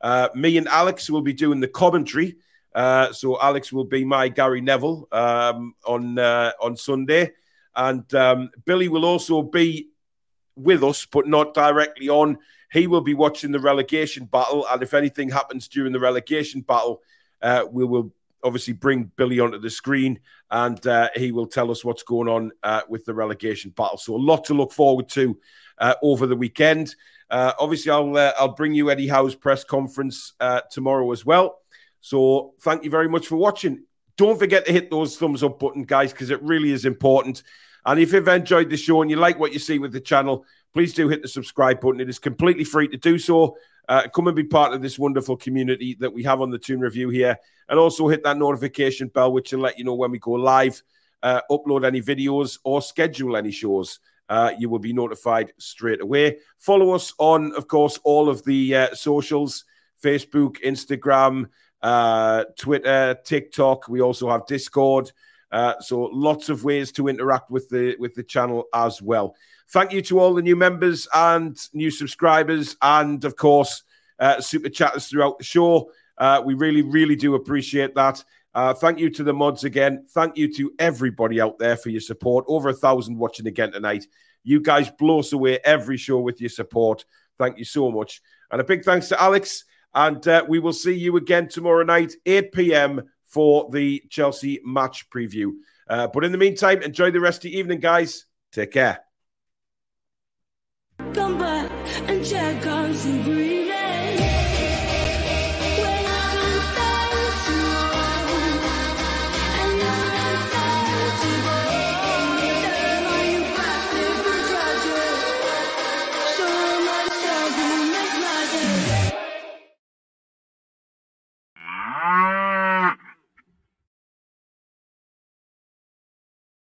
Uh, 0.00 0.28
me 0.34 0.56
and 0.56 0.66
Alex 0.66 1.08
will 1.08 1.22
be 1.22 1.32
doing 1.32 1.60
the 1.60 1.68
commentary. 1.68 2.36
So 2.74 3.40
Alex 3.40 3.72
will 3.72 3.84
be 3.84 4.04
my 4.04 4.28
Gary 4.28 4.60
Neville 4.60 5.06
um, 5.12 5.74
on 5.86 6.18
on 6.18 6.76
Sunday, 6.76 7.32
and 7.74 8.12
um, 8.14 8.50
Billy 8.64 8.88
will 8.88 9.04
also 9.04 9.42
be 9.42 9.88
with 10.56 10.84
us, 10.84 11.06
but 11.06 11.26
not 11.26 11.54
directly 11.54 12.08
on. 12.08 12.38
He 12.72 12.86
will 12.86 13.00
be 13.00 13.14
watching 13.14 13.52
the 13.52 13.60
relegation 13.60 14.24
battle, 14.26 14.66
and 14.70 14.82
if 14.82 14.94
anything 14.94 15.28
happens 15.28 15.68
during 15.68 15.92
the 15.92 16.00
relegation 16.00 16.62
battle, 16.62 17.02
uh, 17.42 17.64
we 17.70 17.84
will 17.84 18.12
obviously 18.44 18.72
bring 18.72 19.10
Billy 19.16 19.40
onto 19.40 19.58
the 19.58 19.70
screen, 19.70 20.20
and 20.50 20.84
uh, 20.86 21.08
he 21.14 21.32
will 21.32 21.46
tell 21.46 21.70
us 21.70 21.84
what's 21.84 22.02
going 22.02 22.28
on 22.28 22.50
uh, 22.62 22.82
with 22.88 23.04
the 23.04 23.14
relegation 23.14 23.70
battle. 23.70 23.98
So 23.98 24.14
a 24.14 24.16
lot 24.16 24.44
to 24.46 24.54
look 24.54 24.72
forward 24.72 25.08
to 25.10 25.38
uh, 25.78 25.94
over 26.02 26.26
the 26.26 26.36
weekend. 26.36 26.94
Uh, 27.30 27.52
obviously, 27.58 27.90
I'll 27.90 28.16
uh, 28.16 28.32
I'll 28.38 28.54
bring 28.54 28.74
you 28.74 28.90
Eddie 28.90 29.08
Howe's 29.08 29.34
press 29.34 29.64
conference 29.64 30.34
tomorrow 30.70 31.10
as 31.12 31.24
well. 31.24 31.58
So 32.00 32.54
thank 32.60 32.84
you 32.84 32.90
very 32.90 33.08
much 33.08 33.26
for 33.28 33.36
watching. 33.36 33.84
Don't 34.22 34.38
forget 34.38 34.64
to 34.66 34.72
hit 34.72 34.88
those 34.88 35.16
thumbs 35.16 35.42
up 35.42 35.58
button, 35.58 35.82
guys, 35.82 36.12
because 36.12 36.30
it 36.30 36.40
really 36.44 36.70
is 36.70 36.84
important. 36.84 37.42
And 37.84 37.98
if 37.98 38.12
you've 38.12 38.28
enjoyed 38.28 38.70
the 38.70 38.76
show 38.76 39.02
and 39.02 39.10
you 39.10 39.16
like 39.16 39.40
what 39.40 39.52
you 39.52 39.58
see 39.58 39.80
with 39.80 39.90
the 39.90 40.00
channel, 40.00 40.46
please 40.72 40.94
do 40.94 41.08
hit 41.08 41.22
the 41.22 41.26
subscribe 41.26 41.80
button. 41.80 42.00
It 42.00 42.08
is 42.08 42.20
completely 42.20 42.62
free 42.62 42.86
to 42.86 42.96
do 42.96 43.18
so. 43.18 43.56
Uh, 43.88 44.06
come 44.14 44.28
and 44.28 44.36
be 44.36 44.44
part 44.44 44.74
of 44.74 44.80
this 44.80 44.96
wonderful 44.96 45.36
community 45.36 45.96
that 45.98 46.12
we 46.12 46.22
have 46.22 46.40
on 46.40 46.52
the 46.52 46.58
Toon 46.60 46.78
Review 46.78 47.08
here. 47.08 47.36
And 47.68 47.80
also 47.80 48.06
hit 48.06 48.22
that 48.22 48.38
notification 48.38 49.08
bell, 49.08 49.32
which 49.32 49.50
will 49.50 49.58
let 49.58 49.76
you 49.76 49.84
know 49.84 49.96
when 49.96 50.12
we 50.12 50.20
go 50.20 50.30
live, 50.30 50.80
uh, 51.24 51.40
upload 51.50 51.84
any 51.84 52.00
videos, 52.00 52.60
or 52.62 52.80
schedule 52.80 53.36
any 53.36 53.50
shows. 53.50 53.98
Uh, 54.28 54.52
you 54.56 54.68
will 54.68 54.78
be 54.78 54.92
notified 54.92 55.52
straight 55.58 56.00
away. 56.00 56.36
Follow 56.58 56.92
us 56.92 57.12
on, 57.18 57.52
of 57.56 57.66
course, 57.66 57.98
all 58.04 58.28
of 58.28 58.44
the 58.44 58.72
uh, 58.72 58.94
socials 58.94 59.64
Facebook, 60.02 60.62
Instagram, 60.64 61.48
uh, 61.82 62.44
Twitter, 62.56 63.16
TikTok. 63.24 63.88
We 63.88 64.00
also 64.00 64.30
have 64.30 64.46
Discord. 64.46 65.12
Uh, 65.50 65.78
so 65.80 66.02
lots 66.12 66.48
of 66.48 66.64
ways 66.64 66.92
to 66.92 67.08
interact 67.08 67.50
with 67.50 67.68
the 67.68 67.94
with 67.98 68.14
the 68.14 68.22
channel 68.22 68.64
as 68.74 69.02
well. 69.02 69.36
Thank 69.68 69.92
you 69.92 70.02
to 70.02 70.18
all 70.18 70.34
the 70.34 70.42
new 70.42 70.56
members 70.56 71.06
and 71.14 71.56
new 71.72 71.90
subscribers, 71.90 72.76
and 72.80 73.24
of 73.24 73.36
course, 73.36 73.82
uh, 74.18 74.40
super 74.40 74.68
chatters 74.68 75.08
throughout 75.08 75.38
the 75.38 75.44
show. 75.44 75.90
Uh, 76.18 76.42
we 76.44 76.54
really, 76.54 76.82
really 76.82 77.16
do 77.16 77.34
appreciate 77.34 77.94
that. 77.94 78.22
Uh, 78.54 78.74
thank 78.74 78.98
you 78.98 79.08
to 79.10 79.24
the 79.24 79.32
mods 79.32 79.64
again. 79.64 80.04
Thank 80.10 80.36
you 80.36 80.52
to 80.54 80.72
everybody 80.78 81.40
out 81.40 81.58
there 81.58 81.76
for 81.76 81.88
your 81.88 82.00
support. 82.00 82.44
Over 82.48 82.68
a 82.68 82.74
thousand 82.74 83.18
watching 83.18 83.46
again 83.46 83.72
tonight. 83.72 84.06
You 84.44 84.60
guys 84.60 84.90
blow 84.90 85.20
us 85.20 85.32
away 85.32 85.58
every 85.64 85.96
show 85.96 86.18
with 86.18 86.40
your 86.40 86.50
support. 86.50 87.04
Thank 87.38 87.58
you 87.58 87.64
so 87.64 87.90
much. 87.90 88.20
And 88.50 88.60
a 88.60 88.64
big 88.64 88.84
thanks 88.84 89.08
to 89.08 89.20
Alex. 89.20 89.64
And 89.94 90.26
uh, 90.26 90.44
we 90.48 90.58
will 90.58 90.72
see 90.72 90.94
you 90.94 91.16
again 91.16 91.48
tomorrow 91.48 91.84
night, 91.84 92.14
8 92.24 92.52
p.m 92.52 93.02
for 93.32 93.70
the 93.70 94.02
Chelsea 94.10 94.60
match 94.62 95.08
preview. 95.08 95.52
Uh, 95.88 96.06
but 96.06 96.22
in 96.22 96.32
the 96.32 96.38
meantime, 96.38 96.82
enjoy 96.82 97.10
the 97.10 97.20
rest 97.20 97.38
of 97.38 97.50
the 97.50 97.58
evening, 97.58 97.80
guys. 97.80 98.26
Take 98.52 98.72
care. 98.72 99.00
Come 101.14 101.38
back 101.38 101.70
and 102.08 102.24
check 102.24 102.66
on 102.66 102.94